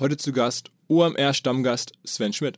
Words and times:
Heute 0.00 0.16
zu 0.16 0.30
Gast 0.30 0.70
OMR-Stammgast 0.86 1.90
Sven 2.06 2.32
Schmidt. 2.32 2.54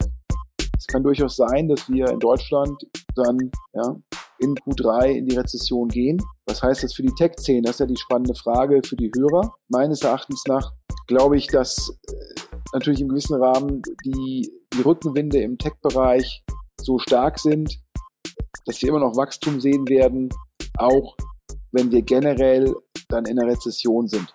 Es 0.77 0.87
kann 0.87 1.03
durchaus 1.03 1.37
sein, 1.37 1.69
dass 1.69 1.89
wir 1.89 2.11
in 2.11 2.19
Deutschland 2.19 2.83
dann 3.15 3.51
ja, 3.73 3.97
in 4.41 4.55
Q3 4.57 5.07
in 5.13 5.27
die 5.27 5.37
Rezession 5.37 5.89
gehen. 5.89 6.19
Was 6.47 6.63
heißt 6.63 6.85
das 6.85 6.93
für 6.93 7.03
die 7.03 7.15
Tech-Szene? 7.15 7.63
Das 7.63 7.77
ist 7.77 7.81
ja 7.81 7.87
die 7.87 7.97
spannende 7.97 8.35
Frage 8.35 8.83
für 8.85 8.97
die 8.97 9.11
Hörer. 9.17 9.55
Meines 9.71 10.03
Erachtens 10.03 10.43
nach 10.49 10.71
glaube 11.07 11.39
ich, 11.39 11.47
dass 11.47 11.97
äh, 12.09 12.41
natürlich 12.75 13.01
im 13.01 13.09
gewissen 13.09 13.43
Rahmen 13.43 13.81
die, 14.05 14.53
die 14.75 14.83
Rückenwinde 14.83 15.41
im 15.41 15.57
Tech-Bereich 15.57 16.45
so 16.79 16.99
stark 16.99 17.39
sind, 17.39 17.81
dass 18.67 18.83
wir 18.83 18.91
immer 18.91 19.01
noch 19.01 19.17
Wachstum 19.17 19.63
sehen 19.63 19.89
werden, 19.89 20.29
auch 20.77 21.17
wenn 21.73 21.91
wir 21.91 22.03
generell 22.03 22.75
dann 23.09 23.25
in 23.25 23.41
einer 23.41 23.51
Rezession 23.51 24.09
sind. 24.09 24.35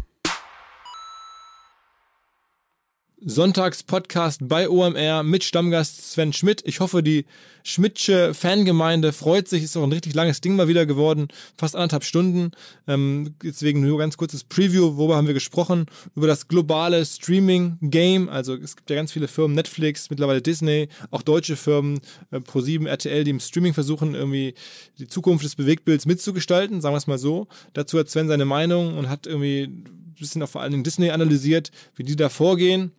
Sonntagspodcast 3.23 4.47
bei 4.47 4.67
OMR 4.67 5.21
mit 5.21 5.43
Stammgast 5.43 6.11
Sven 6.11 6.33
Schmidt. 6.33 6.63
Ich 6.65 6.79
hoffe, 6.79 7.03
die 7.03 7.25
Schmidtsche 7.63 8.33
Fangemeinde 8.33 9.13
freut 9.13 9.47
sich. 9.47 9.63
Ist 9.63 9.77
auch 9.77 9.83
ein 9.83 9.91
richtig 9.91 10.15
langes 10.15 10.41
Ding 10.41 10.55
mal 10.55 10.67
wieder 10.67 10.87
geworden. 10.87 11.27
Fast 11.55 11.75
anderthalb 11.75 12.03
Stunden. 12.03 12.49
Ähm, 12.87 13.35
deswegen 13.43 13.81
nur 13.81 13.99
ganz 13.99 14.17
kurzes 14.17 14.43
Preview. 14.43 14.97
Worüber 14.97 15.17
haben 15.17 15.27
wir 15.27 15.35
gesprochen? 15.35 15.85
Über 16.15 16.25
das 16.25 16.47
globale 16.47 17.05
Streaming-Game. 17.05 18.27
Also 18.27 18.55
es 18.55 18.75
gibt 18.75 18.89
ja 18.89 18.95
ganz 18.95 19.11
viele 19.11 19.27
Firmen, 19.27 19.55
Netflix, 19.55 20.09
mittlerweile 20.09 20.41
Disney, 20.41 20.89
auch 21.11 21.21
deutsche 21.21 21.57
Firmen, 21.57 21.99
äh, 22.31 22.37
Pro7, 22.37 22.87
RTL, 22.87 23.23
die 23.23 23.31
im 23.31 23.39
Streaming 23.39 23.75
versuchen, 23.75 24.15
irgendwie 24.15 24.55
die 24.97 25.07
Zukunft 25.07 25.45
des 25.45 25.55
Bewegtbilds 25.55 26.07
mitzugestalten. 26.07 26.81
Sagen 26.81 26.93
wir 26.95 26.97
es 26.97 27.05
mal 27.05 27.19
so. 27.19 27.47
Dazu 27.73 27.99
hat 27.99 28.09
Sven 28.09 28.27
seine 28.27 28.45
Meinung 28.45 28.97
und 28.97 29.09
hat 29.09 29.27
irgendwie 29.27 29.65
ein 29.65 30.15
bisschen 30.19 30.41
auch 30.41 30.49
vor 30.49 30.61
allen 30.61 30.71
Dingen 30.71 30.83
Disney 30.83 31.11
analysiert, 31.11 31.69
wie 31.95 32.03
die 32.03 32.15
da 32.15 32.29
vorgehen. 32.29 32.93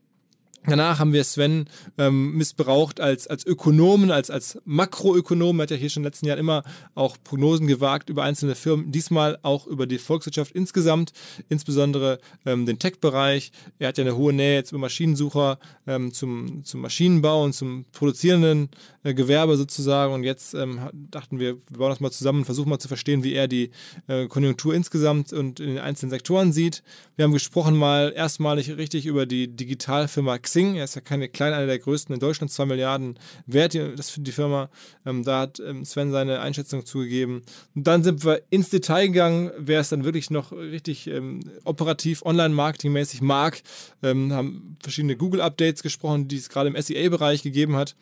Danach 0.67 0.99
haben 0.99 1.13
wir 1.13 1.25
Sven 1.25 1.67
ähm, 1.99 2.37
missbraucht 2.37 3.01
als, 3.01 3.27
als 3.27 3.45
Ökonomen, 3.45 4.11
als, 4.11 4.31
als 4.31 4.59
Makroökonom. 4.65 5.59
Er 5.59 5.63
hat 5.65 5.71
ja 5.71 5.77
hier 5.77 5.91
schon 5.91 6.03
in 6.03 6.05
den 6.05 6.11
letzten 6.11 6.27
Jahren 6.27 6.39
immer 6.39 6.63
auch 6.95 7.17
Prognosen 7.23 7.67
gewagt 7.67 8.11
über 8.11 8.23
einzelne 8.23 8.55
Firmen, 8.55 8.93
diesmal 8.93 9.39
auch 9.43 9.67
über 9.67 9.87
die 9.87 9.99
Volkswirtschaft 9.99 10.53
insgesamt, 10.53 11.13
insbesondere 11.49 12.19
ähm, 12.47 12.67
den 12.67 12.79
Tech-Bereich. 12.79 13.51
Er 13.79 13.89
hat 13.89 13.99
ja 13.99 14.05
eine 14.05 14.17
hohe 14.17 14.33
Nähe 14.33 14.63
über 14.69 14.79
Maschinensucher 14.79 15.59
ähm, 15.87 16.13
zum, 16.13 16.65
zum 16.65 16.81
Maschinenbau 16.81 17.45
und 17.45 17.55
zum 17.55 17.85
produzierenden 17.93 18.69
äh, 19.03 19.15
Gewerbe 19.15 19.57
sozusagen. 19.57 20.15
Und 20.15 20.23
jetzt 20.23 20.55
ähm, 20.55 20.81
dachten 20.93 21.39
wir, 21.41 21.57
wir 21.57 21.79
bauen 21.79 21.91
das 21.91 22.01
mal 22.01 22.13
zusammen 22.13 22.41
und 22.41 22.45
versuchen 22.45 22.69
mal 22.69 22.79
zu 22.79 22.89
verstehen, 22.89 23.25
wie 23.25 23.35
er 23.35 23.49
die 23.49 23.71
äh, 24.07 24.27
Konjunktur 24.29 24.75
insgesamt 24.75 25.33
und 25.33 25.59
in 25.59 25.67
den 25.69 25.79
einzelnen 25.79 26.11
Sektoren 26.11 26.53
sieht. 26.53 26.83
Wir 27.17 27.25
haben 27.25 27.33
gesprochen 27.33 27.77
mal 27.77 28.13
erstmalig 28.15 28.77
richtig 28.77 29.07
über 29.07 29.27
die 29.27 29.49
Digitalfirma 29.49 30.39
Xing. 30.53 30.77
Er 30.77 30.85
ist 30.85 30.95
ja 30.95 31.01
keine 31.01 31.29
kleine, 31.29 31.57
eine 31.57 31.67
der 31.67 31.79
größten 31.79 32.15
in 32.15 32.21
Deutschland, 32.21 32.53
2 32.53 32.67
Milliarden 32.67 33.19
wert, 33.47 33.75
das 33.75 34.11
für 34.11 34.21
die 34.21 34.33
Firma. 34.33 34.69
Ähm, 35.07 35.25
da 35.25 35.41
hat 35.41 35.61
ähm, 35.61 35.85
Sven 35.85 36.13
seine 36.13 36.41
Einschätzung 36.41 36.85
zugegeben. 36.85 37.43
Und 37.75 37.87
dann 37.87 38.03
sind 38.03 38.25
wir 38.25 38.43
ins 38.51 38.69
Detail 38.69 39.07
gegangen, 39.07 39.51
wer 39.59 39.81
es 39.81 39.89
dann 39.89 40.05
wirklich 40.05 40.31
noch 40.31 40.53
richtig 40.53 41.07
ähm, 41.07 41.41
operativ, 41.65 42.23
online-marketingmäßig 42.23 43.23
mag. 43.23 43.63
Ähm, 44.03 44.33
haben 44.33 44.77
verschiedene 44.83 45.17
Google-Updates 45.17 45.83
gesprochen, 45.83 46.29
die 46.29 46.37
es 46.37 46.51
gerade 46.51 46.69
im 46.69 46.81
SEA-Bereich 46.81 47.43
gegeben 47.43 47.77
hat 47.77 47.97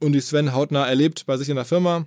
und 0.00 0.12
die 0.12 0.20
Sven 0.20 0.54
hautnah 0.54 0.86
erlebt 0.86 1.26
bei 1.26 1.36
sich 1.36 1.48
in 1.48 1.56
der 1.56 1.64
Firma. 1.64 2.06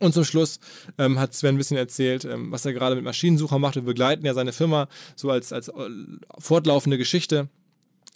Und 0.00 0.14
zum 0.14 0.24
Schluss 0.24 0.60
ähm, 0.98 1.18
hat 1.18 1.34
Sven 1.34 1.54
ein 1.54 1.58
bisschen 1.58 1.76
erzählt, 1.76 2.24
ähm, 2.24 2.52
was 2.52 2.64
er 2.64 2.72
gerade 2.72 2.94
mit 2.94 3.04
Maschinensucher 3.04 3.58
macht. 3.58 3.74
Wir 3.74 3.82
begleiten 3.82 4.24
ja 4.24 4.34
seine 4.34 4.52
Firma 4.52 4.88
so 5.16 5.30
als, 5.30 5.52
als 5.52 5.68
äh, 5.68 5.72
fortlaufende 6.38 6.98
Geschichte 6.98 7.48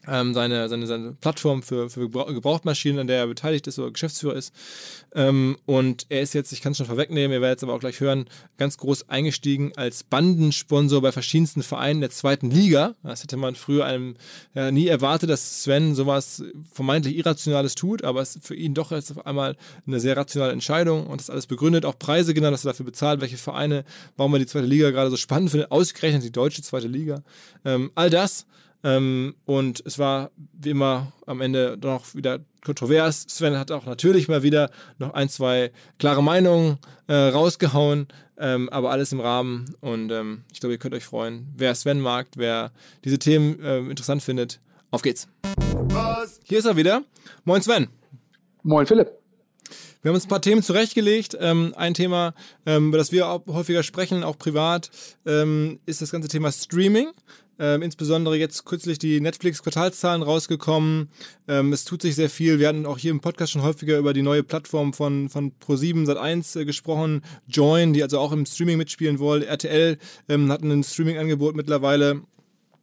ähm, 0.08 0.34
seine, 0.34 0.68
seine, 0.68 0.86
seine 0.86 1.12
Plattform 1.12 1.62
für, 1.62 1.88
für 1.88 2.08
Gebrauchtmaschinen, 2.08 3.00
an 3.00 3.06
der 3.06 3.18
er 3.18 3.26
beteiligt 3.26 3.66
ist 3.66 3.78
oder 3.78 3.90
Geschäftsführer 3.90 4.34
ist. 4.34 4.52
Ähm, 5.14 5.56
und 5.64 6.06
er 6.08 6.22
ist 6.22 6.34
jetzt, 6.34 6.52
ich 6.52 6.60
kann 6.60 6.72
es 6.72 6.78
schon 6.78 6.86
vorwegnehmen, 6.86 7.32
ihr 7.32 7.40
werdet 7.40 7.58
es 7.58 7.62
aber 7.62 7.74
auch 7.74 7.80
gleich 7.80 8.00
hören, 8.00 8.26
ganz 8.58 8.78
groß 8.78 9.08
eingestiegen 9.08 9.72
als 9.76 10.02
Bandensponsor 10.02 11.02
bei 11.02 11.12
verschiedensten 11.12 11.62
Vereinen 11.62 12.00
der 12.00 12.10
zweiten 12.10 12.50
Liga. 12.50 12.94
Das 13.02 13.22
hätte 13.22 13.36
man 13.36 13.54
früher 13.54 13.84
einem 13.84 14.16
ja, 14.54 14.70
nie 14.70 14.88
erwartet, 14.88 15.30
dass 15.30 15.62
Sven 15.62 15.94
sowas 15.94 16.42
vermeintlich 16.72 17.16
Irrationales 17.16 17.74
tut, 17.74 18.02
aber 18.02 18.22
es 18.22 18.36
ist 18.36 18.46
für 18.46 18.56
ihn 18.56 18.74
doch 18.74 18.90
jetzt 18.90 19.12
auf 19.12 19.24
einmal 19.26 19.56
eine 19.86 20.00
sehr 20.00 20.16
rationale 20.16 20.52
Entscheidung 20.52 21.06
und 21.06 21.20
das 21.20 21.30
alles 21.30 21.46
begründet, 21.46 21.84
auch 21.84 21.98
Preise 21.98 22.34
genannt, 22.34 22.54
dass 22.54 22.64
er 22.64 22.72
dafür 22.72 22.86
bezahlt, 22.86 23.20
welche 23.20 23.36
Vereine, 23.36 23.84
warum 24.16 24.32
er 24.34 24.40
die 24.40 24.46
zweite 24.46 24.66
Liga 24.66 24.90
gerade 24.90 25.10
so 25.10 25.16
spannend 25.16 25.50
findet, 25.50 25.70
ausgerechnet 25.70 26.24
die 26.24 26.32
deutsche 26.32 26.62
zweite 26.62 26.88
Liga. 26.88 27.22
Ähm, 27.64 27.92
all 27.94 28.10
das 28.10 28.46
ähm, 28.84 29.34
und 29.44 29.82
es 29.86 29.98
war 29.98 30.30
wie 30.52 30.70
immer 30.70 31.12
am 31.26 31.40
Ende 31.40 31.78
noch 31.80 32.14
wieder 32.14 32.40
kontrovers. 32.64 33.26
Sven 33.28 33.58
hat 33.58 33.70
auch 33.70 33.86
natürlich 33.86 34.28
mal 34.28 34.42
wieder 34.42 34.70
noch 34.98 35.14
ein, 35.14 35.28
zwei 35.28 35.72
klare 35.98 36.22
Meinungen 36.22 36.78
äh, 37.08 37.14
rausgehauen, 37.14 38.08
ähm, 38.38 38.68
aber 38.70 38.90
alles 38.90 39.12
im 39.12 39.20
Rahmen. 39.20 39.74
Und 39.80 40.10
ähm, 40.10 40.44
ich 40.52 40.60
glaube, 40.60 40.74
ihr 40.74 40.78
könnt 40.78 40.94
euch 40.94 41.04
freuen. 41.04 41.52
Wer 41.56 41.74
Sven 41.74 42.00
mag, 42.00 42.28
wer 42.36 42.72
diese 43.04 43.18
Themen 43.18 43.60
äh, 43.62 43.78
interessant 43.78 44.22
findet, 44.22 44.60
auf 44.90 45.02
geht's. 45.02 45.28
Was? 45.88 46.40
Hier 46.44 46.58
ist 46.58 46.66
er 46.66 46.76
wieder. 46.76 47.02
Moin 47.44 47.62
Sven. 47.62 47.88
Moin 48.62 48.86
Philipp. 48.86 49.22
Wir 50.02 50.08
haben 50.08 50.16
uns 50.16 50.26
ein 50.26 50.28
paar 50.28 50.42
Themen 50.42 50.62
zurechtgelegt. 50.62 51.36
Ähm, 51.38 51.74
ein 51.76 51.94
Thema, 51.94 52.34
ähm, 52.66 52.88
über 52.88 52.98
das 52.98 53.12
wir 53.12 53.28
auch 53.28 53.46
häufiger 53.46 53.84
sprechen, 53.84 54.24
auch 54.24 54.36
privat, 54.36 54.90
ähm, 55.24 55.78
ist 55.86 56.02
das 56.02 56.10
ganze 56.10 56.28
Thema 56.28 56.50
Streaming. 56.50 57.12
Ähm, 57.58 57.82
insbesondere 57.82 58.36
jetzt 58.36 58.64
kürzlich 58.64 58.98
die 58.98 59.20
Netflix-Quartalszahlen 59.20 60.22
rausgekommen. 60.22 61.08
Ähm, 61.48 61.72
es 61.72 61.84
tut 61.84 62.02
sich 62.02 62.14
sehr 62.14 62.30
viel. 62.30 62.58
Wir 62.58 62.68
hatten 62.68 62.86
auch 62.86 62.98
hier 62.98 63.10
im 63.10 63.20
Podcast 63.20 63.52
schon 63.52 63.62
häufiger 63.62 63.98
über 63.98 64.14
die 64.14 64.22
neue 64.22 64.42
Plattform 64.42 64.92
von, 64.92 65.28
von 65.28 65.52
Pro7 65.64 66.06
Sat1 66.06 66.60
äh, 66.60 66.64
gesprochen. 66.64 67.22
Join, 67.46 67.92
die 67.92 68.02
also 68.02 68.18
auch 68.18 68.32
im 68.32 68.46
Streaming 68.46 68.78
mitspielen 68.78 69.18
wollen. 69.18 69.42
RTL 69.42 69.98
ähm, 70.28 70.50
hat 70.50 70.62
ein 70.62 70.82
Streaming-Angebot 70.82 71.54
mittlerweile. 71.54 72.22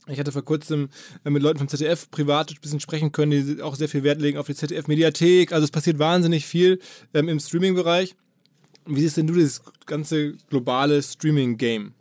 Ich 0.07 0.19
hatte 0.19 0.31
vor 0.31 0.43
kurzem 0.43 0.89
äh, 1.23 1.29
mit 1.29 1.43
Leuten 1.43 1.59
vom 1.59 1.67
ZDF 1.67 2.09
privat 2.09 2.51
ein 2.51 2.57
bisschen 2.61 2.79
sprechen 2.79 3.11
können, 3.11 3.31
die 3.31 3.61
auch 3.61 3.75
sehr 3.75 3.89
viel 3.89 4.03
Wert 4.03 4.21
legen 4.21 4.37
auf 4.37 4.47
die 4.47 4.55
ZDF-Mediathek. 4.55 5.51
Also 5.51 5.65
es 5.65 5.71
passiert 5.71 5.99
wahnsinnig 5.99 6.45
viel 6.45 6.79
ähm, 7.13 7.29
im 7.29 7.39
Streaming-Bereich. 7.39 8.15
Wie 8.85 9.01
siehst 9.01 9.17
denn 9.17 9.27
du 9.27 9.35
das 9.35 9.61
ganze 9.85 10.33
globale 10.49 11.01
Streaming-Game? 11.01 11.93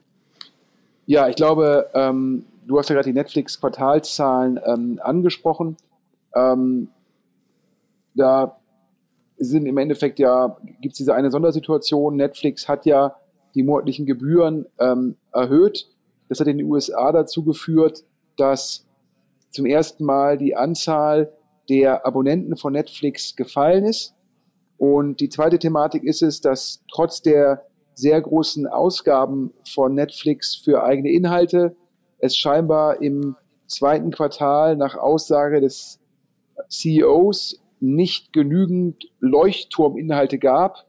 Ja, 1.06 1.28
ich 1.28 1.36
glaube, 1.36 1.88
ähm, 1.94 2.44
du 2.68 2.78
hast 2.78 2.90
ja 2.90 2.94
gerade 2.94 3.08
die 3.08 3.14
Netflix-Quartalszahlen 3.14 4.60
ähm, 4.64 5.00
angesprochen. 5.02 5.76
Ähm, 6.34 6.88
da 8.14 8.60
sind 9.38 9.66
im 9.66 9.78
Endeffekt 9.78 10.18
ja, 10.18 10.56
gibt 10.80 10.92
es 10.92 10.98
diese 10.98 11.14
eine 11.14 11.30
Sondersituation. 11.30 12.16
Netflix 12.16 12.68
hat 12.68 12.84
ja 12.84 13.16
die 13.54 13.62
monatlichen 13.62 14.04
Gebühren 14.04 14.66
ähm, 14.78 15.16
erhöht. 15.32 15.88
Das 16.28 16.40
hat 16.40 16.46
in 16.46 16.58
den 16.58 16.66
USA 16.66 17.10
dazu 17.10 17.42
geführt, 17.42 18.04
dass 18.36 18.86
zum 19.50 19.64
ersten 19.64 20.04
Mal 20.04 20.36
die 20.36 20.54
Anzahl 20.54 21.32
der 21.70 22.06
Abonnenten 22.06 22.56
von 22.56 22.74
Netflix 22.74 23.34
gefallen 23.34 23.84
ist. 23.84 24.14
Und 24.76 25.20
die 25.20 25.30
zweite 25.30 25.58
Thematik 25.58 26.04
ist 26.04 26.22
es, 26.22 26.40
dass 26.40 26.84
trotz 26.92 27.22
der 27.22 27.64
sehr 27.94 28.20
großen 28.20 28.66
Ausgaben 28.66 29.52
von 29.66 29.94
Netflix 29.94 30.54
für 30.54 30.84
eigene 30.84 31.10
Inhalte 31.10 31.74
es 32.18 32.36
scheinbar 32.36 33.00
im 33.02 33.36
zweiten 33.66 34.10
Quartal 34.10 34.76
nach 34.76 34.96
Aussage 34.96 35.60
des 35.60 36.00
CEOs 36.68 37.62
nicht 37.80 38.32
genügend 38.32 39.10
Leuchtturminhalte 39.20 40.38
gab, 40.38 40.86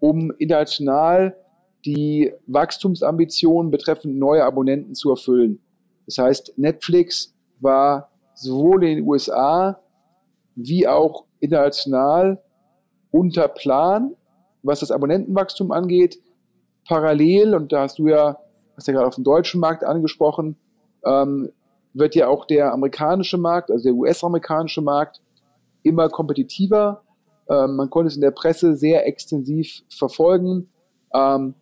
um 0.00 0.32
international 0.38 1.36
die 1.84 2.32
Wachstumsambitionen 2.46 3.70
betreffend 3.70 4.16
neue 4.16 4.44
Abonnenten 4.44 4.94
zu 4.94 5.10
erfüllen. 5.10 5.60
Das 6.06 6.18
heißt, 6.18 6.54
Netflix 6.56 7.34
war 7.60 8.10
sowohl 8.34 8.84
in 8.84 8.96
den 8.96 9.06
USA 9.06 9.80
wie 10.56 10.88
auch 10.88 11.24
international 11.40 12.42
unter 13.10 13.48
Plan, 13.48 14.14
was 14.62 14.80
das 14.80 14.90
Abonnentenwachstum 14.90 15.72
angeht. 15.72 16.18
Parallel, 16.86 17.54
und 17.54 17.72
da 17.72 17.82
hast 17.82 17.98
du 17.98 18.08
ja, 18.08 18.38
hast 18.76 18.88
ja 18.88 18.94
gerade 18.94 19.06
auf 19.06 19.14
dem 19.14 19.24
deutschen 19.24 19.60
Markt 19.60 19.84
angesprochen, 19.84 20.56
ähm, 21.04 21.50
wird 21.92 22.14
ja 22.14 22.28
auch 22.28 22.44
der 22.46 22.72
amerikanische 22.72 23.38
Markt, 23.38 23.70
also 23.70 23.84
der 23.84 23.94
US-amerikanische 23.94 24.82
Markt, 24.82 25.20
immer 25.82 26.08
kompetitiver. 26.08 27.02
Ähm, 27.48 27.76
man 27.76 27.90
konnte 27.90 28.08
es 28.08 28.16
in 28.16 28.22
der 28.22 28.30
Presse 28.30 28.74
sehr 28.76 29.06
extensiv 29.06 29.82
verfolgen. 29.88 30.68
Ähm, 31.14 31.54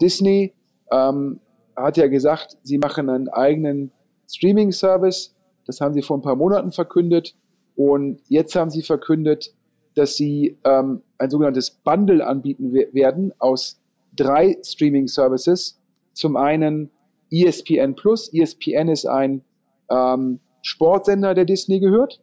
Disney 0.00 0.54
ähm, 0.90 1.40
hat 1.76 1.96
ja 1.96 2.08
gesagt, 2.08 2.56
sie 2.62 2.78
machen 2.78 3.08
einen 3.08 3.28
eigenen 3.28 3.92
Streaming-Service. 4.28 5.34
Das 5.66 5.80
haben 5.80 5.94
sie 5.94 6.02
vor 6.02 6.18
ein 6.18 6.22
paar 6.22 6.36
Monaten 6.36 6.72
verkündet. 6.72 7.34
Und 7.76 8.20
jetzt 8.28 8.54
haben 8.56 8.70
sie 8.70 8.82
verkündet, 8.82 9.54
dass 9.94 10.16
sie 10.16 10.58
ähm, 10.64 11.02
ein 11.18 11.30
sogenanntes 11.30 11.70
Bundle 11.70 12.26
anbieten 12.26 12.72
werden 12.72 13.32
aus 13.38 13.80
drei 14.16 14.56
Streaming-Services. 14.62 15.80
Zum 16.12 16.36
einen 16.36 16.90
ESPN 17.34 17.94
Plus. 17.96 18.32
ESPN 18.32 18.88
ist 18.88 19.06
ein 19.06 19.42
ähm, 19.90 20.40
Sportsender, 20.62 21.34
der 21.34 21.44
Disney 21.44 21.80
gehört. 21.80 22.20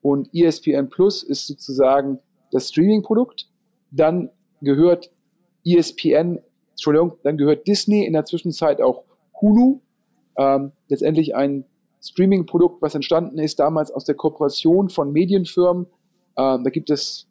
Und 0.00 0.28
ESPN 0.34 0.88
Plus 0.88 1.22
ist 1.22 1.46
sozusagen 1.46 2.18
das 2.50 2.68
Streaming-Produkt. 2.68 3.48
Dann 3.90 4.30
gehört 4.60 5.10
ESPN, 5.64 6.40
Entschuldigung, 6.70 7.18
dann 7.22 7.36
gehört 7.36 7.66
Disney 7.66 8.04
in 8.04 8.12
der 8.12 8.24
Zwischenzeit 8.24 8.80
auch 8.80 9.04
Hulu. 9.40 9.80
Ähm, 10.36 10.72
letztendlich 10.88 11.34
ein 11.34 11.64
Streaming-Produkt, 12.02 12.82
was 12.82 12.94
entstanden 12.94 13.38
ist 13.38 13.58
damals 13.60 13.90
aus 13.90 14.04
der 14.04 14.14
Kooperation 14.14 14.88
von 14.88 15.12
Medienfirmen. 15.12 15.86
Ähm, 16.36 16.64
da 16.64 16.70
gibt 16.70 16.90
es 16.90 17.28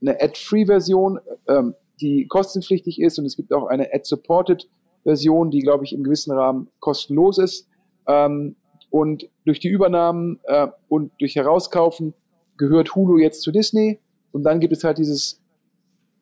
eine 0.00 0.20
Ad-Free-Version, 0.20 1.20
ähm, 1.48 1.74
die 2.00 2.26
kostenpflichtig 2.26 3.00
ist 3.00 3.18
und 3.18 3.26
es 3.26 3.36
gibt 3.36 3.52
auch 3.52 3.66
eine 3.66 3.92
Ad-Supported-Version, 3.92 4.79
die, 5.04 5.60
glaube 5.60 5.84
ich, 5.84 5.92
im 5.92 6.04
gewissen 6.04 6.32
Rahmen 6.32 6.68
kostenlos 6.80 7.38
ist. 7.38 7.68
Ähm, 8.06 8.56
und 8.90 9.28
durch 9.44 9.60
die 9.60 9.68
Übernahmen 9.68 10.40
äh, 10.44 10.68
und 10.88 11.12
durch 11.18 11.36
Herauskaufen 11.36 12.14
gehört 12.56 12.94
Hulu 12.94 13.18
jetzt 13.18 13.42
zu 13.42 13.52
Disney. 13.52 13.98
Und 14.32 14.42
dann 14.42 14.60
gibt 14.60 14.72
es 14.72 14.84
halt 14.84 14.98
dieses 14.98 15.40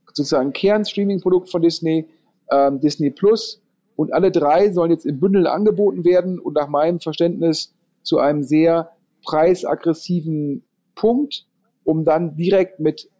sozusagen 0.06 0.52
Kern-Streaming-Produkt 0.52 1.50
von 1.50 1.62
Disney, 1.62 2.06
ähm, 2.50 2.80
Disney 2.80 3.10
Plus. 3.10 3.60
Und 3.96 4.12
alle 4.12 4.30
drei 4.30 4.70
sollen 4.72 4.90
jetzt 4.90 5.06
im 5.06 5.18
Bündel 5.18 5.46
angeboten 5.46 6.04
werden 6.04 6.38
und 6.38 6.54
nach 6.54 6.68
meinem 6.68 7.00
Verständnis 7.00 7.74
zu 8.02 8.18
einem 8.18 8.42
sehr 8.42 8.92
preisaggressiven 9.24 10.62
Punkt, 10.94 11.46
um 11.84 12.04
dann 12.04 12.36
direkt 12.36 12.80
mit 12.80 13.10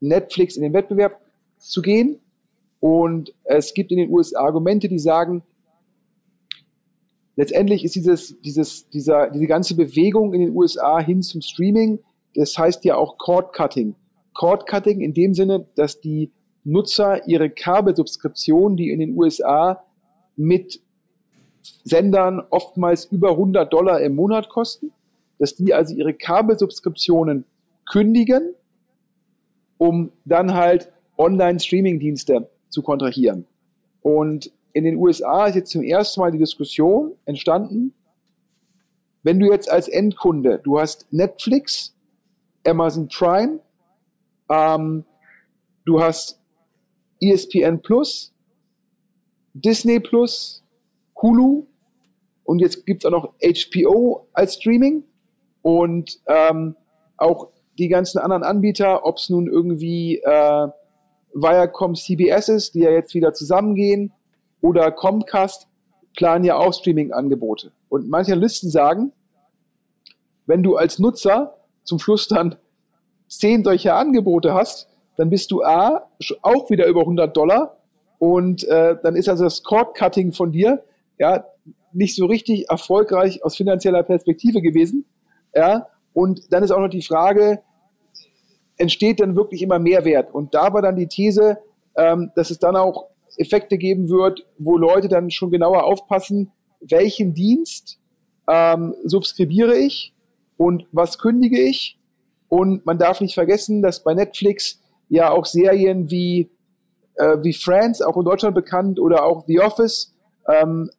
Netflix 0.00 0.56
in 0.56 0.62
den 0.62 0.72
Wettbewerb 0.72 1.20
zu 1.58 1.82
gehen. 1.82 2.18
Und 2.80 3.34
es 3.44 3.74
gibt 3.74 3.92
in 3.92 3.98
den 3.98 4.10
USA 4.10 4.40
Argumente, 4.40 4.88
die 4.88 4.98
sagen, 4.98 5.42
letztendlich 7.36 7.84
ist 7.84 7.94
dieses, 7.94 8.40
dieses, 8.40 8.88
dieser, 8.88 9.30
diese 9.30 9.46
ganze 9.46 9.76
Bewegung 9.76 10.32
in 10.32 10.40
den 10.40 10.56
USA 10.56 10.98
hin 10.98 11.22
zum 11.22 11.42
Streaming, 11.42 12.00
das 12.34 12.56
heißt 12.56 12.84
ja 12.84 12.96
auch 12.96 13.18
Cord 13.18 13.52
Cutting. 13.54 13.94
Cord 14.32 14.66
Cutting 14.66 15.00
in 15.00 15.12
dem 15.12 15.34
Sinne, 15.34 15.66
dass 15.74 16.00
die 16.00 16.32
Nutzer 16.64 17.26
ihre 17.28 17.50
Kabelsubskription, 17.50 18.76
die 18.76 18.90
in 18.90 19.00
den 19.00 19.16
USA 19.16 19.84
mit 20.36 20.80
Sendern 21.84 22.42
oftmals 22.50 23.06
über 23.06 23.32
100 23.32 23.70
Dollar 23.70 24.00
im 24.00 24.14
Monat 24.14 24.48
kosten, 24.48 24.92
dass 25.38 25.54
die 25.54 25.74
also 25.74 25.94
ihre 25.94 26.14
Kabelsubskriptionen 26.14 27.44
kündigen, 27.90 28.54
um 29.78 30.12
dann 30.24 30.54
halt 30.54 30.92
Online-Streaming-Dienste 31.18 32.48
zu 32.70 32.82
kontrahieren. 32.82 33.46
Und 34.02 34.50
in 34.72 34.84
den 34.84 34.96
USA 34.96 35.46
ist 35.46 35.56
jetzt 35.56 35.70
zum 35.70 35.82
ersten 35.82 36.20
Mal 36.20 36.32
die 36.32 36.38
Diskussion 36.38 37.12
entstanden, 37.24 37.92
wenn 39.22 39.38
du 39.38 39.50
jetzt 39.50 39.70
als 39.70 39.88
Endkunde, 39.88 40.60
du 40.62 40.80
hast 40.80 41.12
Netflix, 41.12 41.94
Amazon 42.66 43.08
Prime, 43.08 43.60
ähm, 44.48 45.04
du 45.84 46.00
hast 46.00 46.40
ESPN 47.20 47.82
Plus, 47.82 48.32
Disney 49.52 50.00
Plus, 50.00 50.64
Hulu 51.20 51.66
und 52.44 52.60
jetzt 52.60 52.86
gibt 52.86 53.04
es 53.04 53.06
auch 53.06 53.10
noch 53.10 53.34
HBO 53.42 54.26
als 54.32 54.54
Streaming 54.54 55.04
und 55.62 56.20
ähm, 56.26 56.76
auch 57.18 57.48
die 57.78 57.88
ganzen 57.88 58.18
anderen 58.18 58.42
Anbieter, 58.42 59.04
ob 59.04 59.18
es 59.18 59.28
nun 59.28 59.46
irgendwie 59.46 60.16
äh, 60.18 60.68
Viacom 61.34 61.94
CBS 61.94 62.48
ist, 62.48 62.74
die 62.74 62.80
ja 62.80 62.90
jetzt 62.90 63.14
wieder 63.14 63.32
zusammengehen, 63.32 64.12
oder 64.60 64.90
Comcast 64.90 65.68
planen 66.16 66.44
ja 66.44 66.56
auch 66.56 66.74
Streaming-Angebote. 66.74 67.72
Und 67.88 68.08
manche 68.08 68.34
Listen 68.34 68.70
sagen, 68.70 69.12
wenn 70.46 70.62
du 70.62 70.76
als 70.76 70.98
Nutzer 70.98 71.56
zum 71.84 71.98
Schluss 71.98 72.28
dann 72.28 72.56
zehn 73.28 73.64
solcher 73.64 73.96
Angebote 73.96 74.52
hast, 74.52 74.88
dann 75.16 75.30
bist 75.30 75.50
du 75.50 75.62
A, 75.62 76.08
auch 76.42 76.70
wieder 76.70 76.86
über 76.86 77.00
100 77.00 77.36
Dollar 77.36 77.78
und 78.18 78.64
äh, 78.64 78.96
dann 79.02 79.16
ist 79.16 79.28
also 79.28 79.44
das 79.44 79.62
Cord-Cutting 79.62 80.32
von 80.32 80.52
dir 80.52 80.82
ja 81.18 81.44
nicht 81.92 82.16
so 82.16 82.26
richtig 82.26 82.68
erfolgreich 82.68 83.44
aus 83.44 83.56
finanzieller 83.56 84.02
Perspektive 84.02 84.60
gewesen. 84.60 85.04
Ja, 85.54 85.88
und 86.12 86.52
dann 86.52 86.62
ist 86.62 86.70
auch 86.70 86.80
noch 86.80 86.88
die 86.88 87.02
Frage, 87.02 87.62
entsteht 88.80 89.20
dann 89.20 89.36
wirklich 89.36 89.62
immer 89.62 89.78
Mehrwert? 89.78 90.34
Und 90.34 90.54
da 90.54 90.72
war 90.72 90.82
dann 90.82 90.96
die 90.96 91.06
These, 91.06 91.58
ähm, 91.96 92.32
dass 92.34 92.50
es 92.50 92.58
dann 92.58 92.76
auch 92.76 93.08
Effekte 93.36 93.78
geben 93.78 94.08
wird, 94.08 94.46
wo 94.58 94.76
Leute 94.76 95.08
dann 95.08 95.30
schon 95.30 95.50
genauer 95.50 95.84
aufpassen, 95.84 96.50
welchen 96.80 97.34
Dienst 97.34 97.98
ähm, 98.48 98.94
subskribiere 99.04 99.76
ich 99.76 100.14
und 100.56 100.86
was 100.92 101.18
kündige 101.18 101.60
ich. 101.60 101.98
Und 102.48 102.84
man 102.86 102.98
darf 102.98 103.20
nicht 103.20 103.34
vergessen, 103.34 103.82
dass 103.82 104.02
bei 104.02 104.14
Netflix 104.14 104.80
ja 105.08 105.30
auch 105.30 105.44
Serien 105.44 106.10
wie, 106.10 106.50
äh, 107.16 107.36
wie 107.42 107.52
Friends, 107.52 108.00
auch 108.00 108.16
in 108.16 108.24
Deutschland 108.24 108.54
bekannt, 108.54 108.98
oder 108.98 109.24
auch 109.24 109.44
The 109.46 109.60
Office, 109.60 110.14
ähm, 110.48 110.90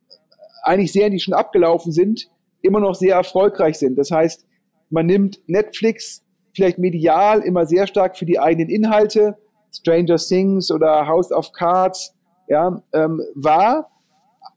eigentlich 0.64 0.94
Serien, 0.94 1.12
die 1.12 1.20
schon 1.20 1.34
abgelaufen 1.34 1.92
sind, 1.92 2.30
immer 2.62 2.80
noch 2.80 2.94
sehr 2.94 3.16
erfolgreich 3.16 3.80
sind. 3.80 3.98
Das 3.98 4.12
heißt, 4.12 4.46
man 4.92 5.08
nimmt 5.08 5.42
Netflix 5.48 6.24
vielleicht 6.54 6.78
medial 6.78 7.42
immer 7.42 7.66
sehr 7.66 7.88
stark 7.88 8.18
für 8.18 8.26
die 8.26 8.40
eigenen 8.40 8.70
Inhalte, 8.70 9.38
Stranger 9.74 10.18
Things 10.18 10.72
oder 10.72 11.08
House 11.08 11.32
of 11.32 11.52
Cards, 11.54 12.16
ja, 12.48 12.82
ähm, 12.94 13.22
war. 13.36 13.90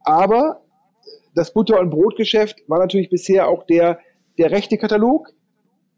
Aber 0.05 0.62
das 1.35 1.52
Butter- 1.52 1.81
und 1.81 1.91
Brotgeschäft 1.91 2.62
war 2.69 2.79
natürlich 2.79 3.11
bisher 3.11 3.49
auch 3.49 3.64
der, 3.67 3.99
der 4.38 4.50
rechte 4.50 4.79
Katalog, 4.79 5.29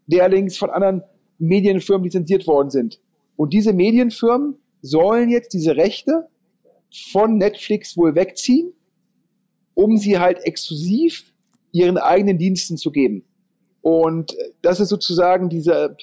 der 0.07 0.23
allerdings 0.23 0.57
von 0.57 0.69
anderen 0.69 1.03
Medienfirmen 1.39 2.05
lizenziert 2.05 2.47
worden 2.47 2.69
sind. 2.69 2.99
Und 3.35 3.53
diese 3.53 3.73
Medienfirmen 3.73 4.57
sollen 4.81 5.29
jetzt 5.29 5.53
diese 5.53 5.75
Rechte 5.75 6.27
von 7.11 7.37
Netflix 7.37 7.97
wohl 7.97 8.15
wegziehen, 8.15 8.73
um 9.73 9.97
sie 9.97 10.17
halt 10.17 10.39
exklusiv 10.45 11.33
ihren 11.71 11.97
eigenen 11.97 12.37
Diensten 12.37 12.77
zu 12.77 12.91
geben. 12.91 13.23
Und 13.87 14.35
das 14.61 14.79
ist 14.79 14.89
sozusagen 14.89 15.49
diese 15.49 15.95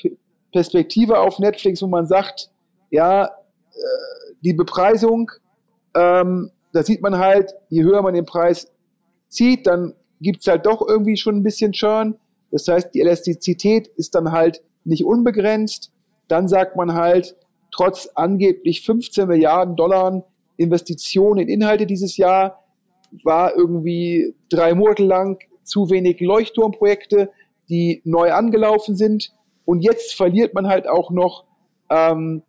Perspektive 0.52 1.18
auf 1.18 1.38
Netflix, 1.38 1.82
wo 1.82 1.86
man 1.86 2.06
sagt, 2.06 2.50
ja, 2.90 3.24
äh, 3.26 3.30
die 4.42 4.54
Bepreisung 4.54 5.30
ähm, 5.94 6.50
da 6.72 6.82
sieht 6.82 7.00
man 7.02 7.18
halt, 7.18 7.54
je 7.70 7.84
höher 7.84 8.02
man 8.02 8.14
den 8.14 8.26
Preis 8.26 8.70
zieht, 9.28 9.66
dann 9.66 9.94
gibt's 10.20 10.46
halt 10.46 10.66
doch 10.66 10.86
irgendwie 10.86 11.16
schon 11.16 11.36
ein 11.36 11.42
bisschen 11.42 11.72
Churn. 11.72 12.16
Das 12.50 12.68
heißt, 12.68 12.94
die 12.94 13.00
Elastizität 13.00 13.88
ist 13.96 14.14
dann 14.14 14.32
halt 14.32 14.62
nicht 14.84 15.04
unbegrenzt. 15.04 15.92
Dann 16.28 16.48
sagt 16.48 16.76
man 16.76 16.94
halt, 16.94 17.36
trotz 17.70 18.08
angeblich 18.14 18.84
15 18.84 19.28
Milliarden 19.28 19.76
Dollar 19.76 20.24
Investitionen 20.56 21.40
in 21.40 21.48
Inhalte 21.48 21.86
dieses 21.86 22.16
Jahr, 22.16 22.64
war 23.22 23.56
irgendwie 23.56 24.34
drei 24.48 24.74
Monate 24.74 25.04
lang 25.04 25.38
zu 25.62 25.90
wenig 25.90 26.20
Leuchtturmprojekte, 26.20 27.30
die 27.68 28.02
neu 28.04 28.32
angelaufen 28.32 28.96
sind. 28.96 29.32
Und 29.64 29.80
jetzt 29.80 30.14
verliert 30.14 30.54
man 30.54 30.68
halt 30.68 30.88
auch 30.88 31.10
noch 31.10 31.44
ähm, 31.90 32.42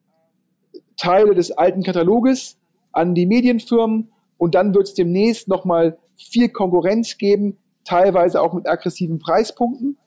Teile 0.98 1.36
des 1.36 1.52
alten 1.52 1.84
Kataloges, 1.84 2.58
an 2.92 3.14
die 3.14 3.26
Medienfirmen 3.26 4.10
und 4.38 4.56
dann 4.56 4.74
wird 4.74 4.88
es 4.88 4.94
demnächst 4.94 5.48
nochmal 5.48 5.98
viel 6.18 6.50
Konkurrenz 6.50 7.18
geben, 7.18 7.58
teilweise 7.84 8.42
auch 8.42 8.54
mit 8.54 8.68
aggressiven 8.68 9.20
Preispunkten. 9.20 9.98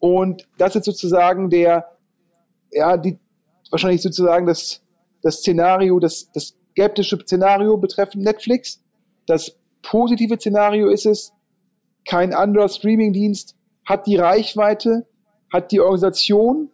Und 0.00 0.48
das 0.58 0.74
ist 0.74 0.84
sozusagen 0.84 1.50
der, 1.50 1.96
ja, 2.72 2.96
die, 2.96 3.18
wahrscheinlich 3.70 4.02
sozusagen 4.02 4.46
das, 4.46 4.82
das 5.22 5.36
Szenario, 5.36 6.00
das, 6.00 6.30
das 6.32 6.56
skeptische 6.72 7.18
Szenario 7.20 7.76
betreffend 7.76 8.24
Netflix. 8.24 8.82
Das 9.26 9.56
positive 9.82 10.36
Szenario 10.36 10.88
ist 10.88 11.06
es, 11.06 11.32
kein 12.04 12.34
anderer 12.34 12.68
Streamingdienst 12.68 13.56
hat 13.84 14.06
die 14.06 14.16
Reichweite, 14.16 15.06
hat 15.52 15.72
die 15.72 15.80
Organisation, 15.80 16.70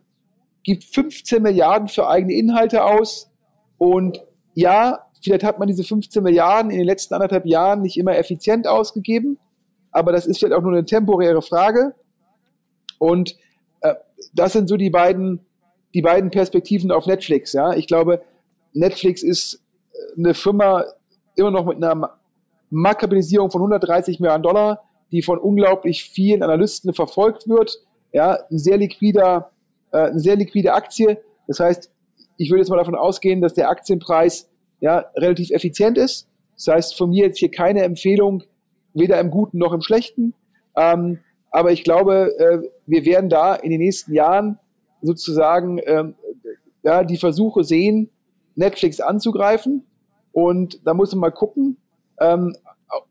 gibt 0.62 0.84
15 0.84 1.42
Milliarden 1.42 1.88
für 1.88 2.08
eigene 2.08 2.34
Inhalte 2.34 2.84
aus 2.84 3.30
und 3.78 4.22
ja, 4.54 5.08
Vielleicht 5.22 5.44
hat 5.44 5.58
man 5.58 5.68
diese 5.68 5.84
15 5.84 6.22
Milliarden 6.22 6.70
in 6.70 6.78
den 6.78 6.86
letzten 6.86 7.14
anderthalb 7.14 7.46
Jahren 7.46 7.82
nicht 7.82 7.96
immer 7.96 8.16
effizient 8.16 8.66
ausgegeben, 8.66 9.38
aber 9.90 10.12
das 10.12 10.26
ist 10.26 10.38
vielleicht 10.38 10.54
auch 10.54 10.62
nur 10.62 10.72
eine 10.72 10.84
temporäre 10.84 11.42
Frage. 11.42 11.94
Und 12.98 13.36
äh, 13.80 13.94
das 14.34 14.52
sind 14.52 14.68
so 14.68 14.76
die 14.76 14.90
beiden, 14.90 15.40
die 15.94 16.02
beiden 16.02 16.30
Perspektiven 16.30 16.90
auf 16.90 17.06
Netflix. 17.06 17.52
Ja, 17.52 17.72
ich 17.72 17.86
glaube, 17.86 18.22
Netflix 18.72 19.22
ist 19.22 19.62
äh, 19.92 20.18
eine 20.18 20.34
Firma 20.34 20.84
immer 21.36 21.50
noch 21.50 21.66
mit 21.66 21.76
einer 21.76 22.18
Marktkapitalisierung 22.70 23.50
von 23.50 23.62
130 23.62 24.20
Milliarden 24.20 24.42
Dollar, 24.42 24.84
die 25.12 25.22
von 25.22 25.38
unglaublich 25.38 26.04
vielen 26.04 26.42
Analysten 26.42 26.92
verfolgt 26.92 27.48
wird. 27.48 27.78
Ja, 28.12 28.38
ein 28.50 28.58
sehr 28.58 28.76
liquider, 28.76 29.50
äh, 29.92 29.98
eine 29.98 30.20
sehr 30.20 30.36
liquide 30.36 30.74
Aktie. 30.74 31.18
Das 31.46 31.60
heißt, 31.60 31.90
ich 32.36 32.50
würde 32.50 32.60
jetzt 32.60 32.70
mal 32.70 32.76
davon 32.76 32.94
ausgehen, 32.94 33.40
dass 33.40 33.54
der 33.54 33.68
Aktienpreis 33.68 34.48
ja 34.80 35.06
relativ 35.16 35.50
effizient 35.50 35.98
ist. 35.98 36.28
Das 36.54 36.68
heißt, 36.68 36.96
von 36.96 37.10
mir 37.10 37.26
jetzt 37.26 37.38
hier 37.38 37.50
keine 37.50 37.82
Empfehlung, 37.82 38.42
weder 38.94 39.18
im 39.20 39.30
Guten 39.30 39.58
noch 39.58 39.72
im 39.72 39.80
Schlechten. 39.80 40.34
Ähm, 40.76 41.20
aber 41.50 41.72
ich 41.72 41.84
glaube, 41.84 42.34
äh, 42.38 42.68
wir 42.86 43.04
werden 43.04 43.28
da 43.28 43.54
in 43.54 43.70
den 43.70 43.80
nächsten 43.80 44.12
Jahren 44.12 44.58
sozusagen 45.02 45.80
ähm, 45.84 46.14
ja, 46.82 47.04
die 47.04 47.16
Versuche 47.16 47.64
sehen, 47.64 48.10
Netflix 48.54 49.00
anzugreifen. 49.00 49.84
Und 50.32 50.86
da 50.86 50.94
muss 50.94 51.12
man 51.12 51.20
mal 51.20 51.30
gucken, 51.30 51.78
ähm, 52.20 52.54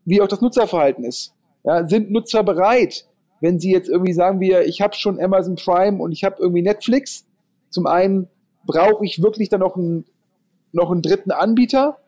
wie 0.04 0.20
auch 0.20 0.28
das 0.28 0.40
Nutzerverhalten 0.40 1.04
ist. 1.04 1.34
Ja, 1.68 1.86
sind 1.86 2.10
Nutzer 2.10 2.42
bereit, 2.44 3.04
wenn 3.42 3.60
sie 3.60 3.70
jetzt 3.70 3.90
irgendwie 3.90 4.14
sagen 4.14 4.40
wir, 4.40 4.66
ich 4.66 4.80
habe 4.80 4.94
schon 4.94 5.20
Amazon 5.20 5.56
Prime 5.56 6.02
und 6.02 6.12
ich 6.12 6.24
habe 6.24 6.36
irgendwie 6.38 6.62
Netflix. 6.62 7.26
Zum 7.68 7.86
einen 7.86 8.26
brauche 8.64 9.04
ich 9.04 9.22
wirklich 9.22 9.50
dann 9.50 9.60
noch 9.60 9.76
einen, 9.76 10.06
noch 10.72 10.90
einen 10.90 11.02
dritten 11.02 11.30
Anbieter 11.30 11.98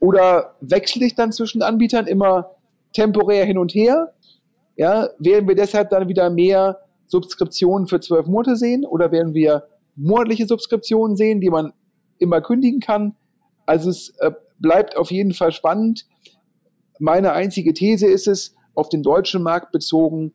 oder 0.00 0.56
wechsle 0.60 1.06
ich 1.06 1.14
dann 1.14 1.30
zwischen 1.30 1.62
Anbietern 1.62 2.08
immer 2.08 2.56
temporär 2.92 3.44
hin 3.44 3.58
und 3.58 3.76
her? 3.76 4.12
Ja, 4.74 5.10
werden 5.20 5.46
wir 5.46 5.54
deshalb 5.54 5.90
dann 5.90 6.08
wieder 6.08 6.28
mehr 6.28 6.80
Subskriptionen 7.06 7.86
für 7.86 8.00
zwölf 8.00 8.26
Monate 8.26 8.56
sehen 8.56 8.84
oder 8.84 9.12
werden 9.12 9.34
wir 9.34 9.68
monatliche 9.94 10.48
Subskriptionen 10.48 11.16
sehen, 11.16 11.40
die 11.40 11.50
man 11.50 11.72
immer 12.18 12.40
kündigen 12.40 12.80
kann? 12.80 13.14
Also 13.66 13.88
es 13.88 14.16
äh, 14.18 14.32
bleibt 14.58 14.96
auf 14.96 15.12
jeden 15.12 15.32
Fall 15.32 15.52
spannend. 15.52 16.08
Meine 16.98 17.34
einzige 17.34 17.72
These 17.72 18.08
ist 18.08 18.26
es, 18.26 18.56
auf 18.74 18.88
den 18.88 19.02
deutschen 19.02 19.42
Markt 19.42 19.72
bezogen, 19.72 20.32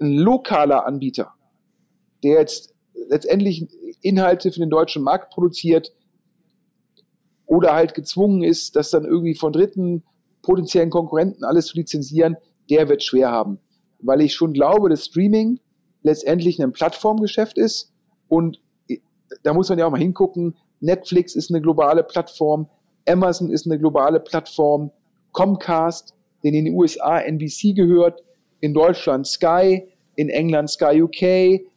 ein 0.00 0.16
lokaler 0.18 0.86
Anbieter, 0.86 1.32
der 2.22 2.40
jetzt 2.40 2.74
letztendlich 3.08 3.68
Inhalte 4.02 4.52
für 4.52 4.60
den 4.60 4.70
deutschen 4.70 5.02
Markt 5.02 5.32
produziert 5.32 5.92
oder 7.46 7.74
halt 7.74 7.94
gezwungen 7.94 8.42
ist, 8.42 8.76
das 8.76 8.90
dann 8.90 9.04
irgendwie 9.04 9.34
von 9.34 9.52
dritten 9.52 10.02
potenziellen 10.42 10.90
Konkurrenten 10.90 11.44
alles 11.44 11.66
zu 11.66 11.76
lizenzieren, 11.76 12.36
der 12.70 12.88
wird 12.88 13.02
schwer 13.02 13.30
haben. 13.30 13.58
Weil 14.00 14.20
ich 14.20 14.34
schon 14.34 14.52
glaube, 14.52 14.88
dass 14.88 15.06
Streaming 15.06 15.60
letztendlich 16.02 16.62
ein 16.62 16.72
Plattformgeschäft 16.72 17.58
ist 17.58 17.92
und 18.28 18.60
da 19.42 19.52
muss 19.54 19.68
man 19.68 19.78
ja 19.78 19.86
auch 19.86 19.90
mal 19.90 20.00
hingucken. 20.00 20.56
Netflix 20.80 21.34
ist 21.34 21.50
eine 21.50 21.60
globale 21.60 22.04
Plattform, 22.04 22.68
Amazon 23.08 23.50
ist 23.50 23.66
eine 23.66 23.78
globale 23.78 24.20
Plattform, 24.20 24.90
Comcast, 25.32 26.14
den 26.44 26.54
in 26.54 26.66
den 26.66 26.74
USA 26.74 27.18
NBC 27.18 27.74
gehört, 27.74 28.22
in 28.60 28.74
Deutschland 28.74 29.26
Sky, 29.26 29.88
in 30.16 30.28
England 30.28 30.70
Sky 30.70 31.02
UK, 31.02 31.22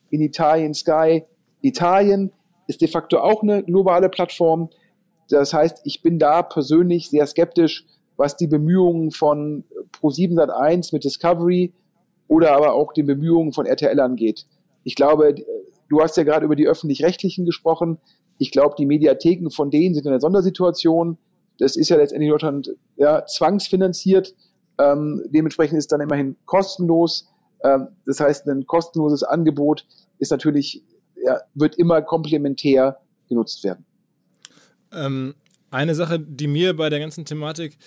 in 0.10 0.22
Italien 0.22 0.74
Sky 0.74 1.24
Italien 1.62 2.32
ist 2.68 2.82
de 2.82 2.88
facto 2.88 3.20
auch 3.20 3.44
eine 3.44 3.64
globale 3.64 4.10
Plattform. 4.10 4.70
Das 5.30 5.54
heißt, 5.54 5.82
ich 5.84 6.02
bin 6.02 6.20
da 6.20 6.42
persönlich 6.42 7.10
sehr 7.10 7.26
skeptisch, 7.26 7.86
was 8.16 8.38
die 8.38 8.48
Bemühungen 8.48 9.12
von 9.12 9.64
Pro7 9.94 10.36
Sat1 10.36 10.90
mit 10.94 11.04
Discovery 11.04 11.74
oder 12.28 12.54
aber 12.54 12.74
auch 12.74 12.94
den 12.94 13.06
Bemühungen 13.06 13.54
von 13.54 13.66
RTL 13.66 14.00
angeht. 14.00 14.46
Ich 14.84 14.96
glaube, 14.96 15.36
du 15.90 16.02
hast 16.02 16.18
ja 16.18 16.24
gerade 16.24 16.46
über 16.46 16.56
die 16.56 16.68
öffentlich-rechtlichen 16.68 17.46
gesprochen. 17.46 18.00
Ich 18.38 18.52
glaube, 18.52 18.76
die 18.78 18.86
Mediatheken 18.86 19.50
von 19.50 19.70
denen 19.70 19.96
sind 19.96 20.06
in 20.06 20.12
einer 20.12 20.20
Sondersituation. 20.20 21.18
Das 21.60 21.76
ist 21.76 21.90
ja 21.90 21.98
letztendlich 21.98 22.28
in 22.28 22.34
Deutschland 22.34 22.76
ja, 22.96 23.26
zwangsfinanziert. 23.26 24.36
Ähm, 24.80 25.24
dementsprechend 25.30 25.78
ist 25.78 25.92
dann 25.92 26.02
immerhin 26.02 26.36
kostenlos. 26.46 27.28
Ähm, 27.64 27.88
das 28.06 28.20
heißt, 28.20 28.48
ein 28.48 28.66
kostenloses 28.66 29.24
Angebot 29.24 29.86
ist 30.20 30.32
natürlich, 30.32 30.84
ja, 31.16 31.40
wird 31.54 31.76
immer 31.76 32.02
komplementär 32.02 33.00
genutzt 33.28 33.64
werden. 33.64 33.86
Ähm, 34.92 35.36
eine 35.72 35.96
Sache, 35.96 36.20
die 36.20 36.48
mir 36.48 36.76
bei 36.76 36.90
der 36.90 37.00
ganzen 37.00 37.26
Thematik 37.26 37.78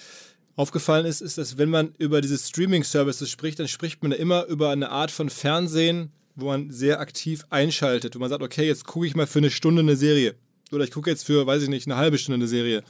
aufgefallen 0.57 1.07
ist, 1.07 1.23
ist, 1.23 1.39
dass 1.39 1.57
wenn 1.57 1.71
man 1.71 1.95
über 1.99 2.21
diese 2.21 2.37
Streaming-Services 2.37 3.31
spricht, 3.31 3.59
dann 3.59 3.69
spricht 3.69 4.03
man 4.03 4.13
immer 4.13 4.45
über 4.47 4.71
eine 4.71 4.91
Art 4.91 5.11
von 5.11 5.31
Fernsehen, 5.31 6.13
wo 6.37 6.47
man 6.47 6.71
sehr 6.71 7.01
aktiv 7.01 7.45
einschaltet, 7.51 8.15
wo 8.15 8.19
man 8.19 8.29
sagt, 8.29 8.43
okay, 8.43 8.67
jetzt 8.67 8.85
gucke 8.85 9.07
ich 9.07 9.17
mal 9.17 9.27
für 9.27 9.39
eine 9.39 9.51
Stunde 9.51 9.81
eine 9.81 9.97
Serie. 9.97 10.35
Oder 10.73 10.85
ich 10.85 10.91
gucke 10.91 11.11
jetzt 11.11 11.25
für, 11.25 11.47
weiß 11.47 11.63
ich 11.63 11.69
nicht, 11.69 11.87
eine 11.87 11.97
halbe 11.97 12.19
Stunde 12.19 12.37
eine 12.37 12.49
Serie. 12.49 12.83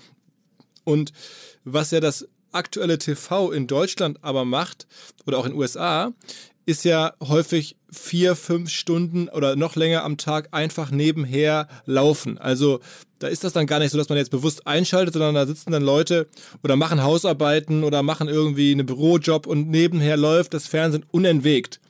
Und 0.84 1.12
was 1.64 1.90
ja 1.90 2.00
das 2.00 2.28
aktuelle 2.52 2.98
TV 2.98 3.52
in 3.52 3.66
Deutschland 3.66 4.18
aber 4.22 4.44
macht, 4.44 4.86
oder 5.26 5.38
auch 5.38 5.46
in 5.46 5.52
den 5.52 5.58
USA, 5.58 6.12
ist 6.66 6.84
ja 6.84 7.14
häufig 7.20 7.76
vier, 7.90 8.36
fünf 8.36 8.70
Stunden 8.70 9.28
oder 9.28 9.56
noch 9.56 9.76
länger 9.76 10.04
am 10.04 10.16
Tag 10.16 10.48
einfach 10.52 10.90
nebenher 10.90 11.68
laufen. 11.86 12.38
Also 12.38 12.80
da 13.18 13.28
ist 13.28 13.44
das 13.44 13.52
dann 13.52 13.66
gar 13.66 13.80
nicht 13.80 13.90
so, 13.90 13.98
dass 13.98 14.08
man 14.08 14.18
jetzt 14.18 14.30
bewusst 14.30 14.66
einschaltet, 14.66 15.14
sondern 15.14 15.34
da 15.34 15.46
sitzen 15.46 15.72
dann 15.72 15.82
Leute 15.82 16.28
oder 16.62 16.76
machen 16.76 17.02
Hausarbeiten 17.02 17.82
oder 17.82 18.02
machen 18.02 18.28
irgendwie 18.28 18.72
einen 18.72 18.86
Bürojob 18.86 19.46
und 19.46 19.68
nebenher 19.68 20.16
läuft 20.16 20.54
das 20.54 20.66
Fernsehen 20.66 21.04
unentwegt. 21.10 21.80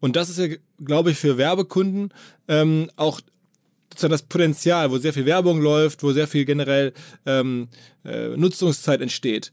Und 0.00 0.16
das 0.16 0.30
ist 0.30 0.38
ja, 0.38 0.48
glaube 0.82 1.10
ich, 1.10 1.18
für 1.18 1.36
Werbekunden 1.36 2.12
ähm, 2.48 2.90
auch 2.96 3.20
sozusagen 3.90 4.12
das 4.12 4.22
Potenzial, 4.22 4.90
wo 4.90 4.98
sehr 4.98 5.12
viel 5.12 5.26
Werbung 5.26 5.60
läuft, 5.60 6.02
wo 6.02 6.12
sehr 6.12 6.28
viel 6.28 6.44
generell 6.44 6.92
ähm, 7.26 7.68
äh, 8.04 8.28
Nutzungszeit 8.28 9.00
entsteht. 9.00 9.52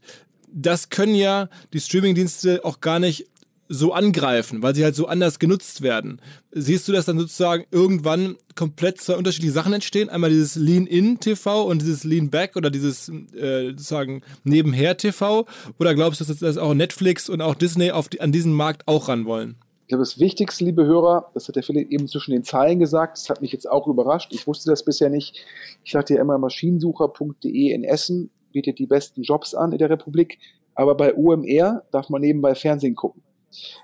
Das 0.52 0.88
können 0.90 1.14
ja 1.14 1.48
die 1.72 1.80
Streamingdienste 1.80 2.64
auch 2.64 2.80
gar 2.80 2.98
nicht 2.98 3.26
so 3.68 3.92
angreifen, 3.92 4.62
weil 4.62 4.74
sie 4.74 4.82
halt 4.82 4.94
so 4.94 5.06
anders 5.06 5.38
genutzt 5.38 5.82
werden. 5.82 6.20
Siehst 6.52 6.88
du, 6.88 6.92
dass 6.92 7.04
dann 7.04 7.18
sozusagen 7.18 7.64
irgendwann 7.70 8.36
komplett 8.54 9.00
zwei 9.00 9.16
unterschiedliche 9.16 9.52
Sachen 9.52 9.72
entstehen? 9.72 10.08
Einmal 10.08 10.30
dieses 10.30 10.56
Lean-In-TV 10.56 11.62
und 11.64 11.82
dieses 11.82 12.04
Lean-Back 12.04 12.56
oder 12.56 12.70
dieses 12.70 13.08
äh, 13.08 13.70
sozusagen 13.70 14.22
Nebenher-TV? 14.44 15.46
Oder 15.78 15.94
glaubst 15.94 16.20
du, 16.20 16.24
dass 16.24 16.56
auch 16.56 16.74
Netflix 16.74 17.28
und 17.28 17.42
auch 17.42 17.54
Disney 17.54 17.90
auf 17.90 18.08
die, 18.08 18.20
an 18.20 18.32
diesen 18.32 18.52
Markt 18.52 18.88
auch 18.88 19.08
ran 19.08 19.26
wollen? 19.26 19.56
Ich 19.82 19.90
glaube, 19.90 20.04
das 20.04 20.18
Wichtigste, 20.18 20.64
liebe 20.64 20.84
Hörer, 20.84 21.30
das 21.32 21.48
hat 21.48 21.56
der 21.56 21.62
Philipp 21.62 21.90
eben 21.90 22.08
zwischen 22.08 22.32
den 22.32 22.44
Zeilen 22.44 22.78
gesagt, 22.78 23.16
das 23.16 23.30
hat 23.30 23.40
mich 23.40 23.52
jetzt 23.52 23.70
auch 23.70 23.86
überrascht. 23.86 24.32
Ich 24.34 24.46
wusste 24.46 24.70
das 24.70 24.84
bisher 24.84 25.08
nicht. 25.08 25.36
Ich 25.82 25.92
dachte 25.92 26.14
ja 26.14 26.20
immer, 26.20 26.36
maschinensucher.de 26.36 27.72
in 27.72 27.84
Essen 27.84 28.30
bietet 28.52 28.78
die 28.78 28.86
besten 28.86 29.22
Jobs 29.22 29.54
an 29.54 29.72
in 29.72 29.78
der 29.78 29.90
Republik. 29.90 30.38
Aber 30.74 30.94
bei 30.94 31.14
OMR 31.14 31.82
darf 31.90 32.08
man 32.08 32.20
nebenbei 32.20 32.54
Fernsehen 32.54 32.94
gucken. 32.94 33.22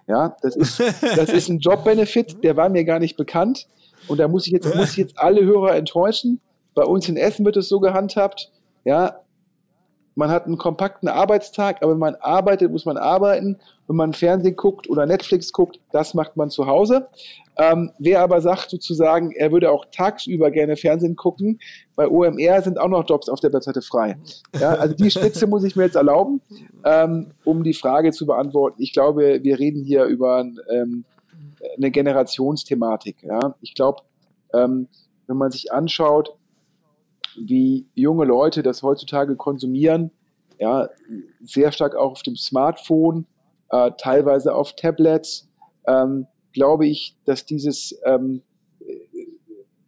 Ja, 0.07 0.37
das 0.43 0.57
ist, 0.57 0.81
das 1.17 1.31
ist 1.31 1.49
ein 1.49 1.59
Job-Benefit, 1.59 2.43
der 2.45 2.57
war 2.57 2.69
mir 2.69 2.85
gar 2.85 2.99
nicht 2.99 3.17
bekannt. 3.17 3.67
Und 4.09 4.19
da 4.19 4.29
muss 4.29 4.47
ich 4.47 4.53
jetzt, 4.53 4.75
muss 4.75 4.93
ich 4.93 4.99
jetzt 4.99 5.19
alle 5.19 5.45
Hörer 5.45 5.75
enttäuschen. 5.75 6.41
Bei 6.75 6.85
uns 6.85 7.09
in 7.09 7.17
Essen 7.17 7.45
wird 7.45 7.57
es 7.57 7.69
so 7.69 7.81
gehandhabt. 7.81 8.53
Ja, 8.85 9.24
man 10.17 10.31
hat 10.31 10.47
einen 10.47 10.59
kompakten 10.59 11.09
Arbeitstag, 11.09 11.83
aber 11.83 11.93
wenn 11.93 11.99
man 11.99 12.15
arbeitet, 12.17 12.71
muss 12.71 12.85
man 12.85 12.97
arbeiten. 12.97 13.59
Wenn 13.87 13.97
man 13.97 14.13
Fernsehen 14.13 14.57
guckt 14.57 14.89
oder 14.89 15.07
Netflix 15.07 15.53
guckt, 15.53 15.79
das 15.93 16.15
macht 16.15 16.37
man 16.37 16.51
zu 16.51 16.67
Hause. 16.67 17.09
Ähm, 17.57 17.91
wer 17.99 18.21
aber 18.21 18.41
sagt 18.41 18.71
sozusagen, 18.71 19.33
er 19.33 19.53
würde 19.53 19.71
auch 19.71 19.85
tagsüber 19.93 20.51
gerne 20.51 20.77
Fernsehen 20.77 21.17
gucken, 21.17 21.61
bei 21.95 22.09
OMR 22.09 22.63
sind 22.63 22.79
auch 22.79 22.89
noch 22.89 23.09
Jobs 23.09 23.29
auf 23.29 23.41
der 23.41 23.53
Webseite 23.53 23.83
frei. 23.83 24.17
Ja, 24.59 24.71
also 24.71 24.95
die 24.95 25.11
Spitze 25.11 25.47
muss 25.47 25.65
ich 25.65 25.77
mir 25.77 25.85
jetzt 25.85 25.97
erlauben, 25.97 26.41
ähm, 26.85 27.33
um 27.45 27.63
die 27.63 27.75
Frage 27.75 28.13
zu 28.13 28.27
beantworten. 28.27 28.83
Ich 28.83 28.93
glaube, 28.93 29.41
wir 29.43 29.59
reden 29.59 29.85
hier 29.85 30.05
über 30.05 30.45
ähm, 30.71 31.05
eine 31.77 31.91
Generationsthematik. 31.91 33.23
Ja. 33.23 33.55
Ich 33.61 33.75
glaube, 33.75 34.03
ähm, 34.53 34.89
wenn 35.27 35.37
man 35.37 35.51
sich 35.51 35.73
anschaut, 35.73 36.35
wie 37.37 37.87
junge 37.95 38.25
Leute 38.25 38.63
das 38.63 38.83
heutzutage 38.83 39.37
konsumieren, 39.37 40.11
ja, 40.59 40.89
sehr 41.43 41.73
stark 41.73 41.95
auch 41.97 42.13
auf 42.13 42.23
dem 42.23 42.37
Smartphone, 42.37 43.27
äh, 43.71 43.91
teilweise 43.99 44.55
auf 44.55 44.75
Tablets, 44.77 45.49
ähm, 45.87 46.27
glaube 46.53 46.87
ich, 46.87 47.17
dass 47.25 47.45
dieses, 47.45 47.99
ähm, 48.05 48.43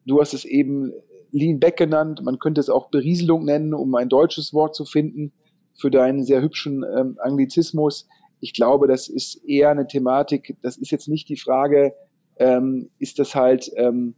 du 0.05 0.21
hast 0.21 0.35
es 0.35 0.45
eben 0.45 0.93
Lean 1.31 1.61
Back 1.61 1.76
genannt, 1.76 2.23
man 2.25 2.38
könnte 2.38 2.61
es 2.61 2.71
auch 2.71 2.91
Berieselung 2.91 3.45
nennen, 3.45 3.75
um 3.75 3.95
ein 3.95 4.09
deutsches 4.09 4.53
Wort 4.53 4.75
zu 4.75 4.85
finden 4.85 5.33
für 5.75 5.91
deinen 5.91 6.25
sehr 6.25 6.41
hübschen 6.43 6.85
ähm, 6.97 7.19
Anglizismus. 7.21 8.09
Ich 8.41 8.53
glaube, 8.53 8.87
das 8.87 9.09
ist 9.09 9.45
eher 9.45 9.71
eine 9.71 9.87
Thematik, 9.87 10.57
das 10.62 10.76
ist 10.76 10.91
jetzt 10.91 11.09
nicht 11.09 11.29
die 11.29 11.37
Frage, 11.37 11.95
ähm, 12.38 12.91
ist 12.99 13.19
das 13.19 13.35
halt, 13.35 13.71
ähm, 13.76 14.15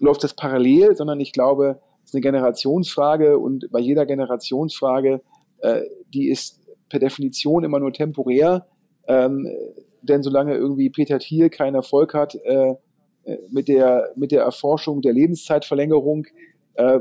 läuft 0.00 0.24
das 0.24 0.34
parallel, 0.34 0.96
sondern 0.96 1.20
ich 1.20 1.32
glaube, 1.32 1.80
ist 2.08 2.14
eine 2.14 2.22
Generationsfrage 2.22 3.38
und 3.38 3.70
bei 3.70 3.80
jeder 3.80 4.06
Generationsfrage, 4.06 5.20
äh, 5.58 5.82
die 6.14 6.30
ist 6.30 6.60
per 6.88 6.98
Definition 6.98 7.64
immer 7.64 7.80
nur 7.80 7.92
temporär. 7.92 8.66
Ähm, 9.06 9.46
denn 10.00 10.22
solange 10.22 10.54
irgendwie 10.54 10.88
Peter 10.88 11.18
Thiel 11.18 11.50
keinen 11.50 11.74
Erfolg 11.74 12.14
hat 12.14 12.34
äh, 12.34 12.70
äh, 13.24 13.36
mit, 13.50 13.68
der, 13.68 14.10
mit 14.16 14.32
der 14.32 14.42
Erforschung 14.42 15.02
der 15.02 15.12
Lebenszeitverlängerung, 15.12 16.26
äh, 16.74 17.00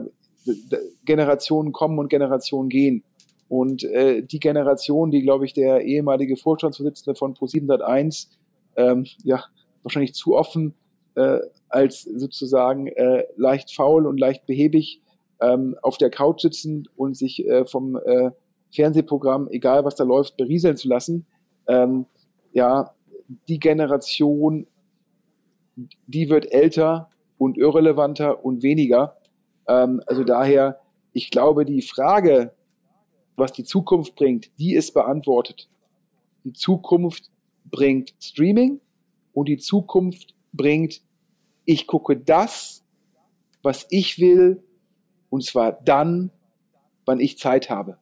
Generationen 1.06 1.72
kommen 1.72 2.00
und 2.00 2.10
Generationen 2.10 2.68
gehen. 2.68 3.04
Und 3.48 3.86
äh, 3.86 4.24
die 4.24 4.40
Generation, 4.40 5.10
die, 5.10 5.22
glaube 5.22 5.46
ich, 5.46 5.54
der 5.54 5.84
ehemalige 5.86 6.36
Vorstandsvorsitzende 6.36 7.16
von 7.16 7.34
Pro701 7.34 8.28
ähm, 8.76 9.06
ja, 9.24 9.44
wahrscheinlich 9.84 10.14
zu 10.14 10.36
offen 10.36 10.74
äh, 11.16 11.40
als 11.70 12.04
sozusagen 12.04 12.88
äh, 12.88 13.26
leicht 13.36 13.74
faul 13.74 14.06
und 14.08 14.20
leicht 14.20 14.46
behäbig 14.46 15.02
ähm, 15.42 15.76
auf 15.82 15.98
der 15.98 16.10
Couch 16.10 16.42
sitzen 16.42 16.88
und 16.96 17.16
sich 17.16 17.46
äh, 17.46 17.66
vom 17.66 17.98
äh, 17.98 18.32
Fernsehprogramm, 18.74 19.48
egal 19.50 19.86
was 19.86 19.96
da 19.96 20.04
läuft, 20.04 20.38
berieseln 20.38 20.78
zu 20.78 20.88
lassen. 20.88 21.26
Ähm, 21.68 22.06
ja, 22.52 22.94
die 23.48 23.60
Generation, 23.60 24.68
die 26.08 26.30
wird 26.30 26.52
älter 26.52 27.10
und 27.38 27.58
irrelevanter 27.58 28.44
und 28.44 28.64
weniger. 28.64 29.18
Ähm, 29.68 30.02
also 30.08 30.24
daher, 30.24 30.80
ich 31.14 31.30
glaube, 31.30 31.66
die 31.66 31.82
Frage, 31.82 32.54
was 33.36 33.52
die 33.54 33.64
Zukunft 33.64 34.16
bringt, 34.16 34.50
die 34.60 34.76
ist 34.76 34.94
beantwortet. 34.94 35.70
Die 36.44 36.54
Zukunft 36.54 37.30
bringt 37.66 38.16
Streaming 38.20 38.80
und 39.34 39.48
die 39.48 39.58
Zukunft 39.58 40.34
bringt, 40.54 41.02
ich 41.68 41.86
gucke 41.86 42.16
das, 42.18 42.84
was 43.62 43.86
ich 43.90 44.20
will, 44.20 44.64
und 45.30 45.44
zwar 45.44 45.74
dann, 45.74 46.32
wann 47.06 47.20
ich 47.20 47.38
Zeit 47.38 47.70
habe. 47.70 47.98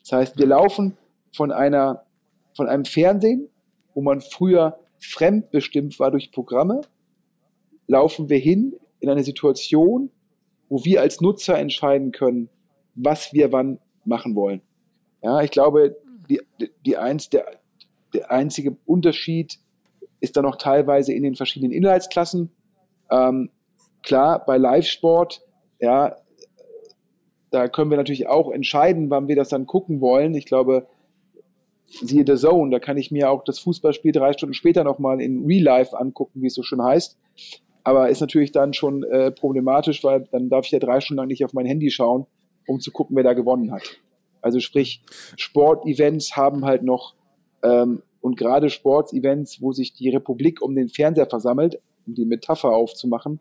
Das 0.00 0.12
heißt, 0.12 0.38
wir 0.38 0.46
laufen 0.46 0.96
von 1.34 1.50
einer, 1.50 2.06
von 2.54 2.68
einem 2.68 2.84
Fernsehen, 2.84 3.48
wo 3.92 4.02
man 4.02 4.20
früher 4.20 4.78
fremdbestimmt 5.00 5.98
war 5.98 6.12
durch 6.12 6.30
Programme, 6.30 6.82
laufen 7.88 8.28
wir 8.28 8.38
hin 8.38 8.76
in 9.00 9.10
eine 9.10 9.24
Situation, 9.24 10.10
wo 10.68 10.84
wir 10.84 11.00
als 11.00 11.20
Nutzer 11.20 11.58
entscheiden 11.58 12.12
können, 12.12 12.48
was 12.94 13.32
wir 13.32 13.50
wann 13.50 13.80
machen 14.04 14.36
wollen. 14.36 14.62
Ja, 15.22 15.40
ich 15.40 15.50
glaube, 15.50 15.96
die, 16.30 16.40
die 16.84 16.96
eins, 16.96 17.30
der, 17.30 17.46
der 18.14 18.30
einzige 18.30 18.76
Unterschied 18.86 19.58
ist 20.20 20.36
dann 20.36 20.44
noch 20.44 20.56
teilweise 20.56 21.12
in 21.12 21.24
den 21.24 21.34
verschiedenen 21.34 21.72
Inhaltsklassen. 21.72 22.52
Ähm, 23.10 23.50
klar, 24.02 24.44
bei 24.44 24.56
Live-Sport, 24.56 25.42
ja, 25.80 26.16
da 27.50 27.68
können 27.68 27.90
wir 27.90 27.96
natürlich 27.96 28.28
auch 28.28 28.50
entscheiden, 28.50 29.10
wann 29.10 29.28
wir 29.28 29.36
das 29.36 29.48
dann 29.48 29.66
gucken 29.66 30.00
wollen. 30.00 30.34
Ich 30.34 30.46
glaube, 30.46 30.86
siehe 31.86 32.24
The 32.26 32.36
Zone, 32.36 32.70
da 32.70 32.78
kann 32.78 32.96
ich 32.96 33.10
mir 33.10 33.30
auch 33.30 33.44
das 33.44 33.58
Fußballspiel 33.60 34.12
drei 34.12 34.32
Stunden 34.32 34.54
später 34.54 34.84
nochmal 34.84 35.20
in 35.20 35.46
Real 35.46 35.62
Life 35.62 35.96
angucken, 35.98 36.42
wie 36.42 36.48
es 36.48 36.54
so 36.54 36.62
schön 36.62 36.82
heißt. 36.82 37.16
Aber 37.84 38.08
ist 38.08 38.20
natürlich 38.20 38.50
dann 38.50 38.74
schon 38.74 39.04
äh, 39.04 39.30
problematisch, 39.30 40.02
weil 40.02 40.26
dann 40.32 40.48
darf 40.48 40.66
ich 40.66 40.72
ja 40.72 40.80
drei 40.80 41.00
Stunden 41.00 41.18
lang 41.18 41.28
nicht 41.28 41.44
auf 41.44 41.52
mein 41.52 41.66
Handy 41.66 41.90
schauen, 41.90 42.26
um 42.66 42.80
zu 42.80 42.90
gucken, 42.90 43.16
wer 43.16 43.22
da 43.22 43.32
gewonnen 43.32 43.72
hat. 43.72 44.00
Also 44.42 44.60
sprich, 44.60 45.02
Sportevents 45.36 46.36
haben 46.36 46.64
halt 46.64 46.82
noch, 46.82 47.14
ähm, 47.62 48.02
und 48.20 48.36
gerade 48.36 48.70
Sportevents, 48.70 49.62
wo 49.62 49.72
sich 49.72 49.92
die 49.92 50.08
Republik 50.08 50.60
um 50.62 50.74
den 50.74 50.88
Fernseher 50.88 51.26
versammelt, 51.26 51.80
um 52.06 52.14
die 52.14 52.24
Metapher 52.24 52.70
aufzumachen, 52.70 53.40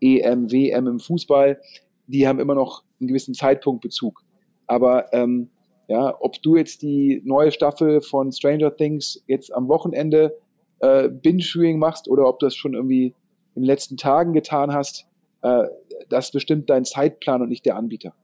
EM, 0.00 0.50
WM 0.50 0.86
im 0.86 1.00
Fußball, 1.00 1.60
die 2.06 2.28
haben 2.28 2.38
immer 2.38 2.54
noch 2.54 2.84
einen 3.00 3.08
gewissen 3.08 3.34
Zeitpunktbezug. 3.34 4.22
Aber 4.66 5.12
ähm, 5.12 5.50
ja, 5.88 6.14
ob 6.20 6.40
du 6.42 6.56
jetzt 6.56 6.82
die 6.82 7.22
neue 7.24 7.50
Staffel 7.50 8.00
von 8.00 8.32
Stranger 8.32 8.74
Things 8.74 9.22
jetzt 9.26 9.52
am 9.52 9.68
Wochenende 9.68 10.36
äh, 10.80 11.08
Binge-Viewing 11.08 11.78
machst 11.78 12.08
oder 12.08 12.26
ob 12.26 12.38
du 12.38 12.46
das 12.46 12.56
schon 12.56 12.74
irgendwie 12.74 13.14
in 13.54 13.62
den 13.62 13.64
letzten 13.64 13.96
Tagen 13.96 14.32
getan 14.32 14.72
hast, 14.72 15.06
äh, 15.42 15.64
das 16.08 16.32
bestimmt 16.32 16.70
dein 16.70 16.84
Zeitplan 16.84 17.42
und 17.42 17.48
nicht 17.48 17.66
der 17.66 17.76
Anbieter. 17.76 18.14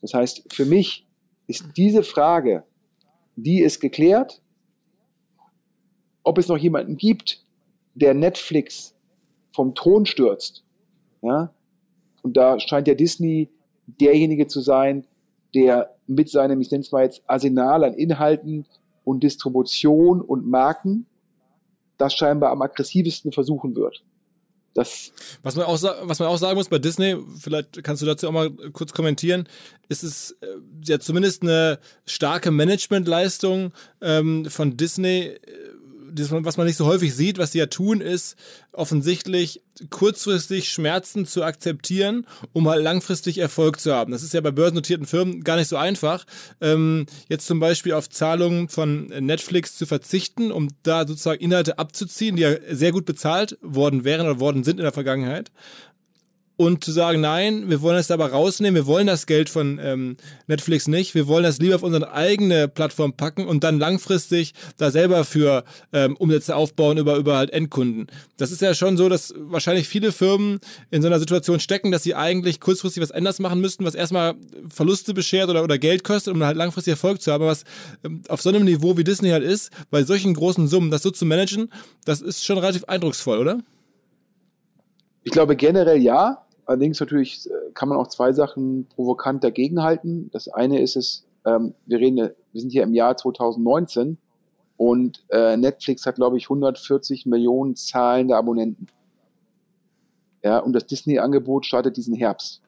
Das 0.00 0.14
heißt, 0.14 0.52
für 0.52 0.64
mich 0.64 1.06
ist 1.46 1.64
diese 1.76 2.02
Frage, 2.02 2.64
die 3.36 3.60
ist 3.60 3.80
geklärt. 3.80 4.42
Ob 6.22 6.38
es 6.38 6.48
noch 6.48 6.58
jemanden 6.58 6.96
gibt, 6.96 7.44
der 7.94 8.14
Netflix 8.14 8.93
vom 9.54 9.74
Thron 9.74 10.04
stürzt, 10.04 10.64
ja, 11.22 11.52
und 12.22 12.36
da 12.36 12.58
scheint 12.58 12.88
ja 12.88 12.94
Disney 12.94 13.50
derjenige 13.86 14.46
zu 14.46 14.60
sein, 14.60 15.06
der 15.54 15.94
mit 16.06 16.28
seinem, 16.30 16.60
ich 16.60 16.70
nenne 16.70 16.82
es 16.82 16.92
mal 16.92 17.04
jetzt, 17.04 17.22
Arsenal 17.26 17.84
an 17.84 17.94
Inhalten 17.94 18.66
und 19.04 19.22
Distribution 19.22 20.20
und 20.20 20.46
Marken 20.46 21.06
das 21.98 22.14
scheinbar 22.14 22.50
am 22.50 22.62
aggressivsten 22.62 23.30
versuchen 23.32 23.76
wird. 23.76 24.02
Das 24.74 25.12
was, 25.44 25.54
man 25.54 25.66
auch, 25.66 25.80
was 26.02 26.18
man 26.18 26.28
auch 26.28 26.36
sagen 26.36 26.56
muss 26.56 26.68
bei 26.68 26.80
Disney, 26.80 27.16
vielleicht 27.38 27.84
kannst 27.84 28.02
du 28.02 28.06
dazu 28.06 28.26
auch 28.26 28.32
mal 28.32 28.50
kurz 28.72 28.92
kommentieren, 28.92 29.48
ist 29.88 30.02
es 30.02 30.32
äh, 30.40 30.46
ja 30.84 30.98
zumindest 30.98 31.42
eine 31.42 31.78
starke 32.06 32.50
Managementleistung 32.50 33.72
ähm, 34.00 34.46
von 34.46 34.76
Disney, 34.76 35.26
äh, 35.26 35.38
das, 36.14 36.30
was 36.30 36.56
man 36.56 36.66
nicht 36.66 36.76
so 36.76 36.86
häufig 36.86 37.14
sieht, 37.14 37.38
was 37.38 37.52
sie 37.52 37.58
ja 37.58 37.66
tun, 37.66 38.00
ist 38.00 38.36
offensichtlich 38.72 39.62
kurzfristig 39.90 40.70
Schmerzen 40.70 41.26
zu 41.26 41.42
akzeptieren, 41.42 42.26
um 42.52 42.68
halt 42.68 42.82
langfristig 42.82 43.38
Erfolg 43.38 43.80
zu 43.80 43.92
haben. 43.92 44.12
Das 44.12 44.22
ist 44.22 44.34
ja 44.34 44.40
bei 44.40 44.50
börsennotierten 44.50 45.06
Firmen 45.06 45.42
gar 45.42 45.56
nicht 45.56 45.68
so 45.68 45.76
einfach, 45.76 46.24
ähm, 46.60 47.06
jetzt 47.28 47.46
zum 47.46 47.60
Beispiel 47.60 47.92
auf 47.92 48.08
Zahlungen 48.08 48.68
von 48.68 49.06
Netflix 49.06 49.76
zu 49.76 49.86
verzichten, 49.86 50.52
um 50.52 50.68
da 50.82 51.06
sozusagen 51.06 51.40
Inhalte 51.40 51.78
abzuziehen, 51.78 52.36
die 52.36 52.42
ja 52.42 52.56
sehr 52.70 52.92
gut 52.92 53.04
bezahlt 53.04 53.58
worden 53.60 54.04
wären 54.04 54.26
oder 54.26 54.40
worden 54.40 54.64
sind 54.64 54.78
in 54.78 54.84
der 54.84 54.92
Vergangenheit 54.92 55.50
und 56.56 56.84
zu 56.84 56.92
sagen, 56.92 57.20
nein, 57.20 57.68
wir 57.68 57.82
wollen 57.82 57.96
das 57.96 58.10
aber 58.12 58.30
rausnehmen, 58.30 58.76
wir 58.76 58.86
wollen 58.86 59.08
das 59.08 59.26
Geld 59.26 59.50
von 59.50 59.80
ähm, 59.82 60.16
Netflix 60.46 60.86
nicht, 60.86 61.14
wir 61.14 61.26
wollen 61.26 61.42
das 61.42 61.58
lieber 61.58 61.74
auf 61.74 61.82
unsere 61.82 62.12
eigene 62.12 62.68
Plattform 62.68 63.12
packen 63.12 63.46
und 63.46 63.64
dann 63.64 63.78
langfristig 63.80 64.54
da 64.76 64.92
selber 64.92 65.24
für 65.24 65.64
ähm, 65.92 66.16
Umsätze 66.16 66.54
aufbauen 66.54 66.96
über, 66.96 67.16
über 67.16 67.36
halt 67.36 67.50
Endkunden. 67.50 68.06
Das 68.36 68.52
ist 68.52 68.62
ja 68.62 68.74
schon 68.74 68.96
so, 68.96 69.08
dass 69.08 69.34
wahrscheinlich 69.36 69.88
viele 69.88 70.12
Firmen 70.12 70.60
in 70.92 71.02
so 71.02 71.08
einer 71.08 71.18
Situation 71.18 71.58
stecken, 71.58 71.90
dass 71.90 72.04
sie 72.04 72.14
eigentlich 72.14 72.60
kurzfristig 72.60 73.02
was 73.02 73.10
anders 73.10 73.40
machen 73.40 73.60
müssten, 73.60 73.84
was 73.84 73.96
erstmal 73.96 74.34
Verluste 74.68 75.12
beschert 75.12 75.50
oder, 75.50 75.64
oder 75.64 75.78
Geld 75.78 76.04
kostet, 76.04 76.34
um 76.34 76.44
halt 76.44 76.56
langfristig 76.56 76.92
Erfolg 76.92 77.20
zu 77.20 77.32
haben. 77.32 77.44
Was 77.44 77.64
ähm, 78.04 78.22
auf 78.28 78.42
so 78.42 78.50
einem 78.50 78.64
Niveau 78.64 78.96
wie 78.96 79.04
Disney 79.04 79.30
halt 79.30 79.42
ist, 79.42 79.70
bei 79.90 80.04
solchen 80.04 80.34
großen 80.34 80.68
Summen, 80.68 80.92
das 80.92 81.02
so 81.02 81.10
zu 81.10 81.26
managen, 81.26 81.70
das 82.04 82.20
ist 82.20 82.44
schon 82.44 82.58
relativ 82.58 82.84
eindrucksvoll, 82.84 83.38
oder? 83.38 83.58
Ich 85.24 85.32
glaube 85.32 85.56
generell 85.56 86.00
ja. 86.00 86.43
Allerdings 86.66 87.00
natürlich 87.00 87.46
äh, 87.46 87.72
kann 87.74 87.88
man 87.88 87.98
auch 87.98 88.08
zwei 88.08 88.32
Sachen 88.32 88.86
provokant 88.86 89.44
dagegenhalten. 89.44 90.30
Das 90.32 90.48
eine 90.48 90.80
ist 90.80 90.96
es, 90.96 91.24
ähm, 91.44 91.74
wir 91.86 91.98
reden, 91.98 92.16
wir 92.52 92.60
sind 92.60 92.70
hier 92.70 92.82
im 92.82 92.94
Jahr 92.94 93.16
2019 93.16 94.18
und 94.76 95.24
äh, 95.30 95.56
Netflix 95.56 96.06
hat, 96.06 96.16
glaube 96.16 96.36
ich, 96.36 96.44
140 96.44 97.26
Millionen 97.26 97.76
zahlende 97.76 98.36
Abonnenten. 98.36 98.86
Ja, 100.42 100.58
und 100.58 100.72
das 100.74 100.86
Disney-Angebot 100.86 101.64
startet 101.64 101.96
diesen 101.96 102.14
Herbst. 102.14 102.60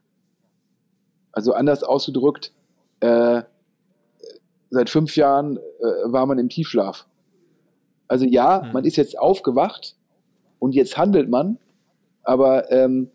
Also 1.33 1.53
anders 1.53 1.83
ausgedrückt, 1.83 2.53
äh, 3.01 3.43
seit 4.71 4.89
fünf 4.91 5.17
Jahren 5.17 5.59
äh, 5.59 5.83
war 6.05 6.25
man 6.27 6.39
im 6.39 6.49
Tiefschlaf. 6.49 7.07
Also 8.09 8.25
ja, 8.25 8.63
mhm. 8.63 8.73
man 8.73 8.85
ist 8.85 8.97
jetzt 8.97 9.19
aufgewacht 9.19 9.97
und 10.59 10.75
jetzt 10.75 10.97
handelt 10.97 11.29
man, 11.29 11.59
aber 12.23 12.71
ähm, 12.71 13.11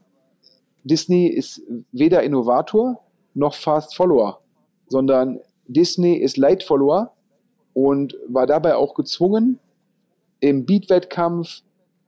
Disney 0.83 1.27
ist 1.27 1.61
weder 1.91 2.23
Innovator 2.23 2.99
noch 3.33 3.53
Fast 3.53 3.95
Follower, 3.95 4.39
sondern 4.87 5.39
Disney 5.67 6.15
ist 6.15 6.37
Light 6.37 6.63
Follower 6.63 7.13
und 7.73 8.15
war 8.27 8.47
dabei 8.47 8.75
auch 8.75 8.93
gezwungen, 8.93 9.59
im 10.39 10.65
Beat-Wettkampf 10.65 11.61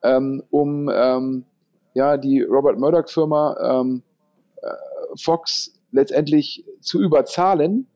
ähm, 0.04 0.44
um 0.50 0.90
ähm, 0.94 1.46
ja, 1.94 2.18
die 2.18 2.42
Robert 2.42 2.78
Murdoch-Firma 2.78 3.82
ähm, 3.82 4.04
äh, 4.62 4.68
Fox 5.16 5.74
letztendlich 5.92 6.66
zu 6.82 7.02
überzahlen, 7.02 7.88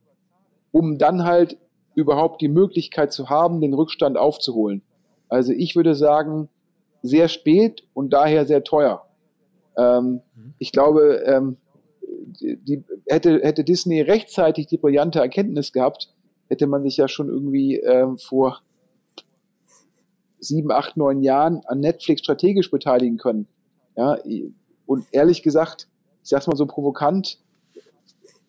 um 0.72 0.98
dann 0.98 1.24
halt 1.24 1.58
überhaupt 1.96 2.42
die 2.42 2.48
Möglichkeit 2.48 3.12
zu 3.12 3.30
haben, 3.30 3.60
den 3.60 3.74
Rückstand 3.74 4.18
aufzuholen. 4.18 4.84
Also 5.30 5.52
ich 5.52 5.76
würde 5.76 5.96
sagen, 5.96 6.48
sehr 7.02 7.28
spät 7.28 7.84
und 7.94 8.14
daher 8.14 8.46
sehr 8.46 8.64
teuer. 8.64 9.07
Ähm, 9.78 10.22
mhm. 10.36 10.54
Ich 10.58 10.72
glaube, 10.72 11.24
ähm, 11.26 11.58
die, 12.40 12.84
hätte, 13.08 13.40
hätte 13.42 13.64
Disney 13.64 14.02
rechtzeitig 14.02 14.68
die 14.68 14.78
brillante 14.78 15.20
Erkenntnis 15.20 15.72
gehabt, 15.72 16.14
hätte 16.50 16.68
man 16.68 16.84
sich 16.84 16.98
ja 16.98 17.08
schon 17.08 17.30
irgendwie 17.30 17.78
ähm, 17.78 18.18
vor 18.18 18.62
sieben, 20.40 20.72
acht, 20.72 20.98
neun 20.98 21.22
Jahren 21.22 21.62
an 21.66 21.80
Netflix 21.80 22.22
strategisch 22.22 22.72
beteiligen 22.72 23.18
können. 23.18 23.48
Ja, 23.96 24.18
und 24.86 25.06
ehrlich 25.12 25.42
gesagt, 25.42 25.88
ich 26.24 26.30
sag's 26.30 26.48
mal 26.48 26.56
so 26.56 26.66
provokant, 26.66 27.40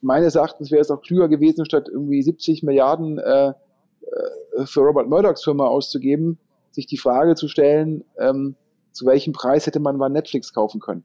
meines 0.00 0.34
Erachtens 0.34 0.70
wäre 0.70 0.82
es 0.82 0.90
auch 0.90 1.00
klüger 1.00 1.28
gewesen, 1.28 1.64
statt 1.64 1.88
irgendwie 1.90 2.22
70 2.22 2.62
Milliarden 2.62 3.18
äh, 3.18 3.48
äh, 3.48 4.66
für 4.66 4.80
Robert 4.80 5.08
Murdochs 5.08 5.42
Firma 5.42 5.66
auszugeben, 5.66 6.38
sich 6.70 6.86
die 6.86 6.98
Frage 6.98 7.34
zu 7.34 7.48
stellen, 7.48 8.04
ähm, 8.18 8.54
zu 8.92 9.06
welchem 9.06 9.32
Preis 9.32 9.66
hätte 9.66 9.80
man 9.80 9.96
mal 9.96 10.08
Netflix 10.08 10.52
kaufen 10.52 10.80
können. 10.80 11.04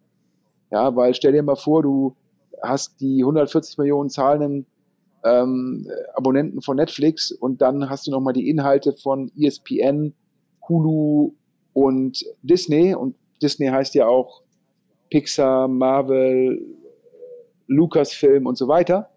Ja, 0.73 0.95
weil 0.95 1.13
stell 1.13 1.33
dir 1.33 1.43
mal 1.43 1.55
vor, 1.55 1.83
du 1.83 2.15
hast 2.63 2.99
die 2.99 3.21
140 3.21 3.77
Millionen 3.77 4.09
zahlenden 4.09 4.65
ähm, 5.23 5.87
Abonnenten 6.15 6.63
von 6.63 6.77
Netflix 6.77 7.31
und 7.31 7.61
dann 7.61 7.91
hast 7.91 8.07
du 8.07 8.11
nochmal 8.11 8.33
die 8.33 8.49
Inhalte 8.49 8.93
von 8.93 9.31
ESPN, 9.37 10.15
Hulu 10.67 11.33
und 11.73 12.25
Disney 12.41 12.95
und 12.95 13.15
Disney 13.39 13.67
heißt 13.67 13.93
ja 13.93 14.07
auch 14.07 14.41
Pixar, 15.11 15.67
Marvel, 15.67 16.59
Lucasfilm 17.67 18.47
und 18.47 18.57
so 18.57 18.67
weiter. 18.67 19.11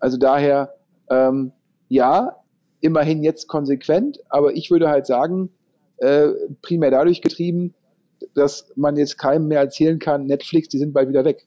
Also 0.00 0.16
daher, 0.16 0.74
ähm, 1.08 1.52
ja, 1.88 2.36
immerhin 2.80 3.22
jetzt 3.22 3.46
konsequent, 3.46 4.18
aber 4.28 4.56
ich 4.56 4.72
würde 4.72 4.88
halt 4.88 5.06
sagen, 5.06 5.50
äh, 5.98 6.30
primär 6.62 6.90
dadurch 6.90 7.22
getrieben, 7.22 7.74
dass 8.34 8.70
man 8.76 8.96
jetzt 8.96 9.18
keinem 9.18 9.48
mehr 9.48 9.60
erzählen 9.60 9.98
kann, 9.98 10.26
Netflix, 10.26 10.68
die 10.68 10.78
sind 10.78 10.92
bald 10.92 11.08
wieder 11.08 11.24
weg. 11.24 11.46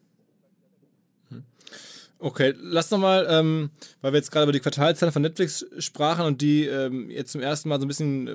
Okay, 2.23 2.53
lass 2.61 2.89
noch 2.89 2.99
mal, 2.99 3.27
ähm, 3.29 3.69
weil 3.99 4.13
wir 4.13 4.17
jetzt 4.17 4.31
gerade 4.31 4.45
über 4.45 4.53
die 4.53 4.61
Quartalzahlen 4.61 5.11
von 5.11 5.23
Netflix 5.23 5.65
sprachen 5.79 6.25
und 6.25 6.39
die 6.39 6.63
ähm, 6.67 7.09
jetzt 7.09 7.33
zum 7.33 7.41
ersten 7.41 7.67
Mal 7.67 7.81
so 7.81 7.85
ein 7.85 7.89
bisschen, 7.89 8.27
äh, 8.27 8.31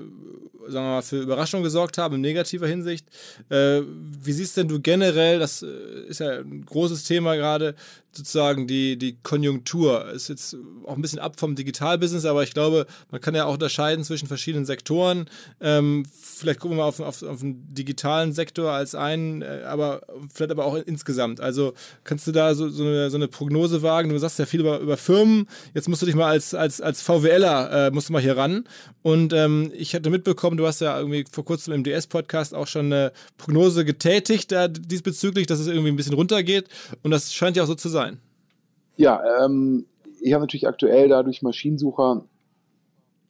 sagen 0.71 0.85
wir 0.85 0.91
mal, 0.97 1.03
für 1.03 1.23
Überraschung 1.23 1.63
gesorgt 1.63 1.97
haben 1.97 2.17
in 2.17 2.21
negativer 2.21 2.67
Hinsicht. 2.67 3.07
Äh, 3.49 3.81
wie 3.87 4.33
siehst 4.33 4.59
denn 4.59 4.69
du 4.69 4.79
generell, 4.79 5.39
das 5.39 5.63
äh, 5.63 5.69
ist 6.07 6.21
ja 6.21 6.41
ein 6.41 6.67
großes 6.67 7.05
Thema 7.05 7.37
gerade, 7.37 7.77
sozusagen 8.13 8.67
die, 8.67 8.99
die 8.99 9.17
Konjunktur. 9.23 10.11
Ist 10.11 10.29
jetzt 10.29 10.57
auch 10.85 10.97
ein 10.97 11.03
bisschen 11.03 11.19
ab 11.19 11.39
vom 11.39 11.55
Digitalbusiness, 11.55 12.25
aber 12.25 12.43
ich 12.43 12.53
glaube, 12.53 12.87
man 13.11 13.21
kann 13.21 13.35
ja 13.35 13.47
auch 13.47 13.55
unterscheiden 13.55 14.05
zwischen 14.05 14.29
verschiedenen 14.29 14.67
Sektoren. 14.67 15.31
Ähm, 15.61 16.05
vielleicht 16.13 16.61
gucken 16.61 16.77
wir 16.77 16.83
mal 16.83 16.89
auf, 16.89 17.01
auf, 17.01 17.23
auf 17.23 17.41
den 17.41 17.73
digitalen 17.73 18.33
Sektor 18.33 18.73
als 18.73 18.95
einen, 18.95 19.43
äh, 19.43 19.63
aber 19.67 20.03
vielleicht 20.33 20.51
aber 20.51 20.65
auch 20.65 20.75
insgesamt. 20.75 21.41
Also 21.41 21.75
kannst 22.05 22.27
du 22.27 22.33
da 22.33 22.55
so, 22.55 22.69
so, 22.69 22.85
eine, 22.85 23.11
so 23.11 23.17
eine 23.17 23.29
Prognose 23.29 23.78
wagen? 23.83 24.09
Du 24.09 24.19
sagst 24.19 24.39
ja 24.39 24.47
viel 24.47 24.61
über, 24.61 24.79
über 24.81 24.97
Firmen. 24.97 25.47
Jetzt 25.75 25.89
musst 25.89 26.03
du 26.03 26.07
dich 26.07 26.15
mal 26.15 26.29
als, 26.29 26.55
als, 26.55 26.81
als 26.81 27.03
VWLer 27.03 27.89
äh, 27.89 27.91
musst 27.91 28.09
du 28.09 28.13
mal 28.13 28.23
hier 28.23 28.37
ran. 28.37 28.65
Und 29.03 29.33
ähm, 29.33 29.73
ich 29.75 29.95
hatte 29.95 30.11
mitbekommen, 30.11 30.57
du 30.57 30.67
hast 30.67 30.81
ja 30.81 30.99
irgendwie 30.99 31.25
vor 31.31 31.45
kurzem 31.45 31.75
im 31.75 31.85
DS-Podcast 31.85 32.55
auch 32.55 32.67
schon 32.67 32.87
eine 32.87 33.13
Prognose 33.37 33.85
getätigt 33.85 34.53
da, 34.53 34.69
diesbezüglich, 34.69 35.47
dass 35.47 35.61
es 35.61 35.67
irgendwie 35.67 35.91
ein 35.91 35.97
bisschen 35.97 36.15
runtergeht. 36.15 36.69
Und 37.03 37.11
das 37.11 37.33
scheint 37.33 37.57
ja 37.57 37.63
auch 37.63 37.69
so 37.69 37.75
zu 37.75 37.89
sein. 37.89 38.19
Ja, 38.97 39.23
ähm, 39.45 39.87
ich 40.21 40.33
habe 40.33 40.43
natürlich 40.43 40.67
aktuell 40.67 41.09
dadurch 41.09 41.43
Maschinensucher, 41.43 42.25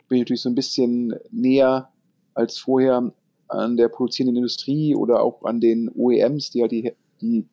bin 0.08 0.16
ich 0.16 0.22
natürlich 0.22 0.42
so 0.42 0.48
ein 0.48 0.54
bisschen 0.54 1.14
näher 1.30 1.90
als 2.34 2.58
vorher 2.58 3.12
an 3.48 3.76
der 3.76 3.88
produzierenden 3.88 4.36
Industrie 4.36 4.94
oder 4.94 5.22
auch 5.22 5.44
an 5.44 5.60
den 5.60 5.90
OEMs, 5.94 6.50
die 6.50 6.58
ja 6.58 6.68
die, 6.68 6.92
die 7.20 7.46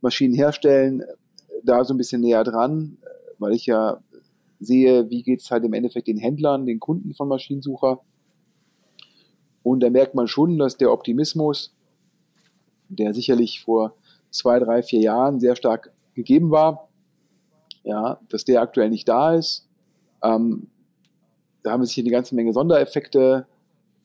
Maschinen 0.00 0.34
herstellen, 0.34 1.02
da 1.64 1.84
so 1.84 1.94
ein 1.94 1.98
bisschen 1.98 2.20
näher 2.20 2.44
dran, 2.44 2.98
weil 3.38 3.52
ich 3.52 3.66
ja 3.66 4.00
sehe, 4.60 5.08
wie 5.10 5.22
geht 5.22 5.40
es 5.40 5.50
halt 5.50 5.64
im 5.64 5.72
Endeffekt 5.72 6.06
den 6.06 6.18
Händlern, 6.18 6.66
den 6.66 6.80
Kunden 6.80 7.14
von 7.14 7.28
Maschinensucher. 7.28 8.00
Und 9.62 9.80
da 9.80 9.90
merkt 9.90 10.14
man 10.14 10.28
schon, 10.28 10.58
dass 10.58 10.76
der 10.76 10.92
Optimismus, 10.92 11.74
der 12.88 13.14
sicherlich 13.14 13.62
vor 13.62 13.94
zwei, 14.30 14.58
drei, 14.58 14.82
vier 14.82 15.00
Jahren 15.00 15.40
sehr 15.40 15.56
stark 15.56 15.92
gegeben 16.14 16.50
war, 16.50 16.88
ja, 17.82 18.20
dass 18.28 18.44
der 18.44 18.60
aktuell 18.60 18.90
nicht 18.90 19.08
da 19.08 19.34
ist. 19.34 19.66
Ähm, 20.22 20.68
da 21.62 21.72
haben 21.72 21.80
wir 21.80 21.86
sicher 21.86 22.02
eine 22.02 22.10
ganze 22.10 22.34
Menge 22.34 22.52
Sondereffekte, 22.52 23.46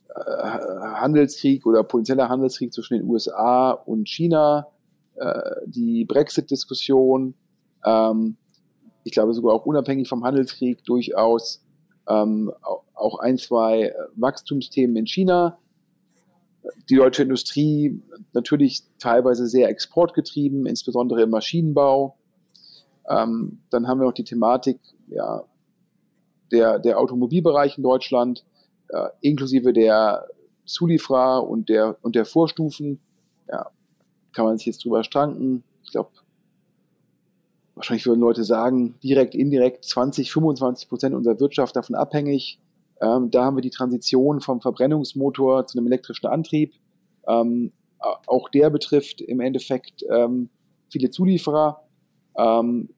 äh, 0.09 0.21
Handelskrieg 0.21 1.65
oder 1.65 1.83
potenzieller 1.83 2.29
Handelskrieg 2.29 2.73
zwischen 2.73 2.95
den 2.95 3.09
USA 3.09 3.71
und 3.71 4.07
China, 4.07 4.67
äh, 5.15 5.41
die 5.65 6.05
Brexit-Diskussion, 6.05 7.33
ähm, 7.85 8.37
ich 9.03 9.11
glaube 9.11 9.33
sogar 9.33 9.53
auch 9.53 9.65
unabhängig 9.65 10.09
vom 10.09 10.23
Handelskrieg 10.23 10.83
durchaus 10.83 11.63
ähm, 12.07 12.51
auch 12.93 13.19
ein, 13.19 13.37
zwei 13.37 13.93
Wachstumsthemen 14.15 14.95
in 14.95 15.07
China. 15.07 15.57
Die 16.89 16.95
deutsche 16.95 17.23
Industrie 17.23 18.01
natürlich 18.33 18.83
teilweise 18.97 19.47
sehr 19.47 19.69
exportgetrieben, 19.69 20.65
insbesondere 20.65 21.23
im 21.23 21.29
Maschinenbau. 21.29 22.17
Ähm, 23.07 23.59
dann 23.69 23.87
haben 23.87 23.99
wir 23.99 24.05
noch 24.05 24.13
die 24.13 24.23
Thematik 24.23 24.79
ja, 25.07 25.43
der, 26.51 26.79
der 26.79 26.99
Automobilbereich 26.99 27.77
in 27.77 27.83
Deutschland, 27.83 28.43
äh, 28.89 29.09
inklusive 29.21 29.73
der 29.73 30.25
Zulieferer 30.65 31.47
und 31.47 31.69
der, 31.69 31.97
und 32.01 32.15
der 32.15 32.25
Vorstufen. 32.25 32.99
Ja, 33.47 33.69
kann 34.33 34.45
man 34.45 34.57
sich 34.57 34.65
jetzt 34.65 34.83
drüber 34.83 35.03
stranken. 35.03 35.63
Ich 35.83 35.91
glaube, 35.91 36.09
wahrscheinlich 37.75 38.05
würden 38.05 38.21
Leute 38.21 38.43
sagen, 38.43 38.95
direkt, 39.03 39.35
indirekt 39.35 39.85
20, 39.85 40.31
25 40.31 40.89
Prozent 40.89 41.15
unserer 41.15 41.39
Wirtschaft 41.39 41.75
davon 41.75 41.95
abhängig. 41.95 42.59
Ähm, 43.01 43.29
da 43.29 43.45
haben 43.45 43.57
wir 43.57 43.61
die 43.61 43.69
Transition 43.69 44.39
vom 44.39 44.61
Verbrennungsmotor 44.61 45.67
zu 45.67 45.77
einem 45.77 45.87
elektrischen 45.87 46.27
Antrieb. 46.27 46.73
Ähm, 47.27 47.71
auch 47.99 48.49
der 48.49 48.69
betrifft 48.69 49.21
im 49.21 49.39
Endeffekt 49.39 50.03
ähm, 50.09 50.49
viele 50.89 51.09
Zulieferer. 51.09 51.81
Ähm, 52.37 52.89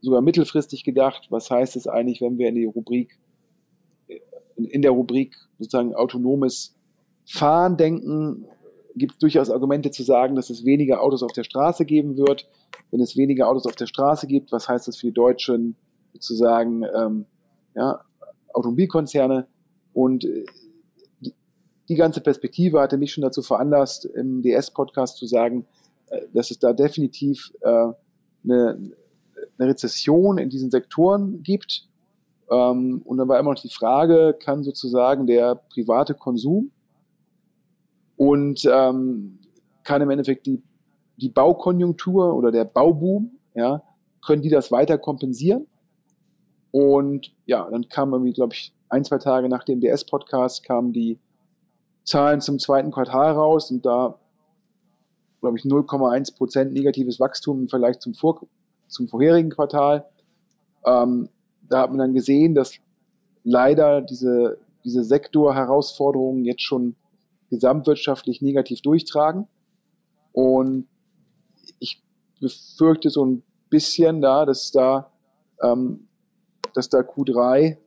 sogar 0.00 0.20
mittelfristig 0.20 0.84
gedacht, 0.84 1.26
was 1.30 1.50
heißt 1.50 1.76
es 1.76 1.86
eigentlich, 1.86 2.20
wenn 2.20 2.38
wir 2.38 2.48
in 2.48 2.54
die 2.54 2.66
Rubrik, 2.66 3.18
in 4.56 4.82
der 4.82 4.90
Rubrik 4.90 5.36
sozusagen 5.58 5.94
autonomes 5.94 6.76
Fahren 7.26 7.76
denken, 7.76 8.46
gibt 8.96 9.12
es 9.12 9.18
durchaus 9.18 9.50
Argumente 9.50 9.90
zu 9.90 10.02
sagen, 10.02 10.34
dass 10.34 10.50
es 10.50 10.64
weniger 10.64 11.02
Autos 11.02 11.22
auf 11.22 11.32
der 11.32 11.44
Straße 11.44 11.84
geben 11.84 12.16
wird. 12.16 12.48
Wenn 12.90 13.00
es 13.00 13.16
weniger 13.16 13.48
Autos 13.48 13.66
auf 13.66 13.74
der 13.74 13.86
Straße 13.86 14.26
gibt, 14.26 14.52
was 14.52 14.68
heißt 14.68 14.88
das 14.88 14.96
für 14.96 15.08
die 15.08 15.12
deutschen 15.12 15.76
sozusagen 16.12 16.84
ähm, 16.94 17.26
ja, 17.74 18.00
Automobilkonzerne? 18.52 19.46
Und 19.92 20.24
äh, 20.24 20.44
die, 21.20 21.34
die 21.88 21.94
ganze 21.96 22.20
Perspektive 22.20 22.80
hatte 22.80 22.98
mich 22.98 23.12
schon 23.12 23.22
dazu 23.22 23.42
veranlasst, 23.42 24.04
im 24.04 24.42
DS-Podcast 24.42 25.16
zu 25.16 25.26
sagen, 25.26 25.66
äh, 26.08 26.22
dass 26.32 26.50
es 26.50 26.58
da 26.58 26.72
definitiv 26.72 27.52
äh, 27.60 27.68
eine, 27.68 27.94
eine 28.44 29.68
Rezession 29.68 30.38
in 30.38 30.50
diesen 30.50 30.70
Sektoren 30.70 31.42
gibt. 31.42 31.88
Ähm, 32.50 33.02
und 33.04 33.18
dann 33.18 33.28
war 33.28 33.40
immer 33.40 33.54
noch 33.54 33.60
die 33.60 33.68
Frage, 33.68 34.36
kann 34.38 34.62
sozusagen 34.62 35.26
der 35.26 35.56
private 35.56 36.14
Konsum 36.14 36.70
und 38.16 38.64
ähm, 38.64 39.38
kann 39.82 40.02
im 40.02 40.10
Endeffekt 40.10 40.46
die, 40.46 40.62
die 41.16 41.28
Baukonjunktur 41.28 42.34
oder 42.34 42.50
der 42.50 42.64
Bauboom, 42.64 43.38
ja, 43.54 43.82
können 44.24 44.42
die 44.42 44.50
das 44.50 44.72
weiter 44.72 44.98
kompensieren? 44.98 45.66
Und 46.70 47.32
ja, 47.46 47.68
dann 47.70 47.88
kam 47.88 48.12
irgendwie, 48.12 48.32
glaube 48.32 48.54
ich, 48.54 48.74
ein, 48.88 49.04
zwei 49.04 49.18
Tage 49.18 49.48
nach 49.48 49.64
dem 49.64 49.80
DS-Podcast 49.80 50.64
kamen 50.64 50.92
die 50.92 51.18
Zahlen 52.04 52.40
zum 52.40 52.58
zweiten 52.58 52.90
Quartal 52.90 53.32
raus 53.32 53.70
und 53.70 53.86
da, 53.86 54.18
glaube 55.40 55.56
ich, 55.56 55.64
0,1 55.64 56.36
Prozent 56.36 56.72
negatives 56.72 57.20
Wachstum 57.20 57.62
im 57.62 57.68
Vergleich 57.68 57.98
zum 57.98 58.14
Vor 58.14 58.40
zum 58.88 59.08
vorherigen 59.08 59.50
Quartal. 59.50 60.04
Ähm, 60.84 61.28
da 61.68 61.82
hat 61.82 61.90
man 61.90 61.98
dann 61.98 62.14
gesehen, 62.14 62.54
dass 62.54 62.74
leider 63.42 64.00
diese, 64.02 64.58
diese 64.84 65.04
Sektorherausforderungen 65.04 66.44
jetzt 66.44 66.62
schon 66.62 66.94
gesamtwirtschaftlich 67.54 68.42
negativ 68.42 68.82
durchtragen. 68.82 69.46
Und 70.32 70.86
ich 71.78 72.02
befürchte 72.40 73.10
so 73.10 73.24
ein 73.24 73.42
bisschen 73.70 74.20
da, 74.20 74.44
dass 74.44 74.70
da, 74.70 75.10
ähm, 75.62 76.08
dass 76.74 76.88
da 76.88 76.98
Q3 76.98 77.78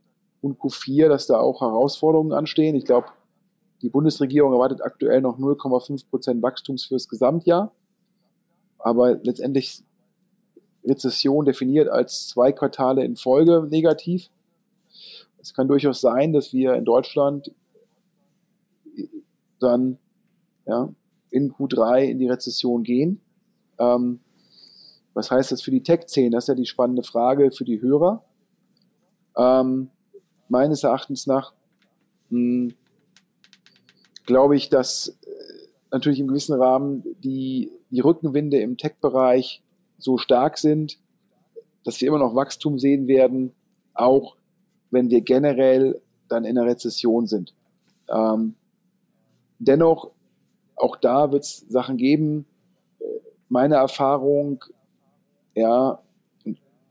und 0.42 0.60
Q4, 0.60 1.10
dass 1.10 1.28
da 1.28 1.40
auch 1.40 1.62
Herausforderungen 1.62 2.34
anstehen. 2.34 2.76
Ich 2.76 2.86
glaube, 2.86 3.08
die 3.82 3.90
Bundesregierung 3.90 4.54
erwartet 4.54 4.82
aktuell 4.82 5.22
noch 5.22 5.38
0,5 5.38 6.10
Prozent 6.10 6.42
Wachstums 6.42 6.86
fürs 6.86 7.08
Gesamtjahr. 7.08 7.72
Aber 8.80 9.16
letztendlich 9.16 9.84
Rezession 10.86 11.46
definiert 11.46 11.90
als 11.90 12.28
zwei 12.30 12.52
Quartale 12.52 13.04
in 13.04 13.16
Folge 13.16 13.68
negativ. 13.70 14.30
Es 15.40 15.54
kann 15.54 15.68
durchaus 15.68 16.02
sein, 16.02 16.34
dass 16.34 16.54
wir 16.54 16.74
in 16.74 16.86
Deutschland 16.86 17.52
dann 19.60 19.98
ja, 20.66 20.90
in 21.30 21.52
Q3 21.54 22.04
in 22.04 22.20
die 22.20 22.28
Rezession 22.28 22.84
gehen. 22.84 23.22
Ähm, 23.80 24.20
was 25.14 25.32
heißt 25.32 25.52
das 25.52 25.62
für 25.62 25.72
die 25.72 25.84
Tech-Szene? 25.84 26.30
Das 26.30 26.46
ist 26.46 26.50
ja 26.50 26.56
die 26.56 26.66
spannende 26.66 27.04
Frage 27.04 27.52
für 27.52 27.66
die 27.66 27.82
Hörer. 27.82 28.24
Ähm, 29.36 29.90
meines 30.50 30.84
Erachtens 30.84 31.28
nach 31.28 31.54
hm, 32.30 32.74
glaube 34.26 34.56
ich, 34.56 34.70
dass 34.70 35.08
äh, 35.08 35.68
natürlich 35.92 36.20
im 36.20 36.28
gewissen 36.28 36.54
Rahmen 36.54 37.04
die, 37.24 37.72
die 37.90 38.02
Rückenwinde 38.02 38.60
im 38.60 38.78
Tech-Bereich 38.78 39.64
so 39.98 40.18
stark 40.18 40.58
sind, 40.58 41.00
dass 41.84 42.00
wir 42.02 42.10
immer 42.10 42.20
noch 42.20 42.36
Wachstum 42.36 42.78
sehen 42.78 43.08
werden, 43.08 43.54
auch 43.94 44.36
wenn 44.92 45.10
wir 45.10 45.22
generell 45.22 46.02
dann 46.28 46.46
in 46.46 46.58
einer 46.58 46.68
Rezession 46.68 47.26
sind. 47.28 47.54
Ähm, 48.10 48.56
dennoch, 49.60 50.12
auch 50.76 50.96
da 50.96 51.32
wird 51.32 51.44
es 51.44 51.66
Sachen 51.70 51.98
geben. 51.98 52.46
Meine 53.50 53.76
Erfahrung, 53.76 54.64
ja, 55.56 56.00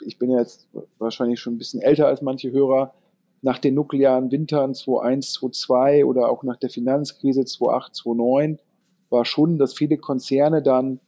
ich 0.05 0.19
bin 0.19 0.31
jetzt 0.31 0.69
wahrscheinlich 0.99 1.41
schon 1.41 1.55
ein 1.55 1.59
bisschen 1.59 1.83
älter 1.83 2.07
als 2.07 2.23
manche 2.23 2.51
Hörer, 2.51 2.95
nach 3.43 3.59
den 3.59 3.75
nuklearen 3.75 4.31
Wintern 4.31 4.75
2001, 4.75 5.35
2002 5.35 6.05
oder 6.05 6.31
auch 6.31 6.43
nach 6.43 6.57
der 6.57 6.71
Finanzkrise 6.71 7.45
2008, 7.45 7.95
2009 7.95 8.59
war 9.11 9.25
schon, 9.25 9.59
dass 9.59 9.75
viele 9.75 9.99
Konzerne 9.99 10.63
dann 10.63 11.01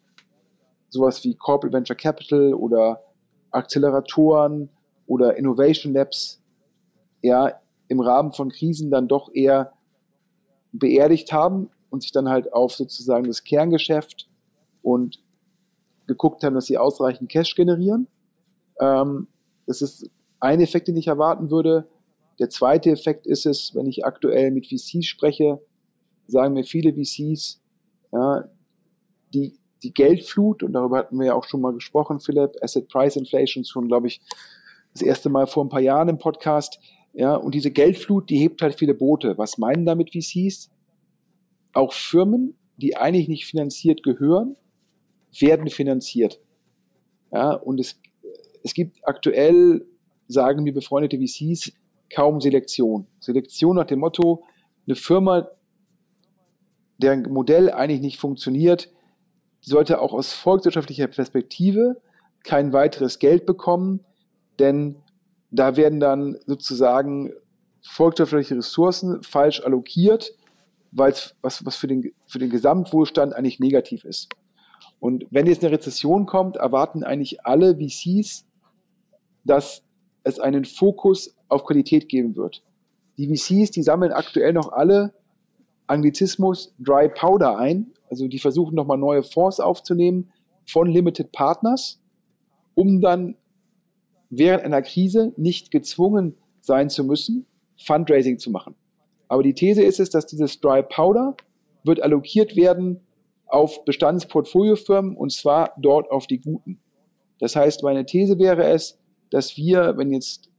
sowas 0.88 1.24
wie 1.24 1.34
Corporate 1.34 1.76
Venture 1.76 1.96
Capital 1.96 2.54
oder 2.54 3.02
Acceleratoren 3.50 4.68
oder 5.06 5.36
Innovation 5.36 5.94
Labs 5.94 6.40
ja 7.22 7.60
im 7.88 8.00
Rahmen 8.00 8.32
von 8.32 8.50
Krisen 8.50 8.90
dann 8.90 9.08
doch 9.08 9.30
eher 9.32 9.72
beerdigt 10.72 11.32
haben 11.32 11.70
und 11.90 12.02
sich 12.02 12.12
dann 12.12 12.28
halt 12.28 12.52
auf 12.52 12.74
sozusagen 12.74 13.26
das 13.26 13.44
Kerngeschäft 13.44 14.28
und 14.82 15.22
geguckt 16.06 16.42
haben, 16.42 16.54
dass 16.54 16.66
sie 16.66 16.78
ausreichend 16.78 17.30
Cash 17.30 17.54
generieren. 17.54 18.08
Ähm, 18.80 19.28
das 19.66 19.82
ist 19.82 20.10
ein 20.40 20.60
Effekt, 20.60 20.88
den 20.88 20.96
ich 20.96 21.06
erwarten 21.06 21.50
würde. 21.50 21.88
Der 22.38 22.48
zweite 22.48 22.90
Effekt 22.90 23.26
ist 23.26 23.46
es, 23.46 23.74
wenn 23.74 23.86
ich 23.86 24.04
aktuell 24.04 24.50
mit 24.50 24.66
VCs 24.66 25.06
spreche, 25.06 25.60
sagen 26.26 26.54
mir 26.54 26.64
viele 26.64 26.92
VCs, 26.92 27.60
ja, 28.12 28.44
die, 29.34 29.58
die 29.82 29.92
Geldflut, 29.92 30.62
und 30.62 30.72
darüber 30.72 30.98
hatten 30.98 31.18
wir 31.18 31.26
ja 31.26 31.34
auch 31.34 31.44
schon 31.44 31.60
mal 31.60 31.72
gesprochen, 31.72 32.20
Philipp, 32.20 32.52
Asset 32.62 32.88
Price 32.88 33.16
Inflation, 33.16 33.64
schon, 33.64 33.88
glaube 33.88 34.06
ich, 34.06 34.20
das 34.92 35.02
erste 35.02 35.28
Mal 35.28 35.46
vor 35.46 35.64
ein 35.64 35.68
paar 35.68 35.80
Jahren 35.80 36.08
im 36.08 36.18
Podcast. 36.18 36.78
Ja, 37.12 37.34
und 37.34 37.54
diese 37.54 37.70
Geldflut, 37.70 38.30
die 38.30 38.38
hebt 38.38 38.62
halt 38.62 38.74
viele 38.74 38.94
Boote. 38.94 39.38
Was 39.38 39.58
meinen 39.58 39.84
damit 39.84 40.10
VCs? 40.10 40.70
Auch 41.72 41.92
Firmen, 41.92 42.54
die 42.76 42.96
eigentlich 42.96 43.28
nicht 43.28 43.46
finanziert 43.46 44.02
gehören, 44.02 44.56
werden 45.38 45.68
finanziert. 45.68 46.40
Ja, 47.32 47.52
und 47.52 47.80
es, 47.80 48.00
es 48.62 48.74
gibt 48.74 48.98
aktuell, 49.06 49.86
sagen 50.28 50.62
mir 50.62 50.72
befreundete 50.72 51.18
VCs, 51.18 51.72
kaum 52.14 52.40
Selektion. 52.40 53.06
Selektion 53.20 53.76
nach 53.76 53.86
dem 53.86 54.00
Motto, 54.00 54.44
eine 54.86 54.96
Firma, 54.96 55.48
deren 56.98 57.22
Modell 57.32 57.70
eigentlich 57.70 58.00
nicht 58.00 58.18
funktioniert, 58.18 58.90
sollte 59.60 60.00
auch 60.00 60.12
aus 60.12 60.32
volkswirtschaftlicher 60.32 61.08
Perspektive 61.08 62.00
kein 62.44 62.72
weiteres 62.72 63.18
Geld 63.18 63.44
bekommen, 63.44 64.04
denn 64.58 64.96
da 65.50 65.76
werden 65.76 66.00
dann 66.00 66.38
sozusagen 66.46 67.32
volkswirtschaftliche 67.82 68.56
Ressourcen 68.56 69.22
falsch 69.22 69.62
allokiert, 69.62 70.32
weil 70.92 71.12
es 71.12 71.34
was, 71.42 71.64
was 71.64 71.76
für 71.76 71.86
den, 71.86 72.12
für 72.26 72.38
den 72.38 72.50
Gesamtwohlstand 72.50 73.34
eigentlich 73.34 73.60
negativ 73.60 74.04
ist. 74.04 74.28
Und 75.00 75.26
wenn 75.30 75.46
jetzt 75.46 75.62
eine 75.62 75.72
Rezession 75.72 76.26
kommt, 76.26 76.56
erwarten 76.56 77.04
eigentlich 77.04 77.44
alle 77.46 77.76
VCs, 77.76 78.46
dass 79.44 79.82
es 80.24 80.40
einen 80.40 80.64
Fokus 80.64 81.36
auf 81.48 81.64
Qualität 81.64 82.08
geben 82.08 82.36
wird. 82.36 82.62
Die 83.16 83.26
VCs, 83.26 83.70
die 83.70 83.82
sammeln 83.82 84.12
aktuell 84.12 84.52
noch 84.52 84.72
alle 84.72 85.14
Anglizismus 85.86 86.74
Dry 86.78 87.08
Powder 87.08 87.58
ein. 87.58 87.92
Also 88.10 88.28
die 88.28 88.38
versuchen 88.38 88.74
nochmal 88.74 88.98
neue 88.98 89.22
Fonds 89.22 89.60
aufzunehmen 89.60 90.30
von 90.66 90.88
Limited 90.88 91.32
Partners, 91.32 92.00
um 92.74 93.00
dann 93.00 93.36
während 94.30 94.64
einer 94.64 94.82
Krise 94.82 95.32
nicht 95.36 95.70
gezwungen 95.70 96.36
sein 96.60 96.90
zu 96.90 97.04
müssen, 97.04 97.46
Fundraising 97.78 98.38
zu 98.38 98.50
machen. 98.50 98.74
Aber 99.28 99.42
die 99.42 99.54
These 99.54 99.82
ist 99.82 100.00
es, 100.00 100.10
dass 100.10 100.26
dieses 100.26 100.60
Dry 100.60 100.82
Powder 100.82 101.36
wird 101.84 102.02
allokiert 102.02 102.56
werden 102.56 103.00
auf 103.46 103.84
Bestandsportfoliofirmen 103.84 105.16
und 105.16 105.32
zwar 105.32 105.72
dort 105.78 106.10
auf 106.10 106.26
die 106.26 106.40
guten. 106.40 106.80
Das 107.38 107.56
heißt, 107.56 107.82
meine 107.82 108.04
These 108.04 108.38
wäre 108.38 108.64
es, 108.64 108.98
dass 109.30 109.56
wir, 109.56 109.96
wenn 109.96 110.12
jetzt 110.12 110.50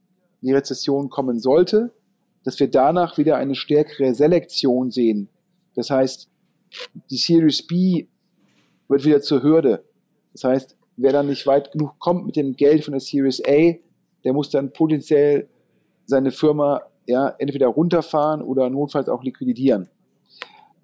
die 0.41 0.53
Rezession 0.53 1.09
kommen 1.09 1.39
sollte, 1.39 1.93
dass 2.43 2.59
wir 2.59 2.69
danach 2.69 3.17
wieder 3.17 3.37
eine 3.37 3.55
stärkere 3.55 4.13
Selektion 4.13 4.91
sehen. 4.91 5.29
Das 5.75 5.89
heißt, 5.89 6.29
die 7.09 7.17
Series 7.17 7.65
B 7.65 8.07
wird 8.87 9.05
wieder 9.05 9.21
zur 9.21 9.43
Hürde. 9.43 9.83
Das 10.33 10.43
heißt, 10.43 10.77
wer 10.99 11.13
dann 11.13 11.27
nicht 11.27 11.47
weit 11.47 11.71
genug 11.71 11.97
kommt 11.99 12.25
mit 12.25 12.35
dem 12.35 12.55
Geld 12.55 12.83
von 12.83 12.91
der 12.91 12.99
Series 12.99 13.41
A, 13.45 13.75
der 14.23 14.33
muss 14.33 14.49
dann 14.49 14.73
potenziell 14.73 15.47
seine 16.05 16.31
Firma 16.31 16.81
ja, 17.07 17.29
entweder 17.39 17.67
runterfahren 17.67 18.41
oder 18.41 18.69
notfalls 18.69 19.09
auch 19.09 19.23
liquidieren. 19.23 19.89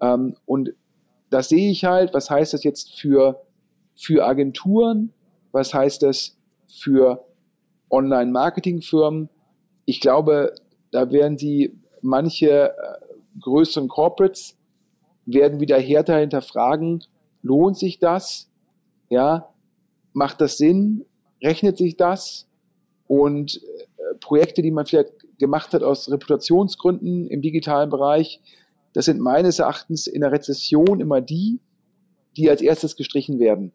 Ähm, 0.00 0.36
und 0.46 0.72
das 1.30 1.48
sehe 1.48 1.70
ich 1.70 1.84
halt. 1.84 2.14
Was 2.14 2.30
heißt 2.30 2.54
das 2.54 2.64
jetzt 2.64 2.98
für, 2.98 3.42
für 3.94 4.24
Agenturen? 4.24 5.12
Was 5.52 5.74
heißt 5.74 6.02
das 6.02 6.36
für 6.66 7.24
Online-Marketing-Firmen? 7.90 9.28
Ich 9.84 10.00
glaube, 10.00 10.54
da 10.90 11.10
werden 11.10 11.36
sie 11.38 11.78
manche 12.00 12.70
äh, 12.70 12.72
größeren 13.40 13.88
Corporates 13.88 14.56
werden 15.26 15.60
wieder 15.60 15.78
härter 15.78 16.18
hinterfragen, 16.18 17.04
lohnt 17.42 17.76
sich 17.76 17.98
das? 17.98 18.48
Ja, 19.08 19.48
macht 20.16 20.40
das 20.40 20.56
Sinn? 20.56 21.04
Rechnet 21.42 21.76
sich 21.76 21.96
das? 21.96 22.48
Und 23.06 23.60
äh, 23.98 24.14
Projekte, 24.18 24.62
die 24.62 24.70
man 24.70 24.86
vielleicht 24.86 25.12
gemacht 25.38 25.74
hat 25.74 25.82
aus 25.82 26.10
Reputationsgründen 26.10 27.28
im 27.28 27.42
digitalen 27.42 27.90
Bereich, 27.90 28.40
das 28.94 29.04
sind 29.04 29.20
meines 29.20 29.58
Erachtens 29.58 30.06
in 30.06 30.22
der 30.22 30.32
Rezession 30.32 31.00
immer 31.00 31.20
die, 31.20 31.60
die 32.36 32.48
als 32.48 32.62
erstes 32.62 32.96
gestrichen 32.96 33.38
werden. 33.38 33.72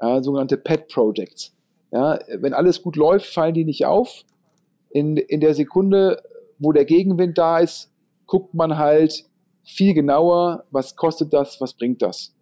Ja, 0.00 0.22
sogenannte 0.22 0.58
Pet 0.58 0.88
Projects. 0.88 1.54
Ja, 1.90 2.18
wenn 2.36 2.52
alles 2.52 2.82
gut 2.82 2.96
läuft, 2.96 3.26
fallen 3.26 3.54
die 3.54 3.64
nicht 3.64 3.86
auf. 3.86 4.24
In, 4.90 5.16
in 5.16 5.40
der 5.40 5.54
Sekunde, 5.54 6.22
wo 6.58 6.72
der 6.72 6.84
Gegenwind 6.84 7.38
da 7.38 7.60
ist, 7.60 7.90
guckt 8.26 8.52
man 8.52 8.76
halt 8.76 9.24
viel 9.64 9.94
genauer, 9.94 10.64
was 10.70 10.96
kostet 10.96 11.32
das, 11.32 11.60
was 11.62 11.72
bringt 11.72 12.02
das. 12.02 12.34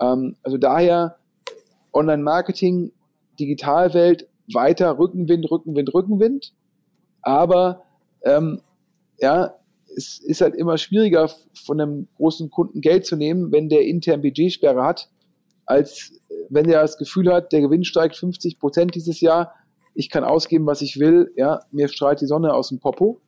Ähm, 0.00 0.36
also 0.42 0.58
daher 0.58 1.19
Online-Marketing, 1.92 2.92
Digitalwelt, 3.38 4.28
weiter 4.52 4.98
Rückenwind, 4.98 5.50
Rückenwind, 5.50 5.94
Rückenwind. 5.94 6.52
Aber 7.22 7.82
ähm, 8.24 8.60
ja, 9.18 9.54
es 9.96 10.18
ist 10.18 10.40
halt 10.40 10.54
immer 10.54 10.78
schwieriger, 10.78 11.30
von 11.64 11.80
einem 11.80 12.08
großen 12.16 12.50
Kunden 12.50 12.80
Geld 12.80 13.06
zu 13.06 13.16
nehmen, 13.16 13.52
wenn 13.52 13.68
der 13.68 13.82
intern 13.82 14.22
Budgetsperre 14.22 14.82
hat, 14.82 15.08
als 15.66 16.12
wenn 16.48 16.68
er 16.68 16.82
das 16.82 16.96
Gefühl 16.96 17.32
hat, 17.32 17.52
der 17.52 17.60
Gewinn 17.60 17.84
steigt 17.84 18.16
50 18.16 18.58
Prozent 18.58 18.94
dieses 18.94 19.20
Jahr, 19.20 19.54
ich 19.94 20.10
kann 20.10 20.24
ausgeben, 20.24 20.66
was 20.66 20.82
ich 20.82 20.98
will, 20.98 21.32
ja, 21.36 21.60
mir 21.72 21.88
strahlt 21.88 22.20
die 22.20 22.26
Sonne 22.26 22.54
aus 22.54 22.68
dem 22.68 22.78
Popo. 22.78 23.20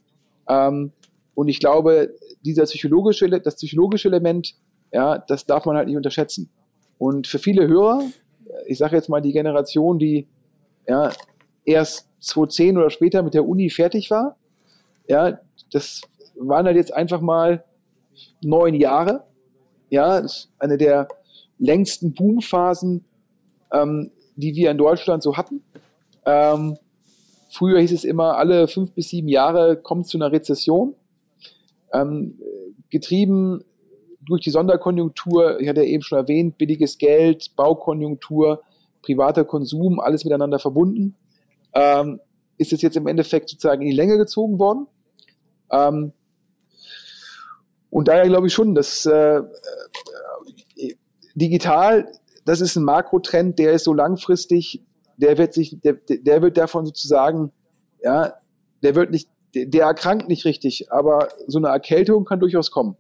Ähm, 0.49 0.93
und 1.35 1.49
ich 1.49 1.61
glaube, 1.61 2.15
dieser 2.45 2.65
psychologische, 2.65 3.29
das 3.29 3.57
psychologische 3.57 4.09
Element, 4.09 4.55
ja, 4.93 5.19
das 5.19 5.47
darf 5.47 5.65
man 5.67 5.77
halt 5.77 5.89
nicht 5.89 5.97
unterschätzen. 5.97 6.51
Und 6.99 7.27
für 7.27 7.39
viele 7.39 7.67
Hörer, 7.67 8.05
ich 8.67 8.79
sage 8.79 8.97
jetzt 8.97 9.09
mal 9.09 9.21
die 9.21 9.33
Generation, 9.33 9.99
die 9.99 10.27
ja, 10.87 11.11
erst 11.65 12.09
2010 12.21 12.79
oder 12.79 12.91
später 12.91 13.23
mit 13.23 13.35
der 13.35 13.47
Uni 13.47 13.71
fertig 13.71 14.11
war, 14.11 14.37
ja, 15.09 15.39
das 15.71 16.03
waren 16.37 16.67
halt 16.67 16.77
jetzt 16.77 16.93
einfach 16.93 17.21
mal 17.21 17.65
neun 18.43 18.75
Jahre. 18.75 19.25
Ja, 19.91 20.25
eine 20.59 20.79
der 20.79 21.09
längsten 21.59 22.15
Boomphasen, 22.15 23.05
ähm, 23.73 24.11
die 24.37 24.55
wir 24.55 24.71
in 24.71 24.79
Deutschland 24.79 25.23
so 25.23 25.37
hatten. 25.37 25.63
Ähm, 26.25 26.79
früher 27.51 27.81
hieß 27.81 27.93
es 27.93 28.05
immer, 28.05 28.37
alle 28.39 28.69
fünf 28.69 28.93
bis 28.93 29.11
sieben 29.11 29.29
Jahre 29.29 29.77
kommt 29.77 30.07
zu 30.07 30.19
einer 30.19 30.33
Rezession. 30.33 30.95
Ähm, 31.93 32.39
getrieben 32.91 33.65
durch 34.25 34.43
die 34.43 34.51
Sonderkonjunktur, 34.51 35.61
ich 35.61 35.69
hatte 35.69 35.83
ja 35.83 35.89
eben 35.89 36.03
schon 36.03 36.19
erwähnt, 36.19 36.59
billiges 36.59 36.99
Geld, 36.99 37.55
Baukonjunktur, 37.57 38.63
privater 39.03 39.45
Konsum, 39.45 40.01
alles 40.01 40.25
miteinander 40.25 40.59
verbunden, 40.59 41.17
ähm, 41.75 42.21
ist 42.59 42.73
es 42.73 42.83
jetzt 42.83 42.97
im 42.97 43.07
Endeffekt 43.07 43.49
sozusagen 43.49 43.83
in 43.83 43.91
die 43.91 43.97
Länge 43.97 44.17
gezogen 44.17 44.59
worden. 44.59 44.87
Ähm, 45.71 46.13
und 47.91 48.09
daher 48.09 48.25
glaube 48.25 48.47
ich 48.47 48.55
schon, 48.55 48.75
dass 48.75 49.05
äh, 49.07 49.43
äh, 50.77 50.95
digital, 51.35 52.11
das 52.45 52.61
ist 52.61 52.77
ein 52.77 52.85
Makrotrend, 52.85 53.59
der 53.59 53.73
ist 53.73 53.85
so 53.85 53.93
langfristig, 53.93 54.83
der 55.17 55.37
wird 55.39 55.53
sich, 55.53 55.81
der, 55.83 55.95
der 56.09 56.43
wird 56.43 56.57
davon 56.57 56.87
sozusagen, 56.87 57.53
ja, 58.03 58.35
der 58.83 58.95
wird 58.95 59.11
nicht, 59.11 59.29
der, 59.55 59.67
der 59.67 59.87
erkrankt 59.87 60.29
nicht 60.29 60.45
richtig, 60.45 60.91
aber 60.91 61.29
so 61.47 61.59
eine 61.59 61.69
Erkältung 61.69 62.25
kann 62.25 62.41
durchaus 62.41 62.71
kommen. 62.71 62.97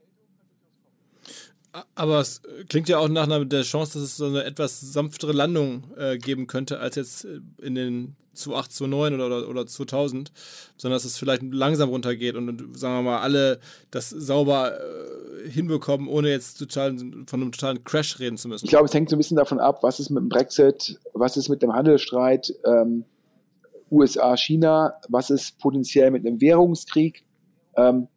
Aber 1.95 2.21
es 2.21 2.43
klingt 2.69 2.89
ja 2.89 2.99
auch 2.99 3.09
nach 3.09 3.27
der 3.47 3.63
Chance, 3.63 3.95
dass 3.95 4.03
es 4.03 4.17
so 4.17 4.27
eine 4.27 4.45
etwas 4.45 4.81
sanftere 4.81 5.33
Landung 5.33 5.85
äh, 5.97 6.19
geben 6.19 6.47
könnte, 6.47 6.79
als 6.81 6.97
jetzt 6.97 7.25
äh, 7.25 7.41
in 7.63 7.75
den 7.75 8.17
2008, 8.35 8.73
2009 8.73 9.15
oder, 9.15 9.27
oder, 9.27 9.49
oder 9.49 9.67
2000, 9.67 10.33
sondern 10.77 10.97
dass 10.97 11.05
es 11.05 11.19
vielleicht 11.19 11.43
langsam 11.43 11.89
runtergeht 11.89 12.35
und, 12.35 12.49
und 12.49 12.79
sagen 12.79 12.97
wir 12.97 13.03
mal, 13.03 13.21
alle 13.21 13.59
das 13.91 14.11
sauber 14.11 14.73
äh, 14.79 15.49
hinbekommen, 15.49 16.09
ohne 16.09 16.31
jetzt 16.31 16.59
total, 16.59 16.97
von 17.27 17.41
einem 17.41 17.53
totalen 17.53 17.85
Crash 17.85 18.19
reden 18.19 18.37
zu 18.37 18.49
müssen. 18.49 18.65
Ich 18.67 18.71
glaube, 18.71 18.87
es 18.87 18.95
hängt 18.95 19.09
so 19.09 19.17
ein 19.17 19.19
bisschen 19.19 19.37
davon 19.37 19.59
ab, 19.59 19.83
was 19.83 19.99
ist 19.99 20.11
mit 20.11 20.21
dem 20.21 20.29
Brexit, 20.29 20.99
was 21.15 21.37
ist 21.37 21.49
mit 21.49 21.63
dem 21.63 21.73
Handelsstreit 21.73 22.53
ähm, 22.65 23.05
USA, 23.91 24.37
China, 24.37 24.95
was 25.09 25.31
ist 25.31 25.59
potenziell 25.59 26.11
mit 26.11 26.27
einem 26.27 26.41
Währungskrieg. 26.41 27.25
Ähm, 27.77 28.09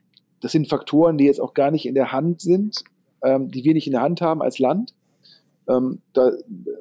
das 0.42 0.52
sind 0.52 0.70
Faktoren, 0.70 1.18
die 1.18 1.26
jetzt 1.26 1.42
auch 1.42 1.54
gar 1.54 1.72
nicht 1.72 1.86
in 1.86 1.96
der 1.96 2.12
Hand 2.12 2.42
sind 2.42 2.84
ähm, 3.26 3.52
die 3.52 3.64
wir 3.64 3.74
nicht 3.74 3.88
in 3.88 3.94
der 3.94 4.02
Hand 4.02 4.22
haben 4.22 4.42
als 4.42 4.60
Land. 4.60 4.94
Ähm, 5.68 6.02
da 6.14 6.32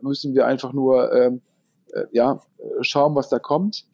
müssen 0.02 0.34
wir 0.34 0.46
einfach 0.46 0.72
nur 0.72 1.12
ähm, 1.12 1.40
äh, 1.92 2.04
ja, 2.12 2.40
schauen, 2.80 3.14
was 3.14 3.28
da 3.28 3.38
kommt. 3.38 3.84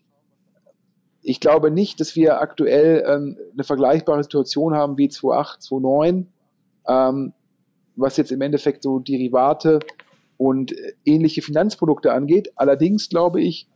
Ich 1.23 1.41
glaube 1.41 1.71
nicht, 1.71 2.01
dass 2.01 2.17
wir 2.17 2.41
aktuell 2.41 3.05
ähm, 3.07 3.37
eine 3.53 3.65
vergleichbare 3.65 4.23
Situation 4.23 4.75
haben 4.75 4.97
wie 4.97 5.09
2008, 5.09 5.63
2009, 5.63 6.27
ähm, 6.89 7.33
was 7.97 8.17
jetzt 8.17 8.33
im 8.33 8.41
Endeffekt 8.41 8.83
so 8.83 8.99
Derivate 8.99 9.81
und 10.39 10.75
ähnliche 11.05 11.43
Finanzprodukte 11.43 12.13
angeht. 12.13 12.53
Allerdings 12.57 13.11
glaube 13.11 13.43
ich, 13.43 13.69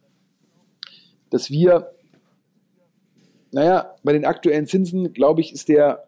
dass 1.29 1.51
wir, 1.51 1.91
naja, 3.53 3.95
bei 4.03 4.15
den 4.15 4.25
aktuellen 4.25 4.67
Zinsen, 4.67 5.13
glaube 5.13 5.43
ich, 5.43 5.53
ist 5.53 5.69
der 5.69 6.05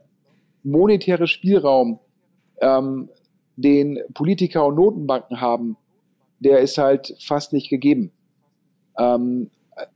monetäre 0.62 1.26
Spielraum, 1.26 2.00
ähm, 2.61 3.09
den 3.57 4.01
Politiker 4.14 4.66
und 4.66 4.77
Notenbanken 4.77 5.40
haben, 5.40 5.77
der 6.40 6.61
ist 6.61 6.79
halt 6.79 7.16
fast 7.21 7.53
nicht 7.53 7.71
gegeben. 7.71 8.12
Ähm, 8.99 9.51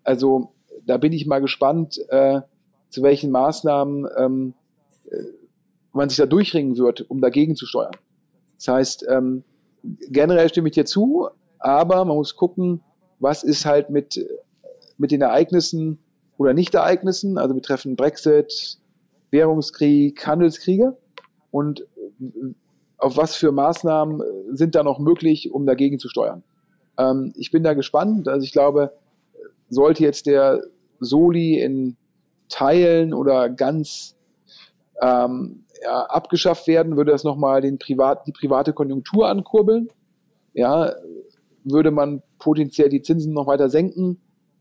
also 0.05 0.53
da 0.87 0.96
bin 0.96 1.12
ich 1.12 1.27
mal 1.27 1.40
gespannt, 1.40 1.99
äh, 2.09 2.40
zu 2.88 3.03
welchen 3.03 3.31
Maßnahmen 3.31 4.09
ähm, 4.16 4.55
äh, 5.11 5.16
man 5.92 6.09
sich 6.09 6.18
da 6.18 6.27
durchringen 6.27 6.77
wird, 6.79 7.09
um 7.11 7.20
dagegen 7.20 7.57
zu 7.57 7.66
steuern. 7.66 7.96
Das 8.57 8.68
heißt, 8.68 9.07
ähm, 9.09 9.44
generell 9.83 10.49
stimme 10.49 10.68
ich 10.68 10.75
dir 10.75 10.85
zu, 10.85 11.29
aber 11.59 12.05
man 12.05 12.16
muss 12.16 12.37
gucken, 12.37 12.83
was 13.18 13.42
ist 13.42 13.66
halt 13.66 13.90
mit, 13.90 14.25
mit 14.99 15.11
den 15.11 15.23
Ereignissen 15.23 15.99
oder 16.38 16.55
Nicht-Ereignissen, 16.55 17.38
also 17.38 17.55
betreffend 17.55 17.96
Brexit, 17.96 18.79
Währungskrieg, 19.31 20.27
Handelskriege 20.27 20.96
und 21.51 21.87
auf 22.98 23.16
was 23.16 23.37
für 23.37 23.52
Maßnahmen 23.52 24.22
sind 24.52 24.74
da 24.74 24.83
noch 24.83 24.98
möglich, 24.98 25.52
um 25.52 25.66
dagegen 25.66 25.98
zu 25.98 26.09
steuern. 26.09 26.42
Ähm, 26.98 27.33
ich 27.37 27.50
bin 27.50 27.62
da 27.62 27.74
gespannt. 27.74 28.28
Also 28.28 28.44
ich 28.44 28.52
glaube, 28.52 28.92
sollte 29.68 30.02
jetzt 30.02 30.26
der 30.26 30.62
Soli 31.00 31.61
in 31.61 31.96
Teilen 32.48 33.14
oder 33.14 33.48
ganz 33.48 34.16
ähm, 35.00 35.64
ja, 35.83 36.02
abgeschafft 36.06 36.66
werden, 36.66 36.96
würde 36.96 37.12
das 37.12 37.24
nochmal 37.24 37.62
den 37.62 37.78
Privat, 37.78 38.26
die 38.26 38.33
private 38.33 38.72
Konjunktur 38.72 39.28
ankurbeln. 39.28 39.88
Ja, 40.52 40.92
würde 41.64 41.90
man 41.90 42.22
potenziell 42.38 42.88
die 42.88 43.02
Zinsen 43.02 43.33
noch 43.33 43.46
weiter 43.46 43.70
senken 43.70 44.20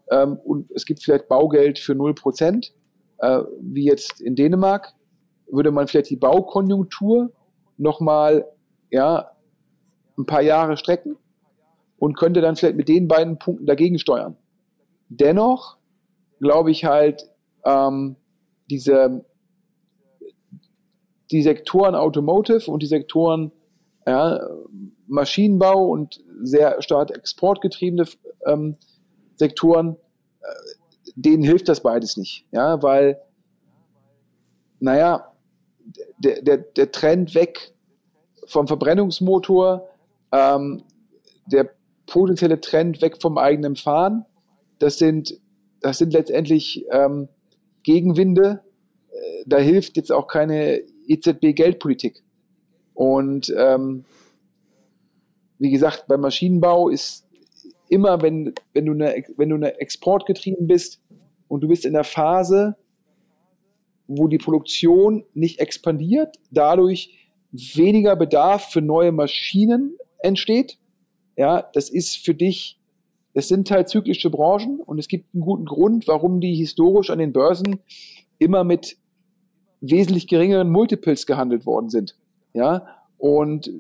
ähm, 0.09 0.37
und 0.43 0.71
es 0.71 0.85
gibt 0.85 1.03
vielleicht 1.03 1.27
Baugeld 1.27 1.79
für 1.79 1.93
0%, 1.93 2.71
äh, 3.19 3.39
wie 3.61 3.85
jetzt 3.85 4.21
in 4.21 4.35
Dänemark, 4.35 4.93
würde 5.47 5.71
man 5.71 5.87
vielleicht 5.87 6.09
die 6.09 6.15
Baukonjunktur 6.15 7.31
nochmal 7.79 8.45
ja, 8.91 9.31
ein 10.17 10.25
paar 10.25 10.41
Jahre 10.41 10.77
strecken 10.77 11.17
und 11.97 12.17
könnte 12.17 12.41
dann 12.41 12.55
vielleicht 12.55 12.75
mit 12.75 12.89
den 12.89 13.07
beiden 13.07 13.39
Punkten 13.39 13.65
dagegen 13.65 13.97
steuern. 13.97 14.37
Dennoch 15.09 15.77
glaube 16.39 16.71
ich 16.71 16.85
halt, 16.85 17.29
ähm, 17.65 18.15
diese 18.69 19.25
die 21.31 21.43
Sektoren 21.43 21.95
Automotive 21.95 22.69
und 22.71 22.81
die 22.81 22.87
Sektoren 22.87 23.51
ja, 24.07 24.39
Maschinenbau 25.07 25.85
und 25.85 26.23
sehr 26.41 26.81
stark 26.81 27.11
exportgetriebene 27.11 28.05
ähm, 28.45 28.77
Sektoren, 29.35 29.95
äh, 30.41 30.45
denen 31.15 31.43
hilft 31.43 31.69
das 31.69 31.81
beides 31.81 32.17
nicht. 32.17 32.45
Ja, 32.51 32.81
weil, 32.81 33.19
naja, 34.79 35.28
der, 36.17 36.41
der, 36.41 36.57
der 36.57 36.91
Trend 36.91 37.35
weg 37.35 37.73
vom 38.45 38.67
Verbrennungsmotor, 38.67 39.87
ähm, 40.31 40.83
der 41.45 41.69
potenzielle 42.05 42.59
Trend 42.59 43.01
weg 43.01 43.21
vom 43.21 43.37
eigenen 43.37 43.75
Fahren, 43.75 44.25
das 44.79 44.97
sind, 44.97 45.39
das 45.81 45.97
sind 45.97 46.13
letztendlich 46.13 46.85
ähm, 46.91 47.27
Gegenwinde. 47.83 48.61
Äh, 49.11 49.43
da 49.45 49.57
hilft 49.57 49.97
jetzt 49.97 50.11
auch 50.11 50.27
keine 50.27 50.81
EZB-Geldpolitik. 51.07 52.23
Und 52.93 53.53
ähm, 53.57 54.05
wie 55.57 55.69
gesagt, 55.69 56.05
beim 56.07 56.21
Maschinenbau 56.21 56.89
ist 56.89 57.27
immer, 57.89 58.21
wenn, 58.21 58.53
wenn, 58.73 58.85
du 58.85 58.93
eine, 58.93 59.23
wenn 59.37 59.49
du 59.49 59.55
eine 59.55 59.79
exportgetrieben 59.79 60.67
bist 60.67 61.01
und 61.47 61.61
du 61.61 61.67
bist 61.67 61.85
in 61.85 61.93
der 61.93 62.03
Phase, 62.03 62.75
wo 64.09 64.27
die 64.27 64.39
Produktion 64.39 65.23
nicht 65.33 65.59
expandiert, 65.59 66.35
dadurch 66.49 67.15
weniger 67.51 68.15
Bedarf 68.15 68.71
für 68.71 68.81
neue 68.81 69.11
Maschinen 69.11 69.97
entsteht. 70.17 70.77
Ja, 71.37 71.61
das 71.73 71.89
ist 71.89 72.17
für 72.17 72.33
dich, 72.33 72.79
es 73.33 73.47
sind 73.47 73.69
halt 73.69 73.87
zyklische 73.87 74.31
Branchen 74.31 74.81
und 74.81 74.97
es 74.97 75.07
gibt 75.07 75.33
einen 75.33 75.43
guten 75.43 75.65
Grund, 75.65 76.07
warum 76.07 76.41
die 76.41 76.55
historisch 76.55 77.11
an 77.11 77.19
den 77.19 77.31
Börsen 77.31 77.79
immer 78.39 78.63
mit 78.63 78.97
wesentlich 79.79 80.27
geringeren 80.27 80.71
Multiples 80.71 81.27
gehandelt 81.27 81.67
worden 81.67 81.89
sind. 81.89 82.17
Ja, 82.53 82.87
und 83.19 83.71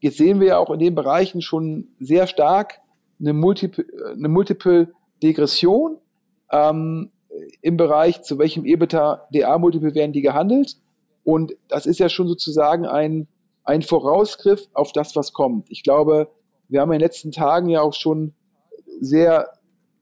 jetzt 0.00 0.18
sehen 0.18 0.38
wir 0.38 0.46
ja 0.46 0.58
auch 0.58 0.70
in 0.70 0.78
den 0.78 0.94
Bereichen 0.94 1.42
schon 1.42 1.88
sehr 1.98 2.28
stark 2.28 2.80
eine 3.18 3.32
Multiple, 3.32 3.84
eine 4.16 4.28
Multiple 4.28 4.92
Degression 5.22 5.98
ähm, 6.52 7.10
im 7.62 7.76
Bereich, 7.76 8.22
zu 8.22 8.38
welchem 8.38 8.64
EBITDA 8.64 9.28
DA 9.32 9.58
Multiple 9.58 9.94
werden 9.94 10.12
die 10.12 10.22
gehandelt. 10.22 10.76
Und 11.24 11.54
das 11.68 11.86
ist 11.86 11.98
ja 11.98 12.08
schon 12.08 12.28
sozusagen 12.28 12.86
ein, 12.86 13.26
ein 13.64 13.82
Vorausgriff 13.82 14.68
auf 14.74 14.92
das, 14.92 15.16
was 15.16 15.32
kommt. 15.32 15.70
Ich 15.70 15.82
glaube, 15.82 16.28
wir 16.68 16.80
haben 16.80 16.92
in 16.92 16.98
den 16.98 17.06
letzten 17.06 17.32
Tagen 17.32 17.68
ja 17.68 17.80
auch 17.80 17.94
schon 17.94 18.34
sehr, 19.00 19.48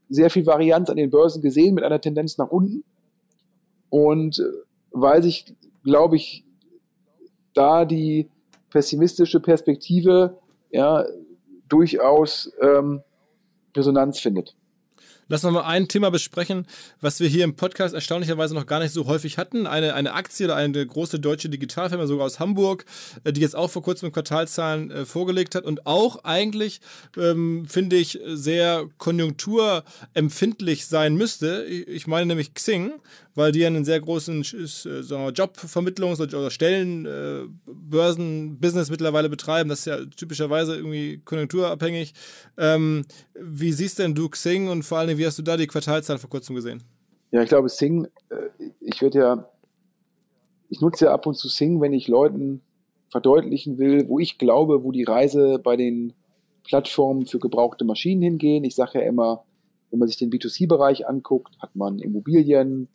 sehr 0.09 0.31
viel 0.31 0.47
Varianz 0.47 0.91
an 0.91 0.97
den 0.97 1.11
Börsen 1.11 1.43
gesehen 1.43 1.75
mit 1.75 1.85
einer 1.85 2.01
Tendenz 2.01 2.39
nach 2.39 2.51
unten. 2.51 2.85
Und 3.89 4.39
äh, 4.39 4.43
weil 4.91 5.23
sich, 5.23 5.55
glaube 5.85 6.17
ich, 6.17 6.45
da 7.55 7.85
die 7.85 8.29
pessimistische 8.71 9.41
Perspektive 9.41 10.39
ja 10.71 11.05
durchaus 11.69 12.53
ähm, 12.61 13.03
Resonanz 13.77 14.19
findet. 14.21 14.55
Lass 15.29 15.45
uns 15.45 15.55
mal 15.55 15.63
ein 15.63 15.89
Thema 15.89 16.11
besprechen, 16.11 16.67
was 17.01 17.21
wir 17.21 17.29
hier 17.29 17.45
im 17.45 17.55
Podcast 17.55 17.95
erstaunlicherweise 17.95 18.55
noch 18.55 18.67
gar 18.67 18.81
nicht 18.81 18.93
so 18.93 19.07
häufig 19.07 19.39
hatten. 19.39 19.67
Eine, 19.67 19.95
eine 19.95 20.15
Aktie 20.15 20.47
oder 20.47 20.57
eine 20.57 20.85
große 20.85 21.21
deutsche 21.21 21.49
Digitalfirma, 21.49 22.07
sogar 22.07 22.27
aus 22.27 22.41
Hamburg, 22.41 22.85
äh, 23.25 23.33
die 23.33 23.41
jetzt 23.41 23.57
auch 23.57 23.71
vor 23.71 23.83
kurzem 23.83 24.13
Quartalzahlen 24.13 24.91
äh, 24.91 25.05
vorgelegt 25.07 25.55
hat 25.55 25.65
und 25.65 25.87
auch 25.87 26.25
eigentlich, 26.25 26.81
ähm, 27.17 27.67
finde 27.69 27.97
ich, 27.97 28.19
sehr 28.27 28.87
konjunkturempfindlich 28.99 30.87
sein 30.87 31.15
müsste. 31.15 31.65
Ich 31.65 32.07
meine 32.07 32.27
nämlich 32.27 32.55
Xing, 32.55 32.93
weil 33.35 33.53
die 33.53 33.65
einen 33.65 33.85
sehr 33.85 34.01
großen 34.01 34.41
äh, 34.41 34.45
Jobvermittlungs- 34.45 36.21
oder 36.21 36.51
Stellenbörsen-Business 36.51 38.91
mittlerweile 38.91 39.29
betreiben. 39.29 39.69
Das 39.69 39.81
ist 39.81 39.85
ja 39.87 40.05
typischerweise 40.05 40.77
irgendwie 40.77 41.21
konjunkturabhängig. 41.25 42.15
Ähm, 42.59 43.05
wie 43.35 43.73
siehst 43.73 43.99
denn 43.99 44.15
du 44.15 44.29
Xing 44.29 44.69
und 44.69 44.83
vor 44.83 44.99
allem, 44.99 45.19
wie 45.19 45.27
hast 45.27 45.39
du 45.39 45.43
da 45.43 45.57
die 45.57 45.67
Quartalzahlen 45.67 46.21
vor 46.21 46.31
kurzem 46.31 46.55
gesehen? 46.57 46.83
Ja, 47.31 47.43
ich 47.43 47.49
glaube, 47.49 47.69
Xing, 47.69 48.07
äh, 48.29 48.49
ich 48.81 49.01
werde 49.01 49.19
ja, 49.19 49.49
ich 50.69 50.81
nutze 50.81 51.07
ja 51.07 51.13
ab 51.13 51.27
und 51.27 51.37
zu 51.37 51.49
Xing, 51.49 51.81
wenn 51.81 51.93
ich 51.93 52.09
Leuten 52.09 52.61
verdeutlichen 53.09 53.79
will, 53.79 54.09
wo 54.09 54.19
ich 54.19 54.39
glaube, 54.39 54.85
wo 54.85 54.93
die 54.93 55.05
Reise 55.05 55.59
bei 55.59 55.77
den 55.77 56.15
Plattformen 56.65 57.27
für 57.27 57.39
gebrauchte 57.39 57.85
Maschinen 57.85 58.23
hingehen. 58.23 58.65
Ich 58.65 58.75
sage 58.75 59.01
ja 59.01 59.07
immer, 59.07 59.45
wenn 59.91 59.99
man 59.99 60.09
sich 60.09 60.17
den 60.17 60.31
B2C-Bereich 60.31 61.07
anguckt, 61.07 61.61
hat 61.61 61.77
man 61.77 61.99
Immobilien, 61.99 62.89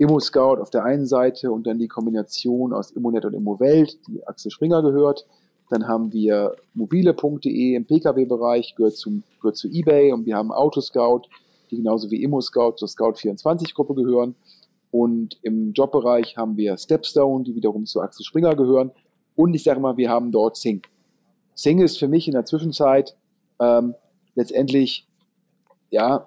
Immo-Scout 0.00 0.62
auf 0.62 0.70
der 0.70 0.84
einen 0.84 1.04
Seite 1.04 1.52
und 1.52 1.66
dann 1.66 1.78
die 1.78 1.86
Kombination 1.86 2.72
aus 2.72 2.90
Immonet 2.90 3.26
und 3.26 3.34
Immowelt, 3.34 3.98
die 4.08 4.26
Axel 4.26 4.50
Springer 4.50 4.82
gehört. 4.82 5.26
Dann 5.68 5.86
haben 5.86 6.10
wir 6.12 6.56
mobile.de 6.72 7.74
im 7.74 7.84
Pkw-Bereich, 7.84 8.74
gehört, 8.76 8.94
gehört 9.40 9.56
zu 9.56 9.68
eBay 9.68 10.12
und 10.12 10.24
wir 10.24 10.36
haben 10.36 10.52
Autoscout, 10.52 11.28
die 11.70 11.76
genauso 11.76 12.10
wie 12.10 12.22
Immo-Scout 12.22 12.76
zur 12.76 12.88
Scout24-Gruppe 12.88 13.94
gehören. 13.94 14.34
Und 14.90 15.38
im 15.42 15.74
Jobbereich 15.74 16.34
haben 16.38 16.56
wir 16.56 16.78
Stepstone, 16.78 17.44
die 17.44 17.54
wiederum 17.54 17.84
zu 17.84 18.00
Axel 18.00 18.24
Springer 18.24 18.56
gehören. 18.56 18.92
Und 19.36 19.52
ich 19.52 19.64
sage 19.64 19.80
mal, 19.80 19.98
wir 19.98 20.08
haben 20.08 20.32
dort 20.32 20.56
Sing. 20.56 20.80
Sing 21.54 21.78
ist 21.78 21.98
für 21.98 22.08
mich 22.08 22.26
in 22.26 22.32
der 22.32 22.46
Zwischenzeit 22.46 23.16
ähm, 23.60 23.94
letztendlich 24.34 25.06
ja 25.90 26.26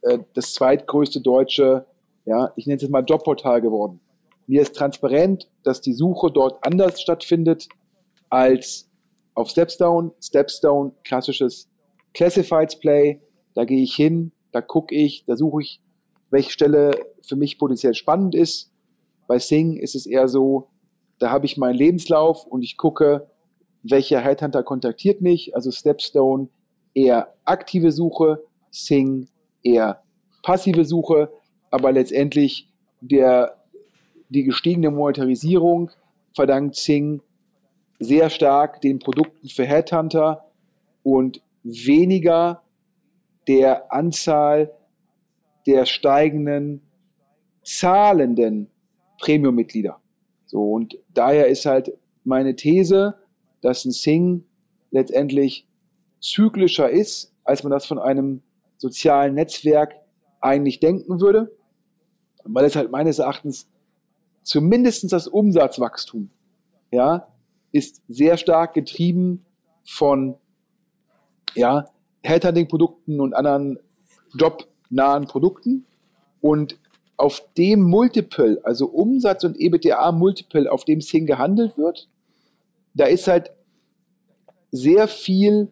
äh, 0.00 0.20
das 0.32 0.54
zweitgrößte 0.54 1.20
deutsche 1.20 1.84
ja, 2.24 2.52
ich 2.56 2.66
nenne 2.66 2.76
es 2.76 2.82
jetzt 2.82 2.90
mal 2.90 3.04
Jobportal 3.04 3.60
geworden. 3.60 4.00
Mir 4.46 4.62
ist 4.62 4.74
transparent, 4.74 5.48
dass 5.62 5.80
die 5.80 5.92
Suche 5.92 6.30
dort 6.30 6.64
anders 6.66 7.00
stattfindet 7.00 7.68
als 8.28 8.88
auf 9.34 9.50
Stepstone. 9.50 10.12
Stepstone, 10.20 10.92
klassisches 11.04 11.68
Classifieds 12.14 12.78
Play. 12.78 13.20
Da 13.54 13.64
gehe 13.64 13.82
ich 13.82 13.94
hin, 13.94 14.32
da 14.52 14.60
gucke 14.60 14.94
ich, 14.94 15.24
da 15.26 15.36
suche 15.36 15.62
ich, 15.62 15.80
welche 16.30 16.50
Stelle 16.50 16.92
für 17.22 17.36
mich 17.36 17.58
potenziell 17.58 17.94
spannend 17.94 18.34
ist. 18.34 18.72
Bei 19.26 19.38
Sing 19.38 19.76
ist 19.76 19.94
es 19.94 20.06
eher 20.06 20.28
so, 20.28 20.68
da 21.18 21.30
habe 21.30 21.46
ich 21.46 21.56
meinen 21.56 21.76
Lebenslauf 21.76 22.46
und 22.46 22.62
ich 22.62 22.76
gucke, 22.76 23.28
welcher 23.82 24.20
Headhunter 24.20 24.62
kontaktiert 24.62 25.20
mich, 25.20 25.54
also 25.54 25.70
Stepstone 25.70 26.48
eher 26.94 27.34
aktive 27.44 27.92
Suche, 27.92 28.42
Sing 28.70 29.28
eher 29.62 30.02
passive 30.42 30.84
Suche, 30.84 31.30
aber 31.70 31.92
letztendlich 31.92 32.68
der, 33.00 33.56
die 34.28 34.44
gestiegene 34.44 34.90
Monetarisierung 34.90 35.90
verdankt 36.34 36.76
Sing 36.76 37.22
sehr 37.98 38.30
stark 38.30 38.80
den 38.80 38.98
Produkten 38.98 39.48
für 39.48 39.64
Headhunter 39.64 40.46
und 41.02 41.42
weniger 41.62 42.62
der 43.46 43.92
Anzahl 43.92 44.72
der 45.66 45.84
steigenden 45.86 46.82
zahlenden 47.62 48.70
Premium-Mitglieder. 49.18 50.00
So, 50.46 50.72
und 50.72 50.98
daher 51.12 51.46
ist 51.48 51.66
halt 51.66 51.92
meine 52.24 52.56
These, 52.56 53.14
dass 53.60 53.84
ein 53.84 53.92
Sing 53.92 54.44
letztendlich 54.90 55.66
zyklischer 56.20 56.90
ist, 56.90 57.32
als 57.44 57.62
man 57.62 57.70
das 57.70 57.86
von 57.86 57.98
einem 57.98 58.42
sozialen 58.78 59.34
Netzwerk 59.34 59.94
eigentlich 60.40 60.80
denken 60.80 61.20
würde, 61.20 61.52
weil 62.44 62.64
es 62.64 62.76
halt 62.76 62.90
meines 62.90 63.18
Erachtens 63.18 63.68
zumindest 64.42 65.12
das 65.12 65.26
Umsatzwachstum, 65.26 66.30
ja, 66.90 67.28
ist 67.72 68.02
sehr 68.08 68.36
stark 68.36 68.74
getrieben 68.74 69.44
von, 69.84 70.36
ja, 71.54 71.86
Headhunting-Produkten 72.22 73.20
und 73.20 73.34
anderen 73.34 73.78
jobnahen 74.34 75.26
Produkten 75.26 75.86
und 76.40 76.78
auf 77.16 77.42
dem 77.56 77.82
Multiple, 77.82 78.60
also 78.64 78.86
Umsatz 78.86 79.44
und 79.44 79.58
EBITDA-Multiple, 79.58 80.70
auf 80.70 80.84
dem 80.84 80.98
es 80.98 81.10
hingehandelt 81.10 81.76
wird, 81.76 82.08
da 82.94 83.04
ist 83.04 83.28
halt 83.28 83.50
sehr 84.70 85.06
viel 85.06 85.70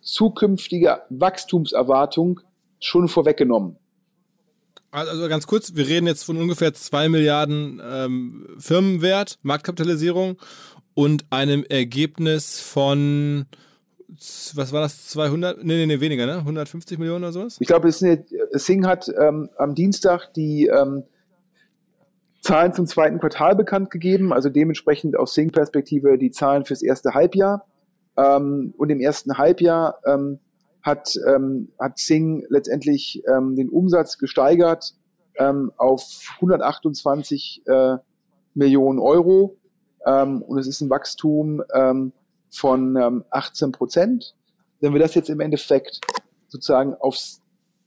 zukünftige 0.00 1.02
Wachstumserwartung 1.10 2.40
schon 2.80 3.08
vorweggenommen. 3.08 3.76
Also 4.90 5.28
ganz 5.28 5.46
kurz, 5.46 5.74
wir 5.74 5.86
reden 5.86 6.06
jetzt 6.06 6.24
von 6.24 6.38
ungefähr 6.38 6.72
2 6.72 7.10
Milliarden 7.10 7.80
ähm, 7.84 8.56
Firmenwert, 8.58 9.38
Marktkapitalisierung 9.42 10.38
und 10.94 11.26
einem 11.30 11.64
Ergebnis 11.68 12.60
von, 12.60 13.44
was 14.54 14.72
war 14.72 14.80
das, 14.80 15.08
200, 15.08 15.62
nee, 15.62 15.76
nee, 15.76 15.86
nee, 15.86 16.00
weniger, 16.00 16.24
ne? 16.24 16.38
150 16.38 16.98
Millionen 16.98 17.24
oder 17.24 17.32
sowas? 17.32 17.58
Ich 17.60 17.66
glaube, 17.66 17.92
Sing 17.92 18.86
hat 18.86 19.12
ähm, 19.20 19.50
am 19.58 19.74
Dienstag 19.74 20.32
die 20.32 20.66
ähm, 20.66 21.04
Zahlen 22.40 22.72
zum 22.72 22.86
zweiten 22.86 23.18
Quartal 23.20 23.54
bekannt 23.56 23.90
gegeben, 23.90 24.32
also 24.32 24.48
dementsprechend 24.48 25.18
aus 25.18 25.34
Sing-Perspektive 25.34 26.16
die 26.16 26.30
Zahlen 26.30 26.64
fürs 26.64 26.82
erste 26.82 27.12
Halbjahr. 27.12 27.66
Ähm, 28.16 28.72
und 28.76 28.88
im 28.90 29.00
ersten 29.00 29.36
Halbjahr 29.36 29.98
ähm, 30.06 30.38
hat, 30.82 31.14
ähm, 31.26 31.68
hat 31.78 31.98
Sing 31.98 32.44
letztendlich 32.48 33.22
ähm, 33.28 33.56
den 33.56 33.68
Umsatz 33.68 34.18
gesteigert 34.18 34.94
ähm, 35.38 35.72
auf 35.76 36.02
128 36.36 37.62
äh, 37.66 37.96
Millionen 38.54 38.98
Euro. 38.98 39.56
Ähm, 40.06 40.42
und 40.42 40.58
es 40.58 40.66
ist 40.66 40.80
ein 40.80 40.90
Wachstum 40.90 41.62
ähm, 41.74 42.12
von 42.50 42.96
ähm, 42.96 43.24
18 43.30 43.72
Prozent. 43.72 44.34
Wenn 44.80 44.92
wir 44.92 45.00
das 45.00 45.14
jetzt 45.14 45.28
im 45.28 45.40
Endeffekt 45.40 46.00
sozusagen 46.48 46.94
aufs 46.94 47.42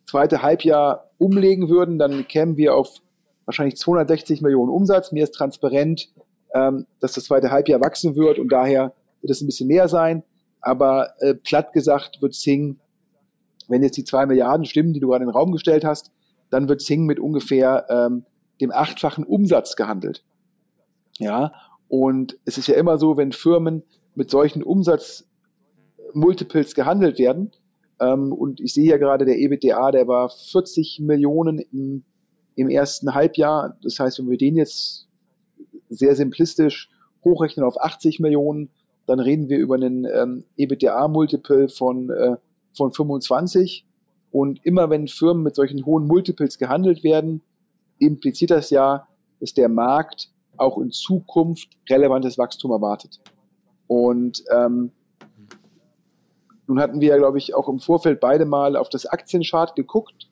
zweite 0.06 0.42
Halbjahr 0.42 1.10
umlegen 1.18 1.70
würden, 1.70 1.98
dann 1.98 2.28
kämen 2.28 2.58
wir 2.58 2.76
auf 2.76 2.98
wahrscheinlich 3.46 3.78
260 3.78 4.42
Millionen 4.42 4.70
Umsatz. 4.70 5.12
Mir 5.12 5.24
ist 5.24 5.34
transparent, 5.34 6.10
ähm, 6.54 6.86
dass 7.00 7.14
das 7.14 7.26
zweite 7.26 7.52
Halbjahr 7.52 7.82
wachsen 7.82 8.16
wird 8.16 8.40
und 8.40 8.52
daher 8.52 8.94
wird 9.22 9.32
es 9.32 9.42
ein 9.42 9.46
bisschen 9.46 9.68
mehr 9.68 9.88
sein. 9.88 10.24
Aber 10.62 11.14
äh, 11.20 11.34
platt 11.34 11.74
gesagt 11.74 12.22
wird 12.22 12.34
Sing, 12.34 12.80
wenn 13.68 13.84
jetzt 13.84 13.98
die 13.98 14.04
zwei 14.04 14.26
Milliarden 14.26 14.66
stimmen, 14.66 14.94
die 14.94 15.00
du 15.00 15.10
gerade 15.10 15.24
in 15.24 15.30
den 15.30 15.36
Raum 15.36 15.52
gestellt 15.52 15.84
hast, 15.84 16.12
dann 16.50 16.70
wird 16.70 16.82
Sing 16.82 17.06
mit 17.06 17.20
ungefähr 17.20 17.86
ähm, 17.90 18.26
dem 18.60 18.72
achtfachen 18.72 19.24
Umsatz 19.24 19.76
gehandelt. 19.76 20.24
Ja, 21.18 21.54
und 21.88 22.38
es 22.46 22.58
ist 22.58 22.68
ja 22.68 22.76
immer 22.76 22.98
so, 22.98 23.18
wenn 23.18 23.32
Firmen 23.32 23.84
mit 24.16 24.30
solchen 24.30 24.64
Umsatzmultiples 24.64 26.76
gehandelt 26.76 27.20
werden, 27.20 27.52
ähm, 28.02 28.34
und 28.34 28.60
ich 28.60 28.74
sehe 28.74 28.90
ja 28.90 28.98
gerade 28.98 29.26
der 29.26 29.38
EBITDA, 29.38 29.92
der 29.92 30.08
war 30.08 30.30
40 30.30 31.00
Millionen 31.02 31.60
im, 31.60 32.04
im 32.56 32.68
ersten 32.68 33.14
Halbjahr. 33.14 33.78
Das 33.84 34.00
heißt, 34.00 34.20
wenn 34.20 34.30
wir 34.30 34.38
den 34.38 34.56
jetzt 34.56 35.08
sehr 35.90 36.16
simplistisch 36.16 36.90
hochrechnen 37.24 37.64
auf 37.64 37.80
80 37.80 38.20
Millionen, 38.20 38.72
dann 39.12 39.20
reden 39.20 39.50
wir 39.50 39.58
über 39.58 39.76
einen 39.76 40.06
ähm, 40.06 40.46
EBITDA-Multiple 40.58 41.68
von, 41.70 42.10
äh, 42.10 42.38
von 42.76 42.92
25. 42.92 43.86
Und 44.32 44.66
immer 44.66 44.90
wenn 44.90 45.08
Firmen 45.08 45.44
mit 45.44 45.56
solchen 45.56 45.86
hohen 45.86 46.08
Multiples 46.08 46.58
gehandelt 46.58 47.04
werden, 47.04 47.42
impliziert 48.00 48.52
das 48.52 48.70
ja, 48.70 49.08
dass 49.42 49.54
der 49.54 49.68
Markt 49.68 50.30
auch 50.56 50.78
in 50.78 50.92
Zukunft 50.92 51.70
relevantes 51.90 52.38
Wachstum 52.38 52.72
erwartet. 52.72 53.20
Und 53.88 54.44
ähm, 54.56 54.92
nun 56.68 56.80
hatten 56.80 57.02
wir 57.02 57.10
ja, 57.10 57.18
glaube 57.18 57.38
ich, 57.38 57.54
auch 57.54 57.68
im 57.68 57.80
Vorfeld 57.80 58.22
beide 58.22 58.46
mal 58.46 58.78
auf 58.78 58.88
das 58.88 59.06
Aktienchart 59.06 59.76
geguckt. 59.76 60.30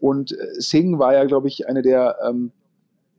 Und 0.00 0.32
äh, 0.32 0.36
Sing 0.58 0.98
war 0.98 1.12
ja, 1.12 1.24
glaube 1.24 1.48
ich, 1.48 1.68
eine 1.68 1.82
der 1.82 2.16
ähm, 2.26 2.52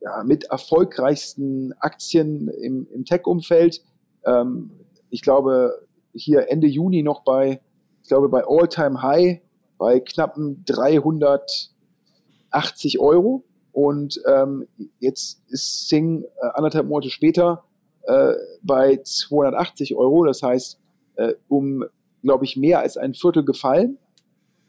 ja, 0.01 0.24
mit 0.24 0.45
erfolgreichsten 0.45 1.74
Aktien 1.80 2.47
im, 2.47 2.88
im 2.91 3.05
Tech-Umfeld. 3.05 3.84
Ähm, 4.26 4.72
ich 5.14 5.22
glaube, 5.22 5.88
hier 6.16 6.49
Ende 6.49 6.66
Juni 6.66 7.03
noch 7.03 7.24
bei, 7.24 7.61
ich 8.01 8.09
glaube, 8.09 8.30
bei 8.30 8.43
All-Time 8.47 9.03
High 9.03 9.41
bei 9.78 9.99
knappen 9.99 10.66
380 10.66 12.99
Euro. 12.99 13.43
Und 13.72 14.20
ähm, 14.28 14.68
jetzt 14.99 15.43
ist 15.49 15.88
Sing 15.88 16.24
äh, 16.24 16.47
anderthalb 16.55 16.88
Monate 16.88 17.11
später 17.11 17.64
äh, 18.07 18.34
bei 18.64 19.01
280 19.03 19.95
Euro. 19.95 20.26
Das 20.26 20.41
heißt, 20.41 20.80
äh, 21.18 21.36
um, 21.47 21.86
glaube 22.24 22.45
ich, 22.45 22.57
mehr 22.57 22.80
als 22.80 22.97
ein 22.97 23.14
Viertel 23.14 23.45
gefallen 23.45 23.99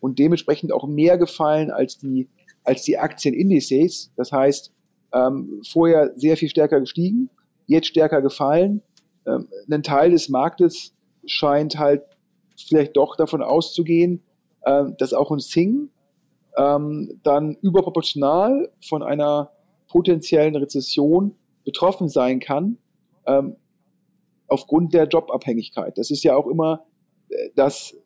und 0.01 0.19
dementsprechend 0.19 0.73
auch 0.73 0.87
mehr 0.87 1.17
gefallen 1.17 1.71
als 1.71 1.97
die, 1.97 2.29
als 2.65 2.83
die 2.83 2.99
Aktienindizes. 2.99 4.13
Das 4.17 4.31
heißt, 4.31 4.75
ähm, 5.15 5.63
vorher 5.67 6.13
sehr 6.17 6.37
viel 6.37 6.51
stärker 6.51 6.81
gestiegen, 6.81 7.31
jetzt 7.67 7.87
stärker 7.87 8.21
gefallen 8.21 8.83
ähm, 9.27 9.49
ein 9.71 9.83
Teil 9.83 10.11
des 10.11 10.29
Marktes 10.29 10.95
scheint 11.27 11.79
halt 11.79 12.03
vielleicht 12.57 12.97
doch 12.97 13.17
davon 13.17 13.43
auszugehen, 13.43 14.23
äh, 14.63 14.85
dass 14.99 15.13
auch 15.13 15.31
ein 15.31 15.41
Sing 15.41 15.91
ähm, 16.57 17.21
dann 17.23 17.57
überproportional 17.63 18.71
von 18.81 19.03
einer 19.03 19.51
potenziellen 19.89 20.57
Rezession 20.57 21.37
betroffen 21.65 22.09
sein 22.09 22.41
kann, 22.41 22.79
ähm, 23.27 23.57
aufgrund 24.49 24.95
der 24.95 25.07
Jobabhängigkeit. 25.07 25.97
Das 25.99 26.11
ist 26.11 26.23
ja 26.23 26.37
auch 26.37 26.47
immer 26.47 26.85
äh, 27.29 27.51
das, 27.57 27.97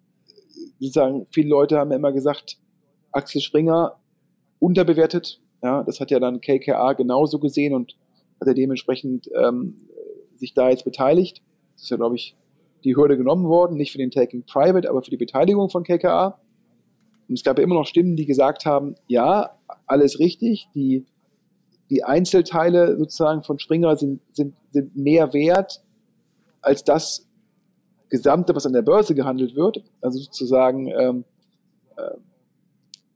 sozusagen, 0.78 1.26
viele 1.30 1.48
Leute 1.48 1.78
haben 1.78 1.92
immer 1.92 2.12
gesagt, 2.12 2.58
Axel 3.12 3.40
Springer 3.40 3.98
unterbewertet. 4.58 5.40
Ja, 5.62 5.82
das 5.82 6.00
hat 6.00 6.10
ja 6.10 6.20
dann 6.20 6.40
KKA 6.40 6.92
genauso 6.92 7.38
gesehen 7.38 7.74
und 7.74 7.96
hat 8.40 8.48
er 8.48 8.54
dementsprechend 8.54 9.28
ähm, 9.34 9.88
sich 10.38 10.54
da 10.54 10.70
jetzt 10.70 10.84
beteiligt. 10.84 11.42
Das 11.74 11.84
ist 11.84 11.90
ja, 11.90 11.96
glaube 11.96 12.16
ich, 12.16 12.36
die 12.84 12.96
Hürde 12.96 13.16
genommen 13.16 13.48
worden, 13.48 13.76
nicht 13.76 13.92
für 13.92 13.98
den 13.98 14.10
Taking 14.10 14.44
Private, 14.44 14.88
aber 14.88 15.02
für 15.02 15.10
die 15.10 15.16
Beteiligung 15.16 15.68
von 15.68 15.84
KKA. 15.84 16.40
Und 17.28 17.34
es 17.34 17.44
gab 17.44 17.58
ja 17.58 17.64
immer 17.64 17.74
noch 17.74 17.86
Stimmen, 17.86 18.16
die 18.16 18.26
gesagt 18.26 18.64
haben, 18.64 18.94
ja, 19.06 19.58
alles 19.86 20.18
richtig, 20.18 20.68
die, 20.74 21.04
die 21.90 22.04
Einzelteile 22.04 22.96
sozusagen 22.96 23.42
von 23.42 23.58
Springer 23.58 23.96
sind, 23.96 24.20
sind, 24.32 24.54
sind 24.70 24.96
mehr 24.96 25.32
wert 25.32 25.82
als 26.60 26.84
das 26.84 27.26
Gesamte, 28.08 28.54
was 28.54 28.66
an 28.66 28.72
der 28.72 28.82
Börse 28.82 29.14
gehandelt 29.14 29.54
wird. 29.54 29.84
Also 30.00 30.18
sozusagen, 30.20 30.88
ähm, 30.88 31.24
äh, 31.96 32.16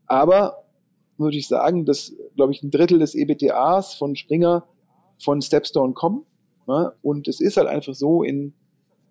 aber 0.07 0.65
würde 1.17 1.37
ich 1.37 1.49
sagen, 1.49 1.85
dass, 1.85 2.13
glaube 2.37 2.53
ich, 2.53 2.63
ein 2.63 2.71
Drittel 2.71 2.99
des 2.99 3.15
EBTAs 3.15 3.95
von 3.95 4.17
Springer 4.17 4.65
von 5.19 5.41
Stepstone 5.41 5.95
kommen. 5.95 6.27
Ne? 6.67 6.93
Und 7.03 7.29
es 7.29 7.41
ist 7.41 7.57
halt 7.57 7.69
einfach 7.69 7.95
so, 7.95 8.23
in, 8.23 8.55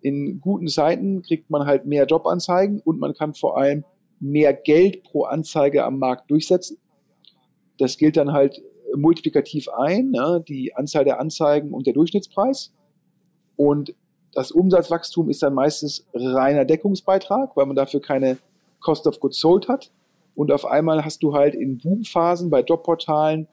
in 0.00 0.40
guten 0.40 0.68
Zeiten 0.68 1.22
kriegt 1.22 1.50
man 1.50 1.66
halt 1.66 1.86
mehr 1.86 2.06
Jobanzeigen 2.06 2.80
und 2.80 2.98
man 2.98 3.14
kann 3.14 3.34
vor 3.34 3.56
allem 3.58 3.84
mehr 4.20 4.52
Geld 4.52 5.02
pro 5.02 5.24
Anzeige 5.24 5.84
am 5.84 5.98
Markt 5.98 6.30
durchsetzen. 6.30 6.78
Das 7.78 7.96
gilt 7.96 8.16
dann 8.16 8.32
halt 8.32 8.62
multiplikativ 8.94 9.68
ein, 9.68 10.10
ne? 10.10 10.42
die 10.46 10.74
Anzahl 10.74 11.04
der 11.04 11.20
Anzeigen 11.20 11.72
und 11.72 11.86
der 11.86 11.94
Durchschnittspreis. 11.94 12.72
Und 13.56 13.94
das 14.32 14.50
Umsatzwachstum 14.50 15.28
ist 15.28 15.42
dann 15.42 15.54
meistens 15.54 16.06
reiner 16.14 16.64
Deckungsbeitrag, 16.64 17.56
weil 17.56 17.66
man 17.66 17.76
dafür 17.76 18.00
keine 18.00 18.38
Cost 18.80 19.06
of 19.06 19.20
Goods 19.20 19.38
Sold 19.38 19.68
hat. 19.68 19.90
Und 20.34 20.50
auf 20.50 20.64
einmal 20.64 21.04
hast 21.04 21.22
du 21.22 21.34
halt 21.34 21.54
in 21.54 21.78
Boomphasen 21.78 22.48
bei 22.48 22.62
Jobportalen 22.62 23.46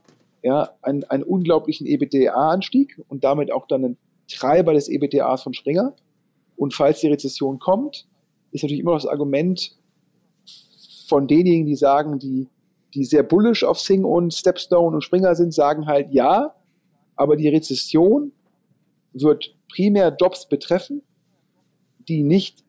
ja, 0.43 0.71
einen, 0.81 1.03
einen 1.05 1.23
unglaublichen 1.23 1.85
EBITDA-Anstieg 1.85 3.01
und 3.07 3.23
damit 3.23 3.51
auch 3.51 3.67
dann 3.67 3.83
einen 3.83 3.97
Treiber 4.27 4.73
des 4.73 4.87
EBTAs 4.89 5.43
von 5.43 5.53
Springer. 5.53 5.95
Und 6.55 6.73
falls 6.73 6.99
die 6.99 7.07
Rezession 7.07 7.59
kommt, 7.59 8.07
ist 8.51 8.63
natürlich 8.63 8.81
immer 8.81 8.91
noch 8.91 9.01
das 9.01 9.09
Argument 9.09 9.77
von 11.07 11.27
denjenigen, 11.27 11.65
die 11.65 11.75
sagen, 11.75 12.19
die, 12.19 12.47
die 12.93 13.03
sehr 13.03 13.23
bullish 13.23 13.63
auf 13.63 13.79
Sing 13.79 14.03
und 14.03 14.33
Stepstone 14.33 14.95
und 14.95 15.03
Springer 15.03 15.35
sind, 15.35 15.53
sagen 15.53 15.87
halt 15.87 16.11
ja, 16.11 16.55
aber 17.15 17.35
die 17.35 17.49
Rezession 17.49 18.31
wird 19.13 19.55
primär 19.73 20.15
Jobs 20.19 20.47
betreffen, 20.47 21.01
die 22.07 22.23
nicht 22.23 22.63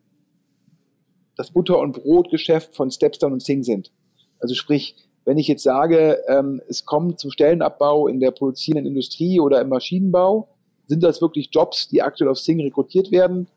das 1.35 1.51
Butter- 1.51 1.79
und 1.79 1.93
Brotgeschäft 1.93 2.75
von 2.75 2.91
Stepstone 2.91 3.33
und 3.33 3.43
Sing 3.43 3.63
sind. 3.63 3.91
Also 4.39 4.55
sprich, 4.55 4.95
wenn 5.25 5.37
ich 5.37 5.47
jetzt 5.47 5.63
sage, 5.63 6.19
ähm, 6.27 6.61
es 6.67 6.85
kommt 6.85 7.19
zum 7.19 7.31
Stellenabbau 7.31 8.07
in 8.07 8.19
der 8.19 8.31
produzierenden 8.31 8.87
Industrie 8.87 9.39
oder 9.39 9.61
im 9.61 9.69
Maschinenbau, 9.69 10.49
sind 10.87 11.03
das 11.03 11.21
wirklich 11.21 11.49
Jobs, 11.51 11.87
die 11.89 12.01
aktuell 12.01 12.29
auf 12.29 12.39
Sing 12.39 12.59
rekrutiert 12.59 13.11
werden? 13.11 13.47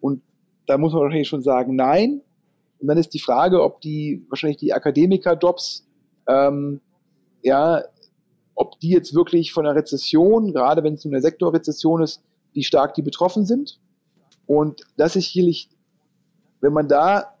Und 0.00 0.22
da 0.66 0.78
muss 0.78 0.92
man 0.92 1.02
wahrscheinlich 1.02 1.28
schon 1.28 1.42
sagen, 1.42 1.76
nein. 1.76 2.20
Und 2.78 2.88
dann 2.88 2.98
ist 2.98 3.14
die 3.14 3.20
Frage, 3.20 3.62
ob 3.62 3.80
die 3.80 4.24
wahrscheinlich 4.28 4.58
die 4.58 4.72
Akademiker-Jobs, 4.72 5.86
ähm, 6.28 6.80
ja, 7.42 7.82
ob 8.54 8.78
die 8.80 8.90
jetzt 8.90 9.14
wirklich 9.14 9.52
von 9.52 9.64
der 9.64 9.74
Rezession, 9.74 10.52
gerade 10.52 10.84
wenn 10.84 10.94
es 10.94 11.04
nur 11.04 11.12
eine 11.14 11.22
Sektorrezession 11.22 12.02
ist, 12.02 12.22
wie 12.52 12.62
stark 12.62 12.94
die 12.94 13.02
betroffen 13.02 13.46
sind. 13.46 13.80
Und 14.46 14.82
das 14.96 15.16
ist 15.16 15.32
sicherlich, 15.32 15.68
wenn 16.60 16.72
man 16.72 16.86
da 16.86 17.34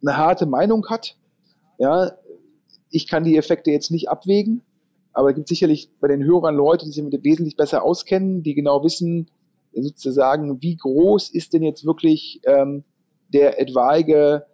eine 0.00 0.16
harte 0.16 0.46
Meinung 0.46 0.88
hat, 0.88 1.16
ja, 1.78 2.12
ich 2.90 3.08
kann 3.08 3.24
die 3.24 3.36
Effekte 3.36 3.70
jetzt 3.70 3.90
nicht 3.90 4.08
abwägen, 4.08 4.62
aber 5.12 5.30
es 5.30 5.36
gibt 5.36 5.48
sicherlich 5.48 5.90
bei 6.00 6.08
den 6.08 6.24
Hörern 6.24 6.54
Leute, 6.54 6.84
die 6.84 6.92
sich 6.92 7.02
mit 7.02 7.24
wesentlich 7.24 7.56
besser 7.56 7.82
auskennen, 7.82 8.42
die 8.42 8.54
genau 8.54 8.84
wissen, 8.84 9.28
sozusagen, 9.72 10.60
wie 10.62 10.76
groß 10.76 11.30
ist 11.30 11.52
denn 11.52 11.62
jetzt 11.62 11.84
wirklich 11.84 12.40
ähm, 12.44 12.84
der 13.32 13.60
etwaige 13.60 14.46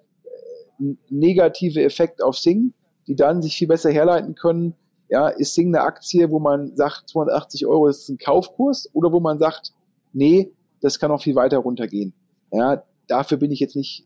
äh, 0.78 0.94
negative 1.08 1.82
Effekt 1.82 2.22
auf 2.22 2.36
Sing, 2.36 2.74
die 3.06 3.16
dann 3.16 3.42
sich 3.42 3.56
viel 3.56 3.68
besser 3.68 3.90
herleiten 3.90 4.34
können, 4.34 4.74
ja, 5.08 5.28
ist 5.28 5.54
Sing 5.54 5.68
eine 5.68 5.84
Aktie, 5.84 6.30
wo 6.30 6.38
man 6.38 6.76
sagt, 6.76 7.08
280 7.08 7.66
Euro 7.66 7.86
ist 7.86 8.08
ein 8.08 8.18
Kaufkurs 8.18 8.90
oder 8.92 9.12
wo 9.12 9.20
man 9.20 9.38
sagt, 9.38 9.72
nee, 10.12 10.50
das 10.80 10.98
kann 10.98 11.10
auch 11.10 11.22
viel 11.22 11.36
weiter 11.36 11.58
runtergehen. 11.58 12.12
Ja, 12.52 12.82
dafür 13.06 13.38
bin 13.38 13.52
ich 13.52 13.60
jetzt 13.60 13.76
nicht 13.76 14.04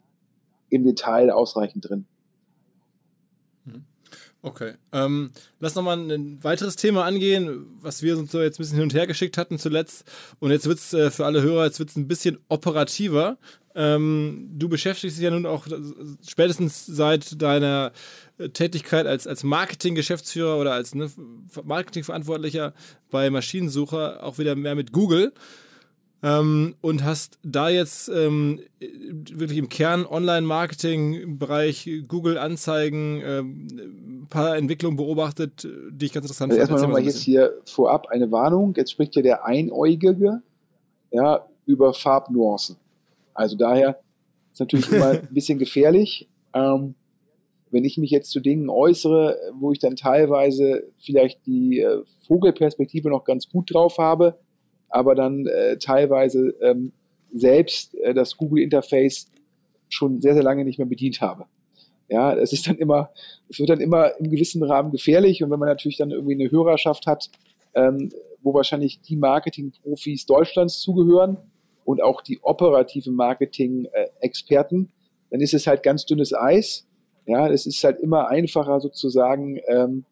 im 0.69 0.85
Detail 0.85 1.31
ausreichend 1.31 1.89
drin. 1.89 2.07
Okay. 4.43 4.73
Ähm, 4.93 5.33
lass 5.59 5.75
nochmal 5.75 5.99
ein 5.99 6.43
weiteres 6.43 6.77
Thema 6.77 7.05
angehen, 7.05 7.67
was 7.81 8.03
wir 8.03 8.17
uns 8.17 8.33
so 8.33 8.41
jetzt 8.41 8.59
ein 8.59 8.63
bisschen 8.63 8.77
hin 8.77 8.85
und 8.85 8.95
her 8.95 9.07
geschickt 9.07 9.37
hatten 9.37 9.59
zuletzt. 9.59 10.05
Und 10.39 10.51
jetzt 10.51 10.67
wird 10.67 10.79
es 10.79 10.95
äh, 10.95 11.11
für 11.11 11.27
alle 11.27 11.43
Hörer, 11.43 11.67
jetzt 11.67 11.79
wird 11.79 11.91
es 11.91 11.97
ein 11.97 12.09
bisschen 12.09 12.39
operativer. 12.49 13.37
Ähm, 13.75 14.51
du 14.55 14.69
beschäftigst 14.69 15.19
dich 15.19 15.25
ja 15.25 15.31
nun 15.31 15.47
auch 15.47 15.67
spätestens 16.27 16.87
seit 16.87 17.41
deiner 17.41 17.93
äh, 18.39 18.49
Tätigkeit 18.49 19.07
als, 19.07 19.27
als 19.27 19.45
Marketing-Geschäftsführer 19.45 20.59
oder 20.59 20.73
als 20.73 20.95
ne, 20.95 21.11
Marketingverantwortlicher 21.63 22.73
bei 23.11 23.29
Maschinensucher 23.29 24.25
auch 24.25 24.39
wieder 24.39 24.57
mehr 24.57 24.75
mit 24.75 24.93
Google. 24.93 25.33
Ähm, 26.23 26.75
und 26.83 27.03
hast 27.03 27.39
da 27.43 27.71
jetzt 27.71 28.11
ähm, 28.11 28.61
wirklich 28.79 29.57
im 29.57 29.71
Kern 29.71 30.05
Online-Marketing-Bereich 30.05 31.89
Google-Anzeigen 32.07 33.23
ähm, 33.25 33.67
ein 34.25 34.27
paar 34.29 34.57
Entwicklungen 34.57 34.99
beobachtet, 34.99 35.67
die 35.91 36.05
ich 36.05 36.13
ganz 36.13 36.27
interessant 36.27 36.53
also 36.53 36.61
finde. 36.61 36.73
Erstmal 36.73 36.91
nochmal 36.91 37.05
jetzt 37.05 37.23
hier 37.23 37.55
vorab 37.65 38.09
eine 38.09 38.31
Warnung. 38.31 38.75
Jetzt 38.77 38.91
spricht 38.93 39.17
ja 39.17 39.23
der 39.23 39.47
Einäugige 39.47 40.43
ja, 41.11 41.47
über 41.65 41.95
Farbnuancen. 41.95 42.77
Also 43.33 43.57
daher 43.57 44.01
ist 44.53 44.61
natürlich 44.61 44.93
immer 44.93 45.11
ein 45.11 45.29
bisschen 45.31 45.59
gefährlich. 45.59 46.29
Ähm, 46.53 46.95
wenn 47.71 47.85
ich 47.85 47.97
mich 47.99 48.11
jetzt 48.11 48.31
zu 48.31 48.41
Dingen 48.41 48.69
äußere, 48.69 49.39
wo 49.55 49.73
ich 49.73 49.79
dann 49.79 49.97
teilweise 49.97 50.85
vielleicht 50.99 51.47
die 51.47 51.81
äh, 51.81 52.03
Vogelperspektive 52.27 53.09
noch 53.09 53.25
ganz 53.25 53.49
gut 53.49 53.73
drauf 53.73 53.99
habe, 53.99 54.39
aber 54.91 55.15
dann 55.15 55.47
äh, 55.47 55.79
teilweise 55.79 56.55
ähm, 56.61 56.93
selbst 57.33 57.95
äh, 57.95 58.13
das 58.13 58.37
Google-Interface 58.37 59.31
schon 59.89 60.21
sehr, 60.21 60.35
sehr 60.35 60.43
lange 60.43 60.65
nicht 60.65 60.79
mehr 60.79 60.87
bedient 60.87 61.21
habe. 61.21 61.47
Ja, 62.09 62.35
es 62.35 62.53
ist 62.53 62.67
dann 62.67 62.77
immer, 62.77 63.11
es 63.49 63.61
wird 63.61 63.71
dann 63.71 63.81
immer 63.81 64.19
im 64.19 64.31
gewissen 64.31 64.63
Rahmen 64.65 64.91
gefährlich 64.91 65.43
und 65.43 65.51
wenn 65.51 65.61
man 65.61 65.69
natürlich 65.69 65.97
dann 65.97 66.11
irgendwie 66.11 66.35
eine 66.35 66.51
Hörerschaft 66.51 67.07
hat, 67.07 67.31
ähm, 67.75 68.11
wo 68.43 68.53
wahrscheinlich 68.53 69.01
die 69.01 69.17
Marketing-Profis 69.17 70.27
Deutschlands 70.27 70.81
zugehören 70.81 71.37
und 71.85 72.03
auch 72.03 72.21
die 72.23 72.41
operative 72.43 73.11
Marketing-Experten, 73.13 74.91
dann 75.31 75.41
ist 75.41 75.55
es 75.55 75.69
halt 75.69 75.85
ganz 75.85 76.05
dünnes 76.05 76.35
Eis. 76.35 76.87
Ja, 77.27 77.49
es 77.49 77.67
ist 77.67 77.85
halt 77.85 78.01
immer 78.01 78.29
einfacher 78.29 78.81
sozusagen 78.81 79.61
ähm, 79.69 80.05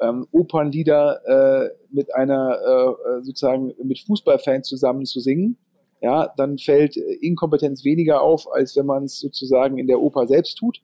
ähm, 0.00 0.26
Opernlieder 0.32 1.20
äh, 1.26 1.70
mit 1.90 2.14
einer 2.14 2.58
äh, 2.58 3.22
sozusagen 3.22 3.74
mit 3.82 4.00
Fußballfans 4.00 4.68
zusammen 4.68 5.04
zu 5.04 5.20
singen, 5.20 5.56
ja, 6.00 6.32
dann 6.36 6.58
fällt 6.58 6.96
Inkompetenz 6.96 7.84
weniger 7.84 8.22
auf, 8.22 8.46
als 8.52 8.76
wenn 8.76 8.86
man 8.86 9.04
es 9.04 9.18
sozusagen 9.18 9.78
in 9.78 9.88
der 9.88 10.00
Oper 10.00 10.26
selbst 10.28 10.56
tut. 10.56 10.80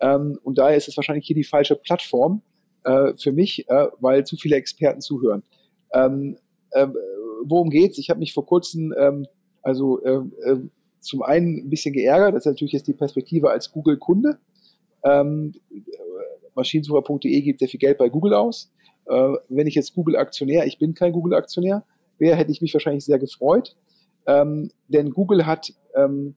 Ähm, 0.00 0.38
und 0.42 0.58
daher 0.58 0.76
ist 0.76 0.88
es 0.88 0.96
wahrscheinlich 0.96 1.26
hier 1.26 1.36
die 1.36 1.44
falsche 1.44 1.76
Plattform 1.76 2.42
äh, 2.84 3.14
für 3.16 3.32
mich, 3.32 3.68
äh, 3.68 3.86
weil 4.00 4.26
zu 4.26 4.36
viele 4.36 4.56
Experten 4.56 5.00
zuhören. 5.00 5.42
Ähm, 5.94 6.36
äh, 6.72 6.88
worum 7.44 7.70
geht's? 7.70 7.98
Ich 7.98 8.10
habe 8.10 8.20
mich 8.20 8.34
vor 8.34 8.44
kurzem 8.44 8.92
ähm, 8.98 9.26
also 9.62 10.02
äh, 10.02 10.20
äh, 10.44 10.60
zum 11.00 11.22
einen 11.22 11.66
ein 11.66 11.70
bisschen 11.70 11.94
geärgert, 11.94 12.34
das 12.34 12.42
ist 12.42 12.52
natürlich 12.52 12.72
jetzt 12.72 12.86
die 12.86 12.92
Perspektive 12.92 13.50
als 13.50 13.72
Google-Kunde. 13.72 14.38
Ähm, 15.04 15.54
Maschinensucher.de 16.54 17.40
gibt 17.40 17.58
sehr 17.60 17.68
viel 17.68 17.80
Geld 17.80 17.98
bei 17.98 18.08
Google 18.08 18.34
aus. 18.34 18.70
Äh, 19.06 19.34
wenn 19.48 19.66
ich 19.66 19.74
jetzt 19.74 19.94
Google-Aktionär, 19.94 20.66
ich 20.66 20.78
bin 20.78 20.94
kein 20.94 21.12
Google-Aktionär, 21.12 21.84
wäre, 22.18 22.36
hätte 22.36 22.52
ich 22.52 22.62
mich 22.62 22.72
wahrscheinlich 22.74 23.04
sehr 23.04 23.18
gefreut. 23.18 23.76
Ähm, 24.26 24.70
denn 24.88 25.10
Google 25.10 25.46
hat 25.46 25.72
ähm, 25.94 26.34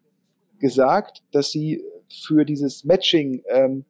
gesagt, 0.60 1.22
dass 1.32 1.52
sie 1.52 1.84
für 2.10 2.46
dieses 2.46 2.84
Matching 2.84 3.44
ähm, 3.50 3.86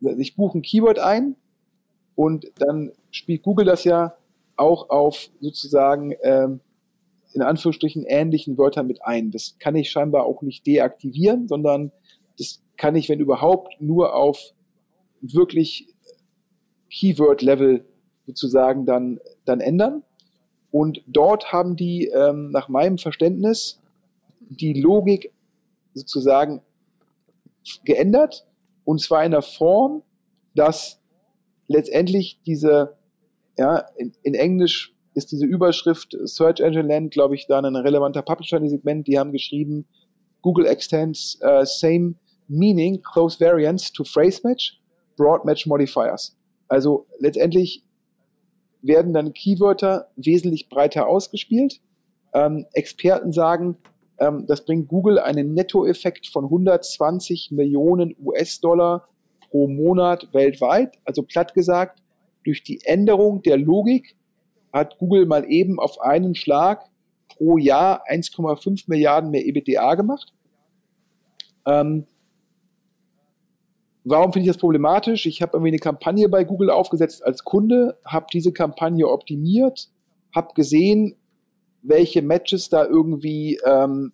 sich 0.00 0.34
buchen 0.36 0.62
Keyword 0.62 0.98
ein 0.98 1.36
und 2.14 2.50
dann 2.58 2.92
spielt 3.10 3.42
Google 3.42 3.66
das 3.66 3.84
ja 3.84 4.16
auch 4.56 4.90
auf 4.90 5.30
sozusagen 5.40 6.14
ähm, 6.22 6.60
in 7.34 7.42
Anführungsstrichen 7.42 8.04
ähnlichen 8.06 8.58
Wörtern 8.58 8.86
mit 8.86 9.02
ein. 9.04 9.30
Das 9.30 9.56
kann 9.58 9.74
ich 9.74 9.90
scheinbar 9.90 10.24
auch 10.24 10.42
nicht 10.42 10.66
deaktivieren, 10.66 11.48
sondern 11.48 11.92
das 12.38 12.62
kann 12.76 12.94
ich, 12.94 13.08
wenn 13.08 13.20
überhaupt, 13.20 13.80
nur 13.80 14.14
auf 14.14 14.52
wirklich 15.22 15.88
Keyword-Level 16.90 17.86
sozusagen 18.26 18.84
dann, 18.84 19.20
dann 19.44 19.60
ändern. 19.60 20.02
Und 20.70 21.02
dort 21.06 21.52
haben 21.52 21.76
die 21.76 22.06
ähm, 22.08 22.50
nach 22.50 22.68
meinem 22.68 22.98
Verständnis 22.98 23.80
die 24.40 24.80
Logik 24.80 25.32
sozusagen 25.94 26.62
geändert. 27.84 28.46
Und 28.84 29.00
zwar 29.00 29.24
in 29.24 29.32
der 29.32 29.42
Form, 29.42 30.02
dass 30.54 31.00
letztendlich 31.68 32.40
diese, 32.46 32.96
ja, 33.56 33.84
in, 33.96 34.12
in 34.22 34.34
Englisch 34.34 34.94
ist 35.14 35.30
diese 35.30 35.46
Überschrift 35.46 36.16
Search 36.24 36.60
Engine 36.60 36.88
Land, 36.88 37.12
glaube 37.12 37.34
ich, 37.34 37.46
dann 37.46 37.64
ein 37.64 37.76
relevanter 37.76 38.22
Publisher 38.22 38.56
in 38.56 38.64
dem 38.64 38.70
Segment. 38.70 39.06
Die 39.06 39.18
haben 39.18 39.32
geschrieben, 39.32 39.86
Google 40.40 40.66
extends 40.66 41.38
uh, 41.42 41.64
same 41.64 42.14
meaning, 42.48 43.02
close 43.02 43.38
variants 43.38 43.92
to 43.92 44.04
phrase 44.04 44.40
match 44.42 44.81
Broad 45.16 45.44
Match 45.44 45.66
Modifiers. 45.66 46.36
Also 46.68 47.06
letztendlich 47.18 47.84
werden 48.82 49.12
dann 49.12 49.32
Keywörter 49.32 50.08
wesentlich 50.16 50.68
breiter 50.68 51.06
ausgespielt. 51.06 51.80
Ähm, 52.34 52.66
Experten 52.72 53.32
sagen, 53.32 53.76
ähm, 54.18 54.46
das 54.46 54.64
bringt 54.64 54.88
Google 54.88 55.18
einen 55.18 55.54
Nettoeffekt 55.54 56.26
von 56.26 56.44
120 56.44 57.50
Millionen 57.52 58.16
US-Dollar 58.24 59.08
pro 59.50 59.68
Monat 59.68 60.28
weltweit. 60.32 60.98
Also 61.04 61.22
platt 61.22 61.54
gesagt, 61.54 62.02
durch 62.44 62.62
die 62.62 62.80
Änderung 62.84 63.42
der 63.42 63.58
Logik 63.58 64.16
hat 64.72 64.98
Google 64.98 65.26
mal 65.26 65.44
eben 65.50 65.78
auf 65.78 66.00
einen 66.00 66.34
Schlag 66.34 66.88
pro 67.28 67.58
Jahr 67.58 68.02
1,5 68.08 68.84
Milliarden 68.86 69.30
mehr 69.30 69.46
EBTA 69.46 69.94
gemacht. 69.94 70.32
Ähm, 71.66 72.06
Warum 74.04 74.32
finde 74.32 74.46
ich 74.46 74.52
das 74.54 74.60
problematisch? 74.60 75.26
Ich 75.26 75.42
habe 75.42 75.52
irgendwie 75.54 75.70
eine 75.70 75.78
Kampagne 75.78 76.28
bei 76.28 76.44
Google 76.44 76.70
aufgesetzt 76.70 77.24
als 77.24 77.44
Kunde, 77.44 77.98
habe 78.04 78.26
diese 78.32 78.52
Kampagne 78.52 79.08
optimiert, 79.08 79.88
habe 80.34 80.54
gesehen, 80.54 81.16
welche 81.82 82.22
Matches 82.22 82.68
da 82.68 82.84
irgendwie 82.84 83.60
ähm, 83.64 84.12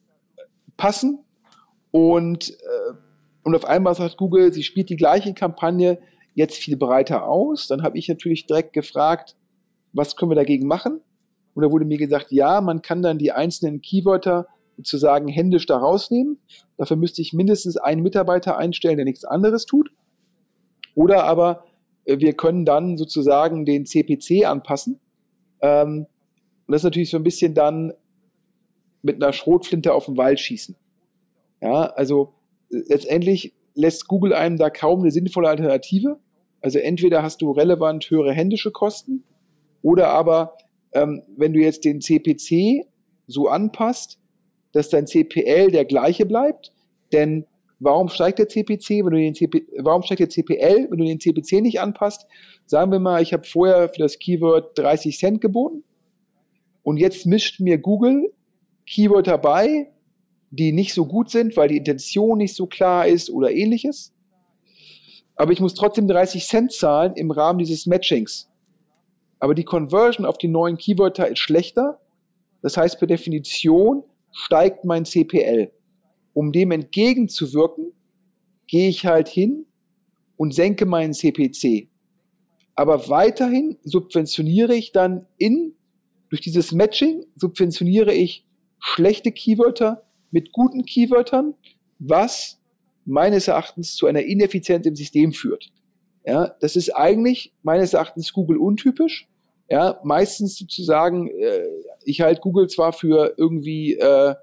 passen 0.76 1.24
und, 1.90 2.50
äh, 2.50 2.94
und 3.44 3.54
auf 3.54 3.64
einmal 3.64 3.94
sagt 3.94 4.18
Google, 4.18 4.52
sie 4.52 4.62
spielt 4.62 4.90
die 4.90 4.96
gleiche 4.96 5.32
Kampagne 5.32 5.98
jetzt 6.34 6.56
viel 6.56 6.76
breiter 6.76 7.26
aus. 7.26 7.66
Dann 7.66 7.82
habe 7.82 7.98
ich 7.98 8.08
natürlich 8.08 8.46
direkt 8.46 8.72
gefragt, 8.72 9.36
was 9.92 10.16
können 10.16 10.30
wir 10.30 10.36
dagegen 10.36 10.66
machen? 10.66 11.00
Und 11.54 11.64
da 11.64 11.72
wurde 11.72 11.84
mir 11.84 11.98
gesagt, 11.98 12.30
ja, 12.30 12.60
man 12.60 12.82
kann 12.82 13.02
dann 13.02 13.18
die 13.18 13.32
einzelnen 13.32 13.80
Keywörter 13.80 14.46
sozusagen 14.78 15.28
händisch 15.28 15.66
da 15.66 15.76
rausnehmen. 15.76 16.38
Dafür 16.76 16.96
müsste 16.96 17.20
ich 17.20 17.32
mindestens 17.32 17.76
einen 17.76 18.02
Mitarbeiter 18.02 18.56
einstellen, 18.56 18.96
der 18.96 19.04
nichts 19.04 19.24
anderes 19.24 19.66
tut. 19.66 19.90
Oder 20.94 21.24
aber 21.24 21.64
äh, 22.04 22.18
wir 22.18 22.32
können 22.32 22.64
dann 22.64 22.96
sozusagen 22.96 23.64
den 23.64 23.84
CPC 23.84 24.46
anpassen. 24.46 25.00
Ähm, 25.60 26.06
und 26.66 26.72
das 26.72 26.80
ist 26.80 26.84
natürlich 26.84 27.10
so 27.10 27.16
ein 27.16 27.24
bisschen 27.24 27.54
dann 27.54 27.92
mit 29.02 29.22
einer 29.22 29.32
Schrotflinte 29.32 29.92
auf 29.92 30.06
den 30.06 30.16
Wald 30.16 30.38
schießen. 30.38 30.76
Ja, 31.60 31.86
also 31.86 32.34
äh, 32.70 32.78
letztendlich 32.88 33.54
lässt 33.74 34.06
Google 34.06 34.32
einem 34.32 34.58
da 34.58 34.70
kaum 34.70 35.00
eine 35.00 35.10
sinnvolle 35.10 35.48
Alternative. 35.48 36.18
Also 36.60 36.78
entweder 36.78 37.22
hast 37.22 37.42
du 37.42 37.50
relevant 37.50 38.10
höhere 38.10 38.32
händische 38.32 38.70
Kosten 38.70 39.24
oder 39.82 40.08
aber, 40.08 40.56
ähm, 40.92 41.22
wenn 41.36 41.52
du 41.52 41.60
jetzt 41.60 41.84
den 41.84 42.00
CPC 42.00 42.86
so 43.26 43.48
anpasst, 43.48 44.17
dass 44.78 44.90
dein 44.90 45.06
CPL 45.06 45.70
der 45.70 45.84
gleiche 45.84 46.24
bleibt, 46.24 46.72
denn 47.12 47.44
warum 47.80 48.08
steigt 48.08 48.38
der 48.38 48.48
CPC, 48.48 49.04
wenn 49.04 49.10
du 49.10 49.18
den 49.18 49.34
CP, 49.34 49.66
warum 49.78 50.02
steigt 50.02 50.20
der 50.20 50.28
CPL, 50.28 50.88
wenn 50.90 50.98
du 50.98 51.04
den 51.04 51.20
CPC 51.20 51.60
nicht 51.60 51.80
anpasst? 51.80 52.26
Sagen 52.66 52.92
wir 52.92 53.00
mal, 53.00 53.20
ich 53.20 53.32
habe 53.32 53.44
vorher 53.44 53.88
für 53.88 53.98
das 53.98 54.18
Keyword 54.18 54.78
30 54.78 55.18
Cent 55.18 55.40
geboten 55.40 55.82
und 56.82 56.96
jetzt 56.96 57.26
mischt 57.26 57.60
mir 57.60 57.78
Google 57.78 58.32
Keywörter 58.86 59.36
bei, 59.36 59.90
die 60.50 60.72
nicht 60.72 60.94
so 60.94 61.04
gut 61.04 61.28
sind, 61.30 61.56
weil 61.56 61.68
die 61.68 61.76
Intention 61.76 62.38
nicht 62.38 62.54
so 62.54 62.66
klar 62.66 63.06
ist 63.06 63.30
oder 63.30 63.50
ähnliches. 63.50 64.14
Aber 65.36 65.52
ich 65.52 65.60
muss 65.60 65.74
trotzdem 65.74 66.08
30 66.08 66.46
Cent 66.46 66.72
zahlen 66.72 67.14
im 67.14 67.30
Rahmen 67.30 67.58
dieses 67.58 67.86
Matchings. 67.86 68.48
Aber 69.40 69.54
die 69.54 69.64
Conversion 69.64 70.24
auf 70.24 70.38
die 70.38 70.48
neuen 70.48 70.78
Keywörter 70.78 71.28
ist 71.28 71.38
schlechter. 71.38 72.00
Das 72.62 72.76
heißt, 72.76 72.98
per 72.98 73.06
Definition 73.06 74.02
steigt 74.32 74.84
mein 74.84 75.04
CPL. 75.04 75.72
Um 76.32 76.52
dem 76.52 76.70
entgegenzuwirken, 76.70 77.92
gehe 78.66 78.88
ich 78.88 79.06
halt 79.06 79.28
hin 79.28 79.66
und 80.36 80.54
senke 80.54 80.86
meinen 80.86 81.12
CPC. 81.12 81.88
Aber 82.74 83.08
weiterhin 83.08 83.76
subventioniere 83.82 84.74
ich 84.74 84.92
dann 84.92 85.26
in, 85.36 85.74
durch 86.28 86.40
dieses 86.40 86.70
Matching, 86.72 87.24
subventioniere 87.34 88.14
ich 88.14 88.46
schlechte 88.78 89.32
Keywörter 89.32 90.04
mit 90.30 90.52
guten 90.52 90.84
Keywörtern, 90.84 91.54
was 91.98 92.60
meines 93.04 93.48
Erachtens 93.48 93.96
zu 93.96 94.06
einer 94.06 94.22
Ineffizienz 94.22 94.86
im 94.86 94.94
System 94.94 95.32
führt. 95.32 95.72
Ja, 96.24 96.54
das 96.60 96.76
ist 96.76 96.90
eigentlich 96.90 97.52
meines 97.62 97.94
Erachtens 97.94 98.32
Google 98.32 98.58
untypisch. 98.58 99.28
Ja, 99.70 100.00
meistens 100.02 100.56
sozusagen, 100.56 101.28
äh, 101.28 101.66
ich 102.04 102.20
halte 102.22 102.40
Google 102.40 102.68
zwar 102.68 102.92
für 102.92 103.34
irgendwie, 103.36 103.94
äh, 103.94 104.30
äh, 104.30 104.34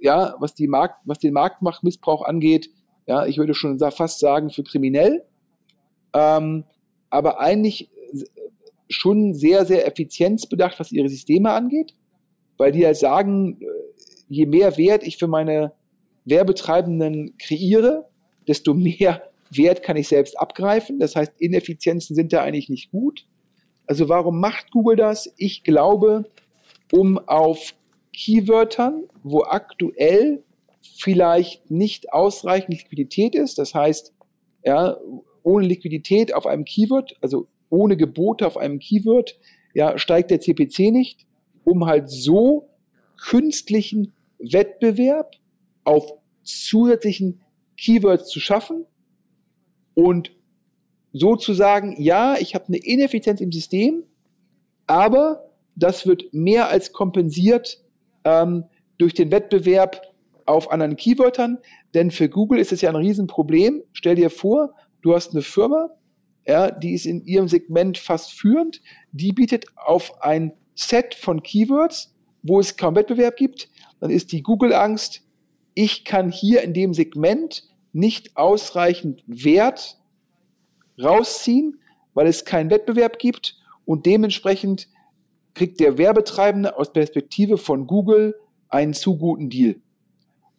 ja, 0.00 0.36
was 0.38 0.54
die 0.54 0.68
Markt, 0.68 1.00
was 1.04 1.18
den 1.18 1.34
Marktmachtmissbrauch 1.34 2.22
angeht, 2.22 2.70
ja, 3.06 3.26
ich 3.26 3.36
würde 3.36 3.54
schon 3.54 3.78
fast 3.78 4.20
sagen 4.20 4.50
für 4.50 4.62
kriminell, 4.62 5.24
ähm, 6.14 6.64
aber 7.10 7.40
eigentlich 7.40 7.90
schon 8.88 9.34
sehr, 9.34 9.64
sehr 9.66 9.86
effizienzbedacht, 9.86 10.78
was 10.78 10.92
ihre 10.92 11.08
Systeme 11.08 11.50
angeht, 11.50 11.94
weil 12.56 12.72
die 12.72 12.84
halt 12.86 12.96
sagen, 12.96 13.60
äh, 13.60 13.66
je 14.28 14.46
mehr 14.46 14.76
Wert 14.76 15.02
ich 15.02 15.18
für 15.18 15.26
meine 15.26 15.72
Werbetreibenden 16.24 17.36
kreiere, 17.38 18.08
desto 18.46 18.74
mehr 18.74 19.22
Wert 19.50 19.82
kann 19.82 19.96
ich 19.96 20.08
selbst 20.08 20.38
abgreifen. 20.38 20.98
Das 20.98 21.16
heißt, 21.16 21.32
Ineffizienzen 21.38 22.16
sind 22.16 22.32
da 22.32 22.42
eigentlich 22.42 22.68
nicht 22.68 22.90
gut. 22.90 23.26
Also 23.86 24.08
warum 24.08 24.40
macht 24.40 24.70
Google 24.70 24.96
das? 24.96 25.32
Ich 25.36 25.62
glaube, 25.62 26.30
um 26.92 27.18
auf 27.18 27.74
Keywörtern, 28.12 29.04
wo 29.22 29.42
aktuell 29.42 30.42
vielleicht 30.96 31.70
nicht 31.70 32.12
ausreichend 32.12 32.70
Liquidität 32.70 33.34
ist, 33.34 33.58
das 33.58 33.74
heißt, 33.74 34.12
ja, 34.64 34.96
ohne 35.42 35.66
Liquidität 35.66 36.34
auf 36.34 36.46
einem 36.46 36.64
Keyword, 36.64 37.16
also 37.20 37.48
ohne 37.68 37.96
Gebote 37.96 38.46
auf 38.46 38.56
einem 38.56 38.78
Keyword, 38.78 39.38
ja, 39.74 39.98
steigt 39.98 40.30
der 40.30 40.40
CPC 40.40 40.90
nicht, 40.90 41.26
um 41.64 41.86
halt 41.86 42.08
so 42.08 42.68
künstlichen 43.20 44.12
Wettbewerb 44.38 45.32
auf 45.84 46.12
zusätzlichen 46.42 47.40
Keywords 47.76 48.28
zu 48.28 48.40
schaffen 48.40 48.86
und 49.94 50.30
sozusagen, 51.14 51.94
ja, 51.98 52.36
ich 52.38 52.54
habe 52.54 52.66
eine 52.66 52.76
Ineffizienz 52.76 53.40
im 53.40 53.52
System, 53.52 54.02
aber 54.86 55.48
das 55.76 56.06
wird 56.06 56.34
mehr 56.34 56.68
als 56.68 56.92
kompensiert 56.92 57.82
ähm, 58.24 58.64
durch 58.98 59.14
den 59.14 59.30
Wettbewerb 59.30 60.02
auf 60.44 60.70
anderen 60.70 60.96
Keywörtern, 60.96 61.58
denn 61.94 62.10
für 62.10 62.28
Google 62.28 62.58
ist 62.58 62.72
es 62.72 62.82
ja 62.82 62.90
ein 62.90 62.96
Riesenproblem. 62.96 63.82
Stell 63.92 64.16
dir 64.16 64.28
vor, 64.28 64.74
du 65.02 65.14
hast 65.14 65.32
eine 65.32 65.42
Firma, 65.42 65.90
ja, 66.46 66.70
die 66.70 66.92
ist 66.92 67.06
in 67.06 67.24
ihrem 67.24 67.48
Segment 67.48 67.96
fast 67.96 68.32
führend, 68.32 68.82
die 69.12 69.32
bietet 69.32 69.66
auf 69.76 70.20
ein 70.22 70.52
Set 70.74 71.14
von 71.14 71.42
Keywords, 71.42 72.14
wo 72.42 72.58
es 72.60 72.76
kaum 72.76 72.96
Wettbewerb 72.96 73.36
gibt, 73.36 73.70
dann 74.00 74.10
ist 74.10 74.32
die 74.32 74.42
Google-Angst, 74.42 75.22
ich 75.74 76.04
kann 76.04 76.30
hier 76.30 76.62
in 76.62 76.74
dem 76.74 76.92
Segment 76.92 77.64
nicht 77.92 78.36
ausreichend 78.36 79.22
Wert 79.26 79.98
rausziehen, 81.02 81.80
weil 82.14 82.26
es 82.26 82.44
keinen 82.44 82.70
Wettbewerb 82.70 83.18
gibt 83.18 83.56
und 83.84 84.06
dementsprechend 84.06 84.88
kriegt 85.54 85.80
der 85.80 85.98
Werbetreibende 85.98 86.76
aus 86.76 86.92
Perspektive 86.92 87.58
von 87.58 87.86
Google 87.86 88.34
einen 88.68 88.92
zu 88.92 89.16
guten 89.16 89.50
Deal. 89.50 89.76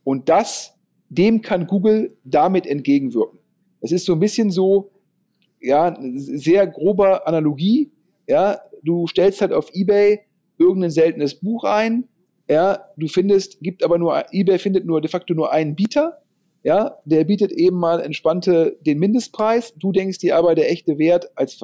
Und 0.03 0.29
das, 0.29 0.77
dem 1.09 1.41
kann 1.41 1.67
Google 1.67 2.17
damit 2.23 2.65
entgegenwirken. 2.65 3.39
Es 3.81 3.91
ist 3.91 4.05
so 4.05 4.13
ein 4.13 4.19
bisschen 4.19 4.51
so, 4.51 4.91
ja, 5.59 5.97
sehr 6.13 6.67
grober 6.67 7.27
Analogie. 7.27 7.91
Ja, 8.27 8.59
du 8.83 9.07
stellst 9.07 9.41
halt 9.41 9.51
auf 9.51 9.69
eBay 9.73 10.21
irgendein 10.57 10.91
seltenes 10.91 11.35
Buch 11.35 11.63
ein, 11.65 12.07
ja, 12.47 12.85
du 12.95 13.07
findest, 13.07 13.59
gibt 13.61 13.83
aber 13.83 13.97
nur, 13.97 14.23
eBay 14.31 14.59
findet 14.59 14.85
nur 14.85 15.01
de 15.01 15.09
facto 15.09 15.33
nur 15.33 15.51
einen 15.51 15.75
Bieter, 15.75 16.21
ja, 16.65 16.97
der 17.05 17.23
bietet 17.25 17.51
eben 17.51 17.77
mal 17.77 18.01
entspannte 18.01 18.75
den 18.81 18.97
Mindestpreis. 18.97 19.75
Du 19.75 19.91
denkst 19.91 20.17
dir 20.17 20.35
aber, 20.35 20.55
der 20.55 20.71
echte 20.71 20.97
Wert 20.97 21.29
als, 21.35 21.59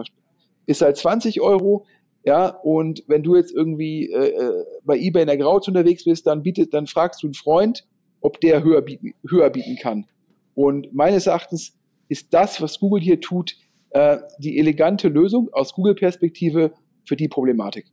ist 0.67 0.81
halt 0.83 0.95
20 0.95 1.41
Euro, 1.41 1.87
ja, 2.23 2.49
und 2.49 3.03
wenn 3.07 3.23
du 3.23 3.35
jetzt 3.35 3.51
irgendwie 3.51 4.11
äh, 4.11 4.27
äh, 4.27 4.63
bei 4.83 4.99
eBay 4.99 5.23
in 5.23 5.27
der 5.27 5.37
Grauz 5.37 5.67
unterwegs 5.67 6.03
bist, 6.03 6.27
dann 6.27 6.43
bietet, 6.43 6.75
dann 6.75 6.85
fragst 6.85 7.23
du 7.23 7.27
einen 7.27 7.33
Freund, 7.33 7.87
ob 8.19 8.39
der 8.41 8.63
höher 8.63 8.83
bieten, 8.83 9.15
höher 9.27 9.49
bieten 9.49 9.75
kann. 9.75 10.05
Und 10.53 10.93
meines 10.93 11.25
Erachtens 11.25 11.75
ist 12.07 12.31
das, 12.31 12.61
was 12.61 12.77
Google 12.77 13.01
hier 13.01 13.19
tut, 13.19 13.55
äh, 13.89 14.19
die 14.37 14.59
elegante 14.59 15.07
Lösung 15.07 15.49
aus 15.51 15.73
Google-Perspektive 15.73 16.73
für 17.05 17.15
die 17.15 17.27
Problematik. 17.27 17.87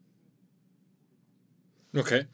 Okay. 1.96 2.24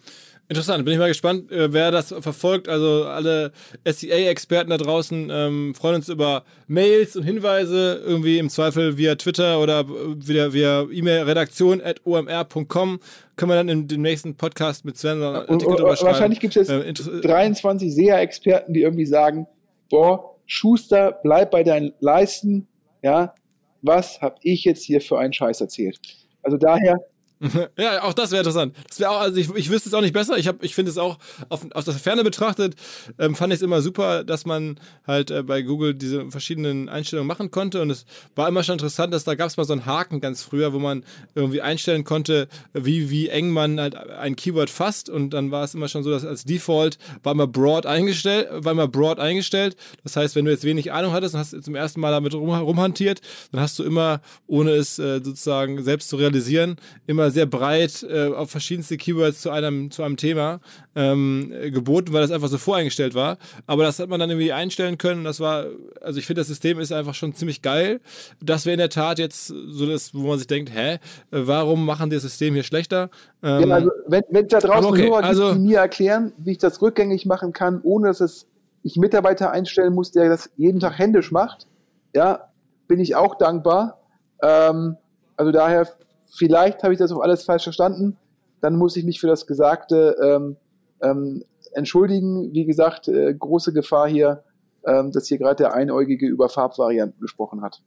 Interessant, 0.46 0.84
bin 0.84 0.92
ich 0.92 0.98
mal 0.98 1.08
gespannt, 1.08 1.50
äh, 1.50 1.72
wer 1.72 1.90
das 1.90 2.08
verfolgt. 2.08 2.68
Also 2.68 3.04
alle 3.04 3.52
SEA-Experten 3.84 4.68
da 4.70 4.76
draußen 4.76 5.30
ähm, 5.32 5.74
freuen 5.74 5.96
uns 5.96 6.10
über 6.10 6.44
Mails 6.66 7.16
und 7.16 7.22
Hinweise, 7.22 8.02
irgendwie 8.04 8.38
im 8.38 8.50
Zweifel 8.50 8.98
via 8.98 9.14
Twitter 9.14 9.58
oder 9.60 9.88
via, 9.88 10.52
via 10.52 10.86
E-Mail 10.90 11.22
redaktion 11.22 11.80
at 11.80 12.02
omr.com. 12.04 13.00
Können 13.36 13.50
wir 13.50 13.56
dann 13.56 13.70
in 13.70 13.88
dem 13.88 14.02
nächsten 14.02 14.36
Podcast 14.36 14.84
mit 14.84 14.98
Sven 14.98 15.22
einen 15.22 15.36
Artikel 15.36 15.66
und, 15.66 15.78
drüber 15.78 15.96
schreiben. 15.96 16.12
Wahrscheinlich 16.12 16.40
gibt 16.40 16.56
es 16.56 16.68
jetzt 16.68 17.08
äh, 17.08 17.20
23 17.22 17.94
SEA-Experten, 17.94 18.74
die 18.74 18.82
irgendwie 18.82 19.06
sagen, 19.06 19.46
boah, 19.88 20.36
Schuster, 20.44 21.20
bleib 21.22 21.52
bei 21.52 21.62
deinen 21.62 21.94
Leisten, 22.00 22.68
ja, 23.02 23.34
was 23.80 24.20
habe 24.20 24.36
ich 24.42 24.64
jetzt 24.64 24.84
hier 24.84 25.00
für 25.00 25.18
einen 25.18 25.32
Scheiß 25.32 25.62
erzählt? 25.62 25.98
Also 26.42 26.58
daher 26.58 26.96
ja, 27.78 28.02
auch 28.02 28.14
das 28.14 28.30
wäre 28.30 28.40
interessant. 28.40 28.74
Das 28.88 29.00
wäre 29.00 29.10
auch, 29.10 29.20
also 29.20 29.38
ich, 29.38 29.50
ich 29.54 29.70
wüsste 29.70 29.88
es 29.88 29.94
auch 29.94 30.00
nicht 30.00 30.12
besser. 30.12 30.38
Ich, 30.38 30.48
ich 30.60 30.74
finde 30.74 30.90
es 30.90 30.98
auch 30.98 31.18
auf, 31.48 31.66
aus 31.74 31.84
der 31.84 31.94
Ferne 31.94 32.24
betrachtet, 32.24 32.74
ähm, 33.18 33.34
fand 33.34 33.52
ich 33.52 33.58
es 33.58 33.62
immer 33.62 33.82
super, 33.82 34.24
dass 34.24 34.46
man 34.46 34.78
halt 35.06 35.30
äh, 35.30 35.42
bei 35.42 35.62
Google 35.62 35.94
diese 35.94 36.30
verschiedenen 36.30 36.88
Einstellungen 36.88 37.26
machen 37.26 37.50
konnte. 37.50 37.82
Und 37.82 37.90
es 37.90 38.06
war 38.34 38.48
immer 38.48 38.62
schon 38.62 38.74
interessant, 38.74 39.12
dass 39.12 39.24
da 39.24 39.34
gab 39.34 39.48
es 39.48 39.56
mal 39.56 39.64
so 39.64 39.72
einen 39.72 39.86
Haken 39.86 40.20
ganz 40.20 40.42
früher, 40.42 40.72
wo 40.72 40.78
man 40.78 41.04
irgendwie 41.34 41.60
einstellen 41.60 42.04
konnte, 42.04 42.48
wie, 42.72 43.10
wie 43.10 43.28
eng 43.28 43.50
man 43.50 43.80
halt 43.80 43.96
ein 43.96 44.36
Keyword 44.36 44.70
fasst. 44.70 45.10
Und 45.10 45.30
dann 45.30 45.50
war 45.50 45.64
es 45.64 45.74
immer 45.74 45.88
schon 45.88 46.02
so, 46.02 46.10
dass 46.10 46.24
als 46.24 46.44
Default 46.44 46.98
war 47.22 47.32
immer 47.32 47.46
broad 47.46 47.84
eingestellt, 47.84 48.48
war 48.52 48.72
immer 48.72 48.88
broad 48.88 49.18
eingestellt. 49.18 49.76
Das 50.02 50.16
heißt, 50.16 50.36
wenn 50.36 50.44
du 50.44 50.50
jetzt 50.50 50.64
wenig 50.64 50.92
Ahnung 50.92 51.12
hattest 51.12 51.34
und 51.34 51.40
hast 51.40 51.62
zum 51.62 51.74
ersten 51.74 52.00
Mal 52.00 52.12
damit 52.12 52.34
rum, 52.34 52.50
rumhantiert, 52.50 53.20
dann 53.52 53.60
hast 53.60 53.78
du 53.78 53.84
immer, 53.84 54.20
ohne 54.46 54.70
es 54.70 54.98
äh, 54.98 55.20
sozusagen 55.22 55.82
selbst 55.82 56.08
zu 56.08 56.16
realisieren, 56.16 56.76
immer 57.06 57.33
sehr 57.34 57.46
breit 57.46 58.04
äh, 58.08 58.28
auf 58.28 58.50
verschiedenste 58.50 58.96
Keywords 58.96 59.42
zu 59.42 59.50
einem, 59.50 59.90
zu 59.90 60.02
einem 60.02 60.16
Thema 60.16 60.60
ähm, 60.94 61.52
geboten, 61.70 62.12
weil 62.12 62.22
das 62.22 62.30
einfach 62.30 62.48
so 62.48 62.58
voreingestellt 62.58 63.14
war. 63.14 63.36
Aber 63.66 63.82
das 63.82 63.98
hat 63.98 64.08
man 64.08 64.20
dann 64.20 64.30
irgendwie 64.30 64.52
einstellen 64.52 64.96
können. 64.96 65.24
Das 65.24 65.40
war, 65.40 65.66
also 66.00 66.18
ich 66.18 66.26
finde, 66.26 66.40
das 66.40 66.48
System 66.48 66.78
ist 66.78 66.92
einfach 66.92 67.14
schon 67.14 67.34
ziemlich 67.34 67.60
geil. 67.60 68.00
Das 68.40 68.64
wäre 68.64 68.74
in 68.74 68.78
der 68.78 68.90
Tat 68.90 69.18
jetzt 69.18 69.48
so 69.48 69.86
das, 69.86 70.14
wo 70.14 70.28
man 70.28 70.38
sich 70.38 70.46
denkt, 70.46 70.72
hä, 70.74 70.98
warum 71.30 71.84
machen 71.84 72.10
die 72.10 72.16
das 72.16 72.22
System 72.22 72.54
hier 72.54 72.62
schlechter? 72.62 73.10
Ähm, 73.42 73.68
ja, 73.68 73.74
also 73.74 73.90
wenn, 74.06 74.22
wenn 74.30 74.48
da 74.48 74.60
draußen 74.60 74.90
okay, 74.90 75.08
Hörer 75.08 75.24
also, 75.24 75.48
gibt, 75.48 75.56
die 75.56 75.60
mir 75.66 75.78
erklären, 75.78 76.32
wie 76.38 76.52
ich 76.52 76.58
das 76.58 76.80
rückgängig 76.80 77.26
machen 77.26 77.52
kann, 77.52 77.80
ohne 77.82 78.08
dass 78.08 78.20
es 78.20 78.46
ich 78.82 78.96
Mitarbeiter 78.96 79.50
einstellen 79.50 79.94
muss, 79.94 80.12
der 80.12 80.28
das 80.28 80.50
jeden 80.56 80.78
Tag 80.78 80.98
händisch 80.98 81.32
macht, 81.32 81.66
ja, 82.14 82.50
bin 82.86 83.00
ich 83.00 83.16
auch 83.16 83.36
dankbar. 83.36 84.00
Ähm, 84.42 84.96
also 85.36 85.52
daher, 85.52 85.88
vielleicht 86.36 86.82
habe 86.82 86.92
ich 86.92 86.98
das 86.98 87.12
auch 87.12 87.20
alles 87.20 87.44
falsch 87.44 87.64
verstanden. 87.64 88.16
Dann 88.60 88.76
muss 88.76 88.96
ich 88.96 89.04
mich 89.04 89.20
für 89.20 89.26
das 89.26 89.46
Gesagte 89.46 90.16
ähm, 90.22 90.56
ähm, 91.02 91.44
entschuldigen. 91.72 92.52
Wie 92.52 92.64
gesagt, 92.64 93.08
äh, 93.08 93.34
große 93.34 93.72
Gefahr 93.72 94.08
hier, 94.08 94.42
ähm, 94.86 95.12
dass 95.12 95.26
hier 95.26 95.38
gerade 95.38 95.56
der 95.56 95.74
Einäugige 95.74 96.26
über 96.26 96.48
Farbvarianten 96.48 97.20
gesprochen 97.20 97.62
hat. 97.62 97.82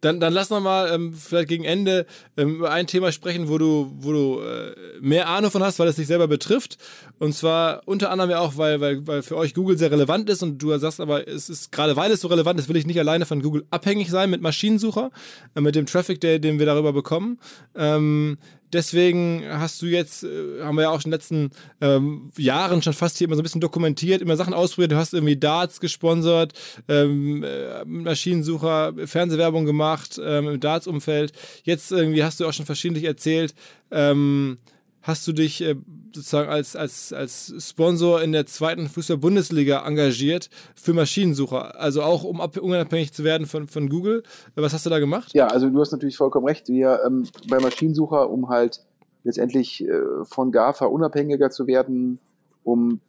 Dann, 0.00 0.20
dann 0.20 0.32
lass 0.32 0.50
noch 0.50 0.60
mal 0.60 0.92
ähm, 0.92 1.14
vielleicht 1.14 1.48
gegen 1.48 1.64
Ende 1.64 2.06
ähm, 2.36 2.56
über 2.56 2.70
ein 2.70 2.86
Thema 2.86 3.12
sprechen, 3.12 3.48
wo 3.48 3.58
du, 3.58 3.92
wo 3.98 4.12
du 4.12 4.40
äh, 4.40 4.74
mehr 5.00 5.28
Ahnung 5.28 5.50
von 5.50 5.62
hast, 5.62 5.78
weil 5.78 5.88
es 5.88 5.96
dich 5.96 6.06
selber 6.06 6.28
betrifft. 6.28 6.78
Und 7.18 7.34
zwar 7.34 7.82
unter 7.86 8.10
anderem 8.10 8.30
ja 8.30 8.40
auch, 8.40 8.58
weil, 8.58 8.80
weil, 8.80 9.06
weil 9.06 9.22
für 9.22 9.36
euch 9.36 9.54
Google 9.54 9.78
sehr 9.78 9.90
relevant 9.90 10.28
ist 10.28 10.42
und 10.42 10.58
du 10.58 10.76
sagst 10.76 11.00
aber, 11.00 11.26
es 11.26 11.48
ist 11.48 11.72
gerade 11.72 11.96
weil 11.96 12.10
es 12.12 12.20
so 12.20 12.28
relevant 12.28 12.60
ist, 12.60 12.68
will 12.68 12.76
ich 12.76 12.86
nicht 12.86 12.98
alleine 12.98 13.24
von 13.24 13.40
Google 13.40 13.64
abhängig 13.70 14.10
sein 14.10 14.28
mit 14.30 14.42
Maschinensucher, 14.42 15.10
äh, 15.54 15.60
mit 15.60 15.74
dem 15.74 15.86
Traffic, 15.86 16.20
der, 16.20 16.38
den 16.38 16.58
wir 16.58 16.66
darüber 16.66 16.92
bekommen. 16.92 17.38
Ähm, 17.74 18.38
Deswegen 18.72 19.44
hast 19.48 19.80
du 19.82 19.86
jetzt, 19.86 20.24
äh, 20.24 20.62
haben 20.62 20.76
wir 20.76 20.82
ja 20.82 20.90
auch 20.90 20.96
in 20.96 21.02
den 21.02 21.12
letzten 21.12 21.50
ähm, 21.80 22.30
Jahren 22.36 22.82
schon 22.82 22.92
fast 22.92 23.18
hier 23.18 23.26
immer 23.26 23.36
so 23.36 23.42
ein 23.42 23.44
bisschen 23.44 23.60
dokumentiert, 23.60 24.22
immer 24.22 24.36
Sachen 24.36 24.54
ausprobiert. 24.54 24.92
Du 24.92 24.96
hast 24.96 25.14
irgendwie 25.14 25.36
Darts 25.36 25.80
gesponsert, 25.80 26.52
ähm, 26.88 27.44
äh, 27.44 27.84
Maschinensucher, 27.84 28.94
Fernsehwerbung 29.06 29.64
gemacht 29.64 30.20
ähm, 30.22 30.48
im 30.48 30.60
Darts-Umfeld. 30.60 31.32
Jetzt 31.64 31.92
irgendwie 31.92 32.24
hast 32.24 32.40
du 32.40 32.46
auch 32.46 32.52
schon 32.52 32.66
verschiedentlich 32.66 33.04
erzählt, 33.04 33.54
ähm, 33.90 34.58
hast 35.06 35.26
du 35.28 35.32
dich 35.32 35.62
äh, 35.62 35.76
sozusagen 36.12 36.48
als, 36.48 36.74
als, 36.74 37.12
als 37.12 37.54
Sponsor 37.58 38.22
in 38.22 38.32
der 38.32 38.46
zweiten 38.46 38.88
Fußball-Bundesliga 38.88 39.86
engagiert 39.86 40.50
für 40.74 40.94
Maschinensucher, 40.94 41.78
also 41.80 42.02
auch 42.02 42.24
um 42.24 42.40
unabhängig 42.40 43.12
zu 43.12 43.22
werden 43.22 43.46
von, 43.46 43.68
von 43.68 43.88
Google. 43.88 44.24
Was 44.56 44.72
hast 44.72 44.84
du 44.84 44.90
da 44.90 44.98
gemacht? 44.98 45.32
Ja, 45.32 45.46
also 45.46 45.70
du 45.70 45.80
hast 45.80 45.92
natürlich 45.92 46.16
vollkommen 46.16 46.46
recht. 46.46 46.68
Wir 46.68 47.00
ähm, 47.06 47.26
bei 47.48 47.60
Maschinensucher, 47.60 48.28
um 48.28 48.48
halt 48.48 48.84
letztendlich 49.22 49.84
äh, 49.86 50.00
von 50.24 50.50
GAFA 50.50 50.86
unabhängiger 50.86 51.50
zu 51.50 51.66
werden, 51.66 52.18
um 52.64 53.00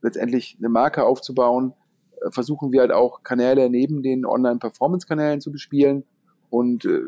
letztendlich 0.00 0.56
eine 0.58 0.68
Marke 0.68 1.04
aufzubauen, 1.04 1.72
äh, 2.20 2.30
versuchen 2.30 2.70
wir 2.70 2.80
halt 2.80 2.92
auch 2.92 3.24
Kanäle 3.24 3.68
neben 3.68 4.02
den 4.02 4.24
Online-Performance-Kanälen 4.24 5.40
zu 5.40 5.50
bespielen 5.50 6.04
und 6.50 6.84
äh, 6.84 7.00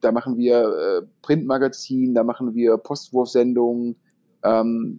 da 0.00 0.12
machen 0.12 0.36
wir 0.36 1.02
äh, 1.02 1.06
Printmagazin, 1.22 2.14
da 2.14 2.24
machen 2.24 2.54
wir 2.54 2.76
Postwurfsendungen, 2.76 3.96
ähm, 4.42 4.98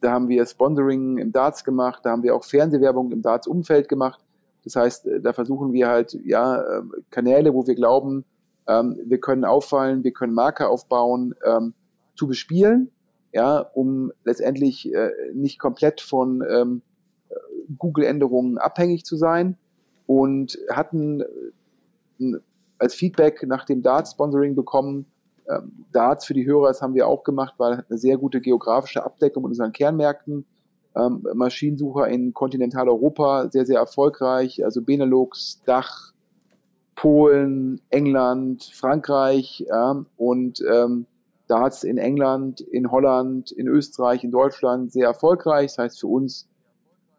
da 0.00 0.12
haben 0.12 0.28
wir 0.28 0.44
Sponsoring 0.46 1.18
im 1.18 1.32
Darts 1.32 1.64
gemacht, 1.64 2.00
da 2.04 2.10
haben 2.10 2.22
wir 2.22 2.34
auch 2.34 2.44
Fernsehwerbung 2.44 3.10
im 3.12 3.22
Darts-Umfeld 3.22 3.88
gemacht. 3.88 4.20
Das 4.64 4.76
heißt, 4.76 5.06
äh, 5.06 5.20
da 5.20 5.32
versuchen 5.32 5.72
wir 5.72 5.88
halt 5.88 6.18
ja 6.24 6.78
ähm, 6.78 6.92
Kanäle, 7.10 7.54
wo 7.54 7.66
wir 7.66 7.74
glauben, 7.74 8.24
ähm, 8.66 8.98
wir 9.04 9.18
können 9.18 9.44
auffallen, 9.44 10.04
wir 10.04 10.12
können 10.12 10.34
Marke 10.34 10.68
aufbauen, 10.68 11.34
ähm, 11.44 11.74
zu 12.16 12.26
bespielen, 12.26 12.90
ja, 13.32 13.58
um 13.58 14.12
letztendlich 14.24 14.92
äh, 14.92 15.10
nicht 15.34 15.58
komplett 15.58 16.00
von 16.00 16.44
ähm, 16.48 16.82
Google-Änderungen 17.78 18.58
abhängig 18.58 19.04
zu 19.04 19.16
sein 19.16 19.56
und 20.06 20.58
hatten 20.70 21.22
äh, 22.18 22.38
als 22.78 22.94
Feedback 22.94 23.42
nach 23.46 23.64
dem 23.64 23.82
Darts-Sponsoring 23.82 24.54
bekommen. 24.54 25.06
Ähm, 25.48 25.84
Darts 25.92 26.24
für 26.24 26.34
die 26.34 26.46
Hörer, 26.46 26.68
das 26.68 26.82
haben 26.82 26.94
wir 26.94 27.06
auch 27.06 27.22
gemacht, 27.22 27.54
weil 27.58 27.84
eine 27.88 27.98
sehr 27.98 28.16
gute 28.16 28.40
geografische 28.40 29.04
Abdeckung 29.04 29.44
in 29.44 29.50
unseren 29.50 29.72
Kernmärkten. 29.72 30.46
Ähm, 30.96 31.26
Maschinensucher 31.34 32.08
in 32.08 32.32
Kontinentaleuropa 32.32 33.50
sehr, 33.50 33.66
sehr 33.66 33.80
erfolgreich, 33.80 34.64
also 34.64 34.80
Benelux, 34.80 35.60
Dach, 35.64 36.12
Polen, 36.94 37.80
England, 37.90 38.70
Frankreich 38.72 39.64
ja, 39.68 40.04
und 40.16 40.62
ähm, 40.70 41.06
Darts 41.48 41.84
in 41.84 41.98
England, 41.98 42.60
in 42.60 42.90
Holland, 42.90 43.50
in 43.50 43.66
Österreich, 43.66 44.24
in 44.24 44.30
Deutschland 44.30 44.92
sehr 44.92 45.06
erfolgreich. 45.06 45.72
Das 45.72 45.78
heißt 45.78 46.00
für 46.00 46.06
uns 46.06 46.48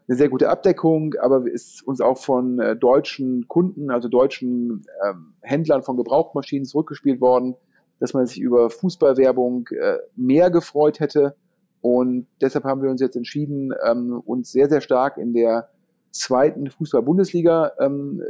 eine 0.07 0.17
sehr 0.17 0.29
gute 0.29 0.49
Abdeckung, 0.49 1.15
aber 1.19 1.49
ist 1.49 1.85
uns 1.85 2.01
auch 2.01 2.17
von 2.17 2.59
äh, 2.59 2.75
deutschen 2.75 3.47
Kunden, 3.47 3.89
also 3.89 4.07
deutschen 4.07 4.85
ähm, 5.03 5.33
Händlern 5.41 5.83
von 5.83 5.97
Gebrauchtmaschinen 5.97 6.65
zurückgespielt 6.65 7.21
worden, 7.21 7.55
dass 7.99 8.13
man 8.13 8.25
sich 8.27 8.39
über 8.39 8.69
Fußballwerbung 8.69 9.67
äh, 9.69 9.97
mehr 10.15 10.51
gefreut 10.51 10.99
hätte. 10.99 11.35
Und 11.81 12.27
deshalb 12.41 12.65
haben 12.65 12.81
wir 12.81 12.89
uns 12.89 13.01
jetzt 13.01 13.15
entschieden, 13.15 13.73
ähm, 13.83 14.21
uns 14.25 14.51
sehr, 14.51 14.69
sehr 14.69 14.81
stark 14.81 15.17
in 15.17 15.33
der 15.33 15.69
zweiten 16.11 16.69
Fußball-Bundesliga 16.69 17.73
ähm, 17.79 18.21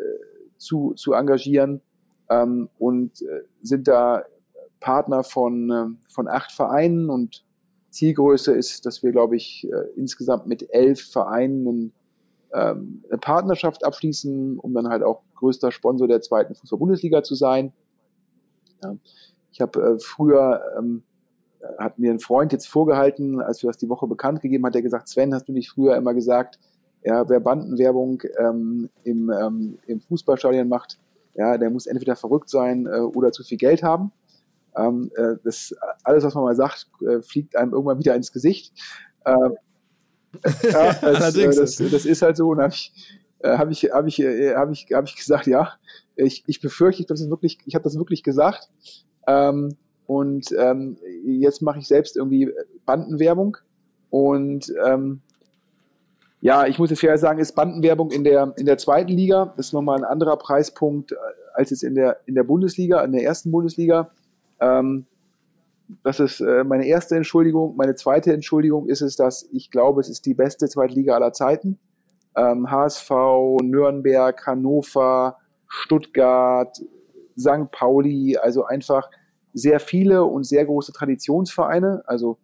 zu, 0.58 0.94
zu 0.94 1.14
engagieren 1.14 1.82
ähm, 2.30 2.70
und 2.80 3.22
äh, 3.22 3.44
sind 3.62 3.88
da 3.88 4.24
Partner 4.80 5.24
von, 5.24 5.72
äh, 5.72 6.12
von 6.12 6.28
acht 6.28 6.52
Vereinen 6.52 7.10
und 7.10 7.45
Zielgröße 7.96 8.54
ist, 8.54 8.86
dass 8.86 9.02
wir, 9.04 9.12
glaube 9.12 9.36
ich, 9.36 9.68
äh, 9.72 9.88
insgesamt 9.96 10.48
mit 10.48 10.70
elf 10.72 11.02
Vereinen 11.02 11.94
ähm, 12.54 13.04
eine 13.10 13.18
Partnerschaft 13.18 13.84
abschließen, 13.84 14.60
um 14.60 14.74
dann 14.74 14.90
halt 14.90 15.04
auch 15.04 15.22
größter 15.36 15.72
Sponsor 15.72 16.08
der 16.08 16.22
zweiten 16.22 16.56
Fußball-Bundesliga 16.56 17.24
zu 17.24 17.36
sein. 17.36 17.74
Ich 19.52 19.62
habe 19.62 19.82
äh, 19.82 20.00
früher, 20.00 20.62
ähm, 20.78 21.04
hat 21.80 21.98
mir 21.98 22.12
ein 22.12 22.20
Freund 22.20 22.52
jetzt 22.52 22.68
vorgehalten, 22.68 23.42
als 23.42 23.64
wir 23.64 23.70
das 23.70 23.78
die 23.78 23.90
Woche 23.90 24.08
bekannt 24.08 24.42
gegeben 24.42 24.66
hat, 24.66 24.76
der 24.76 24.82
gesagt, 24.82 25.08
Sven, 25.08 25.34
hast 25.34 25.48
du 25.48 25.54
nicht 25.54 25.72
früher 25.72 25.96
immer 25.96 26.14
gesagt, 26.14 26.60
ja, 27.04 27.28
wer 27.30 27.40
Bandenwerbung 27.40 28.22
ähm, 28.38 28.90
im, 29.04 29.32
ähm, 29.32 29.78
im 29.88 30.02
Fußballstadion 30.02 30.68
macht, 30.68 31.00
ja, 31.36 31.58
der 31.58 31.70
muss 31.70 31.88
entweder 31.88 32.16
verrückt 32.16 32.50
sein 32.50 32.86
äh, 32.86 33.00
oder 33.00 33.32
zu 33.32 33.44
viel 33.44 33.58
Geld 33.58 33.84
haben. 33.84 34.12
Ähm, 34.78 35.12
äh, 35.16 35.36
das, 35.44 35.74
alles, 36.04 36.24
was 36.24 36.34
man 36.34 36.44
mal 36.44 36.56
sagt, 36.56 36.88
äh, 37.02 37.22
fliegt 37.22 37.56
einem 37.56 37.74
irgendwann 37.74 38.00
wieder 38.00 38.16
ins 38.16 38.32
Gesicht. 38.32 38.74
Ähm, 39.26 39.56
ja, 40.64 40.94
das, 40.94 41.36
äh, 41.36 41.46
das, 41.46 41.76
das, 41.78 42.06
ist 42.06 42.22
halt 42.22 42.38
so. 42.38 42.50
Und 42.50 42.60
habe 42.60 42.74
ich, 42.74 42.94
äh, 43.40 43.58
hab 43.58 43.72
ich, 43.72 43.84
hab 43.86 44.08
ich, 44.08 44.20
äh, 44.20 44.56
hab 44.56 44.72
ich, 44.72 44.88
hab 44.92 45.06
ich 45.06 45.16
gesagt, 45.16 45.48
ja, 45.48 45.74
ich, 46.16 46.44
ich 46.48 46.62
befürchte, 46.62 47.02
ich, 47.02 47.08
das 47.08 47.28
wirklich, 47.30 47.58
ich 47.66 47.76
habe 47.76 47.84
das 47.84 47.98
wirklich 47.98 48.24
gesagt. 48.24 48.70
Ähm, 49.28 49.76
und 50.08 50.48
ähm, 50.58 50.98
jetzt 51.26 51.62
mache 51.62 51.80
ich 51.80 51.88
selbst 51.88 52.16
irgendwie 52.16 52.52
Bandenwerbung. 52.86 53.58
Und 54.10 54.72
ähm, 54.86 55.22
ja, 56.42 56.68
ich 56.68 56.78
muss 56.78 56.92
jetzt 56.92 57.00
fair 57.00 57.18
sagen, 57.18 57.40
ist 57.40 57.56
Bandenwerbung 57.56 58.12
in 58.12 58.24
der, 58.24 58.54
in 58.58 58.66
der 58.66 58.78
zweiten 58.78 59.12
Liga. 59.12 59.54
Das 59.58 59.68
ist 59.68 59.74
nochmal 59.74 59.98
ein 59.98 60.04
anderer 60.04 60.38
Preispunkt 60.38 61.16
als 61.56 61.72
es 61.72 61.84
in 61.84 61.96
der, 61.96 62.20
in 62.26 62.36
der 62.36 62.44
Bundesliga, 62.44 63.04
in 63.04 63.14
der 63.14 63.24
ersten 63.24 63.52
Bundesliga. 63.52 64.12
Ähm, 64.60 65.06
das 66.04 66.20
ist 66.20 66.42
äh, 66.42 66.64
meine 66.64 66.86
erste 66.86 67.16
Entschuldigung. 67.16 67.76
Meine 67.76 67.96
zweite 67.96 68.34
Entschuldigung 68.34 68.88
ist 68.88 69.02
es, 69.02 69.16
dass 69.16 69.48
ich 69.52 69.70
glaube, 69.70 70.02
es 70.02 70.10
ist 70.10 70.26
die 70.26 70.34
beste 70.34 70.68
Zweitliga 70.68 71.16
aller 71.16 71.34
Zeiten. 71.34 71.80
Ähm, 72.36 72.70
HSV, 72.70 73.10
Nürnberg, 73.62 74.46
Hannover, 74.46 75.38
Stuttgart, 75.68 76.76
St. 77.38 77.72
Pauli, 77.72 78.38
also 78.38 78.66
einfach 78.66 79.10
sehr 79.54 79.80
viele 79.80 80.24
und 80.24 80.46
sehr 80.46 80.66
große 80.66 80.92
Traditionsvereine. 80.92 82.04
Also 82.06 82.38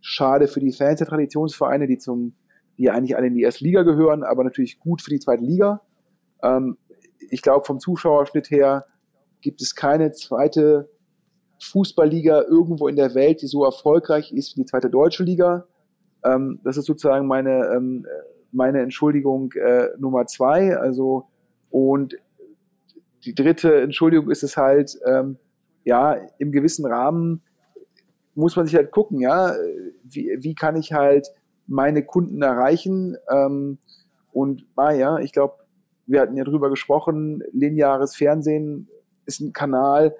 schade 0.00 0.48
für 0.48 0.60
die 0.60 0.72
Fans 0.72 0.98
der 0.98 1.08
Traditionsvereine, 1.08 1.86
die 1.86 1.98
zum, 1.98 2.34
die 2.78 2.90
eigentlich 2.90 3.16
alle 3.16 3.26
in 3.26 3.34
die 3.34 3.42
erste 3.42 3.64
Liga 3.64 3.82
gehören, 3.82 4.22
aber 4.22 4.44
natürlich 4.44 4.78
gut 4.78 5.02
für 5.02 5.10
die 5.10 5.18
zweite 5.18 5.44
Liga. 5.44 5.82
Ähm, 6.42 6.78
ich 7.30 7.42
glaube, 7.42 7.64
vom 7.64 7.80
Zuschauerschnitt 7.80 8.50
her 8.50 8.86
gibt 9.40 9.60
es 9.60 9.74
keine 9.74 10.12
zweite 10.12 10.88
Fußballliga 11.60 12.42
irgendwo 12.42 12.88
in 12.88 12.96
der 12.96 13.14
Welt, 13.14 13.42
die 13.42 13.46
so 13.46 13.64
erfolgreich 13.64 14.32
ist 14.32 14.56
wie 14.56 14.62
die 14.62 14.66
zweite 14.66 14.90
deutsche 14.90 15.24
Liga. 15.24 15.66
Ähm, 16.24 16.60
das 16.64 16.76
ist 16.76 16.86
sozusagen 16.86 17.26
meine, 17.26 17.72
ähm, 17.74 18.06
meine 18.52 18.80
Entschuldigung 18.80 19.52
äh, 19.52 19.88
Nummer 19.98 20.26
zwei. 20.26 20.76
Also, 20.76 21.26
und 21.70 22.16
die 23.24 23.34
dritte 23.34 23.80
Entschuldigung 23.80 24.30
ist 24.30 24.42
es 24.42 24.56
halt, 24.56 24.98
ähm, 25.06 25.38
ja, 25.84 26.16
im 26.38 26.52
gewissen 26.52 26.86
Rahmen 26.86 27.42
muss 28.34 28.56
man 28.56 28.66
sich 28.66 28.74
halt 28.74 28.90
gucken, 28.90 29.20
ja, 29.20 29.54
wie, 30.02 30.36
wie 30.40 30.54
kann 30.54 30.76
ich 30.76 30.92
halt 30.92 31.28
meine 31.66 32.04
Kunden 32.04 32.42
erreichen? 32.42 33.16
Ähm, 33.30 33.78
und 34.32 34.66
ah, 34.76 34.92
ja, 34.92 35.18
ich 35.18 35.32
glaube, 35.32 35.54
wir 36.06 36.20
hatten 36.20 36.36
ja 36.36 36.44
drüber 36.44 36.68
gesprochen, 36.70 37.42
lineares 37.52 38.16
Fernsehen 38.16 38.88
ist 39.26 39.40
ein 39.40 39.52
Kanal, 39.52 40.14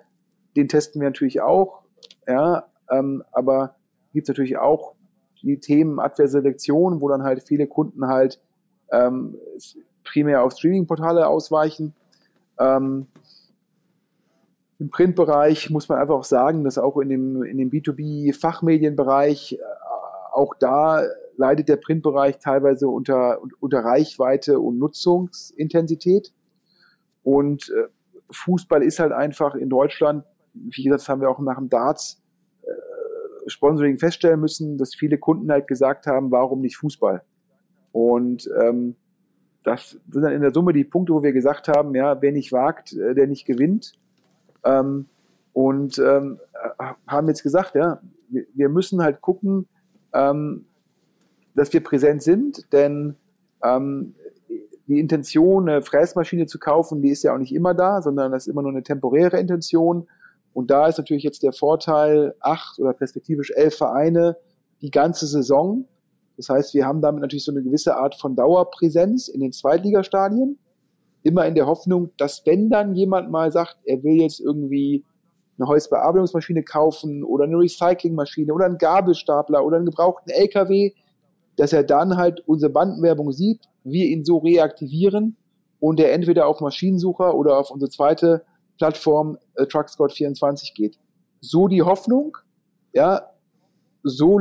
den 0.57 0.69
testen 0.69 1.01
wir 1.01 1.09
natürlich 1.09 1.41
auch. 1.41 1.83
ja, 2.27 2.67
ähm, 2.91 3.23
aber 3.33 3.77
gibt 4.13 4.25
es 4.25 4.29
natürlich 4.29 4.59
auch 4.59 4.95
die 5.43 5.59
Themen 5.59 6.01
Abwehrselektion, 6.01 7.01
wo 7.01 7.09
dann 7.09 7.23
halt 7.23 7.43
viele 7.43 7.67
Kunden 7.67 8.07
halt 8.07 8.41
ähm, 8.91 9.37
primär 10.05 10.43
auf 10.43 10.53
Streaming-Portale 10.53 11.27
ausweichen. 11.27 11.95
Ähm, 12.59 13.07
Im 14.79 14.91
Printbereich 14.91 15.71
muss 15.71 15.89
man 15.89 15.99
einfach 15.99 16.15
auch 16.15 16.25
sagen, 16.25 16.65
dass 16.65 16.79
auch 16.79 16.99
in 16.99 17.09
dem, 17.09 17.43
in 17.43 17.59
dem 17.59 17.71
B2B-Fachmedienbereich, 17.71 19.55
äh, 19.55 19.59
auch 20.33 20.55
da 20.59 21.03
leidet 21.37 21.69
der 21.69 21.77
Printbereich 21.77 22.39
teilweise 22.39 22.89
unter, 22.89 23.41
unter 23.61 23.81
Reichweite 23.81 24.61
und 24.61 24.79
Nutzungsintensität. 24.79 26.33
Und 27.23 27.71
äh, 27.71 27.89
Fußball 28.31 28.83
ist 28.83 28.99
halt 28.99 29.13
einfach 29.13 29.55
in 29.55 29.69
Deutschland, 29.69 30.25
wie 30.55 30.85
gesagt, 30.85 31.03
das 31.03 31.09
haben 31.09 31.21
wir 31.21 31.31
auch 31.31 31.39
nach 31.41 31.59
dem 31.59 31.69
Darts 31.69 32.23
äh, 32.63 33.51
Sponsoring 33.51 33.99
feststellen 33.99 34.41
müssen, 34.41 34.79
dass 34.79 34.95
viele 34.95 35.19
Kunden 35.19 35.51
halt 35.51 35.67
gesagt 35.67 36.07
haben, 36.07 36.31
warum 36.31 36.61
nicht 36.61 36.77
Fußball? 36.77 37.23
Und 37.93 38.49
ähm, 38.61 38.97
das 39.63 39.99
sind 40.11 40.23
dann 40.23 40.33
in 40.33 40.43
der 40.43 40.53
Summe 40.53 40.73
die 40.73 40.85
Punkte, 40.85 41.15
wo 41.15 41.23
wir 41.23 41.33
gesagt 41.33 41.69
haben, 41.69 41.95
ja, 41.95 42.21
wer 42.21 42.33
nicht 42.33 42.53
wagt, 42.53 42.93
äh, 42.93 43.15
der 43.15 43.27
nicht 43.27 43.47
gewinnt. 43.47 43.93
Ähm, 44.65 45.07
und 45.53 45.99
ähm, 45.99 46.39
haben 47.07 47.29
jetzt 47.29 47.43
gesagt, 47.43 47.75
ja, 47.75 48.01
wir 48.29 48.69
müssen 48.69 49.03
halt 49.03 49.21
gucken, 49.21 49.69
ähm, 50.13 50.67
dass 51.55 51.73
wir 51.73 51.83
präsent 51.83 52.23
sind, 52.23 52.73
denn 52.73 53.15
ähm, 53.63 54.15
die 54.87 54.99
Intention, 54.99 55.69
eine 55.69 55.83
Fräsmaschine 55.83 56.47
zu 56.47 56.59
kaufen, 56.59 57.01
die 57.01 57.11
ist 57.11 57.23
ja 57.23 57.35
auch 57.35 57.39
nicht 57.39 57.55
immer 57.55 57.75
da, 57.75 58.03
sondern 58.03 58.33
das 58.33 58.47
ist 58.47 58.53
immer 58.53 58.63
nur 58.63 58.73
eine 58.73 58.83
temporäre 58.83 59.39
Intention. 59.39 60.09
Und 60.55 60.71
da 60.71 60.87
ist 60.87 60.99
natürlich 60.99 61.25
jetzt 61.25 61.43
der 61.43 61.53
Vorteil, 61.53 62.35
acht 62.41 62.79
oder 62.79 62.93
perspektivisch 62.93 63.51
elf 63.55 63.77
Vereine 63.77 64.37
die 64.81 64.91
ganze 64.91 65.27
Saison. 65.27 65.87
Das 66.37 66.49
heißt, 66.49 66.75
wir 66.75 66.87
haben 66.87 67.03
damit 67.03 67.21
natürlich 67.21 67.45
so 67.45 67.53
eine 67.53 67.63
gewisse 67.63 67.97
Art 67.97 68.15
von 68.15 68.37
Dauerpräsenz 68.37 69.29
in 69.29 69.41
den 69.41 69.53
Zweitligastadien. 69.53 70.59
Immer 71.23 71.47
in 71.47 71.55
der 71.55 71.67
Hoffnung, 71.67 72.11
dass 72.17 72.47
wenn 72.47 72.71
dann 72.71 72.95
jemand 72.95 73.31
mal 73.31 73.51
sagt, 73.51 73.79
er 73.85 74.03
will 74.05 74.21
jetzt 74.21 74.41
irgendwie 74.41 75.05
eine 75.59 75.69
Holzbearbeitungsmaschine 75.69 76.63
kaufen 76.63 77.25
oder 77.25 77.45
eine 77.45 77.59
Recyclingmaschine 77.59 78.53
oder 78.53 78.67
einen 78.67 78.79
Gabelstapler 78.79 79.65
oder 79.65 79.77
einen 79.77 79.87
gebrauchten 79.87 80.31
LKW, 80.31 80.93
dass 81.57 81.73
er 81.73 81.85
dann 81.85 82.17
halt 82.17 82.43
unsere 82.47 82.73
Bandenwerbung 82.73 83.33
sieht, 83.33 83.61
wir 83.85 84.07
ihn 84.07 84.25
so 84.25 84.39
reaktivieren 84.39 85.37
und 85.81 86.01
er 86.01 86.13
entweder 86.13 86.47
auf 86.47 86.61
Maschinensucher 86.61 87.35
oder 87.35 87.59
auf 87.59 87.71
unsere 87.71 87.91
zweite 87.91 88.45
Plattform 88.79 89.39
äh, 89.55 89.65
TruckScout24 89.65 90.75
geht. 90.75 90.99
So 91.41 91.69
die 91.69 91.83
Hoffnung, 91.83 92.37
ja, 92.93 93.31
so 94.03 94.39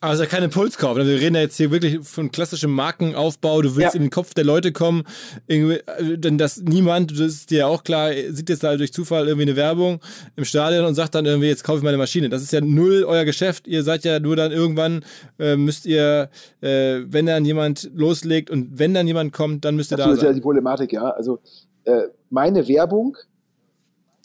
also 0.00 0.26
keine 0.26 0.48
Pulskauf. 0.48 0.96
Also 0.96 1.10
wir 1.10 1.18
reden 1.18 1.34
ja 1.34 1.40
jetzt 1.40 1.56
hier 1.56 1.72
wirklich 1.72 2.06
von 2.06 2.30
klassischem 2.30 2.70
Markenaufbau. 2.70 3.62
Du 3.62 3.74
willst 3.74 3.94
ja. 3.94 3.96
in 3.96 4.02
den 4.02 4.10
Kopf 4.10 4.32
der 4.32 4.44
Leute 4.44 4.70
kommen, 4.70 5.02
äh, 5.48 5.80
denn 6.16 6.38
dass 6.38 6.58
niemand, 6.58 7.10
das 7.10 7.18
ist 7.18 7.50
dir 7.50 7.58
ja 7.58 7.66
auch 7.66 7.82
klar, 7.82 8.12
sieht 8.12 8.48
jetzt 8.48 8.62
da 8.62 8.76
durch 8.76 8.92
Zufall 8.92 9.26
irgendwie 9.26 9.48
eine 9.48 9.56
Werbung 9.56 10.00
im 10.36 10.44
Stadion 10.44 10.84
und 10.84 10.94
sagt 10.94 11.16
dann 11.16 11.26
irgendwie, 11.26 11.48
jetzt 11.48 11.64
kaufe 11.64 11.78
ich 11.78 11.84
meine 11.84 11.96
Maschine. 11.96 12.28
Das 12.28 12.42
ist 12.42 12.52
ja 12.52 12.60
null 12.60 13.04
euer 13.04 13.24
Geschäft. 13.24 13.66
Ihr 13.66 13.82
seid 13.82 14.04
ja 14.04 14.20
nur 14.20 14.36
dann 14.36 14.52
irgendwann, 14.52 15.04
äh, 15.40 15.56
müsst 15.56 15.84
ihr, 15.84 16.30
äh, 16.60 17.00
wenn 17.06 17.26
dann 17.26 17.44
jemand 17.44 17.90
loslegt 17.92 18.50
und 18.50 18.78
wenn 18.78 18.94
dann 18.94 19.06
jemand 19.08 19.32
kommt, 19.32 19.64
dann 19.64 19.74
müsst 19.74 19.90
ihr 19.90 19.96
Absolut, 19.96 20.18
da 20.18 20.20
sein. 20.20 20.26
Das 20.26 20.30
ist 20.30 20.34
ja 20.34 20.34
die 20.34 20.42
Problematik, 20.42 20.92
ja. 20.92 21.10
Also 21.10 21.40
äh, 21.88 22.08
meine 22.28 22.68
Werbung 22.68 23.16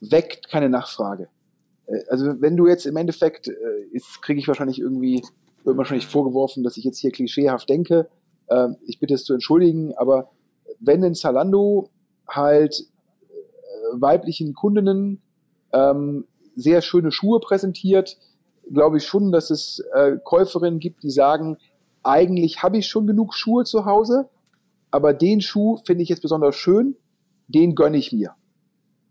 weckt 0.01 0.49
keine 0.49 0.69
Nachfrage. 0.69 1.29
Äh, 1.87 2.03
also 2.09 2.41
wenn 2.41 2.57
du 2.57 2.67
jetzt 2.67 2.85
im 2.85 2.97
Endeffekt, 2.97 3.47
äh, 3.47 3.99
kriege 4.21 4.39
ich 4.39 4.47
wahrscheinlich 4.47 4.79
irgendwie 4.79 5.23
wird 5.63 5.77
wahrscheinlich 5.77 6.07
vorgeworfen, 6.07 6.63
dass 6.63 6.75
ich 6.75 6.83
jetzt 6.83 6.99
hier 6.99 7.11
klischeehaft 7.11 7.69
denke. 7.69 8.09
Ähm, 8.49 8.75
ich 8.85 8.99
bitte 8.99 9.13
es 9.13 9.23
zu 9.23 9.33
entschuldigen, 9.33 9.93
aber 9.95 10.29
wenn 10.79 11.03
ein 11.03 11.15
Zalando 11.15 11.89
halt 12.27 12.81
äh, 12.81 14.01
weiblichen 14.01 14.53
Kundinnen 14.53 15.21
ähm, 15.71 16.25
sehr 16.55 16.81
schöne 16.81 17.13
Schuhe 17.13 17.39
präsentiert, 17.39 18.17
glaube 18.71 18.97
ich 18.97 19.05
schon, 19.05 19.31
dass 19.31 19.49
es 19.51 19.79
äh, 19.93 20.17
Käuferinnen 20.21 20.79
gibt, 20.79 21.03
die 21.03 21.11
sagen, 21.11 21.57
eigentlich 22.03 22.61
habe 22.61 22.77
ich 22.77 22.87
schon 22.87 23.07
genug 23.07 23.33
Schuhe 23.33 23.63
zu 23.63 23.85
Hause, 23.85 24.29
aber 24.91 25.13
den 25.13 25.39
Schuh 25.39 25.77
finde 25.85 26.03
ich 26.03 26.09
jetzt 26.09 26.21
besonders 26.21 26.55
schön, 26.55 26.97
den 27.53 27.75
gönne 27.75 27.97
ich 27.97 28.11
mir. 28.11 28.35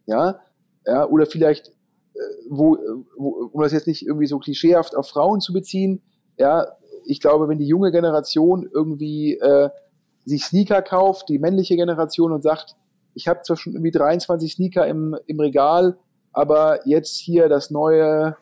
Ja, 0.07 0.41
ja 0.87 1.07
oder 1.07 1.27
vielleicht, 1.27 1.69
äh, 1.69 2.21
wo, 2.49 2.77
wo, 3.17 3.51
um 3.53 3.63
das 3.63 3.73
jetzt 3.73 3.87
nicht 3.87 4.07
irgendwie 4.07 4.27
so 4.27 4.39
klischeehaft 4.39 4.97
auf 4.97 5.09
Frauen 5.09 5.41
zu 5.41 5.53
beziehen, 5.53 6.03
ja, 6.39 6.67
ich 7.05 7.21
glaube, 7.21 7.49
wenn 7.49 7.59
die 7.59 7.67
junge 7.67 7.93
Generation 7.93 8.69
irgendwie 8.73 9.35
äh, 9.35 9.71
sich 10.25 10.45
Sneaker 10.45 10.83
kauft, 10.83 11.29
die 11.29 11.39
männliche 11.39 11.77
Generation 11.77 12.33
und 12.33 12.43
sagt, 12.43 12.77
ich 13.15 13.29
habe 13.29 13.43
zwar 13.43 13.57
schon 13.57 13.75
irgendwie 13.75 13.91
23 13.91 14.55
Sneaker 14.55 14.87
im, 14.87 15.17
im 15.27 15.41
Regal, 15.41 15.99
aber 16.33 16.87
jetzt 16.87 17.19
hier 17.19 17.49
das 17.49 17.71
neue, 17.71 18.37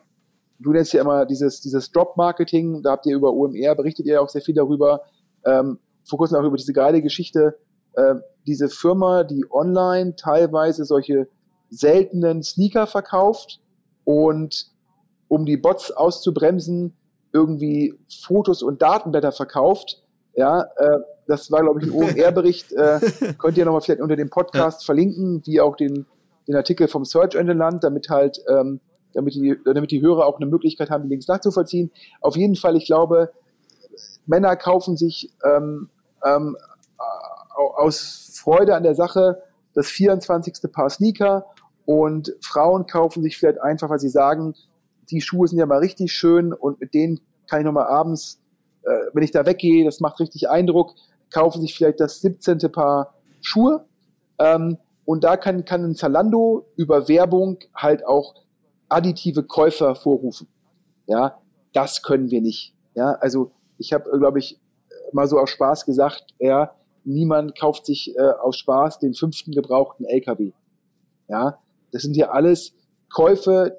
du 0.59 0.71
nennst 0.71 0.93
ja 0.93 1.01
immer 1.01 1.25
dieses, 1.25 1.61
dieses 1.61 1.91
Drop-Marketing, 1.91 2.83
da 2.83 2.91
habt 2.91 3.05
ihr 3.05 3.15
über 3.15 3.33
OMR, 3.33 3.75
berichtet 3.75 4.05
ihr 4.05 4.21
auch 4.21 4.29
sehr 4.29 4.41
viel 4.41 4.55
darüber, 4.55 5.01
ähm, 5.45 5.79
vor 6.07 6.19
kurzem 6.19 6.37
auch 6.37 6.45
über 6.45 6.57
diese 6.57 6.73
geile 6.73 7.01
Geschichte, 7.01 7.57
äh, 7.93 8.15
diese 8.47 8.69
Firma, 8.69 9.23
die 9.23 9.45
online 9.49 10.15
teilweise 10.15 10.85
solche 10.85 11.27
seltenen 11.69 12.43
Sneaker 12.43 12.87
verkauft 12.87 13.59
und 14.03 14.67
um 15.27 15.45
die 15.45 15.57
Bots 15.57 15.91
auszubremsen, 15.91 16.93
irgendwie 17.33 17.97
Fotos 18.21 18.61
und 18.61 18.81
Datenblätter 18.81 19.31
verkauft. 19.31 20.03
Ja, 20.35 20.63
äh, 20.75 20.99
das 21.27 21.51
war, 21.51 21.61
glaube 21.61 21.81
ich, 21.81 21.87
ein 21.87 21.93
OMR-Bericht. 21.93 22.71
Äh, 22.81 22.99
könnt 23.37 23.57
ihr 23.57 23.65
nochmal 23.65 23.81
vielleicht 23.81 24.01
unter 24.01 24.15
dem 24.15 24.29
Podcast 24.29 24.81
ja. 24.81 24.85
verlinken, 24.85 25.41
wie 25.45 25.61
auch 25.61 25.75
den, 25.75 26.05
den 26.47 26.55
Artikel 26.55 26.87
vom 26.87 27.05
Search 27.05 27.35
Engine 27.35 27.59
Land, 27.59 27.83
damit 27.83 28.09
halt, 28.09 28.41
ähm, 28.49 28.81
damit 29.13 29.35
die, 29.35 29.57
damit 29.63 29.91
die 29.91 30.01
Hörer 30.01 30.25
auch 30.25 30.37
eine 30.37 30.45
Möglichkeit 30.45 30.89
haben, 30.89 31.03
die 31.03 31.09
Links 31.09 31.27
nachzuvollziehen. 31.27 31.91
Auf 32.19 32.35
jeden 32.35 32.55
Fall, 32.55 32.75
ich 32.75 32.85
glaube, 32.85 33.31
Männer 34.25 34.55
kaufen 34.55 34.97
sich 34.97 35.31
ähm, 35.45 35.89
ähm, 36.25 36.57
aus 37.75 38.39
Freude 38.41 38.75
an 38.75 38.83
der 38.83 38.95
Sache 38.95 39.41
das 39.73 39.87
24. 39.87 40.71
Paar 40.71 40.89
Sneaker 40.89 41.45
und 41.85 42.35
Frauen 42.41 42.85
kaufen 42.85 43.23
sich 43.23 43.37
vielleicht 43.37 43.61
einfach, 43.61 43.89
weil 43.89 43.99
sie 43.99 44.09
sagen, 44.09 44.53
die 45.09 45.21
Schuhe 45.21 45.47
sind 45.47 45.59
ja 45.59 45.65
mal 45.65 45.79
richtig 45.79 46.11
schön 46.11 46.53
und 46.53 46.79
mit 46.79 46.93
denen 46.93 47.19
kann 47.49 47.59
ich 47.59 47.65
nochmal 47.65 47.87
abends, 47.87 48.41
äh, 48.83 48.89
wenn 49.13 49.23
ich 49.23 49.31
da 49.31 49.45
weggehe, 49.45 49.83
das 49.85 49.99
macht 49.99 50.19
richtig 50.19 50.49
Eindruck, 50.49 50.95
kaufen 51.31 51.61
sich 51.61 51.75
vielleicht 51.75 51.99
das 51.99 52.21
17. 52.21 52.59
Paar 52.71 53.15
Schuhe. 53.41 53.85
Ähm, 54.39 54.77
und 55.05 55.23
da 55.23 55.35
kann, 55.37 55.65
kann 55.65 55.83
ein 55.83 55.95
Zalando 55.95 56.67
über 56.75 57.07
Werbung 57.07 57.59
halt 57.75 58.05
auch 58.05 58.35
additive 58.87 59.43
Käufer 59.43 59.95
vorrufen. 59.95 60.47
Ja, 61.07 61.39
das 61.73 62.03
können 62.03 62.29
wir 62.29 62.41
nicht. 62.41 62.75
Ja, 62.93 63.13
also 63.13 63.51
ich 63.77 63.93
habe, 63.93 64.09
glaube 64.17 64.39
ich, 64.39 64.59
mal 65.11 65.27
so 65.27 65.39
aus 65.39 65.49
Spaß 65.49 65.85
gesagt, 65.85 66.27
ja, 66.39 66.73
niemand 67.03 67.57
kauft 67.57 67.85
sich 67.85 68.15
äh, 68.15 68.21
aus 68.21 68.57
Spaß 68.57 68.99
den 68.99 69.13
fünften 69.13 69.51
gebrauchten 69.51 70.05
LKW. 70.05 70.51
Ja, 71.27 71.59
das 71.91 72.03
sind 72.03 72.15
ja 72.15 72.29
alles 72.29 72.73
Käufe, 73.09 73.77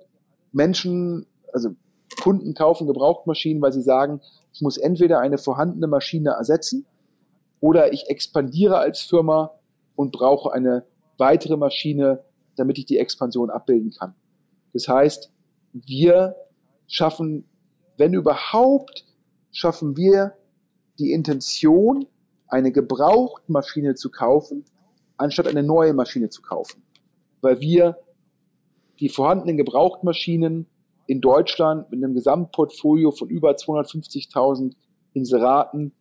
Menschen, 0.53 1.27
also 1.53 1.71
Kunden 2.23 2.55
kaufen 2.55 2.87
Gebrauchtmaschinen, 2.87 3.63
weil 3.63 3.73
sie 3.73 3.83
sagen, 3.83 4.21
ich 4.53 4.61
muss 4.61 4.77
entweder 4.77 5.21
eine 5.21 5.39
vorhandene 5.39 5.87
Maschine 5.87 6.31
ersetzen 6.31 6.87
oder 7.61 7.93
ich 7.93 8.09
expandiere 8.09 8.79
als 8.79 9.01
Firma 9.01 9.53
und 9.97 10.13
brauche 10.13 10.53
eine 10.53 10.85
weitere 11.17 11.57
Maschine, 11.57 12.25
damit 12.57 12.79
ich 12.79 12.87
die 12.87 12.99
Expansion 12.99 13.51
abbilden 13.51 13.93
kann. 13.99 14.15
Das 14.73 14.89
heißt, 14.89 15.33
wir 15.73 16.37
schaffen, 16.87 17.45
wenn 17.97 18.13
überhaupt, 18.13 19.07
schaffen 19.53 19.97
wir 19.97 20.35
die 20.99 21.13
Intention, 21.13 22.07
eine 22.53 22.71
Gebrauchtmaschine 22.71 23.95
zu 23.95 24.11
kaufen, 24.11 24.65
anstatt 25.17 25.49
eine 25.49 25.63
neue 25.63 25.95
Maschine 25.95 26.29
zu 26.29 26.43
kaufen. 26.43 26.83
Weil 27.41 27.61
wir 27.61 27.97
die 29.01 29.09
vorhandenen 29.09 29.57
Gebrauchtmaschinen 29.57 30.67
in 31.07 31.21
Deutschland 31.23 31.91
mit 31.91 32.05
einem 32.05 32.15
Gesamtportfolio 32.15 33.11
von 33.11 33.29
über 33.29 33.53
250.000 33.53 34.75
Inseraten, 35.15 35.93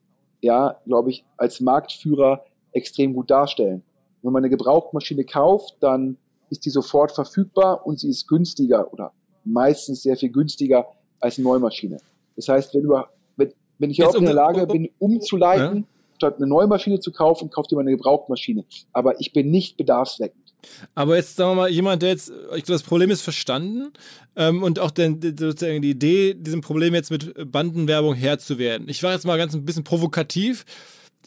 ja, 0.41 0.77
glaube 0.85 1.11
ich, 1.11 1.25
als 1.37 1.61
Marktführer 1.61 2.43
extrem 2.73 3.13
gut 3.13 3.31
darstellen. 3.31 3.83
Wenn 4.21 4.33
man 4.33 4.41
eine 4.41 4.49
Gebrauchtmaschine 4.49 5.23
kauft, 5.23 5.77
dann 5.79 6.17
ist 6.49 6.65
die 6.65 6.69
sofort 6.69 7.13
verfügbar 7.13 7.85
und 7.85 7.97
sie 7.99 8.09
ist 8.09 8.27
günstiger 8.27 8.91
oder 8.91 9.13
meistens 9.45 10.01
sehr 10.01 10.17
viel 10.17 10.31
günstiger 10.31 10.85
als 11.21 11.37
eine 11.37 11.47
Neumaschine. 11.47 11.97
Das 12.35 12.49
heißt, 12.49 12.73
wenn, 12.75 12.83
du, 12.83 13.01
wenn, 13.37 13.53
wenn 13.79 13.89
ich 13.89 14.03
auch 14.03 14.15
in 14.15 14.25
der 14.25 14.33
Lage 14.33 14.67
bin, 14.67 14.89
umzuleiten, 14.99 15.77
ja. 15.77 15.83
Statt 16.21 16.37
eine 16.37 16.47
neue 16.47 16.67
Maschine 16.67 16.99
zu 16.99 17.11
kaufen, 17.11 17.49
kauft 17.49 17.71
ihr 17.71 17.75
mal 17.75 17.81
eine 17.81 17.91
Gebrauchtmaschine. 17.91 18.63
Aber 18.93 19.19
ich 19.19 19.33
bin 19.33 19.49
nicht 19.49 19.77
bedarfsweckend. 19.77 20.53
Aber 20.93 21.15
jetzt 21.15 21.35
sagen 21.35 21.51
wir 21.51 21.55
mal, 21.55 21.69
jemand, 21.69 22.03
der 22.03 22.09
jetzt, 22.09 22.29
ich 22.29 22.63
glaube, 22.63 22.73
das 22.73 22.83
Problem 22.83 23.09
ist 23.09 23.21
verstanden 23.21 23.91
ähm, 24.35 24.61
und 24.61 24.77
auch 24.77 24.91
den, 24.91 25.19
sozusagen 25.19 25.81
die 25.81 25.89
Idee, 25.89 26.35
diesem 26.35 26.61
Problem 26.61 26.93
jetzt 26.93 27.09
mit 27.09 27.51
Bandenwerbung 27.51 28.13
Herr 28.13 28.37
zu 28.37 28.59
werden. 28.59 28.87
Ich 28.87 29.01
war 29.01 29.13
jetzt 29.13 29.25
mal 29.25 29.39
ganz 29.39 29.55
ein 29.55 29.65
bisschen 29.65 29.83
provokativ 29.83 30.65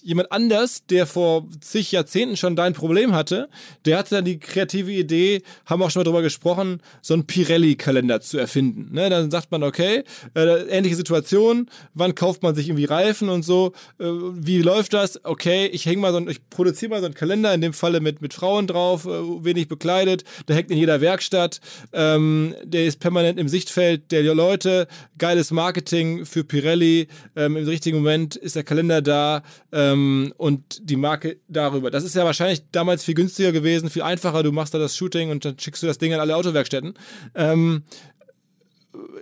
jemand 0.03 0.31
anders, 0.33 0.85
der 0.87 1.07
vor 1.07 1.47
zig 1.61 1.91
Jahrzehnten 1.91 2.37
schon 2.37 2.57
dein 2.57 2.75
Problem 2.75 3.15
hatte, 3.15 3.49
der 3.87 3.99
hatte 3.99 4.17
dann 4.17 4.25
die 4.25 4.39
kreative 4.39 4.93
Idee, 4.93 5.43
haben 5.67 5.81
wir 5.81 5.87
auch 5.87 5.91
schon 5.91 6.01
mal 6.01 6.05
drüber 6.05 6.23
gesprochen, 6.23 6.81
so 7.01 7.15
einen 7.15 7.27
Pirelli-Kalender 7.27 8.21
zu 8.21 8.39
erfinden. 8.39 8.95
Ne, 8.95 9.09
dann 9.09 9.31
sagt 9.31 9.51
man, 9.51 9.63
okay, 9.63 10.05
äh, 10.35 10.69
ähnliche 10.69 10.97
Situation, 10.97 11.71
wann 11.95 12.15
kauft 12.15 12.43
man 12.43 12.55
sich 12.55 12.69
irgendwie 12.69 12.85
Reifen 12.85 13.29
und 13.29 13.45
so, 13.45 13.73
äh, 13.99 14.05
wie 14.05 14.61
läuft 14.61 14.93
das? 14.93 15.25
Okay, 15.25 15.67
ich 15.67 15.87
hänge 15.87 16.03
mal 16.03 16.13
so, 16.13 16.29
ich 16.29 16.49
produziere 16.51 16.91
mal 16.91 17.01
so 17.01 17.07
einen 17.07 17.15
Kalender, 17.15 17.55
in 17.55 17.63
dem 17.63 17.73
Falle 17.73 18.01
mit, 18.01 18.21
mit 18.21 18.35
Frauen 18.35 18.67
drauf, 18.67 19.07
äh, 19.07 19.09
wenig 19.45 19.69
bekleidet, 19.69 20.25
der 20.49 20.57
hängt 20.57 20.71
in 20.71 20.77
jeder 20.77 21.01
Werkstatt, 21.01 21.61
ähm, 21.93 22.55
der 22.63 22.85
ist 22.85 23.01
permanent 23.01 23.39
im 23.39 23.49
Sichtfeld 23.49 24.13
der 24.13 24.23
Leute, 24.35 24.87
geiles 25.19 25.51
Marketing 25.51 26.27
für 26.27 26.45
Pirelli, 26.45 27.09
ähm, 27.37 27.57
im 27.57 27.67
richtigen 27.67 27.99
Moment 27.99 28.37
ist 28.37 28.57
der 28.57 28.65
Kalender 28.65 29.01
da, 29.01 29.43
ähm, 29.73 29.84
ähm, 29.93 30.33
und 30.37 30.89
die 30.89 30.97
Marke 30.97 31.39
darüber. 31.49 31.91
Das 31.91 32.05
ist 32.05 32.15
ja 32.15 32.25
wahrscheinlich 32.25 32.63
damals 32.73 33.05
viel 33.05 33.15
günstiger 33.15 33.53
gewesen, 33.53 33.91
viel 33.91 34.03
einfacher. 34.03 34.43
Du 34.43 34.53
machst 34.53 34.75
da 34.75 34.79
das 34.79 34.97
Shooting 34.97 35.31
und 35.31 35.45
dann 35.45 35.59
schickst 35.59 35.83
du 35.83 35.87
das 35.87 35.99
Ding 35.99 36.13
an 36.15 36.21
alle 36.21 36.37
Autowerkstätten. 36.37 36.95
Ähm, 37.35 37.85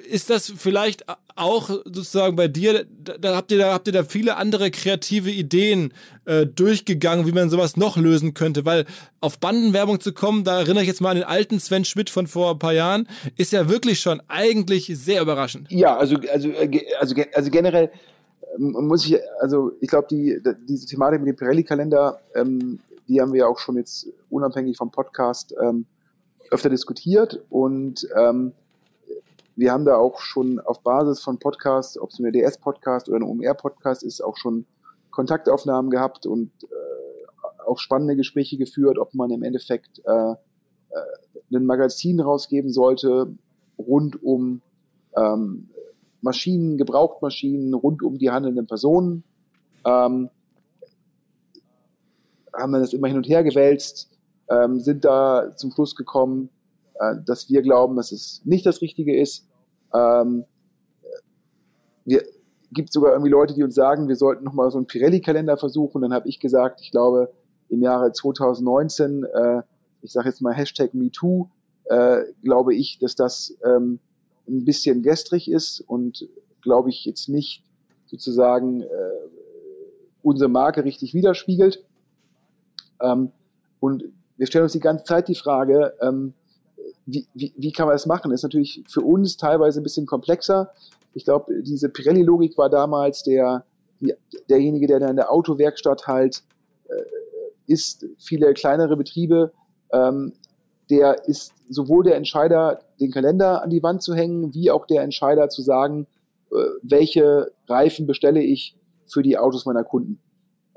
ist 0.09 0.29
das 0.31 0.53
vielleicht 0.55 1.05
auch 1.35 1.69
sozusagen 1.69 2.37
bei 2.37 2.49
dir, 2.49 2.85
da 2.91 3.37
habt 3.37 3.51
ihr 3.51 3.59
da, 3.59 3.73
habt 3.73 3.87
ihr 3.87 3.93
da 3.93 4.05
viele 4.05 4.37
andere 4.37 4.71
kreative 4.71 5.31
Ideen 5.31 5.95
äh, 6.27 6.47
durchgegangen, 6.47 7.27
wie 7.27 7.33
man 7.33 7.49
sowas 7.49 7.77
noch 7.77 7.97
lösen 7.97 8.35
könnte? 8.35 8.67
Weil 8.67 8.85
auf 9.21 9.39
Bandenwerbung 9.39 10.01
zu 10.01 10.13
kommen, 10.13 10.45
da 10.45 10.59
erinnere 10.61 10.83
ich 10.83 10.89
jetzt 10.89 11.01
mal 11.01 11.11
an 11.11 11.17
den 11.17 11.25
alten 11.25 11.59
Sven 11.59 11.87
Schmidt 11.87 12.11
von 12.11 12.27
vor 12.27 12.51
ein 12.51 12.59
paar 12.59 12.75
Jahren, 12.75 13.09
ist 13.37 13.53
ja 13.53 13.71
wirklich 13.71 14.01
schon 14.01 14.21
eigentlich 14.29 14.93
sehr 14.95 15.23
überraschend. 15.23 15.71
Ja, 15.71 15.97
also, 15.97 16.17
also, 16.31 16.51
äh, 16.51 16.85
also, 17.01 17.15
also 17.33 17.51
generell 17.51 17.91
muss 18.59 19.07
ich, 19.07 19.19
also 19.41 19.73
ich 19.81 19.89
glaube, 19.89 20.09
die, 20.11 20.41
diese 20.69 20.87
Thematik 20.87 21.21
mit 21.21 21.29
dem 21.29 21.37
Pirelli-Kalender, 21.37 22.21
ähm, 22.35 22.81
die 23.09 23.21
haben 23.21 23.33
wir 23.33 23.49
auch 23.49 23.59
schon 23.59 23.77
jetzt 23.77 24.09
unabhängig 24.31 24.77
vom 24.77 24.91
Podcast 24.91 25.55
ähm, 25.61 25.87
öfter 26.51 26.71
diskutiert. 26.71 27.41
Und 27.51 28.07
ähm, 28.17 28.53
wir 29.57 29.73
haben 29.73 29.85
da 29.85 29.97
auch 29.97 30.21
schon 30.21 30.61
auf 30.61 30.81
Basis 30.81 31.21
von 31.21 31.39
Podcasts, 31.39 31.99
ob 31.99 32.11
es 32.11 32.19
ein 32.19 32.33
DS-Podcast 32.33 33.09
oder 33.09 33.19
ein 33.19 33.23
OMR-Podcast 33.23 34.03
ist, 34.03 34.21
auch 34.23 34.37
schon 34.37 34.67
Kontaktaufnahmen 35.11 35.91
gehabt 35.91 36.27
und 36.27 36.51
äh, 36.65 37.67
auch 37.67 37.79
spannende 37.79 38.17
Gespräche 38.17 38.57
geführt, 38.57 38.99
ob 38.99 39.15
man 39.15 39.31
im 39.31 39.43
Endeffekt 39.43 40.01
äh, 40.05 40.33
äh, 40.33 40.37
ein 41.55 41.67
Magazin 41.67 42.21
rausgeben 42.21 42.73
sollte 42.73 43.35
rund 43.79 44.23
um 44.23 44.63
ähm, 45.17 45.69
Maschinen, 46.23 46.79
Gebrauchtmaschinen 46.79 47.75
rund 47.75 48.03
um 48.03 48.19
die 48.19 48.31
handelnden 48.31 48.67
Personen. 48.67 49.25
Ähm, 49.85 50.31
haben 52.55 52.73
dann 52.73 52.83
das 52.83 52.93
immer 52.93 53.09
hin 53.09 53.17
und 53.17 53.29
her 53.29 53.43
gewälzt, 53.43 54.11
ähm, 54.51 54.81
sind 54.81 55.05
da 55.05 55.55
zum 55.57 55.73
Schluss 55.73 55.97
gekommen, 55.97 56.51
äh, 56.95 57.17
dass 57.25 57.51
wir 57.51 57.63
glauben, 57.63 57.97
dass 57.97 58.13
es 58.13 58.43
nicht 58.45 58.67
das 58.67 58.81
Richtige 58.81 59.19
ist. 59.19 59.49
Ähm, 59.95 60.45
wir 62.05 62.23
gibt 62.73 62.93
sogar 62.93 63.13
irgendwie 63.13 63.31
Leute, 63.31 63.55
die 63.55 63.63
uns 63.63 63.75
sagen, 63.75 64.09
wir 64.09 64.17
sollten 64.17 64.45
nochmal 64.45 64.71
so 64.71 64.79
einen 64.79 64.87
Pirelli-Kalender 64.87 65.57
versuchen. 65.57 66.03
Dann 66.03 66.15
habe 66.15 66.29
ich 66.29 66.41
gesagt, 66.41 66.81
ich 66.81 66.91
glaube, 66.91 67.33
im 67.69 67.83
Jahre 67.83 68.13
2019, 68.13 69.25
äh, 69.25 69.63
ich 70.03 70.13
sage 70.13 70.29
jetzt 70.29 70.41
mal 70.41 70.55
Hashtag 70.55 70.95
MeToo, 70.95 71.49
äh, 71.85 72.23
glaube 72.43 72.75
ich, 72.75 72.99
dass 72.99 73.15
das 73.15 73.57
ähm, 73.65 73.99
ein 74.49 74.65
bisschen 74.65 75.03
gestrig 75.03 75.51
ist 75.51 75.81
und 75.81 76.29
glaube 76.61 76.91
ich 76.91 77.05
jetzt 77.05 77.29
nicht 77.29 77.65
sozusagen 78.07 78.83
äh, 78.83 78.87
unsere 80.23 80.51
Marke 80.51 80.85
richtig 80.85 81.15
widerspiegelt. 81.15 81.85
Ähm, 83.01 83.33
und 83.81 84.05
wir 84.37 84.47
stellen 84.47 84.65
uns 84.65 84.73
die 84.73 84.81
ganze 84.81 85.05
Zeit 85.05 85.29
die 85.29 85.35
Frage, 85.35 85.95
ähm, 86.01 86.35
wie, 87.07 87.27
wie, 87.35 87.53
wie 87.57 87.73
kann 87.73 87.87
man 87.87 87.95
das 87.95 88.07
machen? 88.07 88.31
Ist 88.33 88.43
natürlich 88.43 88.85
für 88.87 89.01
uns 89.01 89.37
teilweise 89.37 89.81
ein 89.81 89.83
bisschen 89.83 90.07
komplexer. 90.07 90.71
Ich 91.15 91.25
glaube, 91.25 91.63
diese 91.63 91.89
Pirelli-Logik 91.89 92.57
war 92.57 92.71
damals 92.71 93.23
der, 93.23 93.65
derjenige, 94.49 94.87
der 94.87 95.01
dann 95.01 95.11
in 95.11 95.17
der 95.17 95.33
Autowerkstatt 95.33 96.07
halt 96.07 96.43
äh, 96.89 97.03
ist, 97.67 98.07
viele 98.19 98.55
kleinere 98.55 98.97
Betriebe 98.97 99.53
ähm, 99.93 100.33
der 100.93 101.27
ist 101.27 101.55
sowohl 101.71 102.05
der 102.05 102.17
Entscheider, 102.17 102.83
den 103.01 103.11
Kalender 103.11 103.63
an 103.63 103.71
die 103.71 103.83
Wand 103.83 104.03
zu 104.03 104.15
hängen, 104.15 104.53
wie 104.53 104.71
auch 104.71 104.87
der 104.87 105.03
Entscheider 105.03 105.49
zu 105.49 105.63
sagen, 105.63 106.07
äh, 106.51 106.57
welche 106.83 107.51
Reifen 107.67 108.07
bestelle 108.07 108.43
ich 108.43 108.77
für 109.07 109.23
die 109.23 109.39
Autos 109.39 109.65
meiner 109.65 109.85
Kunden. 109.85 110.21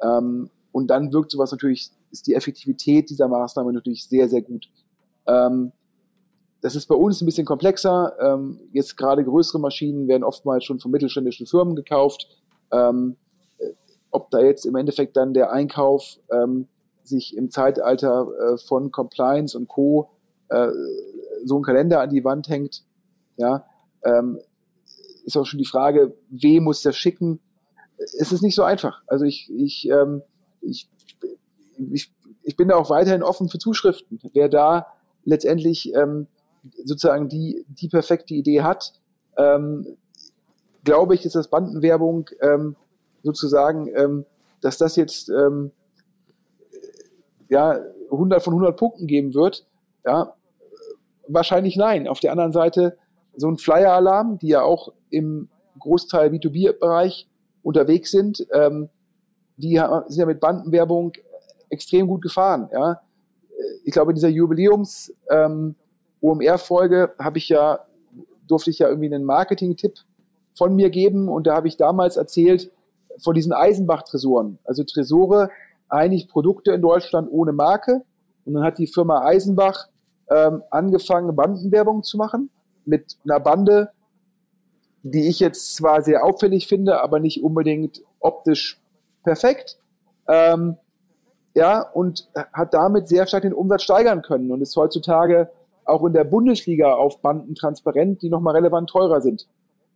Ähm, 0.01 0.49
und 0.71 0.87
dann 0.87 1.11
wirkt 1.11 1.31
sowas 1.31 1.51
natürlich, 1.51 1.91
ist 2.11 2.27
die 2.27 2.33
Effektivität 2.33 3.09
dieser 3.09 3.27
Maßnahme 3.27 3.73
natürlich 3.73 4.07
sehr, 4.07 4.29
sehr 4.29 4.41
gut. 4.41 4.69
Ähm, 5.27 5.73
das 6.61 6.77
ist 6.77 6.85
bei 6.87 6.95
uns 6.95 7.21
ein 7.21 7.25
bisschen 7.25 7.45
komplexer. 7.45 8.13
Ähm, 8.21 8.61
jetzt 8.71 8.95
gerade 8.95 9.25
größere 9.25 9.59
Maschinen 9.59 10.07
werden 10.07 10.23
oftmals 10.23 10.63
schon 10.63 10.79
von 10.79 10.91
mittelständischen 10.91 11.45
Firmen 11.45 11.75
gekauft. 11.75 12.29
Äh, 12.71 12.93
ob 14.11 14.31
da 14.31 14.39
jetzt 14.39 14.65
im 14.65 14.77
Endeffekt 14.77 15.17
dann 15.17 15.33
der 15.33 15.51
Einkauf 15.51 16.19
sich 17.07 17.35
im 17.35 17.49
Zeitalter 17.51 18.27
äh, 18.39 18.57
von 18.57 18.91
Compliance 18.91 19.57
und 19.57 19.67
Co. 19.67 20.09
Äh, 20.49 20.69
so 21.43 21.59
ein 21.59 21.63
Kalender 21.63 22.01
an 22.01 22.09
die 22.09 22.23
Wand 22.23 22.49
hängt, 22.49 22.83
ja, 23.37 23.65
ähm, 24.03 24.39
ist 25.25 25.37
auch 25.37 25.45
schon 25.45 25.59
die 25.59 25.65
Frage, 25.65 26.15
wem 26.29 26.63
muss 26.63 26.81
das 26.81 26.95
schicken? 26.95 27.39
Es 27.97 28.31
ist 28.31 28.41
nicht 28.41 28.55
so 28.55 28.63
einfach. 28.63 29.01
Also 29.07 29.25
ich, 29.25 29.51
ich, 29.51 29.89
ähm, 29.89 30.21
ich, 30.61 30.89
ich, 31.91 32.13
ich 32.43 32.55
bin 32.55 32.67
da 32.67 32.75
auch 32.75 32.89
weiterhin 32.89 33.23
offen 33.23 33.49
für 33.49 33.57
Zuschriften. 33.57 34.19
Wer 34.33 34.49
da 34.49 34.87
letztendlich 35.23 35.93
ähm, 35.95 36.27
sozusagen 36.83 37.27
die, 37.29 37.65
die 37.67 37.89
perfekte 37.89 38.33
Idee 38.33 38.61
hat, 38.61 38.93
ähm, 39.37 39.97
glaube 40.83 41.15
ich, 41.15 41.23
dass 41.23 41.33
das 41.33 41.49
Bandenwerbung 41.49 42.29
ähm, 42.41 42.75
sozusagen, 43.23 43.87
ähm, 43.95 44.25
dass 44.61 44.77
das 44.77 44.95
jetzt 44.95 45.29
ähm, 45.29 45.71
ja, 47.49 47.79
100 48.11 48.43
von 48.43 48.53
100 48.53 48.77
Punkten 48.77 49.07
geben 49.07 49.33
wird, 49.33 49.65
ja, 50.05 50.33
wahrscheinlich 51.27 51.75
nein. 51.75 52.07
Auf 52.07 52.19
der 52.19 52.31
anderen 52.31 52.51
Seite 52.51 52.97
so 53.35 53.47
ein 53.49 53.57
Flyer-Alarm, 53.57 54.39
die 54.39 54.49
ja 54.49 54.61
auch 54.61 54.93
im 55.09 55.49
Großteil 55.79 56.29
B2B-Bereich 56.29 57.27
unterwegs 57.63 58.11
sind, 58.11 58.45
ähm, 58.53 58.89
die 59.57 59.77
sind 60.07 60.19
ja 60.19 60.25
mit 60.25 60.39
Bandenwerbung 60.39 61.13
extrem 61.69 62.07
gut 62.07 62.21
gefahren. 62.21 62.69
Ja. 62.71 63.01
Ich 63.83 63.93
glaube, 63.93 64.11
in 64.11 64.15
dieser 64.15 64.29
Jubiläums 64.29 65.13
ähm, 65.29 65.75
habe 66.21 67.37
ich 67.37 67.49
ja, 67.49 67.79
durfte 68.47 68.69
ich 68.69 68.79
ja 68.79 68.87
irgendwie 68.87 69.13
einen 69.13 69.25
Marketing-Tipp 69.25 69.93
von 70.55 70.75
mir 70.75 70.89
geben 70.89 71.29
und 71.29 71.47
da 71.47 71.55
habe 71.55 71.67
ich 71.67 71.77
damals 71.77 72.17
erzählt 72.17 72.71
von 73.17 73.33
diesen 73.33 73.53
Eisenbach-Tresoren. 73.53 74.59
Also 74.63 74.83
Tresore, 74.83 75.49
eigentlich 75.89 76.27
Produkte 76.27 76.71
in 76.71 76.81
Deutschland 76.81 77.29
ohne 77.31 77.53
Marke. 77.53 78.03
Und 78.45 78.53
dann 78.53 78.63
hat 78.63 78.77
die 78.77 78.87
Firma 78.87 79.25
Eisenbach 79.25 79.87
ähm, 80.29 80.63
angefangen, 80.69 81.35
Bandenwerbung 81.35 82.03
zu 82.03 82.17
machen 82.17 82.49
mit 82.85 83.17
einer 83.23 83.39
Bande, 83.39 83.91
die 85.03 85.27
ich 85.27 85.39
jetzt 85.39 85.75
zwar 85.75 86.01
sehr 86.01 86.23
auffällig 86.23 86.67
finde, 86.67 87.01
aber 87.01 87.19
nicht 87.19 87.43
unbedingt 87.43 88.01
optisch 88.19 88.79
perfekt. 89.23 89.77
Ähm, 90.27 90.77
ja, 91.53 91.81
und 91.81 92.29
hat 92.53 92.73
damit 92.73 93.07
sehr 93.07 93.25
stark 93.27 93.43
den 93.43 93.53
Umsatz 93.53 93.83
steigern 93.83 94.21
können 94.21 94.51
und 94.51 94.61
ist 94.61 94.75
heutzutage 94.75 95.49
auch 95.85 96.03
in 96.03 96.13
der 96.13 96.23
Bundesliga 96.23 96.93
auf 96.93 97.21
Banden 97.21 97.55
transparent, 97.55 98.21
die 98.21 98.29
nochmal 98.29 98.55
relevant 98.55 98.89
teurer 98.89 99.21
sind. 99.21 99.47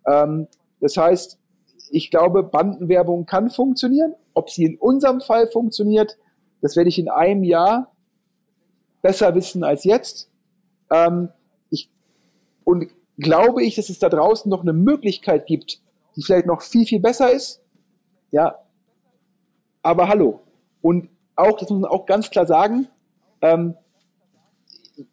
Ähm, 0.06 0.48
das 0.80 0.96
heißt, 0.96 1.38
ich 1.92 2.12
glaube, 2.12 2.44
Bandenwerbung 2.44 3.26
kann 3.26 3.50
funktionieren. 3.50 4.16
Ob 4.34 4.50
sie 4.50 4.66
in 4.66 4.78
unserem 4.78 5.22
Fall 5.22 5.48
funktioniert, 5.48 6.18
das 6.62 6.76
werde 6.76 6.90
ich 6.90 7.00
in 7.00 7.10
einem 7.10 7.44
Jahr 7.44 7.92
besser 9.02 9.36
wissen 9.36 9.64
als 9.64 9.84
jetzt. 9.84 10.30
Ähm, 10.92 11.30
ich, 11.70 11.90
und 12.64 12.88
glaube 13.18 13.64
ich, 13.64 13.76
dass 13.76 13.90
es 13.90 14.00
da 14.00 14.10
draußen 14.10 14.50
noch 14.50 14.62
eine 14.62 14.74
Möglichkeit 14.74 15.46
gibt, 15.46 15.82
die 16.16 16.24
vielleicht 16.24 16.46
noch 16.46 16.62
viel, 16.62 16.86
viel 16.86 17.00
besser 17.00 17.32
ist. 17.32 17.62
Ja, 18.32 18.60
aber 19.82 20.08
hallo. 20.08 20.42
Und 20.82 21.10
auch, 21.36 21.58
das 21.58 21.70
muss 21.70 21.82
man 21.82 21.92
auch 21.92 22.06
ganz 22.06 22.30
klar 22.30 22.46
sagen, 22.46 22.88
ähm, 23.42 23.76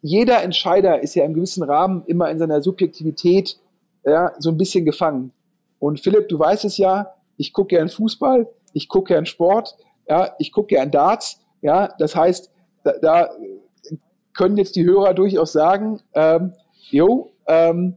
jeder 0.01 0.43
Entscheider 0.43 1.01
ist 1.01 1.15
ja 1.15 1.23
im 1.23 1.33
gewissen 1.33 1.63
Rahmen 1.63 2.03
immer 2.05 2.29
in 2.29 2.39
seiner 2.39 2.61
Subjektivität 2.61 3.57
ja, 4.03 4.33
so 4.37 4.49
ein 4.49 4.57
bisschen 4.57 4.85
gefangen. 4.85 5.31
Und 5.79 5.99
Philipp, 5.99 6.29
du 6.29 6.39
weißt 6.39 6.65
es 6.65 6.77
ja, 6.77 7.13
ich 7.37 7.53
gucke 7.53 7.75
gern 7.75 7.89
Fußball, 7.89 8.47
ich 8.73 8.89
gucke 8.89 9.13
gern 9.13 9.25
Sport, 9.25 9.77
ja, 10.07 10.33
ich 10.39 10.51
gucke 10.51 10.67
gern 10.67 10.91
Darts, 10.91 11.39
ja, 11.61 11.93
das 11.99 12.15
heißt, 12.15 12.51
da, 12.83 12.93
da 13.01 13.29
können 14.33 14.57
jetzt 14.57 14.75
die 14.75 14.85
Hörer 14.85 15.13
durchaus 15.13 15.51
sagen, 15.51 16.01
ähm, 16.13 16.53
jo, 16.89 17.31
ähm, 17.47 17.95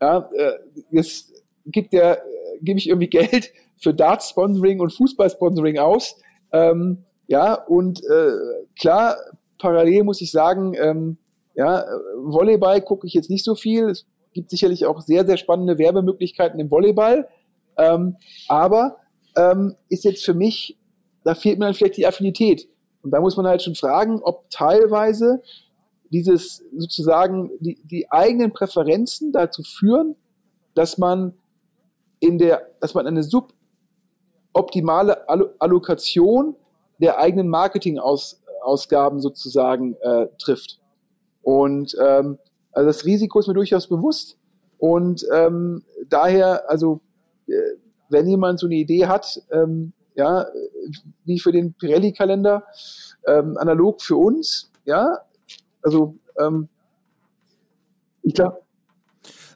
ja, 0.00 0.28
äh, 0.34 0.52
jetzt 0.90 1.32
gibt 1.66 1.92
der, 1.92 2.22
gebe 2.62 2.78
ich 2.78 2.88
irgendwie 2.88 3.08
Geld 3.08 3.52
für 3.76 3.94
Dart-Sponsoring 3.94 4.80
und 4.80 4.92
Fußball-Sponsoring 4.92 5.78
aus. 5.78 6.20
Ähm, 6.52 7.04
ja, 7.26 7.54
und 7.54 8.02
äh, 8.04 8.32
klar, 8.78 9.16
parallel 9.58 10.04
muss 10.04 10.20
ich 10.20 10.30
sagen, 10.30 10.74
ähm, 10.74 11.18
ja, 11.54 11.84
Volleyball 12.16 12.80
gucke 12.82 13.06
ich 13.06 13.14
jetzt 13.14 13.30
nicht 13.30 13.44
so 13.44 13.54
viel. 13.54 13.92
Gibt 14.32 14.50
sicherlich 14.50 14.86
auch 14.86 15.00
sehr, 15.00 15.26
sehr 15.26 15.36
spannende 15.36 15.78
Werbemöglichkeiten 15.78 16.60
im 16.60 16.70
Volleyball. 16.70 17.28
Ähm, 17.76 18.16
aber 18.48 18.96
ähm, 19.36 19.76
ist 19.88 20.04
jetzt 20.04 20.24
für 20.24 20.34
mich, 20.34 20.76
da 21.24 21.34
fehlt 21.34 21.58
mir 21.58 21.66
dann 21.66 21.74
vielleicht 21.74 21.96
die 21.96 22.06
Affinität. 22.06 22.68
Und 23.02 23.12
da 23.12 23.20
muss 23.20 23.36
man 23.36 23.46
halt 23.46 23.62
schon 23.62 23.74
fragen, 23.74 24.20
ob 24.22 24.50
teilweise 24.50 25.42
dieses 26.10 26.64
sozusagen 26.76 27.50
die, 27.60 27.78
die 27.84 28.10
eigenen 28.10 28.52
Präferenzen 28.52 29.32
dazu 29.32 29.62
führen, 29.62 30.16
dass 30.74 30.98
man 30.98 31.34
in 32.20 32.38
der, 32.38 32.68
dass 32.80 32.94
man 32.94 33.06
eine 33.06 33.22
suboptimale 33.22 35.28
Allokation 35.28 36.56
der 36.98 37.18
eigenen 37.18 37.48
Marketingausgaben 37.48 39.20
sozusagen 39.20 39.94
äh, 40.00 40.26
trifft. 40.38 40.80
Und 41.42 41.96
ähm, 42.04 42.38
also 42.78 42.90
das 42.90 43.04
Risiko 43.04 43.40
ist 43.40 43.48
mir 43.48 43.54
durchaus 43.54 43.88
bewusst. 43.88 44.38
Und 44.78 45.26
ähm, 45.34 45.82
daher, 46.08 46.70
also 46.70 47.00
äh, 47.48 47.52
wenn 48.08 48.28
jemand 48.28 48.60
so 48.60 48.66
eine 48.66 48.76
Idee 48.76 49.08
hat, 49.08 49.42
ähm, 49.50 49.92
ja, 50.14 50.46
wie 51.24 51.40
für 51.40 51.50
den 51.50 51.74
Pirelli-Kalender, 51.74 52.62
ähm, 53.26 53.56
analog 53.58 54.00
für 54.00 54.16
uns, 54.16 54.70
ja, 54.84 55.18
also 55.82 56.14
ähm, 56.38 56.68
ich 58.22 58.34
glaube, 58.34 58.60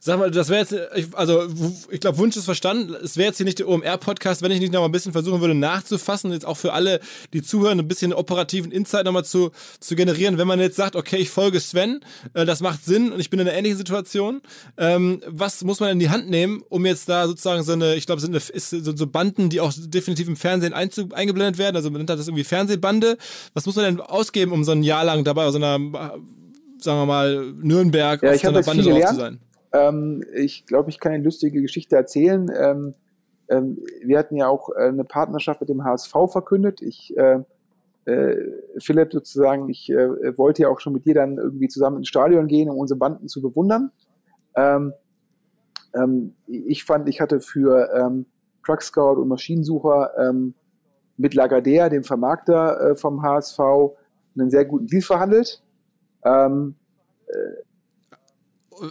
Sag 0.05 0.19
mal, 0.19 0.33
das 0.33 0.49
wäre 0.49 0.63
jetzt, 0.63 1.15
also 1.15 1.47
ich 1.89 2.01
glaube, 2.01 2.19
Wunsch 2.19 2.37
ist 2.37 2.47
verstanden. 2.47 2.93
Es 3.05 3.17
wäre 3.17 3.29
jetzt 3.29 3.37
hier 3.37 3.47
nicht 3.47 3.61
der 3.61 3.69
OMR-Podcast, 3.69 4.43
wenn 4.43 4.51
ich 4.51 4.59
nicht 4.59 4.73
noch 4.73 4.81
mal 4.81 4.87
ein 4.87 4.91
bisschen 4.91 5.13
versuchen 5.13 5.41
würde 5.41 5.55
nachzufassen, 5.55 6.33
jetzt 6.33 6.45
auch 6.45 6.57
für 6.57 6.73
alle, 6.73 6.99
die 7.33 7.41
zuhören, 7.41 7.79
ein 7.79 7.87
bisschen 7.87 8.13
operativen 8.13 8.73
Insight 8.73 9.05
nochmal 9.05 9.25
zu, 9.25 9.53
zu 9.79 9.95
generieren. 9.95 10.39
Wenn 10.39 10.49
man 10.49 10.59
jetzt 10.59 10.75
sagt, 10.75 10.97
okay, 10.97 11.19
ich 11.19 11.31
folge 11.31 11.61
Sven, 11.61 12.01
äh, 12.35 12.45
das 12.45 12.63
macht 12.63 12.85
Sinn 12.85 13.13
und 13.13 13.21
ich 13.21 13.31
bin 13.31 13.39
in 13.39 13.47
einer 13.47 13.57
ähnlichen 13.57 13.79
Situation, 13.79 14.41
ähm, 14.77 15.23
was 15.29 15.63
muss 15.63 15.79
man 15.79 15.91
in 15.91 16.01
die 16.01 16.11
Hand 16.11 16.29
nehmen, 16.29 16.65
um 16.69 16.85
jetzt 16.85 17.09
da 17.09 17.29
sozusagen 17.29 17.63
so 17.63 17.75
eine, 17.75 17.95
ich 17.95 18.07
glaube, 18.07 18.21
sind 18.21 18.37
so, 18.37 18.97
so 18.97 19.07
Banden, 19.07 19.51
die 19.51 19.61
auch 19.61 19.73
definitiv 19.73 20.27
im 20.27 20.35
Fernsehen 20.35 20.73
eingeblendet 20.73 21.59
werden, 21.59 21.77
also 21.77 21.91
man 21.91 21.99
nennt 21.99 22.11
das 22.11 22.27
irgendwie 22.27 22.43
Fernsehbande. 22.43 23.19
Was 23.55 23.67
muss 23.67 23.77
man 23.77 23.85
denn 23.85 24.01
ausgeben, 24.01 24.51
um 24.51 24.65
so 24.65 24.73
ein 24.73 24.83
Jahr 24.83 25.05
lang 25.05 25.23
dabei, 25.23 25.49
so 25.53 25.59
einer, 25.59 25.79
sagen 25.79 26.99
wir 26.99 27.07
mal, 27.07 27.53
Nürnberg 27.63 28.21
ja, 28.21 28.33
auf 28.33 28.41
so 28.41 28.49
einer 28.49 28.63
Bande 28.63 28.83
drauf 28.83 29.11
zu 29.11 29.15
sein? 29.15 29.39
Ähm, 29.73 30.25
ich 30.35 30.67
glaube, 30.67 30.91
ich 30.91 31.01
kann 31.01 31.13
eine 31.13 31.25
lustige 31.25 31.63
Geschichte 31.63 31.97
erzählen. 31.97 32.51
Ähm, 32.55 32.95
ähm, 33.49 33.79
wir 34.03 34.19
hatten 34.19 34.37
ja 34.37 34.49
auch 34.49 34.71
äh, 34.71 34.89
eine 34.89 35.05
Partnerschaft 35.05 35.61
mit 35.61 35.69
dem 35.69 35.85
HSV 35.85 36.13
verkündet. 36.31 36.83
Ich, 36.83 37.17
äh, 37.17 37.41
äh, 38.05 38.37
Philipp 38.79 39.13
sozusagen, 39.13 39.69
ich 39.69 39.91
äh, 39.91 40.37
wollte 40.39 40.63
ja 40.63 40.69
auch 40.69 40.81
schon 40.81 40.93
mit 40.93 41.07
dir 41.07 41.15
dann 41.15 41.39
irgendwie 41.39 41.69
zusammen 41.69 41.99
ins 41.99 42.09
Stadion 42.09 42.49
gehen, 42.49 42.69
um 42.69 42.79
unsere 42.79 42.99
Banden 42.99 43.29
zu 43.29 43.41
bewundern. 43.41 43.91
Ähm, 44.57 44.93
ähm, 45.95 46.35
ich 46.47 46.85
fand, 46.85 47.09
ich 47.09 47.21
hatte 47.21 47.41
für 47.41 47.91
ähm, 47.95 48.27
Truck 48.65 48.83
Scout 48.83 49.21
und 49.21 49.29
Maschinensucher 49.29 50.33
mit 51.17 51.35
Lagardère, 51.35 51.89
dem 51.89 52.05
Vermarkter 52.05 52.91
äh, 52.91 52.97
vom 52.97 53.23
HSV, 53.23 53.59
einen 54.37 54.51
sehr 54.51 54.65
guten 54.65 54.87
Deal 54.87 55.03
verhandelt. 55.03 55.63
Ähm, 56.25 56.75
äh, 57.27 57.33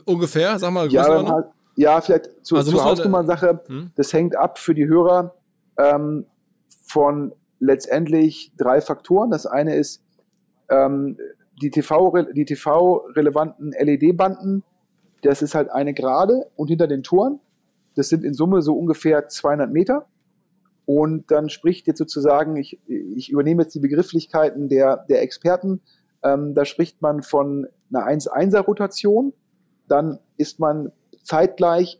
ungefähr? 0.05 0.57
Sag 0.59 0.71
mal, 0.71 0.87
ja, 0.91 1.43
ja, 1.75 2.01
vielleicht 2.01 2.45
zu, 2.45 2.55
also 2.57 2.71
zur 2.71 2.83
Hausnummern-Sache. 2.83 3.61
Hm? 3.67 3.91
Das 3.95 4.13
hängt 4.13 4.35
ab 4.35 4.59
für 4.59 4.75
die 4.75 4.87
Hörer 4.87 5.35
ähm, 5.77 6.25
von 6.85 7.33
letztendlich 7.59 8.51
drei 8.57 8.81
Faktoren. 8.81 9.31
Das 9.31 9.45
eine 9.45 9.75
ist 9.75 10.03
ähm, 10.69 11.17
die 11.61 11.69
TV-relevanten 11.69 12.33
die 12.33 12.45
TV 12.45 13.03
LED-Banden. 13.15 14.63
Das 15.21 15.41
ist 15.41 15.55
halt 15.55 15.69
eine 15.69 15.93
Gerade 15.93 16.47
und 16.55 16.67
hinter 16.67 16.87
den 16.87 17.03
Toren. 17.03 17.39
Das 17.95 18.09
sind 18.09 18.23
in 18.23 18.33
Summe 18.33 18.61
so 18.61 18.75
ungefähr 18.75 19.27
200 19.27 19.71
Meter. 19.71 20.07
Und 20.85 21.29
dann 21.29 21.49
spricht 21.49 21.87
jetzt 21.87 21.99
sozusagen, 21.99 22.57
ich, 22.57 22.79
ich 22.87 23.29
übernehme 23.29 23.63
jetzt 23.63 23.75
die 23.75 23.79
Begrifflichkeiten 23.79 24.67
der, 24.67 25.05
der 25.09 25.21
Experten, 25.21 25.81
ähm, 26.23 26.53
da 26.53 26.65
spricht 26.65 27.01
man 27.01 27.21
von 27.21 27.67
einer 27.93 28.07
1-1er-Rotation 28.07 29.33
dann 29.91 30.19
ist 30.37 30.59
man 30.59 30.91
zeitgleich 31.23 31.99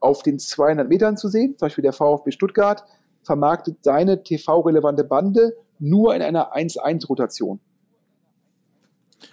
auf 0.00 0.22
den 0.22 0.38
200 0.38 0.88
Metern 0.88 1.16
zu 1.16 1.28
sehen. 1.28 1.56
Zum 1.58 1.66
Beispiel 1.66 1.82
der 1.82 1.92
VfB 1.92 2.30
Stuttgart 2.30 2.84
vermarktet 3.22 3.78
seine 3.82 4.22
TV-relevante 4.22 5.04
Bande 5.04 5.56
nur 5.78 6.14
in 6.14 6.22
einer 6.22 6.54
1-1-Rotation. 6.54 7.58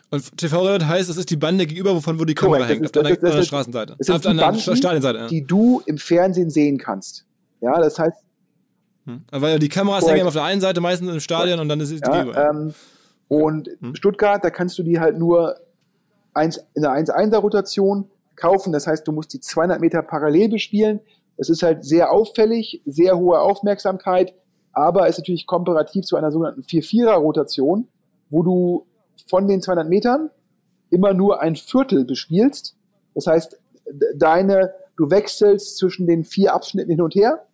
Und 0.09 0.37
TV-relevant 0.37 0.87
heißt, 0.87 1.09
das 1.09 1.17
ist 1.17 1.29
die 1.29 1.37
Bande 1.37 1.65
gegenüber, 1.65 1.95
wovon 1.95 2.19
wo 2.19 2.25
die 2.25 2.33
Kamera 2.33 2.65
hängt, 2.65 2.85
auf 2.85 2.91
der, 2.91 3.15
das, 3.15 3.45
Straßenseite. 3.45 3.95
Das 3.97 4.07
ist 4.07 4.15
auf 4.15 4.21
der 4.21 4.75
Stadionseite. 4.75 5.19
Ja. 5.19 5.27
Die 5.27 5.45
du 5.45 5.81
im 5.85 5.97
Fernsehen 5.97 6.49
sehen 6.49 6.77
kannst. 6.77 7.25
Ja, 7.61 7.79
das 7.79 7.99
heißt. 7.99 8.17
Hm. 9.05 9.23
Weil 9.31 9.59
die 9.59 9.69
Kameras 9.69 10.07
hängen 10.07 10.27
auf 10.27 10.33
der 10.33 10.43
einen 10.43 10.61
Seite 10.61 10.79
meistens 10.79 11.11
im 11.11 11.19
Stadion 11.19 11.59
und 11.59 11.69
dann 11.69 11.79
ist 11.79 11.91
es 11.91 12.01
die 12.01 12.09
ja, 12.09 12.49
ähm, 12.49 12.73
Und 13.27 13.69
hm. 13.79 13.95
Stuttgart, 13.95 14.43
da 14.43 14.49
kannst 14.49 14.77
du 14.77 14.83
die 14.83 14.99
halt 14.99 15.17
nur 15.17 15.55
in 16.35 16.81
der 16.81 16.91
1-1er-Rotation 16.91 18.09
kaufen. 18.35 18.71
Das 18.71 18.87
heißt, 18.87 19.07
du 19.07 19.11
musst 19.11 19.33
die 19.33 19.39
200 19.39 19.79
Meter 19.79 20.01
parallel 20.01 20.49
bespielen. 20.49 20.99
Es 21.37 21.49
ist 21.49 21.63
halt 21.63 21.83
sehr 21.83 22.11
auffällig, 22.11 22.81
sehr 22.85 23.17
hohe 23.17 23.39
Aufmerksamkeit, 23.39 24.33
aber 24.73 25.07
ist 25.07 25.17
natürlich 25.17 25.47
komparativ 25.47 26.05
zu 26.05 26.15
einer 26.15 26.31
sogenannten 26.31 26.61
4-4er-Rotation, 26.61 27.87
wo 28.29 28.43
du 28.43 28.85
von 29.27 29.47
den 29.47 29.61
200 29.61 29.87
Metern 29.87 30.29
immer 30.89 31.13
nur 31.13 31.41
ein 31.41 31.55
Viertel 31.55 32.05
bespielst. 32.05 32.75
Das 33.15 33.27
heißt, 33.27 33.59
deine, 34.15 34.73
du 34.97 35.09
wechselst 35.09 35.77
zwischen 35.77 36.07
den 36.07 36.23
vier 36.23 36.53
Abschnitten 36.53 36.91
hin 36.91 37.01
und 37.01 37.15
her. 37.15 37.45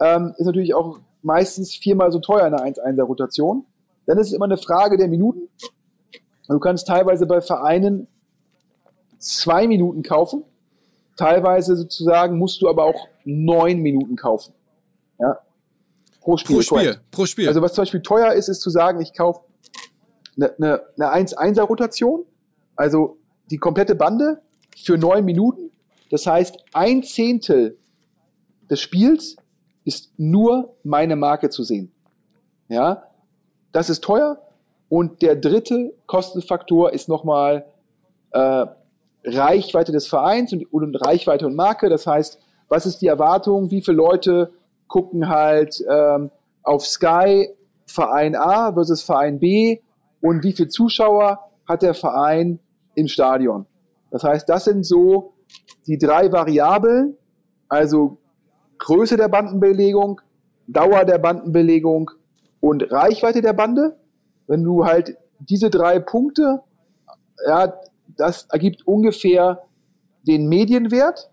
Ähm, 0.00 0.34
ist 0.38 0.46
natürlich 0.46 0.74
auch 0.74 0.98
meistens 1.22 1.74
viermal 1.74 2.12
so 2.12 2.18
teuer 2.20 2.46
in 2.46 2.54
einer 2.54 2.64
1-1er-Rotation. 2.64 3.64
Dann 4.06 4.18
ist 4.18 4.28
es 4.28 4.32
immer 4.32 4.44
eine 4.44 4.56
Frage 4.58 4.96
der 4.96 5.08
Minuten. 5.08 5.48
Du 6.48 6.58
kannst 6.58 6.86
teilweise 6.86 7.26
bei 7.26 7.40
Vereinen 7.40 8.06
zwei 9.24 9.66
Minuten 9.66 10.02
kaufen. 10.02 10.44
Teilweise 11.16 11.76
sozusagen 11.76 12.38
musst 12.38 12.60
du 12.62 12.68
aber 12.68 12.84
auch 12.84 13.08
neun 13.24 13.78
Minuten 13.80 14.16
kaufen. 14.16 14.52
Ja. 15.18 15.38
Pro 16.20 16.36
Spiel. 16.36 16.56
Pro 16.56 16.62
Spiel. 16.62 17.00
Pro 17.10 17.26
Spiel. 17.26 17.48
Also 17.48 17.62
was 17.62 17.74
zum 17.74 17.82
Beispiel 17.82 18.02
teuer 18.02 18.32
ist, 18.32 18.48
ist 18.48 18.60
zu 18.60 18.70
sagen, 18.70 19.00
ich 19.00 19.14
kaufe 19.14 19.40
eine, 20.36 20.54
eine, 20.56 20.80
eine 20.98 21.28
1-1er-Rotation, 21.28 22.24
also 22.76 23.18
die 23.50 23.58
komplette 23.58 23.94
Bande 23.94 24.42
für 24.76 24.98
neun 24.98 25.24
Minuten. 25.24 25.70
Das 26.10 26.26
heißt, 26.26 26.56
ein 26.72 27.02
Zehntel 27.02 27.78
des 28.70 28.80
Spiels 28.80 29.36
ist 29.84 30.12
nur 30.16 30.74
meine 30.82 31.16
Marke 31.16 31.50
zu 31.50 31.62
sehen. 31.62 31.92
Ja, 32.68 33.04
das 33.72 33.90
ist 33.90 34.02
teuer. 34.02 34.40
Und 34.88 35.22
der 35.22 35.36
dritte 35.36 35.94
Kostenfaktor 36.06 36.92
ist 36.92 37.08
nochmal 37.08 37.66
äh, 38.32 38.66
Reichweite 39.24 39.92
des 39.92 40.06
Vereins 40.06 40.52
und, 40.52 40.72
und 40.72 40.94
Reichweite 40.96 41.46
und 41.46 41.54
Marke. 41.54 41.88
Das 41.88 42.06
heißt, 42.06 42.38
was 42.68 42.86
ist 42.86 42.98
die 42.98 43.06
Erwartung? 43.06 43.70
Wie 43.70 43.82
viele 43.82 43.96
Leute 43.96 44.52
gucken 44.88 45.28
halt 45.28 45.82
ähm, 45.90 46.30
auf 46.62 46.86
Sky 46.86 47.48
Verein 47.86 48.34
A 48.34 48.72
versus 48.72 49.02
Verein 49.02 49.38
B 49.38 49.80
und 50.20 50.42
wie 50.42 50.52
viele 50.52 50.68
Zuschauer 50.68 51.40
hat 51.68 51.82
der 51.82 51.94
Verein 51.94 52.58
im 52.94 53.08
Stadion? 53.08 53.66
Das 54.10 54.24
heißt, 54.24 54.48
das 54.48 54.64
sind 54.64 54.84
so 54.84 55.34
die 55.86 55.98
drei 55.98 56.32
Variablen, 56.32 57.16
also 57.68 58.18
Größe 58.78 59.16
der 59.16 59.28
Bandenbelegung, 59.28 60.20
Dauer 60.66 61.04
der 61.04 61.18
Bandenbelegung 61.18 62.10
und 62.60 62.90
Reichweite 62.90 63.42
der 63.42 63.52
Bande. 63.52 63.96
Wenn 64.46 64.62
du 64.62 64.84
halt 64.84 65.16
diese 65.38 65.70
drei 65.70 65.98
Punkte 65.98 66.60
ja, 67.46 67.74
das 68.16 68.46
ergibt 68.50 68.86
ungefähr 68.86 69.64
den 70.22 70.48
Medienwert, 70.48 71.30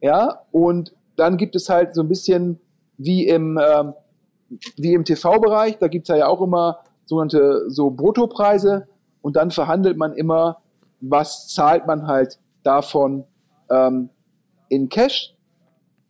ja, 0.00 0.42
und 0.50 0.94
dann 1.16 1.36
gibt 1.36 1.56
es 1.56 1.68
halt 1.68 1.94
so 1.94 2.02
ein 2.02 2.08
bisschen 2.08 2.60
wie 2.98 3.26
im, 3.26 3.56
äh, 3.56 3.84
wie 4.76 4.94
im 4.94 5.04
TV-Bereich, 5.04 5.78
da 5.78 5.88
gibt 5.88 6.08
es 6.08 6.16
ja 6.16 6.26
auch 6.26 6.42
immer 6.42 6.80
sogenannte 7.06 7.70
so 7.70 7.90
Bruttopreise 7.90 8.86
und 9.22 9.36
dann 9.36 9.50
verhandelt 9.50 9.96
man 9.96 10.12
immer, 10.12 10.60
was 11.00 11.48
zahlt 11.48 11.86
man 11.86 12.06
halt 12.06 12.38
davon 12.62 13.24
ähm, 13.70 14.10
in 14.68 14.88
Cash 14.88 15.34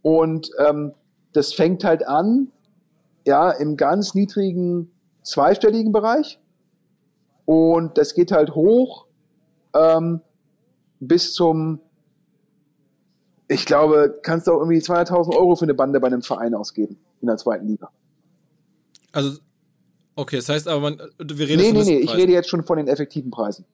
und 0.03 0.51
ähm, 0.59 0.93
das 1.33 1.53
fängt 1.53 1.85
halt 1.85 2.07
an, 2.07 2.53
ja, 3.27 3.51
im 3.51 3.77
ganz 3.77 4.15
niedrigen 4.15 4.91
zweistelligen 5.23 5.93
Bereich 5.93 6.39
und 7.45 7.99
das 7.99 8.15
geht 8.15 8.31
halt 8.31 8.55
hoch 8.55 9.07
ähm, 9.75 10.21
bis 11.01 11.35
zum, 11.35 11.81
ich 13.49 13.67
glaube, 13.67 14.21
kannst 14.23 14.47
du 14.47 14.53
auch 14.53 14.59
irgendwie 14.59 14.79
200.000 14.79 15.37
Euro 15.37 15.57
für 15.57 15.65
eine 15.65 15.75
Bande 15.75 16.01
bei 16.01 16.07
einem 16.07 16.23
Verein 16.23 16.55
ausgeben 16.55 16.99
in 17.21 17.27
der 17.27 17.37
zweiten 17.37 17.67
Liga. 17.67 17.91
Also, 19.13 19.39
okay, 20.17 20.37
das 20.37 20.49
heißt 20.49 20.69
aber, 20.69 20.81
man, 20.81 20.99
wir 21.19 21.49
reden 21.49 21.61
Nee, 21.61 21.73
nee, 21.73 21.85
nee, 21.85 21.99
ich 21.99 22.15
rede 22.15 22.33
jetzt 22.33 22.49
schon 22.49 22.65
von 22.65 22.79
den 22.79 22.89
effektiven 22.89 23.31
Preisen. 23.31 23.65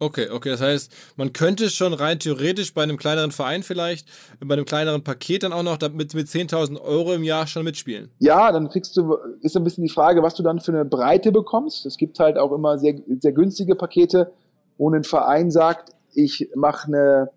Okay, 0.00 0.30
okay, 0.30 0.50
das 0.50 0.60
heißt, 0.60 0.92
man 1.16 1.32
könnte 1.32 1.70
schon 1.70 1.92
rein 1.92 2.20
theoretisch 2.20 2.72
bei 2.72 2.84
einem 2.84 2.96
kleineren 2.96 3.32
Verein 3.32 3.64
vielleicht, 3.64 4.06
bei 4.38 4.54
einem 4.54 4.64
kleineren 4.64 5.02
Paket 5.02 5.42
dann 5.42 5.52
auch 5.52 5.64
noch 5.64 5.80
mit, 5.92 6.14
mit 6.14 6.28
10.000 6.28 6.80
Euro 6.80 7.14
im 7.14 7.24
Jahr 7.24 7.48
schon 7.48 7.64
mitspielen. 7.64 8.10
Ja, 8.20 8.52
dann 8.52 8.68
kriegst 8.68 8.96
du, 8.96 9.16
ist 9.40 9.56
ein 9.56 9.64
bisschen 9.64 9.82
die 9.82 9.90
Frage, 9.90 10.22
was 10.22 10.34
du 10.34 10.44
dann 10.44 10.60
für 10.60 10.72
eine 10.72 10.84
Breite 10.84 11.32
bekommst. 11.32 11.84
Es 11.84 11.96
gibt 11.96 12.20
halt 12.20 12.38
auch 12.38 12.52
immer 12.52 12.78
sehr, 12.78 12.94
sehr 13.18 13.32
günstige 13.32 13.74
Pakete, 13.74 14.30
wo 14.76 14.88
ein 14.88 15.02
Verein 15.02 15.50
sagt, 15.50 15.92
ich 16.14 16.48
mache 16.54 16.86
eine, 16.86 17.30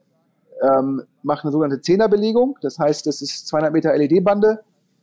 ähm, 0.61 1.01
mache 1.23 1.43
eine 1.43 1.51
sogenannte 1.51 1.81
Zehnerbelegung. 1.81 2.59
Das 2.61 2.77
heißt, 2.77 3.07
das 3.07 3.23
ist 3.23 3.47
200 3.47 3.73
Meter 3.73 3.97
LED-Bande 3.97 4.59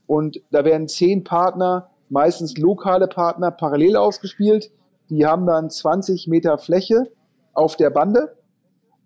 und 0.06 0.40
da 0.52 0.64
werden 0.64 0.86
zehn 0.86 1.24
Partner, 1.24 1.90
meistens 2.08 2.56
lokale 2.56 3.08
Partner, 3.08 3.50
parallel 3.50 3.96
ausgespielt. 3.96 4.70
Die 5.10 5.26
haben 5.26 5.46
dann 5.46 5.70
20 5.70 6.28
Meter 6.28 6.56
Fläche 6.58 7.10
auf 7.58 7.76
der 7.76 7.90
Bande 7.90 8.36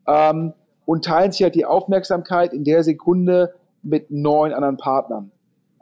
ähm, 0.07 0.53
und 0.85 1.05
teilen 1.05 1.33
sich 1.33 1.43
halt 1.43 1.55
die 1.55 1.65
Aufmerksamkeit 1.65 2.53
in 2.53 2.65
der 2.65 2.85
Sekunde 2.85 3.55
mit 3.83 4.11
neun 4.11 4.53
anderen 4.53 4.77
Partnern. 4.77 5.33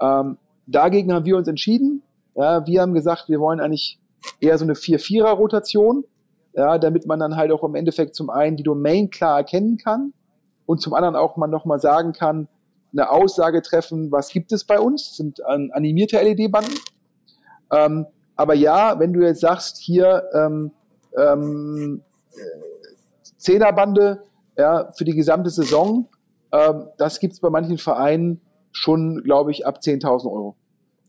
Ähm, 0.00 0.38
dagegen 0.66 1.12
haben 1.12 1.24
wir 1.24 1.36
uns 1.36 1.48
entschieden. 1.48 2.02
Ja, 2.34 2.66
wir 2.66 2.80
haben 2.80 2.94
gesagt, 2.94 3.28
wir 3.28 3.40
wollen 3.40 3.60
eigentlich 3.60 3.98
eher 4.40 4.56
so 4.56 4.64
eine 4.64 4.74
4-4er-Rotation, 4.74 6.04
ja, 6.54 6.78
damit 6.78 7.06
man 7.06 7.18
dann 7.18 7.36
halt 7.36 7.52
auch 7.52 7.64
im 7.64 7.74
Endeffekt 7.74 8.14
zum 8.14 8.30
einen 8.30 8.56
die 8.56 8.62
Domain 8.62 9.10
klar 9.10 9.38
erkennen 9.38 9.76
kann 9.76 10.12
und 10.66 10.80
zum 10.80 10.94
anderen 10.94 11.16
auch 11.16 11.36
mal 11.36 11.48
nochmal 11.48 11.80
sagen 11.80 12.12
kann, 12.12 12.48
eine 12.92 13.10
Aussage 13.10 13.62
treffen, 13.62 14.10
was 14.10 14.30
gibt 14.30 14.52
es 14.52 14.64
bei 14.64 14.80
uns, 14.80 15.08
das 15.08 15.16
sind 15.16 15.40
ähm, 15.52 15.70
animierte 15.74 16.20
LED-Banden. 16.20 16.74
Ähm, 17.72 18.06
aber 18.36 18.54
ja, 18.54 18.98
wenn 18.98 19.12
du 19.12 19.20
jetzt 19.20 19.40
sagst, 19.40 19.78
hier 19.78 20.24
ähm, 20.34 20.72
ähm, 21.16 22.02
Zehnerbande 23.36 24.22
ja, 24.56 24.90
für 24.96 25.04
die 25.04 25.14
gesamte 25.14 25.50
Saison. 25.50 26.08
Ähm, 26.52 26.86
das 26.98 27.20
gibt 27.20 27.34
es 27.34 27.40
bei 27.40 27.50
manchen 27.50 27.78
Vereinen 27.78 28.40
schon, 28.72 29.22
glaube 29.22 29.50
ich, 29.50 29.66
ab 29.66 29.78
10.000 29.82 30.30
Euro. 30.30 30.56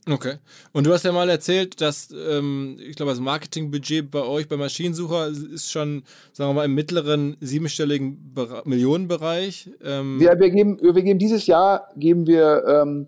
Okay. 0.09 0.35
Und 0.71 0.87
du 0.87 0.93
hast 0.93 1.03
ja 1.03 1.11
mal 1.11 1.29
erzählt, 1.29 1.79
dass, 1.79 2.09
ähm, 2.11 2.77
ich 2.79 2.95
glaube, 2.95 3.11
das 3.11 3.19
Marketingbudget 3.19 4.09
bei 4.09 4.23
euch, 4.23 4.47
bei 4.47 4.57
Maschinensucher, 4.57 5.27
ist 5.27 5.71
schon, 5.71 6.03
sagen 6.33 6.49
wir 6.49 6.53
mal, 6.55 6.65
im 6.65 6.73
mittleren 6.73 7.37
siebenstelligen 7.39 8.33
Be 8.33 8.63
Millionenbereich. 8.65 9.69
Ähm 9.83 10.19
wir, 10.19 10.39
wir, 10.39 10.49
geben, 10.49 10.79
wir 10.81 11.03
geben 11.03 11.19
dieses 11.19 11.45
Jahr 11.45 11.89
geben 11.95 12.25
wir 12.25 12.63
ähm, 12.67 13.07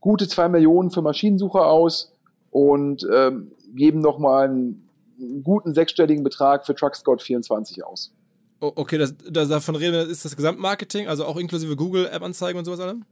gute 0.00 0.28
zwei 0.28 0.48
Millionen 0.48 0.90
für 0.90 1.00
Maschinensucher 1.00 1.66
aus 1.66 2.12
und 2.50 3.06
ähm, 3.12 3.52
geben 3.74 4.00
nochmal 4.00 4.48
einen 4.48 4.85
einen 5.18 5.42
guten 5.42 5.74
sechsstelligen 5.74 6.24
Betrag 6.24 6.66
für 6.66 6.74
TruckScout 6.74 7.18
24 7.18 7.84
aus. 7.84 8.12
okay, 8.60 8.98
das, 8.98 9.14
das, 9.30 9.48
davon 9.48 9.76
reden 9.76 9.92
wir, 9.92 10.08
ist 10.08 10.24
das 10.24 10.36
Gesamtmarketing, 10.36 11.08
also 11.08 11.24
auch 11.24 11.36
inklusive 11.36 11.76
Google-App-Anzeigen 11.76 12.58
und 12.58 12.64
sowas 12.64 12.80
allem? 12.80 13.04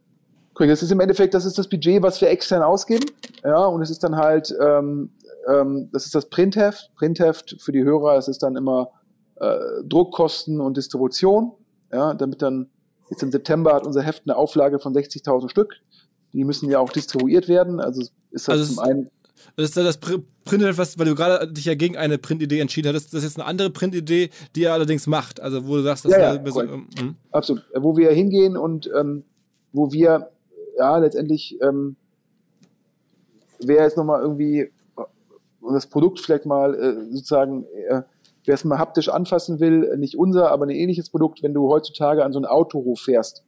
Okay, 0.55 0.69
das 0.69 0.83
ist 0.83 0.93
im 0.93 1.01
Endeffekt, 1.01 1.35
das 1.35 1.45
ist 1.45 1.59
das 1.59 1.69
Budget, 1.69 2.01
was 2.01 2.21
wir 2.21 2.31
extern 2.31 2.63
ausgeben. 2.63 3.05
Ja, 3.43 3.67
und 3.67 3.83
es 3.83 3.91
ist 3.91 4.05
dann 4.05 4.15
halt, 4.15 4.55
ähm, 4.63 5.11
ähm, 5.49 5.89
das 5.93 6.07
ist 6.07 6.15
das 6.15 6.29
Printheft. 6.29 6.93
Printheft 6.95 7.57
für 7.59 7.73
die 7.73 7.83
Hörer, 7.83 8.15
das 8.15 8.29
ist 8.29 8.43
dann 8.43 8.55
immer 8.55 8.91
äh, 9.37 9.59
Druckkosten 9.85 10.61
und 10.61 10.77
Distribution. 10.77 11.53
Ja, 11.93 12.15
damit 12.15 12.41
dann, 12.41 12.71
jetzt 13.11 13.23
im 13.23 13.33
September 13.33 13.75
hat 13.75 13.85
unser 13.85 14.03
Heft 14.03 14.23
eine 14.27 14.37
Auflage 14.37 14.79
von 14.79 14.95
60.000 14.95 15.49
Stück. 15.49 15.75
Die 16.33 16.45
müssen 16.45 16.71
ja 16.71 16.79
auch 16.79 16.91
distribuiert 16.91 17.49
werden. 17.49 17.81
Also 17.81 18.03
ist 18.31 18.49
das 18.49 18.49
also 18.49 18.75
zum 18.75 18.79
einen 18.79 19.11
das 19.57 19.71
ist 19.71 19.77
das 19.77 19.99
Print, 19.99 20.25
was, 20.79 20.99
weil 20.99 21.07
du 21.07 21.15
gerade 21.15 21.51
dich 21.53 21.65
ja 21.65 21.75
gegen 21.75 21.97
eine 21.97 22.19
Printidee 22.19 22.61
entschieden 22.61 22.89
hattest. 22.89 23.13
Das 23.13 23.19
ist 23.19 23.31
jetzt 23.31 23.39
eine 23.39 23.47
andere 23.47 23.71
Printidee, 23.71 24.31
die 24.55 24.65
er 24.65 24.73
allerdings 24.73 25.07
macht. 25.07 25.41
Also, 25.41 25.67
wo 25.67 25.77
du 25.77 25.83
sagst, 25.83 26.05
das 26.05 26.13
ja, 26.13 26.35
ja, 26.35 26.51
so, 26.51 26.63
ähm, 26.63 26.89
hm? 26.99 27.15
Absolut. 27.31 27.65
Wo 27.75 27.97
wir 27.97 28.11
hingehen 28.11 28.57
und 28.57 28.91
ähm, 28.99 29.25
wo 29.73 29.93
wir, 29.93 30.31
ja, 30.79 30.99
letztendlich, 30.99 31.59
ähm, 31.63 31.97
wer 33.65 33.85
jetzt 33.85 33.97
nochmal 33.97 34.21
irgendwie 34.23 34.71
das 35.73 35.87
Produkt 35.87 36.21
vielleicht 36.21 36.47
mal 36.47 36.75
äh, 36.75 37.13
sozusagen, 37.13 37.65
äh, 37.89 38.03
wer 38.45 38.55
es 38.55 38.65
mal 38.65 38.79
haptisch 38.79 39.09
anfassen 39.09 39.61
will, 39.61 39.97
nicht 39.97 40.17
unser, 40.17 40.51
aber 40.51 40.67
ein 40.67 40.71
ähnliches 40.71 41.11
Produkt, 41.11 41.43
wenn 41.43 41.55
du 41.55 41.69
heutzutage 41.71 42.25
an 42.25 42.33
so 42.33 42.39
einen 42.39 42.47
Autohof 42.47 43.01
fährst, 43.01 43.45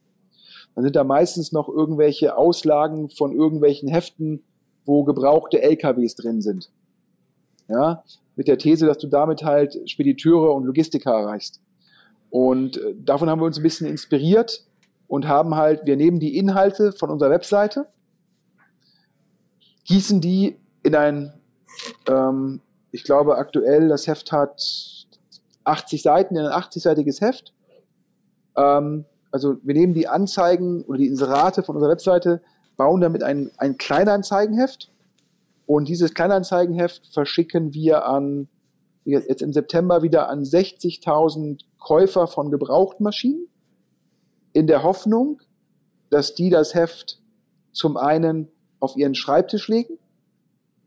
dann 0.75 0.83
sind 0.83 0.95
da 0.95 1.03
meistens 1.03 1.51
noch 1.51 1.69
irgendwelche 1.69 2.37
Auslagen 2.37 3.09
von 3.09 3.31
irgendwelchen 3.31 3.89
Heften, 3.89 4.43
wo 4.87 5.03
gebrauchte 5.03 5.61
LKWs 5.61 6.15
drin 6.15 6.41
sind. 6.41 6.71
Ja, 7.67 8.03
mit 8.35 8.47
der 8.47 8.57
These, 8.57 8.85
dass 8.85 8.97
du 8.97 9.07
damit 9.07 9.43
halt 9.43 9.77
Spediteure 9.89 10.53
und 10.53 10.65
Logistiker 10.65 11.11
erreichst. 11.11 11.59
Und 12.29 12.77
äh, 12.77 12.95
davon 12.97 13.29
haben 13.29 13.41
wir 13.41 13.45
uns 13.45 13.57
ein 13.57 13.63
bisschen 13.63 13.87
inspiriert 13.87 14.65
und 15.07 15.27
haben 15.27 15.55
halt, 15.55 15.85
wir 15.85 15.97
nehmen 15.97 16.19
die 16.19 16.37
Inhalte 16.37 16.91
von 16.91 17.09
unserer 17.09 17.31
Webseite, 17.31 17.87
gießen 19.85 20.21
die 20.21 20.57
in 20.83 20.95
ein, 20.95 21.33
ähm, 22.07 22.61
ich 22.91 23.03
glaube 23.03 23.37
aktuell, 23.37 23.89
das 23.89 24.07
Heft 24.07 24.31
hat 24.31 24.61
80 25.63 26.01
Seiten, 26.01 26.35
in 26.35 26.45
ein 26.45 26.51
80-seitiges 26.51 27.21
Heft. 27.21 27.53
Ähm, 28.55 29.05
also 29.31 29.57
wir 29.63 29.73
nehmen 29.73 29.93
die 29.93 30.07
Anzeigen 30.07 30.83
oder 30.83 30.97
die 30.97 31.07
Inserate 31.07 31.63
von 31.63 31.75
unserer 31.75 31.91
Webseite, 31.91 32.41
bauen 32.77 33.01
damit 33.01 33.23
ein, 33.23 33.51
ein 33.57 33.77
Kleinanzeigenheft 33.77 34.91
und 35.65 35.89
dieses 35.89 36.13
Kleinanzeigenheft 36.13 37.07
verschicken 37.07 37.73
wir 37.73 38.05
an, 38.05 38.47
jetzt 39.03 39.41
im 39.41 39.51
September 39.51 40.01
wieder 40.01 40.29
an 40.29 40.43
60.000 40.43 41.65
Käufer 41.77 42.27
von 42.27 42.51
Gebrauchtmaschinen 42.51 43.47
in 44.53 44.65
der 44.65 44.83
Hoffnung, 44.83 45.41
dass 46.09 46.35
die 46.35 46.49
das 46.49 46.73
Heft 46.73 47.21
zum 47.73 47.97
einen 47.97 48.47
auf 48.79 48.95
ihren 48.95 49.13
Schreibtisch 49.13 49.67
legen 49.67 49.97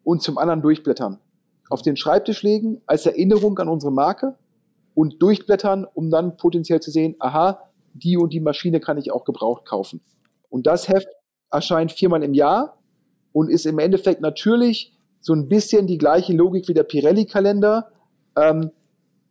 und 0.02 0.22
zum 0.22 0.38
anderen 0.38 0.62
durchblättern. 0.62 1.18
Auf 1.68 1.82
den 1.82 1.96
Schreibtisch 1.96 2.42
legen 2.42 2.80
als 2.86 3.06
Erinnerung 3.06 3.58
an 3.58 3.68
unsere 3.68 3.92
Marke 3.92 4.36
und 4.94 5.20
durchblättern, 5.22 5.86
um 5.94 6.10
dann 6.10 6.36
potenziell 6.36 6.80
zu 6.80 6.90
sehen, 6.90 7.16
aha, 7.18 7.70
die 7.92 8.16
und 8.16 8.32
die 8.32 8.40
Maschine 8.40 8.80
kann 8.80 8.98
ich 8.98 9.12
auch 9.12 9.24
gebraucht 9.24 9.66
kaufen. 9.66 10.00
Und 10.48 10.66
das 10.66 10.88
Heft 10.88 11.08
erscheint 11.50 11.92
viermal 11.92 12.22
im 12.22 12.34
Jahr 12.34 12.78
und 13.32 13.50
ist 13.50 13.66
im 13.66 13.78
Endeffekt 13.78 14.20
natürlich 14.20 14.92
so 15.20 15.34
ein 15.34 15.48
bisschen 15.48 15.86
die 15.86 15.98
gleiche 15.98 16.32
Logik 16.32 16.68
wie 16.68 16.74
der 16.74 16.84
Pirelli-Kalender, 16.84 17.90
ähm, 18.36 18.70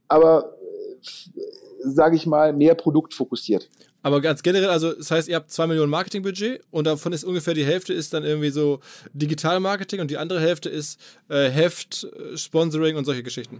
aber 0.07 0.55
äh, 0.61 1.39
sage 1.81 2.15
ich 2.15 2.25
mal, 2.25 2.53
mehr 2.53 2.75
produktfokussiert. 2.75 3.69
Aber 4.01 4.21
ganz 4.21 4.43
generell, 4.43 4.69
also 4.69 4.93
das 4.93 5.11
heißt, 5.11 5.27
ihr 5.27 5.35
habt 5.35 5.51
zwei 5.51 5.67
Millionen 5.67 5.89
Marketingbudget 5.89 6.61
und 6.71 6.87
davon 6.87 7.11
ist 7.11 7.25
ungefähr 7.25 7.53
die 7.53 7.65
Hälfte 7.65 7.93
ist 7.93 8.13
dann 8.13 8.23
irgendwie 8.23 8.49
so 8.49 8.79
Digital-Marketing 9.13 9.99
und 9.99 10.09
die 10.09 10.17
andere 10.17 10.39
Hälfte 10.39 10.69
ist 10.69 10.99
äh, 11.29 11.49
Heft, 11.49 12.05
äh, 12.05 12.37
Sponsoring 12.37 12.95
und 12.95 13.05
solche 13.05 13.23
Geschichten. 13.23 13.59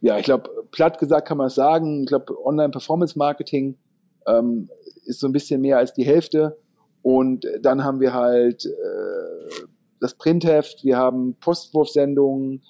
Ja, 0.00 0.16
ich 0.16 0.24
glaube, 0.24 0.48
platt 0.70 0.98
gesagt 0.98 1.28
kann 1.28 1.38
man 1.38 1.48
es 1.48 1.54
sagen. 1.54 2.02
Ich 2.02 2.08
glaube, 2.08 2.32
Online-Performance-Marketing 2.44 3.76
ähm, 4.26 4.70
ist 5.04 5.20
so 5.20 5.26
ein 5.26 5.32
bisschen 5.32 5.60
mehr 5.60 5.78
als 5.78 5.92
die 5.92 6.04
Hälfte. 6.04 6.56
Und 7.02 7.46
dann 7.62 7.84
haben 7.84 8.00
wir 8.00 8.12
halt 8.12 8.66
äh, 8.66 9.66
das 10.00 10.14
Printheft, 10.14 10.84
wir 10.84 10.96
haben 10.96 11.34
Postwurfsendungen, 11.40 12.62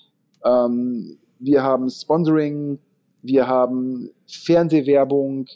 ähm, 0.45 1.19
wir 1.39 1.63
haben 1.63 1.89
Sponsoring, 1.89 2.79
wir 3.23 3.47
haben 3.47 4.11
Fernsehwerbung, 4.27 5.47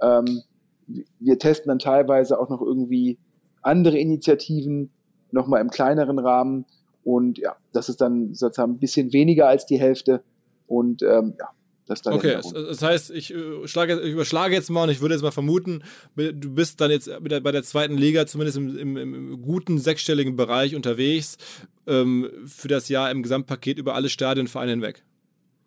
ähm, 0.00 0.42
wir 1.18 1.38
testen 1.38 1.68
dann 1.68 1.78
teilweise 1.78 2.38
auch 2.38 2.48
noch 2.48 2.62
irgendwie 2.62 3.18
andere 3.62 3.98
Initiativen, 3.98 4.90
nochmal 5.30 5.60
im 5.60 5.70
kleineren 5.70 6.18
Rahmen. 6.18 6.64
Und 7.04 7.38
ja, 7.38 7.56
das 7.72 7.88
ist 7.88 8.00
dann 8.00 8.34
sozusagen 8.34 8.72
ein 8.72 8.78
bisschen 8.78 9.12
weniger 9.12 9.48
als 9.48 9.66
die 9.66 9.78
Hälfte. 9.78 10.22
Und 10.66 11.02
ähm, 11.02 11.34
ja, 11.38 11.48
das 11.88 12.06
okay, 12.06 12.38
das 12.52 12.82
heißt, 12.82 13.10
ich, 13.10 13.34
äh, 13.34 13.66
schlage, 13.66 13.98
ich 14.00 14.12
überschlage 14.12 14.54
jetzt 14.54 14.70
mal 14.70 14.84
und 14.84 14.90
ich 14.90 15.00
würde 15.00 15.14
jetzt 15.14 15.22
mal 15.22 15.30
vermuten, 15.30 15.82
du 16.16 16.54
bist 16.54 16.80
dann 16.82 16.90
jetzt 16.90 17.10
bei 17.22 17.52
der 17.52 17.62
zweiten 17.62 17.94
Liga 17.94 18.26
zumindest 18.26 18.58
im, 18.58 18.76
im, 18.76 18.96
im 18.96 19.42
guten 19.42 19.78
sechsstelligen 19.78 20.36
Bereich 20.36 20.76
unterwegs 20.76 21.38
ähm, 21.86 22.30
für 22.44 22.68
das 22.68 22.90
Jahr 22.90 23.10
im 23.10 23.22
Gesamtpaket 23.22 23.78
über 23.78 23.94
alle 23.94 24.10
Stadionvereine 24.10 24.72
hinweg. 24.72 25.02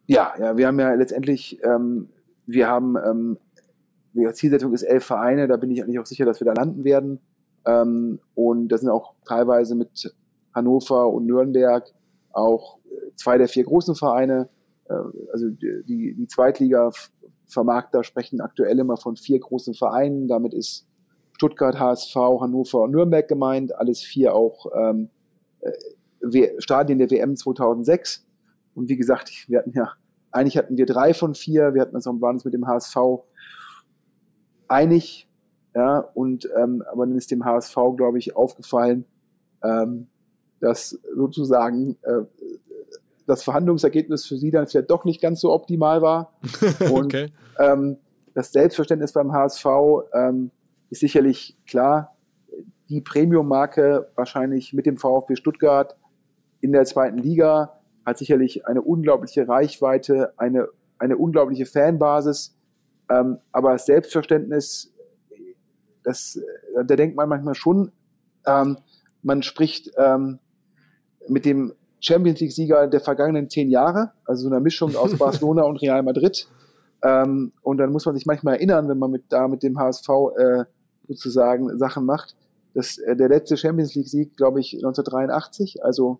Ja, 0.05 0.33
ja, 0.39 0.57
wir 0.57 0.67
haben 0.67 0.79
ja 0.79 0.93
letztendlich, 0.93 1.59
ähm, 1.63 2.09
wir 2.45 2.67
haben, 2.67 2.97
ähm, 2.97 3.37
die 4.13 4.31
Zielsetzung 4.33 4.73
ist 4.73 4.83
elf 4.83 5.05
Vereine, 5.05 5.47
da 5.47 5.57
bin 5.57 5.71
ich 5.71 5.81
eigentlich 5.81 5.99
auch 5.99 6.05
sicher, 6.05 6.25
dass 6.25 6.39
wir 6.39 6.45
da 6.45 6.53
landen 6.53 6.83
werden. 6.83 7.19
Ähm, 7.65 8.19
und 8.35 8.67
das 8.67 8.81
sind 8.81 8.89
auch 8.89 9.15
teilweise 9.25 9.73
mit 9.73 10.13
Hannover 10.53 11.09
und 11.09 11.25
Nürnberg 11.25 11.85
auch 12.31 12.77
zwei 13.15 13.37
der 13.37 13.47
vier 13.47 13.63
großen 13.63 13.95
Vereine 13.95 14.43
äh, 14.43 14.60
also 15.31 15.49
die, 15.49 16.15
die 16.15 16.27
Zweitliga-Vermarkter 16.27 18.03
sprechen 18.03 18.41
aktuell 18.41 18.79
immer 18.79 18.97
von 18.97 19.15
vier 19.15 19.39
großen 19.39 19.73
Vereinen. 19.73 20.27
Damit 20.27 20.53
ist 20.53 20.87
Stuttgart, 21.35 21.79
HSV, 21.79 22.15
Hannover 22.15 22.83
und 22.83 22.91
Nürnberg 22.91 23.27
gemeint. 23.27 23.75
Alles 23.75 24.01
vier 24.01 24.35
auch 24.35 24.67
ähm, 24.75 25.09
äh, 25.61 26.51
Stadien 26.59 26.99
der 26.99 27.09
WM 27.09 27.35
2006. 27.35 28.25
Und 28.75 28.89
wie 28.89 28.97
gesagt, 28.97 29.31
wir 29.47 29.59
hatten 29.59 29.73
ja, 29.73 29.93
eigentlich 30.31 30.57
hatten 30.57 30.77
wir 30.77 30.85
drei 30.85 31.13
von 31.13 31.33
vier. 31.33 31.73
Wir 31.73 31.81
hatten 31.81 31.95
uns, 31.95 32.05
waren 32.05 32.35
uns 32.35 32.45
mit 32.45 32.53
dem 32.53 32.67
HSV 32.67 32.95
einig. 34.67 35.27
Ja, 35.73 35.99
und 35.99 36.49
ähm, 36.57 36.83
aber 36.91 37.05
dann 37.05 37.15
ist 37.15 37.31
dem 37.31 37.45
HSV, 37.45 37.75
glaube 37.95 38.17
ich, 38.17 38.35
aufgefallen, 38.35 39.05
ähm, 39.63 40.07
dass 40.59 40.99
sozusagen 41.15 41.97
äh, 42.01 42.23
das 43.31 43.43
Verhandlungsergebnis 43.43 44.25
für 44.25 44.35
sie 44.35 44.51
dann 44.51 44.67
vielleicht 44.67 44.91
doch 44.91 45.05
nicht 45.05 45.21
ganz 45.21 45.39
so 45.39 45.53
optimal 45.53 46.01
war. 46.01 46.33
Und 46.91 47.05
okay. 47.05 47.31
ähm, 47.57 47.97
das 48.33 48.51
Selbstverständnis 48.51 49.13
beim 49.13 49.31
HSV 49.31 49.65
ähm, 50.13 50.51
ist 50.89 50.99
sicherlich 50.99 51.57
klar. 51.65 52.17
Die 52.89 52.99
Premium-Marke 52.99 54.11
wahrscheinlich 54.15 54.73
mit 54.73 54.85
dem 54.85 54.97
VfB 54.97 55.37
Stuttgart 55.37 55.95
in 56.59 56.73
der 56.73 56.83
zweiten 56.83 57.17
Liga 57.17 57.79
hat 58.05 58.17
sicherlich 58.17 58.67
eine 58.67 58.81
unglaubliche 58.81 59.47
Reichweite, 59.47 60.33
eine, 60.35 60.67
eine 60.97 61.15
unglaubliche 61.15 61.65
Fanbasis. 61.65 62.57
Ähm, 63.09 63.37
aber 63.53 63.71
das 63.71 63.85
Selbstverständnis, 63.85 64.93
das, 66.03 66.37
da 66.75 66.95
denkt 66.97 67.15
man 67.15 67.29
manchmal 67.29 67.55
schon, 67.55 67.93
ähm, 68.45 68.77
man 69.23 69.41
spricht 69.41 69.89
ähm, 69.97 70.39
mit 71.29 71.45
dem 71.45 71.73
Champions 72.01 72.39
League-Sieger 72.39 72.87
der 72.87 72.99
vergangenen 72.99 73.49
zehn 73.49 73.69
Jahre, 73.69 74.11
also 74.25 74.43
so 74.43 74.49
eine 74.49 74.59
Mischung 74.59 74.95
aus 74.95 75.15
Barcelona 75.17 75.63
und 75.63 75.77
Real 75.81 76.03
Madrid. 76.03 76.47
Ähm, 77.03 77.53
und 77.61 77.77
dann 77.77 77.91
muss 77.91 78.05
man 78.05 78.15
sich 78.15 78.25
manchmal 78.25 78.55
erinnern, 78.55 78.89
wenn 78.89 78.97
man 78.99 79.11
mit, 79.11 79.23
da 79.29 79.47
mit 79.47 79.63
dem 79.63 79.79
HSV 79.79 80.09
äh, 80.37 80.63
sozusagen 81.07 81.77
Sachen 81.77 82.05
macht, 82.05 82.35
dass 82.73 82.97
äh, 82.97 83.15
der 83.15 83.29
letzte 83.29 83.57
Champions 83.57 83.95
League-Sieg, 83.95 84.35
glaube 84.35 84.59
ich, 84.59 84.73
1983, 84.73 85.83
also 85.83 86.19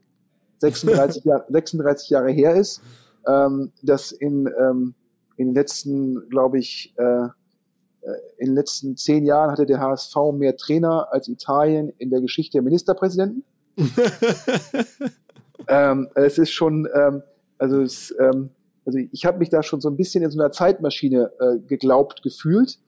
36, 0.59 1.23
Jahr, 1.25 1.45
36 1.49 2.09
Jahre 2.09 2.31
her 2.31 2.55
ist, 2.55 2.81
ähm, 3.27 3.71
dass 3.81 4.11
in, 4.11 4.47
ähm, 4.59 4.93
in 5.37 5.47
den 5.47 5.55
letzten, 5.55 6.29
glaube 6.29 6.59
ich, 6.59 6.93
äh, 6.97 7.03
äh, 7.03 7.29
in 8.37 8.47
den 8.47 8.55
letzten 8.55 8.97
zehn 8.97 9.25
Jahren 9.25 9.51
hatte 9.51 9.65
der 9.65 9.79
HSV 9.79 10.15
mehr 10.33 10.55
Trainer 10.57 11.07
als 11.11 11.27
Italien 11.27 11.93
in 11.97 12.09
der 12.09 12.21
Geschichte 12.21 12.53
der 12.53 12.63
Ministerpräsidenten. 12.63 13.43
ähm, 15.67 16.09
es 16.15 16.37
ist 16.37 16.51
schon, 16.51 16.87
ähm, 16.93 17.23
also, 17.57 17.81
es, 17.81 18.13
ähm, 18.19 18.49
also 18.85 18.99
ich 19.11 19.25
habe 19.25 19.39
mich 19.39 19.49
da 19.49 19.63
schon 19.63 19.81
so 19.81 19.89
ein 19.89 19.97
bisschen 19.97 20.23
in 20.23 20.31
so 20.31 20.39
einer 20.39 20.51
Zeitmaschine 20.51 21.31
äh, 21.39 21.59
geglaubt 21.59 22.23
gefühlt. 22.23 22.79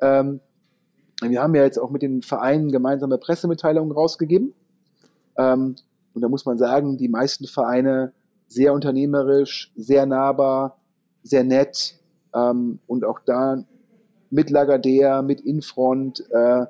Ähm, 0.00 0.40
wir 1.20 1.42
haben 1.42 1.54
ja 1.54 1.64
jetzt 1.64 1.78
auch 1.78 1.90
mit 1.90 2.02
den 2.02 2.22
Vereinen 2.22 2.70
gemeinsame 2.70 3.18
Pressemitteilungen 3.18 3.92
rausgegeben. 3.92 4.54
Ähm, 5.36 5.76
und 6.14 6.22
da 6.22 6.28
muss 6.28 6.46
man 6.46 6.58
sagen, 6.58 6.96
die 6.96 7.08
meisten 7.08 7.46
Vereine 7.46 8.12
sehr 8.46 8.72
unternehmerisch, 8.72 9.72
sehr 9.76 10.06
nahbar, 10.06 10.78
sehr 11.22 11.44
nett 11.44 11.98
ähm, 12.34 12.78
und 12.86 13.04
auch 13.04 13.20
da 13.24 13.64
mit 14.30 14.50
Lagardère, 14.50 15.22
mit 15.22 15.40
Infront, 15.40 16.24
äh, 16.30 16.62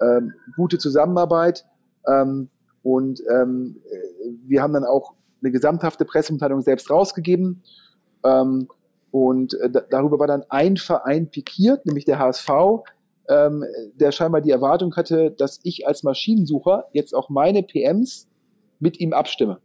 äh, 0.00 0.20
gute 0.56 0.78
Zusammenarbeit. 0.78 1.64
Ähm, 2.06 2.48
und 2.88 3.22
ähm, 3.30 3.76
wir 4.46 4.62
haben 4.62 4.72
dann 4.72 4.84
auch 4.84 5.12
eine 5.42 5.52
gesamthafte 5.52 6.06
Pressemitteilung 6.06 6.62
selbst 6.62 6.90
rausgegeben. 6.90 7.62
Ähm, 8.24 8.68
und 9.10 9.52
äh, 9.60 9.70
darüber 9.90 10.18
war 10.18 10.26
dann 10.26 10.44
ein 10.48 10.78
Verein 10.78 11.28
pikiert, 11.28 11.84
nämlich 11.84 12.06
der 12.06 12.18
HSV, 12.18 12.48
ähm, 13.28 13.62
der 13.94 14.10
scheinbar 14.10 14.40
die 14.40 14.52
Erwartung 14.52 14.96
hatte, 14.96 15.30
dass 15.32 15.60
ich 15.64 15.86
als 15.86 16.02
Maschinensucher 16.02 16.86
jetzt 16.92 17.14
auch 17.14 17.28
meine 17.28 17.62
PMs 17.62 18.26
mit 18.80 18.98
ihm 19.00 19.12
abstimme. 19.12 19.58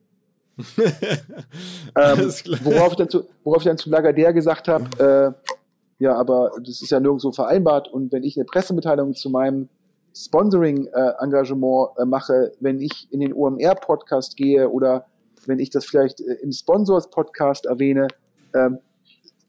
ähm, 0.57 2.29
worauf, 2.65 2.91
ich 2.91 2.97
dann 2.97 3.09
zu, 3.09 3.23
worauf 3.45 3.61
ich 3.61 3.67
dann 3.67 3.77
zu 3.77 3.89
Lagardère 3.89 4.33
gesagt 4.33 4.67
habe, 4.67 5.33
äh, 5.47 6.03
ja, 6.03 6.13
aber 6.13 6.51
das 6.59 6.81
ist 6.81 6.89
ja 6.89 6.99
nirgendwo 6.99 7.31
vereinbart 7.31 7.87
und 7.87 8.11
wenn 8.11 8.23
ich 8.23 8.35
eine 8.35 8.43
Pressemitteilung 8.43 9.13
zu 9.13 9.29
meinem 9.29 9.69
Sponsoring-Engagement 10.15 11.97
äh, 11.97 12.01
äh, 12.01 12.05
mache, 12.05 12.51
wenn 12.59 12.79
ich 12.79 13.07
in 13.11 13.19
den 13.19 13.33
OMR-Podcast 13.33 14.37
gehe 14.37 14.69
oder 14.69 15.05
wenn 15.45 15.59
ich 15.59 15.69
das 15.69 15.85
vielleicht 15.85 16.21
äh, 16.21 16.33
im 16.41 16.51
Sponsors-Podcast 16.51 17.65
erwähne, 17.65 18.07
ähm, 18.53 18.79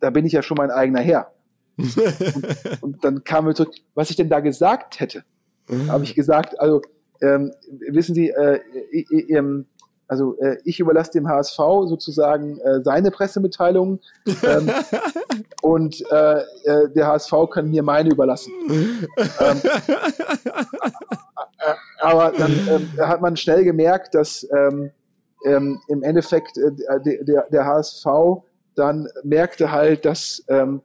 da 0.01 0.11
bin 0.11 0.27
ich 0.27 0.33
ja 0.33 0.43
schon 0.43 0.57
mein 0.57 0.71
eigener 0.71 1.01
Herr. 1.01 1.33
und, 1.77 1.97
und, 2.83 3.05
dann 3.05 3.25
kam 3.25 3.47
mir 3.47 3.55
zurück, 3.55 3.75
was 3.95 4.11
ich 4.11 4.17
denn 4.17 4.29
da 4.29 4.41
gesagt 4.41 5.01
hätte. 5.01 5.25
Habe 5.89 6.05
ich 6.05 6.15
gesagt, 6.15 6.61
also 6.61 6.83
ähm, 7.23 7.53
wissen 7.89 8.15
Sie, 8.15 8.29
äh, 8.29 8.61
ähm, 9.31 9.67
also 10.15 10.39
äh, 10.39 10.59
ich 10.63 10.79
überlasse 10.79 11.11
dem 11.11 11.29
HSV 11.29 11.57
sozusagen 11.87 12.61
äh, 12.61 12.81
seine 12.83 13.11
Pressemitteilung 13.11 13.99
ähm, 14.45 14.71
und 15.63 16.01
äh, 16.13 16.39
äh 16.39 16.89
der 16.95 17.09
HSV 17.09 17.33
kann 17.51 17.69
mir 17.69 17.83
meine 17.83 18.11
überlassen. 18.11 18.53
ähm, 18.69 19.61
äh, 19.65 19.73
aber 22.01 22.33
dann 22.39 22.53
ähm, 22.69 22.89
hat 23.01 23.21
man 23.21 23.37
schnell 23.37 23.65
gemerkt, 23.65 24.15
dass 24.15 24.49
ähm, 24.55 24.93
ähm, 25.45 25.81
im 25.89 26.05
Endeffekt 26.05 26.57
äh, 26.59 26.71
der, 27.25 27.49
der 27.51 27.65
HSV 27.67 28.07
dann 28.77 29.09
merkte 29.25 29.73
halt, 29.73 30.05
dass 30.05 30.45
ähm, 30.47 30.81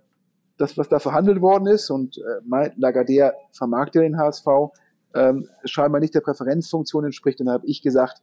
das, 0.57 0.75
was 0.75 0.89
da 0.89 0.97
verhandelt 0.97 1.39
worden 1.39 1.67
ist 1.67 1.91
und 1.91 2.17
äh, 2.17 2.71
Lagardère 2.79 3.33
vermarktet 3.51 4.01
den 4.01 4.17
HSV, 4.17 4.47
scheinbar 5.65 5.99
nicht 5.99 6.13
der 6.13 6.21
Präferenzfunktion 6.21 7.03
entspricht. 7.03 7.39
Und 7.39 7.47
da 7.47 7.53
habe 7.53 7.65
ich 7.65 7.81
gesagt, 7.81 8.21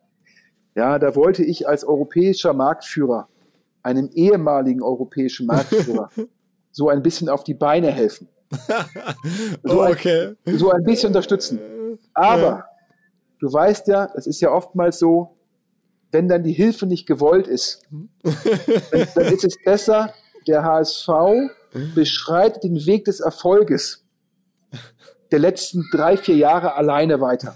ja, 0.77 0.99
da 0.99 1.17
wollte 1.17 1.43
ich 1.43 1.67
als 1.67 1.85
europäischer 1.85 2.53
Marktführer 2.53 3.29
einem 3.83 4.11
ehemaligen 4.13 4.83
europäischen 4.83 5.47
Marktführer 5.49 6.11
so 6.71 6.89
ein 6.89 7.03
bisschen 7.03 7.29
auf 7.29 7.43
die 7.45 7.55
Beine 7.55 7.91
helfen. 7.91 8.29
So, 9.65 9.83
okay. 9.83 10.37
ein, 10.45 10.59
so 10.59 10.71
ein 10.71 10.85
bisschen 10.85 11.09
unterstützen. 11.09 11.59
Aber 12.15 12.41
ja. 12.41 12.65
du 13.41 13.53
weißt 13.53 13.89
ja, 13.89 14.09
es 14.15 14.29
ist 14.29 14.41
ja 14.41 14.53
oftmals 14.53 15.01
so, 15.01 15.37
wenn 16.13 16.29
dann 16.29 16.45
die 16.45 16.53
Hilfe 16.53 16.87
nicht 16.87 17.07
gewollt 17.07 17.49
ist, 17.49 17.83
dann, 18.23 19.09
dann 19.15 19.25
ist 19.27 19.45
es 19.45 19.57
besser, 19.65 20.15
der 20.47 20.63
HSV 20.63 21.09
beschreitet 21.97 22.63
den 22.63 22.87
Weg 22.87 23.07
des 23.07 23.19
Erfolges 23.19 24.05
der 25.33 25.39
letzten 25.41 25.85
drei, 25.93 26.17
vier 26.17 26.37
Jahre 26.37 26.75
alleine 26.75 27.21
weiter. 27.21 27.53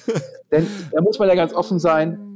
Denn 0.52 0.66
da 0.92 1.00
muss 1.00 1.18
man 1.18 1.28
ja 1.28 1.34
ganz 1.34 1.52
offen 1.52 1.78
sein. 1.78 2.27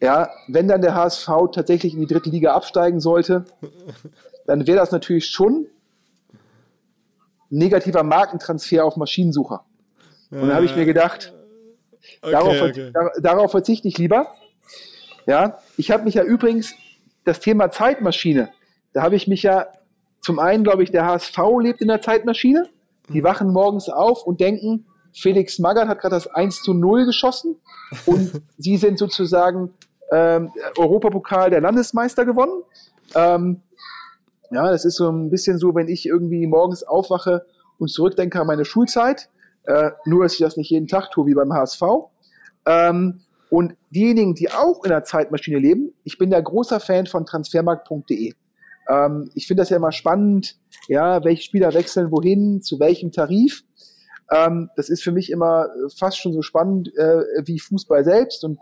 Ja, 0.00 0.30
wenn 0.46 0.68
dann 0.68 0.80
der 0.80 0.94
HSV 0.94 1.28
tatsächlich 1.52 1.94
in 1.94 2.00
die 2.00 2.06
dritte 2.06 2.30
Liga 2.30 2.54
absteigen 2.54 3.00
sollte, 3.00 3.44
dann 4.46 4.66
wäre 4.66 4.78
das 4.78 4.92
natürlich 4.92 5.26
schon 5.26 5.66
negativer 7.50 8.02
Markentransfer 8.02 8.84
auf 8.84 8.96
Maschinensucher. 8.96 9.64
Und 10.30 10.42
dann 10.42 10.54
habe 10.54 10.66
ich 10.66 10.76
mir 10.76 10.84
gedacht, 10.84 11.32
okay, 12.22 12.32
darauf, 12.32 12.60
okay. 12.60 12.92
darauf 13.20 13.50
verzichte 13.50 13.88
ich 13.88 13.98
lieber. 13.98 14.32
Ja, 15.26 15.58
ich 15.76 15.90
habe 15.90 16.04
mich 16.04 16.14
ja 16.14 16.22
übrigens 16.22 16.74
das 17.24 17.40
Thema 17.40 17.70
Zeitmaschine, 17.70 18.50
da 18.92 19.02
habe 19.02 19.16
ich 19.16 19.26
mich 19.26 19.42
ja 19.42 19.66
zum 20.20 20.38
einen, 20.38 20.64
glaube 20.64 20.82
ich, 20.82 20.90
der 20.90 21.06
HSV 21.06 21.38
lebt 21.60 21.80
in 21.80 21.88
der 21.88 22.00
Zeitmaschine. 22.00 22.68
Die 23.08 23.24
wachen 23.24 23.52
morgens 23.52 23.88
auf 23.88 24.24
und 24.24 24.40
denken, 24.40 24.86
Felix 25.12 25.58
Magath 25.58 25.88
hat 25.88 26.00
gerade 26.00 26.14
das 26.14 26.26
1 26.26 26.62
zu 26.62 26.74
0 26.74 27.06
geschossen 27.06 27.56
und 28.06 28.42
sie 28.58 28.76
sind 28.76 28.98
sozusagen 28.98 29.72
ähm, 30.12 30.52
Europapokal 30.76 31.50
der 31.50 31.60
Landesmeister 31.60 32.24
gewonnen. 32.24 32.62
Ähm, 33.14 33.62
ja, 34.50 34.70
das 34.70 34.84
ist 34.84 34.96
so 34.96 35.10
ein 35.10 35.30
bisschen 35.30 35.58
so, 35.58 35.74
wenn 35.74 35.88
ich 35.88 36.06
irgendwie 36.06 36.46
morgens 36.46 36.82
aufwache 36.82 37.46
und 37.78 37.88
zurückdenke 37.88 38.40
an 38.40 38.46
meine 38.46 38.64
Schulzeit, 38.64 39.28
äh, 39.64 39.90
nur 40.06 40.22
dass 40.22 40.34
ich 40.34 40.40
das 40.40 40.56
nicht 40.56 40.70
jeden 40.70 40.86
Tag 40.86 41.10
tue 41.10 41.26
wie 41.26 41.34
beim 41.34 41.52
HSV. 41.52 41.82
Ähm, 42.66 43.20
und 43.50 43.76
diejenigen, 43.90 44.34
die 44.34 44.50
auch 44.50 44.84
in 44.84 44.90
der 44.90 45.04
Zeitmaschine 45.04 45.58
leben, 45.58 45.94
ich 46.04 46.18
bin 46.18 46.30
der 46.30 46.42
großer 46.42 46.80
Fan 46.80 47.06
von 47.06 47.24
transfermarkt.de. 47.24 48.34
Ähm, 48.88 49.30
ich 49.34 49.46
finde 49.46 49.62
das 49.62 49.70
ja 49.70 49.76
immer 49.76 49.92
spannend, 49.92 50.56
ja, 50.86 51.22
welche 51.24 51.42
Spieler 51.42 51.74
wechseln 51.74 52.10
wohin, 52.10 52.62
zu 52.62 52.78
welchem 52.80 53.12
Tarif. 53.12 53.64
Ähm, 54.30 54.70
das 54.76 54.88
ist 54.90 55.02
für 55.02 55.12
mich 55.12 55.30
immer 55.30 55.68
fast 55.96 56.18
schon 56.18 56.32
so 56.32 56.42
spannend 56.42 56.94
äh, 56.96 57.42
wie 57.44 57.58
Fußball 57.58 58.04
selbst. 58.04 58.44
Und 58.44 58.58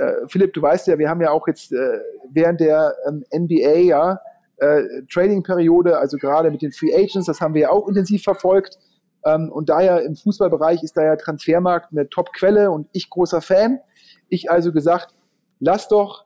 äh, 0.00 0.26
Philipp, 0.28 0.54
du 0.54 0.62
weißt 0.62 0.86
ja, 0.86 0.98
wir 0.98 1.08
haben 1.08 1.20
ja 1.20 1.30
auch 1.30 1.46
jetzt 1.46 1.72
äh, 1.72 2.00
während 2.30 2.60
der 2.60 2.94
ähm, 3.06 3.24
NBA 3.34 3.78
ja 3.78 4.20
äh, 4.56 4.82
Trading-Periode, 5.12 5.98
also 5.98 6.16
gerade 6.16 6.50
mit 6.50 6.62
den 6.62 6.72
Free 6.72 6.94
Agents, 6.94 7.26
das 7.26 7.40
haben 7.40 7.54
wir 7.54 7.62
ja 7.62 7.70
auch 7.70 7.88
intensiv 7.88 8.22
verfolgt. 8.22 8.78
Ähm, 9.24 9.50
und 9.52 9.68
daher 9.68 10.02
im 10.02 10.16
Fußballbereich 10.16 10.82
ist 10.82 10.96
da 10.96 11.04
ja 11.04 11.16
Transfermarkt 11.16 11.92
eine 11.92 12.08
Top-Quelle 12.08 12.70
und 12.70 12.88
ich 12.92 13.10
großer 13.10 13.42
Fan. 13.42 13.80
Ich 14.28 14.50
also 14.50 14.72
gesagt, 14.72 15.14
lass 15.58 15.88
doch 15.88 16.24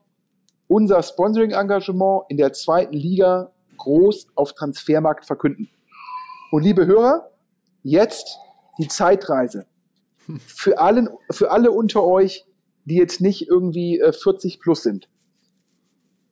unser 0.69 1.03
Sponsoring-Engagement 1.03 2.25
in 2.29 2.37
der 2.37 2.53
zweiten 2.53 2.95
Liga 2.95 3.51
groß 3.77 4.29
auf 4.37 4.53
Transfermarkt 4.53 5.27
verkünden. 5.27 5.69
Und 6.53 6.63
liebe 6.63 6.87
Hörer, 6.87 7.31
jetzt 7.83 8.39
die 8.79 8.89
Zeitreise. 8.89 9.67
Für, 10.47 10.79
allen, 10.79 11.09
für 11.31 11.51
alle 11.51 11.71
unter 11.71 12.05
euch, 12.05 12.47
die 12.85 12.97
jetzt 12.97 13.21
nicht 13.21 13.49
irgendwie 13.49 14.03
40 14.03 14.55
äh, 14.55 14.59
plus 14.59 14.83
sind. 14.83 15.09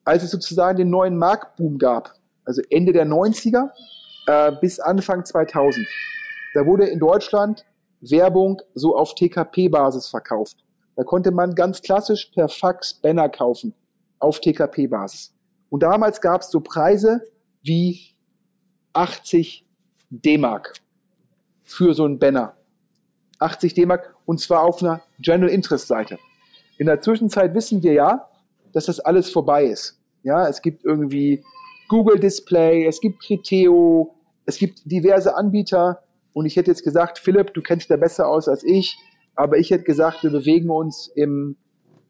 Als 0.05 0.23
es 0.23 0.31
sozusagen 0.31 0.79
den 0.79 0.91
neuen 0.91 1.17
Marktboom 1.17 1.79
gab, 1.79 2.15
also 2.45 2.63
Ende 2.71 2.93
der 2.93 3.07
90er 3.07 3.71
äh, 4.27 4.53
bis 4.61 4.81
Anfang 4.81 5.25
2000, 5.25 5.87
da 6.55 6.67
wurde 6.67 6.87
in 6.87 6.99
Deutschland 6.99 7.65
Werbung 8.01 8.61
so 8.75 8.97
auf 8.97 9.15
TKP-Basis 9.15 10.09
verkauft. 10.09 10.57
Da 10.97 11.05
konnte 11.05 11.31
man 11.31 11.55
ganz 11.55 11.81
klassisch 11.81 12.27
per 12.35 12.49
Fax 12.49 12.95
Banner 12.95 13.29
kaufen 13.29 13.75
auf 14.19 14.41
TKP-Basis. 14.41 15.35
Und 15.71 15.83
damals 15.83 16.21
gab 16.21 16.43
es 16.43 16.51
so 16.51 16.61
Preise 16.61 17.23
wie 17.63 18.01
80 18.93 19.65
D-Mark 20.11 20.75
für 21.63 21.95
so 21.95 22.05
ein 22.05 22.19
Banner. 22.19 22.55
80 23.39 23.75
D-Mark 23.75 24.15
und 24.27 24.41
zwar 24.41 24.63
auf 24.63 24.83
einer 24.83 25.03
General 25.19 25.51
Interest 25.51 25.89
Seite. 25.89 26.19
In 26.83 26.87
der 26.87 27.01
Zwischenzeit 27.01 27.55
wissen 27.55 27.81
wir 27.85 27.93
ja, 27.93 28.29
dass 28.73 28.87
das 28.87 28.99
alles 28.99 29.31
vorbei 29.31 29.67
ist. 29.67 30.01
Ja, 30.25 30.49
es 30.49 30.63
gibt 30.63 30.85
irgendwie 30.85 31.45
Google 31.89 32.19
Display, 32.19 32.87
es 32.87 33.01
gibt 33.01 33.23
Criteo, 33.23 34.17
es 34.47 34.59
gibt 34.59 34.81
diverse 34.91 35.37
Anbieter 35.37 36.03
und 36.33 36.45
ich 36.45 36.57
hätte 36.57 36.73
jetzt 36.73 36.83
gesagt, 36.83 37.21
Philipp, 37.21 37.55
du 37.55 37.63
kennst 37.63 37.89
da 37.89 37.97
besser 37.97 38.27
aus 38.27 38.49
als 38.49 38.65
ich, 38.65 38.99
aber 39.37 39.59
ich 39.59 39.71
hätte 39.71 39.85
gesagt, 39.85 40.25
wir 40.25 40.31
bewegen 40.31 40.71
uns 40.71 41.07
im, 41.15 41.55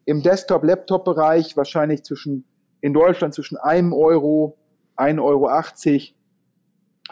im 0.05 0.23
Desktop-Laptop-Bereich 0.23 1.55
wahrscheinlich 1.55 2.01
zwischen, 2.01 2.43
in 2.81 2.95
Deutschland 2.95 3.35
zwischen 3.35 3.57
einem 3.57 3.93
Euro, 3.93 4.57
1,80 4.97 5.21
Euro 5.21 5.51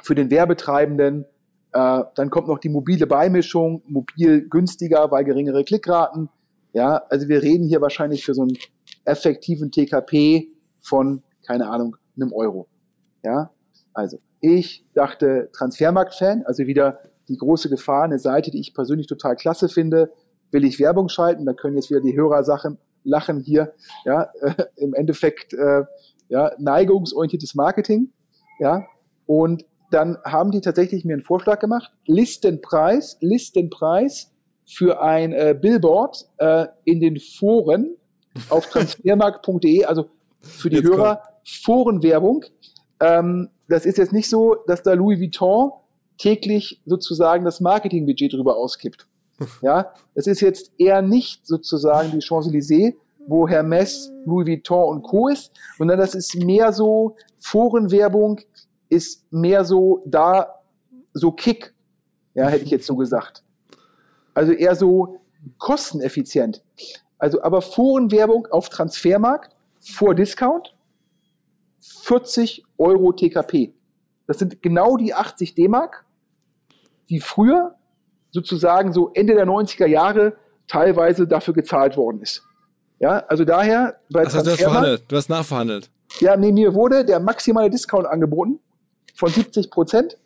für 0.02 0.16
den 0.16 0.32
Werbetreibenden. 0.32 1.26
Äh, 1.74 2.06
dann 2.16 2.32
kommt 2.32 2.48
noch 2.48 2.58
die 2.58 2.70
mobile 2.70 3.06
Beimischung, 3.06 3.84
mobil 3.86 4.50
günstiger, 4.50 5.12
weil 5.12 5.26
geringere 5.26 5.64
Klickraten. 5.64 6.30
Ja, 6.74 7.04
also 7.10 7.28
wir 7.28 7.42
reden 7.42 7.68
hier 7.68 7.82
wahrscheinlich 7.82 8.24
für 8.24 8.34
so 8.34 8.44
einen 8.44 8.58
effektiven 9.06 9.72
TKP 9.72 10.48
von, 10.80 11.24
keine 11.46 11.70
Ahnung, 11.70 11.98
einem 12.16 12.34
Euro. 12.34 12.68
Ja, 13.24 13.52
also 13.94 14.20
ich 14.40 14.86
dachte 14.94 15.50
Transfermarkt-Fan, 15.54 16.44
also 16.46 16.66
wieder 16.66 17.00
die 17.28 17.38
große 17.38 17.70
Gefahr, 17.70 18.04
eine 18.04 18.20
Seite, 18.20 18.52
die 18.52 18.60
ich 18.60 18.74
persönlich 18.74 19.08
total 19.08 19.36
klasse 19.36 19.70
finde, 19.70 20.12
will 20.52 20.66
ich 20.66 20.80
Werbung 20.80 21.10
schalten, 21.10 21.46
da 21.46 21.54
können 21.54 21.76
jetzt 21.76 21.90
wieder 21.90 22.02
die 22.02 22.16
Hörer 22.16 22.44
Sachen 22.44 22.78
lachen 23.04 23.40
hier, 23.40 23.74
ja, 24.06 24.30
äh, 24.42 24.66
im 24.76 24.94
Endeffekt, 24.94 25.54
äh, 25.54 25.84
ja, 26.30 26.52
neigungsorientiertes 26.58 27.56
Marketing, 27.56 28.12
ja, 28.60 28.86
und 29.26 29.66
dann 29.92 30.18
haben 30.24 30.52
die 30.52 30.62
tatsächlich 30.62 31.06
mir 31.06 31.14
einen 31.14 31.24
Vorschlag 31.24 31.60
gemacht, 31.60 31.92
Listenpreis, 32.06 33.18
Listenpreis 33.20 34.32
für 34.66 35.02
ein 35.02 35.34
äh, 35.34 35.56
Billboard 35.60 36.28
äh, 36.38 36.68
in 36.86 37.00
den 37.00 37.20
Foren 37.20 37.96
auf 38.50 38.66
transfermarkt.de, 38.70 39.86
also 39.86 40.10
für 40.42 40.70
die 40.70 40.78
jetzt 40.78 40.90
Hörer 40.90 41.16
kommt. 41.18 41.50
Forenwerbung. 41.64 42.46
Ähm, 43.00 43.50
das 43.68 43.86
ist 43.86 43.98
jetzt 43.98 44.14
nicht 44.14 44.30
so, 44.30 44.56
dass 44.68 44.84
da 44.84 44.94
Louis 44.94 45.20
Vuitton 45.20 45.72
täglich 46.18 46.82
sozusagen 46.86 47.46
das 47.46 47.62
Marketingbudget 47.62 48.34
drüber 48.34 48.58
auskippt. 48.58 49.08
Ja, 49.64 49.94
es 50.14 50.28
ist 50.28 50.40
jetzt 50.42 50.72
eher 50.78 51.02
nicht 51.02 51.48
sozusagen 51.48 52.12
die 52.12 52.22
Champs-Élysées, 52.22 52.94
wo 53.26 53.48
Hermes, 53.48 54.12
Louis 54.26 54.46
Vuitton 54.46 54.90
und 54.90 55.02
Co. 55.02 55.30
ist, 55.30 55.52
sondern 55.80 55.98
das 55.98 56.14
ist 56.14 56.36
mehr 56.36 56.72
so 56.74 57.16
Forenwerbung, 57.40 58.40
ist 58.90 59.26
mehr 59.32 59.66
so 59.66 60.04
da, 60.06 60.62
so 61.14 61.32
Kick, 61.32 61.74
ja, 62.36 62.48
hätte 62.50 62.66
ich 62.66 62.70
jetzt 62.70 62.86
so 62.86 62.96
gesagt. 62.96 63.44
Also 64.34 64.52
eher 64.54 64.76
so 64.76 65.22
kosteneffizient. 65.58 66.64
Also 67.18 67.42
aber 67.44 67.62
Forenwerbung 67.62 68.48
auf 68.48 68.70
Transfermarkt 68.70 69.56
vor 69.80 70.16
Discount, 70.16 70.76
40 71.80 72.64
Euro 72.78 73.12
TKP. 73.12 73.74
Das 74.28 74.40
sind 74.40 74.62
genau 74.62 74.98
die 74.98 75.14
80 75.14 75.56
D-Mark, 75.56 76.06
die 77.10 77.20
früher 77.20 77.76
sozusagen 78.32 78.94
so 78.94 79.12
Ende 79.14 79.34
der 79.34 79.46
90er 79.46 79.88
Jahre 79.88 80.38
teilweise 80.68 81.28
dafür 81.28 81.54
gezahlt 81.54 81.98
worden 81.98 82.22
ist. 82.22 82.44
Ja, 83.00 83.26
also 83.28 83.44
daher 83.44 84.00
bei 84.10 84.26
heißt, 84.26 84.46
du 84.46 84.52
hast 84.52 84.62
verhandelt, 84.62 85.04
du 85.08 85.16
hast 85.16 85.30
nachverhandelt. 85.30 85.90
Ja, 86.20 86.38
nee, 86.38 86.52
mir 86.52 86.74
wurde 86.74 87.04
der 87.04 87.20
maximale 87.20 87.70
Discount 87.70 88.06
angeboten 88.06 88.60
von 89.16 89.30
70 89.30 89.70
Prozent. 89.72 90.18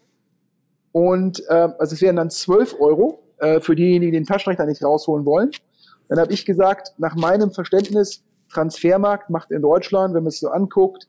Und 0.92 1.42
äh, 1.50 1.70
also 1.80 1.96
es 1.96 2.02
wären 2.02 2.18
dann 2.18 2.30
12 2.30 2.80
Euro 2.80 3.25
äh, 3.46 3.62
für 3.62 3.76
diejenigen, 3.76 4.12
die 4.12 4.18
den 4.18 4.26
Taschenrechner 4.26 4.66
nicht 4.66 4.84
rausholen 4.84 5.26
wollen. 5.26 5.52
Dann 6.08 6.20
habe 6.20 6.34
ich 6.34 6.46
gesagt, 6.46 6.94
nach 6.98 7.16
meinem 7.16 7.52
Verständnis, 7.52 8.24
Transfermarkt 8.52 9.30
macht 9.30 9.52
in 9.52 9.62
Deutschland, 9.62 10.14
wenn 10.14 10.24
man 10.24 10.30
es 10.30 10.40
so 10.40 10.50
anguckt, 10.50 11.08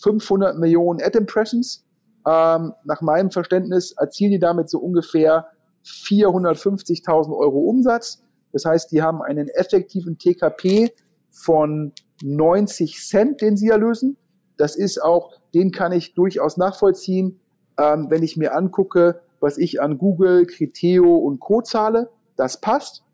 500 0.00 0.58
Millionen 0.58 1.02
Ad-Impressions. 1.02 1.84
Ähm, 2.26 2.72
nach 2.84 3.00
meinem 3.00 3.30
Verständnis 3.30 3.92
erzielen 3.92 4.32
die 4.32 4.38
damit 4.38 4.70
so 4.70 4.78
ungefähr 4.78 5.48
450.000 5.84 7.36
Euro 7.36 7.60
Umsatz. 7.60 8.22
Das 8.52 8.64
heißt, 8.64 8.92
die 8.92 9.02
haben 9.02 9.22
einen 9.22 9.48
effektiven 9.48 10.18
TKP 10.18 10.92
von 11.30 11.92
90 12.22 13.02
Cent, 13.02 13.40
den 13.40 13.56
sie 13.56 13.68
erlösen. 13.68 14.16
Das 14.56 14.76
ist 14.76 15.02
auch, 15.02 15.32
den 15.52 15.70
kann 15.70 15.92
ich 15.92 16.14
durchaus 16.14 16.56
nachvollziehen, 16.56 17.40
ähm, 17.78 18.06
wenn 18.08 18.22
ich 18.22 18.36
mir 18.36 18.54
angucke, 18.54 19.20
was 19.44 19.58
ich 19.58 19.80
an 19.80 19.98
Google, 19.98 20.46
Criteo 20.46 21.16
und 21.16 21.38
Co. 21.38 21.60
zahle. 21.60 22.08
Das 22.36 22.60
passt. 22.60 23.04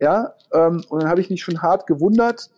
Ja, 0.00 0.34
ähm, 0.52 0.82
und 0.88 1.02
dann 1.02 1.08
habe 1.08 1.20
ich 1.20 1.30
mich 1.30 1.42
schon 1.42 1.62
hart 1.62 1.86
gewundert, 1.86 2.50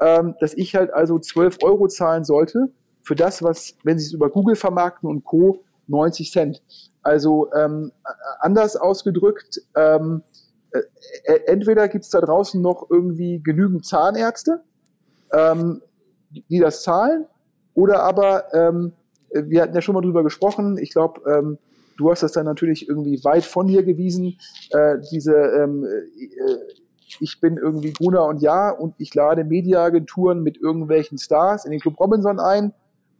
ähm, 0.00 0.34
dass 0.40 0.54
ich 0.54 0.74
halt 0.74 0.92
also 0.92 1.18
12 1.18 1.58
Euro 1.62 1.88
zahlen 1.88 2.24
sollte 2.24 2.68
für 3.02 3.14
das, 3.14 3.42
was, 3.42 3.74
wenn 3.84 3.98
sie 3.98 4.06
es 4.06 4.12
über 4.12 4.30
Google 4.30 4.54
vermarkten 4.54 5.08
und 5.08 5.24
Co., 5.24 5.64
90 5.86 6.30
Cent. 6.30 6.62
Also 7.02 7.50
ähm, 7.54 7.92
anders 8.40 8.76
ausgedrückt, 8.76 9.62
ähm, 9.74 10.22
äh, 10.72 10.80
äh 11.24 11.40
entweder 11.46 11.88
gibt 11.88 12.04
es 12.04 12.10
da 12.10 12.20
draußen 12.20 12.60
noch 12.60 12.88
irgendwie 12.90 13.40
genügend 13.42 13.86
Zahnärzte, 13.86 14.62
ähm, 15.32 15.80
die 16.30 16.58
das 16.58 16.82
zahlen, 16.82 17.26
oder 17.74 18.02
aber, 18.02 18.52
ähm, 18.52 18.92
wir 19.30 19.62
hatten 19.62 19.74
ja 19.74 19.80
schon 19.80 19.94
mal 19.94 20.00
drüber 20.00 20.22
gesprochen, 20.22 20.78
ich 20.78 20.90
glaube, 20.90 21.20
ähm, 21.30 21.58
du 21.98 22.10
hast 22.10 22.22
das 22.22 22.32
dann 22.32 22.46
natürlich 22.46 22.88
irgendwie 22.88 23.22
weit 23.24 23.44
von 23.44 23.66
dir 23.66 23.82
gewiesen, 23.82 24.38
äh, 24.70 24.96
diese 25.12 25.34
ähm, 25.34 25.84
äh, 25.84 26.56
ich 27.20 27.40
bin 27.40 27.56
irgendwie 27.56 27.92
Gruner 27.92 28.24
und 28.26 28.40
Ja 28.42 28.70
und 28.70 28.94
ich 28.98 29.14
lade 29.14 29.44
Mediaagenturen 29.44 30.42
mit 30.42 30.58
irgendwelchen 30.58 31.18
Stars 31.18 31.64
in 31.64 31.70
den 31.70 31.80
Club 31.80 31.98
Robinson 31.98 32.38
ein 32.38 32.72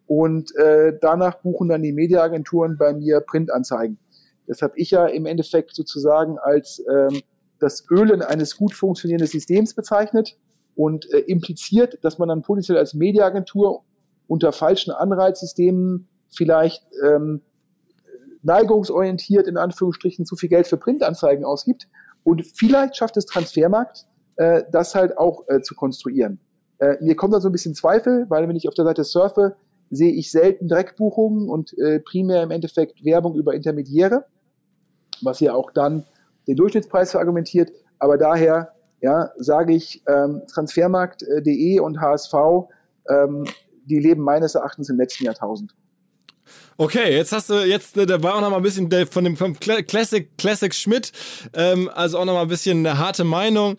und 0.07 0.55
äh, 0.57 0.97
danach 1.01 1.41
buchen 1.41 1.69
dann 1.69 1.83
die 1.83 1.93
Mediaagenturen 1.93 2.77
bei 2.79 2.93
mir 2.93 3.21
Printanzeigen. 3.21 3.99
Das 4.47 4.63
habe 4.63 4.75
ich 4.77 4.91
ja 4.91 5.07
im 5.07 5.27
Endeffekt 5.27 5.75
sozusagen 5.75 6.39
als 6.39 6.83
ähm, 6.91 7.21
das 7.59 7.85
Ölen 7.91 8.23
eines 8.23 8.57
gut 8.57 8.73
funktionierenden 8.73 9.29
Systems 9.29 9.75
bezeichnet 9.75 10.39
und 10.75 11.11
äh, 11.13 11.19
impliziert, 11.21 11.99
dass 12.03 12.19
man 12.19 12.29
dann 12.29 12.43
potenziell 12.43 12.79
als 12.79 12.95
Mediaagentur 12.95 13.85
unter 14.27 14.53
falschen 14.53 14.93
Anreizsystemen 14.93 16.09
vielleicht 16.31 16.85
ähm, 17.05 17.43
neigungsorientiert 18.43 19.47
in 19.47 19.57
Anführungsstrichen 19.57 20.27
zu 20.27 20.37
viel 20.37 20.49
Geld 20.49 20.67
für 20.67 20.77
Printanzeigen 20.77 21.45
ausgibt. 21.45 21.89
Und 22.25 22.45
vielleicht 22.47 22.97
schafft 22.97 23.17
es 23.17 23.27
Transfermarkt, 23.27 24.07
äh, 24.37 24.65
das 24.71 24.95
halt 24.95 25.19
auch 25.19 25.45
äh, 25.49 25.61
zu 25.61 25.75
konstruieren. 25.75 26.41
Äh, 26.79 26.97
mir 27.01 27.17
kommt 27.17 27.35
da 27.35 27.41
so 27.41 27.49
ein 27.49 27.53
bisschen 27.53 27.75
Zweifel, 27.75 28.27
weil 28.29 28.49
wenn 28.49 28.57
ich 28.57 28.69
auf 28.69 28.75
der 28.75 28.85
Seite 28.85 29.05
surfe, 29.05 29.57
sehe 29.91 30.13
ich 30.13 30.31
selten 30.31 30.69
Direktbuchungen 30.69 31.49
und 31.49 31.77
äh, 31.79 32.01
primär 32.01 32.43
im 32.43 32.51
Endeffekt 32.51 33.05
Werbung 33.05 33.37
über 33.37 33.55
Intermediäre, 33.55 34.27
was 35.23 35.41
ja 35.41 35.55
auch 35.55 35.71
dann 35.71 36.05
den 36.47 36.57
Durchschnittspreis 36.57 37.11
verargumentiert. 37.13 37.73
Aber 37.99 38.19
daher 38.19 38.73
ja, 39.01 39.31
sage 39.37 39.75
ich, 39.75 40.03
ähm, 40.09 40.43
Transfermarkt.de 40.53 41.81
und 41.81 42.01
HSV, 42.01 42.35
ähm, 43.09 43.45
die 43.85 43.99
leben 43.99 44.23
meines 44.23 44.55
Erachtens 44.55 44.89
im 44.89 44.97
letzten 44.97 45.25
Jahrtausend. 45.25 45.75
Okay, 46.77 47.15
jetzt 47.15 47.33
hast 47.33 47.51
du, 47.51 47.65
jetzt, 47.65 47.97
äh, 47.97 48.07
da 48.07 48.23
war 48.23 48.37
auch 48.37 48.41
noch 48.41 48.51
mal 48.51 48.57
ein 48.57 48.63
bisschen 48.63 48.91
von 49.09 49.25
dem 49.25 49.37
vom 49.37 49.59
Classic, 49.59 50.29
Classic 50.39 50.75
Schmidt, 50.75 51.13
ähm, 51.55 51.91
also 51.95 52.19
auch 52.19 52.25
noch 52.25 52.35
mal 52.35 52.43
ein 52.43 52.49
bisschen 52.49 52.87
eine 52.87 52.99
harte 52.99 53.25
Meinung. 53.25 53.79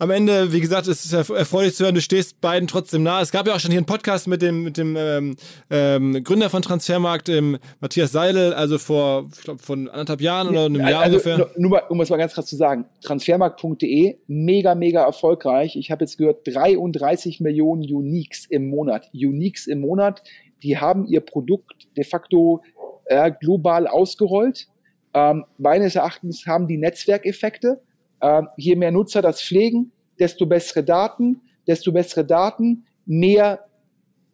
am 0.00 0.10
Ende, 0.10 0.50
wie 0.52 0.60
gesagt, 0.60 0.88
es 0.88 1.04
ist 1.04 1.12
erfreulich 1.12 1.74
zu 1.74 1.84
hören, 1.84 1.94
du 1.94 2.00
stehst 2.00 2.40
beiden 2.40 2.66
trotzdem 2.66 3.02
nah. 3.02 3.20
Es 3.20 3.30
gab 3.30 3.46
ja 3.46 3.54
auch 3.54 3.60
schon 3.60 3.70
hier 3.70 3.78
einen 3.78 3.86
Podcast 3.86 4.28
mit 4.28 4.40
dem, 4.40 4.64
mit 4.64 4.78
dem 4.78 4.96
ähm, 4.96 5.36
ähm, 5.68 6.24
Gründer 6.24 6.48
von 6.48 6.62
Transfermarkt, 6.62 7.28
dem 7.28 7.58
Matthias 7.80 8.10
Seidel, 8.10 8.54
also 8.54 8.78
vor, 8.78 9.28
ich 9.36 9.42
glaube, 9.42 9.62
von 9.62 9.88
anderthalb 9.88 10.22
Jahren 10.22 10.48
oder 10.48 10.64
einem 10.64 10.80
Jahr 10.80 11.02
also, 11.02 11.16
ungefähr. 11.16 11.50
Nur 11.58 11.70
mal, 11.70 11.82
um 11.90 12.00
es 12.00 12.08
mal 12.08 12.16
ganz 12.16 12.32
krass 12.32 12.46
zu 12.46 12.56
sagen, 12.56 12.86
transfermarkt.de, 13.02 14.16
mega, 14.26 14.74
mega 14.74 15.04
erfolgreich. 15.04 15.76
Ich 15.76 15.90
habe 15.90 16.04
jetzt 16.04 16.16
gehört, 16.16 16.46
33 16.46 17.40
Millionen 17.40 17.82
Uniques 17.82 18.46
im 18.46 18.70
Monat. 18.70 19.10
Uniques 19.12 19.66
im 19.66 19.80
Monat, 19.80 20.22
die 20.62 20.78
haben 20.78 21.06
ihr 21.06 21.20
Produkt 21.20 21.79
de 22.00 22.08
facto 22.08 22.62
äh, 23.06 23.30
global 23.40 23.86
ausgerollt. 23.86 24.68
Ähm, 25.12 25.44
meines 25.58 25.96
Erachtens 25.96 26.46
haben 26.46 26.66
die 26.66 26.78
Netzwerkeffekte 26.78 27.80
äh, 28.20 28.42
je 28.56 28.76
mehr 28.76 28.90
Nutzer 28.90 29.22
das 29.22 29.42
pflegen, 29.42 29.92
desto 30.18 30.46
bessere 30.46 30.84
Daten, 30.84 31.42
desto 31.66 31.92
bessere 31.92 32.24
Daten, 32.24 32.84
mehr 33.06 33.66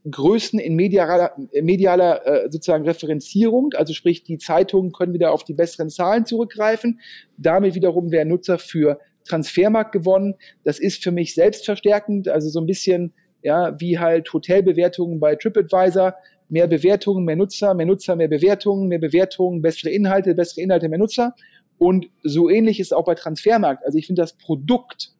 Größen 0.08 0.60
in 0.60 0.76
medialer, 0.76 1.32
medialer 1.62 2.26
äh, 2.26 2.50
sozusagen 2.50 2.84
Referenzierung, 2.84 3.72
also 3.74 3.92
sprich 3.92 4.22
die 4.22 4.38
Zeitungen 4.38 4.92
können 4.92 5.14
wieder 5.14 5.32
auf 5.32 5.42
die 5.42 5.54
besseren 5.54 5.90
Zahlen 5.90 6.26
zurückgreifen. 6.26 7.00
Damit 7.36 7.74
wiederum 7.74 8.12
wäre 8.12 8.24
Nutzer 8.24 8.58
für 8.58 9.00
Transfermarkt 9.24 9.90
gewonnen. 9.90 10.34
Das 10.62 10.78
ist 10.78 11.02
für 11.02 11.10
mich 11.10 11.34
selbstverstärkend, 11.34 12.28
also 12.28 12.48
so 12.48 12.60
ein 12.60 12.66
bisschen 12.66 13.14
ja 13.42 13.78
wie 13.80 13.98
halt 13.98 14.32
Hotelbewertungen 14.32 15.18
bei 15.18 15.34
TripAdvisor. 15.34 16.14
Mehr 16.48 16.66
Bewertungen, 16.68 17.24
mehr 17.24 17.36
Nutzer, 17.36 17.74
mehr 17.74 17.86
Nutzer, 17.86 18.16
mehr 18.16 18.28
Bewertungen, 18.28 18.88
mehr 18.88 18.98
Bewertungen, 18.98 19.62
bessere 19.62 19.90
Inhalte, 19.90 20.34
bessere 20.34 20.60
Inhalte, 20.60 20.88
mehr 20.88 20.98
Nutzer. 20.98 21.34
Und 21.78 22.08
so 22.22 22.48
ähnlich 22.48 22.80
ist 22.80 22.88
es 22.88 22.92
auch 22.92 23.04
bei 23.04 23.14
Transfermarkt. 23.14 23.84
Also 23.84 23.98
ich 23.98 24.06
finde 24.06 24.22
das 24.22 24.34
Produkt 24.34 25.12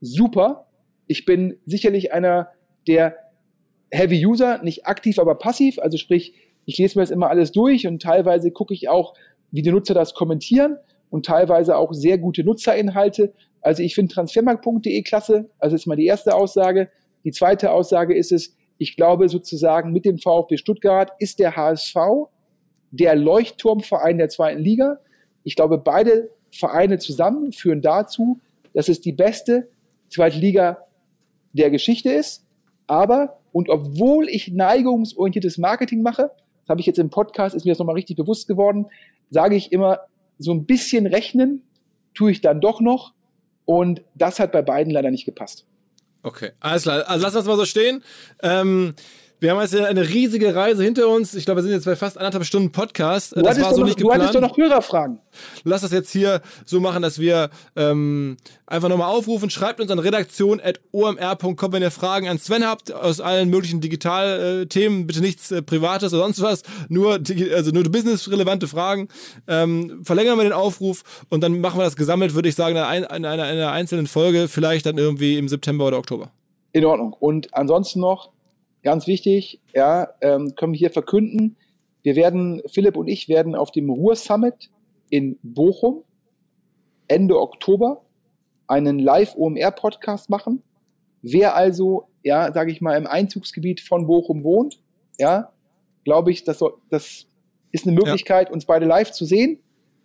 super. 0.00 0.66
Ich 1.06 1.24
bin 1.24 1.58
sicherlich 1.66 2.12
einer 2.12 2.48
der 2.86 3.16
Heavy 3.90 4.26
User, 4.26 4.62
nicht 4.62 4.86
aktiv, 4.86 5.18
aber 5.18 5.36
passiv. 5.36 5.78
Also 5.78 5.96
sprich, 5.96 6.34
ich 6.66 6.78
lese 6.78 6.98
mir 6.98 7.02
das 7.02 7.10
immer 7.10 7.30
alles 7.30 7.52
durch 7.52 7.86
und 7.86 8.02
teilweise 8.02 8.50
gucke 8.50 8.74
ich 8.74 8.88
auch, 8.88 9.14
wie 9.50 9.62
die 9.62 9.70
Nutzer 9.70 9.94
das 9.94 10.14
kommentieren 10.14 10.78
und 11.10 11.26
teilweise 11.26 11.76
auch 11.76 11.92
sehr 11.92 12.18
gute 12.18 12.42
Nutzerinhalte. 12.42 13.32
Also 13.60 13.82
ich 13.82 13.94
finde 13.94 14.12
transfermarkt.de 14.12 15.02
klasse. 15.02 15.50
Also 15.58 15.74
das 15.74 15.82
ist 15.82 15.86
mal 15.86 15.96
die 15.96 16.06
erste 16.06 16.34
Aussage. 16.34 16.90
Die 17.24 17.30
zweite 17.30 17.70
Aussage 17.70 18.14
ist 18.14 18.32
es, 18.32 18.56
ich 18.78 18.96
glaube 18.96 19.28
sozusagen 19.28 19.92
mit 19.92 20.04
dem 20.04 20.18
VfB 20.18 20.56
Stuttgart 20.56 21.12
ist 21.18 21.38
der 21.38 21.56
HSV 21.56 21.96
der 22.90 23.16
Leuchtturmverein 23.16 24.18
der 24.18 24.28
zweiten 24.28 24.60
Liga. 24.60 24.98
Ich 25.42 25.56
glaube, 25.56 25.78
beide 25.78 26.30
Vereine 26.52 26.98
zusammen 26.98 27.52
führen 27.52 27.82
dazu, 27.82 28.40
dass 28.72 28.88
es 28.88 29.00
die 29.00 29.12
beste 29.12 29.68
Zweitliga 30.08 30.78
der 31.52 31.70
Geschichte 31.70 32.10
ist. 32.12 32.46
Aber, 32.86 33.40
und 33.52 33.68
obwohl 33.68 34.28
ich 34.28 34.52
neigungsorientiertes 34.52 35.58
Marketing 35.58 36.02
mache, 36.02 36.30
das 36.62 36.68
habe 36.68 36.80
ich 36.80 36.86
jetzt 36.86 36.98
im 36.98 37.10
Podcast, 37.10 37.54
ist 37.54 37.64
mir 37.64 37.72
das 37.72 37.78
nochmal 37.78 37.96
richtig 37.96 38.16
bewusst 38.16 38.46
geworden, 38.46 38.86
sage 39.30 39.56
ich 39.56 39.72
immer, 39.72 40.00
so 40.38 40.52
ein 40.52 40.66
bisschen 40.66 41.06
rechnen 41.06 41.62
tue 42.14 42.30
ich 42.30 42.40
dann 42.40 42.60
doch 42.60 42.80
noch. 42.80 43.12
Und 43.64 44.02
das 44.14 44.38
hat 44.40 44.52
bei 44.52 44.62
beiden 44.62 44.92
leider 44.92 45.10
nicht 45.10 45.24
gepasst. 45.24 45.66
Okay, 46.24 46.52
alles 46.58 46.84
klar. 46.84 47.06
Also 47.06 47.22
lass 47.22 47.34
das 47.34 47.44
mal 47.44 47.56
so 47.58 47.66
stehen. 47.66 48.02
Ähm, 48.42 48.94
wir 49.40 49.50
haben 49.50 49.60
jetzt 49.60 49.76
eine 49.76 50.08
riesige 50.08 50.54
Reise 50.54 50.82
hinter 50.82 51.08
uns. 51.08 51.34
Ich 51.34 51.44
glaube, 51.44 51.58
wir 51.58 51.62
sind 51.64 51.72
jetzt 51.72 51.84
bei 51.84 51.96
fast 51.96 52.16
anderthalb 52.16 52.44
Stunden 52.44 52.72
Podcast. 52.72 53.36
Du 53.36 53.42
das 53.42 53.60
war 53.60 53.74
so 53.74 53.80
noch, 53.80 53.86
nicht 53.86 53.98
geplant. 53.98 54.20
Du 54.20 54.22
hattest 54.26 54.34
doch 54.36 54.48
noch 54.48 54.56
Hörerfragen. 54.56 55.18
Lass 55.64 55.82
das 55.82 55.92
jetzt 55.92 56.10
hier 56.10 56.40
so 56.64 56.80
machen, 56.80 57.02
dass 57.02 57.18
wir 57.18 57.50
ähm, 57.76 58.36
einfach 58.66 58.88
nochmal 58.88 59.10
aufrufen. 59.10 59.50
Schreibt 59.50 59.80
uns 59.80 59.90
an 59.90 59.98
redaktion.omr.com, 59.98 61.72
wenn 61.72 61.82
ihr 61.82 61.90
Fragen 61.90 62.28
an 62.28 62.38
Sven 62.38 62.64
habt 62.66 62.92
aus 62.92 63.20
allen 63.20 63.50
möglichen 63.50 63.80
Digitalthemen. 63.80 65.06
Bitte 65.06 65.20
nichts 65.20 65.50
äh, 65.50 65.62
Privates 65.62 66.12
oder 66.14 66.22
sonst 66.22 66.40
was. 66.40 66.62
Nur, 66.88 67.20
also 67.54 67.70
nur 67.70 67.82
businessrelevante 67.84 68.68
Fragen. 68.68 69.08
Ähm, 69.46 70.00
verlängern 70.04 70.38
wir 70.38 70.44
den 70.44 70.52
Aufruf 70.52 71.02
und 71.28 71.42
dann 71.42 71.60
machen 71.60 71.78
wir 71.78 71.84
das 71.84 71.96
gesammelt, 71.96 72.34
würde 72.34 72.48
ich 72.48 72.54
sagen, 72.54 72.76
in 72.76 72.82
einer, 72.82 73.24
in 73.26 73.26
einer 73.26 73.72
einzelnen 73.72 74.06
Folge. 74.06 74.48
Vielleicht 74.48 74.86
dann 74.86 74.96
irgendwie 74.96 75.38
im 75.38 75.48
September 75.48 75.86
oder 75.86 75.98
Oktober. 75.98 76.30
In 76.72 76.84
Ordnung. 76.84 77.12
Und 77.12 77.54
ansonsten 77.54 78.00
noch, 78.00 78.30
Ganz 78.84 79.06
wichtig, 79.06 79.60
ja, 79.74 80.10
ähm, 80.20 80.54
können 80.54 80.74
wir 80.74 80.78
hier 80.78 80.90
verkünden, 80.90 81.56
wir 82.02 82.16
werden, 82.16 82.60
Philipp 82.66 82.96
und 82.96 83.08
ich 83.08 83.30
werden 83.30 83.54
auf 83.54 83.72
dem 83.72 83.88
Ruhr 83.88 84.14
Summit 84.14 84.70
in 85.08 85.38
Bochum 85.42 86.04
Ende 87.08 87.40
Oktober 87.40 88.04
einen 88.66 88.98
Live-OMR-Podcast 88.98 90.28
machen. 90.28 90.62
Wer 91.22 91.56
also, 91.56 92.08
ja, 92.22 92.52
sage 92.52 92.72
ich 92.72 92.82
mal, 92.82 92.96
im 92.98 93.06
Einzugsgebiet 93.06 93.80
von 93.80 94.06
Bochum 94.06 94.44
wohnt, 94.44 94.82
ja, 95.18 95.52
glaube 96.04 96.30
ich, 96.30 96.44
das, 96.44 96.58
soll, 96.58 96.74
das 96.90 97.26
ist 97.72 97.86
eine 97.86 97.96
Möglichkeit, 97.96 98.48
ja. 98.48 98.54
uns 98.54 98.66
beide 98.66 98.84
live 98.84 99.12
zu 99.12 99.24
sehen. 99.24 99.60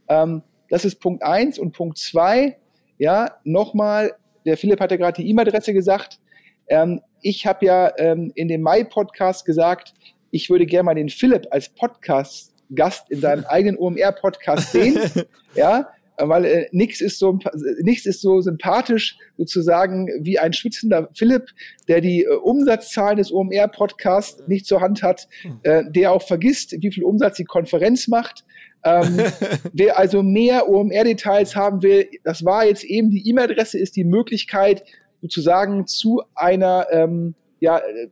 Ähm, 0.07 0.41
das 0.69 0.85
ist 0.85 1.01
Punkt 1.01 1.22
eins 1.23 1.60
und 1.60 1.73
Punkt 1.73 1.97
zwei, 1.97 2.57
ja, 2.97 3.39
nochmal, 3.43 4.14
der 4.45 4.56
Philipp 4.56 4.80
hat 4.80 4.91
ja 4.91 4.97
gerade 4.97 5.22
die 5.22 5.30
E-Mail-Adresse 5.30 5.73
gesagt. 5.73 6.22
Ähm, 6.69 7.01
ich 7.22 7.46
habe 7.46 7.66
ja 7.66 7.91
ähm, 7.98 8.32
in 8.36 8.48
dem 8.48 8.62
Mai-Podcast 8.62 9.46
gesagt, 9.46 9.94
ich 10.32 10.50
würde 10.50 10.66
gerne 10.66 10.84
mal 10.84 10.96
den 10.96 11.10
Philipp 11.10 11.48
als 11.52 11.70
Podcast-Gast 11.70 13.10
in 13.10 13.22
seinem 13.22 13.46
eigenen 13.50 13.78
OMR-Podcast 13.78 14.72
sehen. 14.72 15.00
ja, 15.56 15.90
weil 16.18 16.46
äh, 16.46 16.68
nichts 16.72 17.02
ist 17.02 17.18
so 17.18 17.40
nichts 17.82 18.06
ist 18.06 18.22
so 18.22 18.41
sympathisch 18.41 19.18
sozusagen 19.38 20.10
wie 20.22 20.38
ein 20.38 20.54
schwitzender 20.54 21.10
Philipp, 21.14 21.48
der 21.88 22.02
die 22.02 22.24
äh, 22.24 22.36
Umsatzzahlen 22.36 23.18
des 23.18 23.32
OMR 23.32 23.68
Podcasts 23.70 24.44
nicht 24.48 24.66
zur 24.66 24.82
Hand 24.82 25.02
hat, 25.02 25.28
äh, 25.64 25.84
der 25.90 26.12
auch 26.12 26.22
vergisst, 26.22 26.76
wie 26.80 26.91
viel 26.91 27.04
Umsatz 27.04 27.38
die 27.38 27.46
Konferenz 27.46 28.08
macht. 28.08 28.44
Ähm, 28.84 29.20
wer 29.74 29.98
also 29.98 30.24
mehr 30.24 30.70
OMR 30.70 31.04
Details 31.04 31.56
haben 31.56 31.82
will, 31.82 32.10
das 32.24 32.44
war 32.44 32.66
jetzt 32.66 32.84
eben 32.84 33.10
die 33.12 33.28
E-Mail-Adresse 33.30 33.78
ist 33.78 33.96
die 33.96 34.06
Möglichkeit 34.06 34.84
sozusagen 35.22 35.88
zu 35.88 36.22
einer, 36.36 36.88
ähm, 36.91 37.36
ja, 37.60 37.78
äh, 37.78 38.10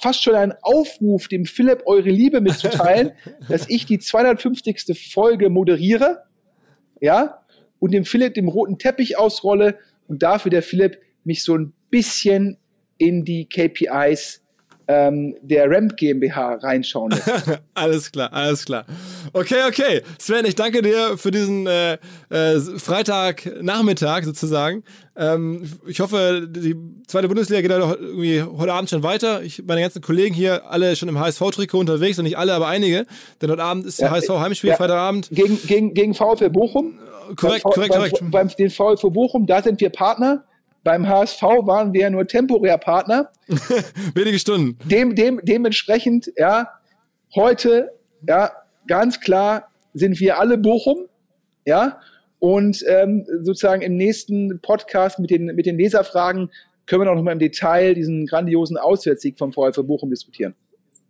fast 0.00 0.22
schon 0.22 0.34
ein 0.34 0.54
Aufruf, 0.62 1.28
dem 1.28 1.44
Philipp 1.44 1.82
eure 1.86 2.10
Liebe 2.10 2.40
mitzuteilen, 2.40 3.12
dass 3.48 3.68
ich 3.68 3.86
die 3.86 3.98
250. 3.98 4.96
Folge 5.12 5.50
moderiere, 5.50 6.24
ja, 7.00 7.42
und 7.78 7.92
dem 7.92 8.04
Philipp 8.04 8.34
dem 8.34 8.48
roten 8.48 8.78
Teppich 8.78 9.18
ausrolle 9.18 9.78
und 10.06 10.22
dafür 10.22 10.50
der 10.50 10.62
Philipp 10.62 10.98
mich 11.24 11.42
so 11.42 11.56
ein 11.56 11.72
bisschen 11.90 12.58
in 12.98 13.24
die 13.24 13.48
KPIs 13.48 14.42
ähm, 14.86 15.36
der 15.40 15.70
Ramp 15.70 15.96
GmbH 15.96 16.54
reinschauen 16.56 17.12
lässt. 17.12 17.60
alles 17.74 18.10
klar, 18.10 18.32
alles 18.32 18.64
klar. 18.64 18.84
Okay, 19.32 19.62
okay. 19.66 20.02
Sven, 20.18 20.44
ich 20.44 20.54
danke 20.54 20.82
dir 20.82 21.16
für 21.16 21.30
diesen 21.30 21.66
äh, 21.66 21.98
äh, 22.30 22.60
Freitagnachmittag 22.60 24.24
sozusagen. 24.24 24.84
Ähm, 25.16 25.70
ich 25.86 26.00
hoffe, 26.00 26.46
die 26.48 26.76
zweite 27.06 27.28
Bundesliga 27.28 27.60
geht 27.60 27.70
irgendwie 27.70 28.42
heute 28.42 28.72
Abend 28.72 28.90
schon 28.90 29.02
weiter. 29.02 29.42
Ich, 29.42 29.62
meine 29.64 29.80
ganzen 29.80 30.02
Kollegen 30.02 30.34
hier, 30.34 30.70
alle 30.70 30.96
schon 30.96 31.08
im 31.08 31.18
HSV-Trikot 31.18 31.78
unterwegs 31.78 32.18
und 32.18 32.24
nicht 32.24 32.38
alle, 32.38 32.54
aber 32.54 32.68
einige. 32.68 33.06
Denn 33.40 33.50
heute 33.50 33.62
Abend 33.62 33.86
ist 33.86 34.00
der 34.00 34.08
ja, 34.08 34.14
HSV 34.14 34.30
Heimspiel, 34.30 34.70
ja, 34.70 34.76
Freitagabend. 34.76 35.28
Gegen, 35.30 35.58
gegen, 35.66 35.94
gegen 35.94 36.14
VfL 36.14 36.50
Bochum. 36.50 36.98
Korrekt, 37.36 37.64
korrekt, 37.64 37.94
korrekt. 37.94 38.18
Beim, 38.20 38.30
beim, 38.30 38.48
den 38.48 38.70
VfL 38.70 39.10
Bochum, 39.10 39.46
da 39.46 39.62
sind 39.62 39.80
wir 39.80 39.90
Partner. 39.90 40.44
Beim 40.82 41.06
HSV 41.06 41.42
waren 41.42 41.92
wir 41.92 42.02
ja 42.02 42.10
nur 42.10 42.26
temporär 42.26 42.78
Partner. 42.78 43.30
Wenige 44.14 44.38
Stunden. 44.38 44.78
Dem, 44.88 45.14
dem, 45.14 45.40
dementsprechend, 45.42 46.32
ja, 46.36 46.68
heute, 47.34 47.90
ja, 48.26 48.50
ganz 48.86 49.20
klar 49.20 49.68
sind 49.94 50.20
wir 50.20 50.38
alle 50.38 50.58
Bochum, 50.58 51.06
ja, 51.64 52.00
und 52.38 52.82
ähm, 52.88 53.26
sozusagen 53.42 53.82
im 53.82 53.96
nächsten 53.96 54.60
Podcast 54.60 55.18
mit 55.18 55.30
den, 55.30 55.46
mit 55.46 55.66
den 55.66 55.76
Leserfragen 55.76 56.50
können 56.86 57.02
wir 57.02 57.14
noch 57.14 57.22
mal 57.22 57.32
im 57.32 57.38
Detail 57.38 57.94
diesen 57.94 58.26
grandiosen 58.26 58.76
Auswärtssieg 58.76 59.38
vom 59.38 59.52
VfL 59.52 59.84
Bochum 59.84 60.10
diskutieren. 60.10 60.54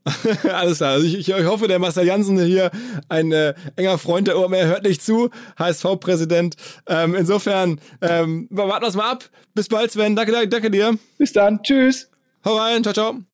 Alles 0.52 0.78
klar. 0.78 0.92
Also 0.92 1.06
ich, 1.06 1.28
ich, 1.28 1.34
hoffe, 1.46 1.68
der 1.68 1.78
Marcel 1.78 2.06
Janssen 2.06 2.38
hier, 2.42 2.70
ein 3.08 3.32
äh, 3.32 3.54
enger 3.76 3.98
Freund 3.98 4.26
der 4.26 4.38
OMR, 4.38 4.66
hört 4.66 4.84
nicht 4.84 5.02
zu. 5.02 5.30
HSV-Präsident. 5.58 6.56
Ähm, 6.86 7.14
insofern, 7.14 7.80
ähm, 8.00 8.48
warten 8.50 8.84
wir 8.84 8.88
es 8.88 8.96
mal 8.96 9.12
ab. 9.12 9.24
Bis 9.54 9.68
bald, 9.68 9.90
Sven. 9.90 10.16
Danke, 10.16 10.32
danke, 10.32 10.48
danke 10.48 10.70
dir. 10.70 10.96
Bis 11.18 11.32
dann. 11.32 11.62
Tschüss. 11.62 12.10
Hau 12.44 12.56
rein. 12.56 12.82
Ciao, 12.82 12.94
ciao. 12.94 13.29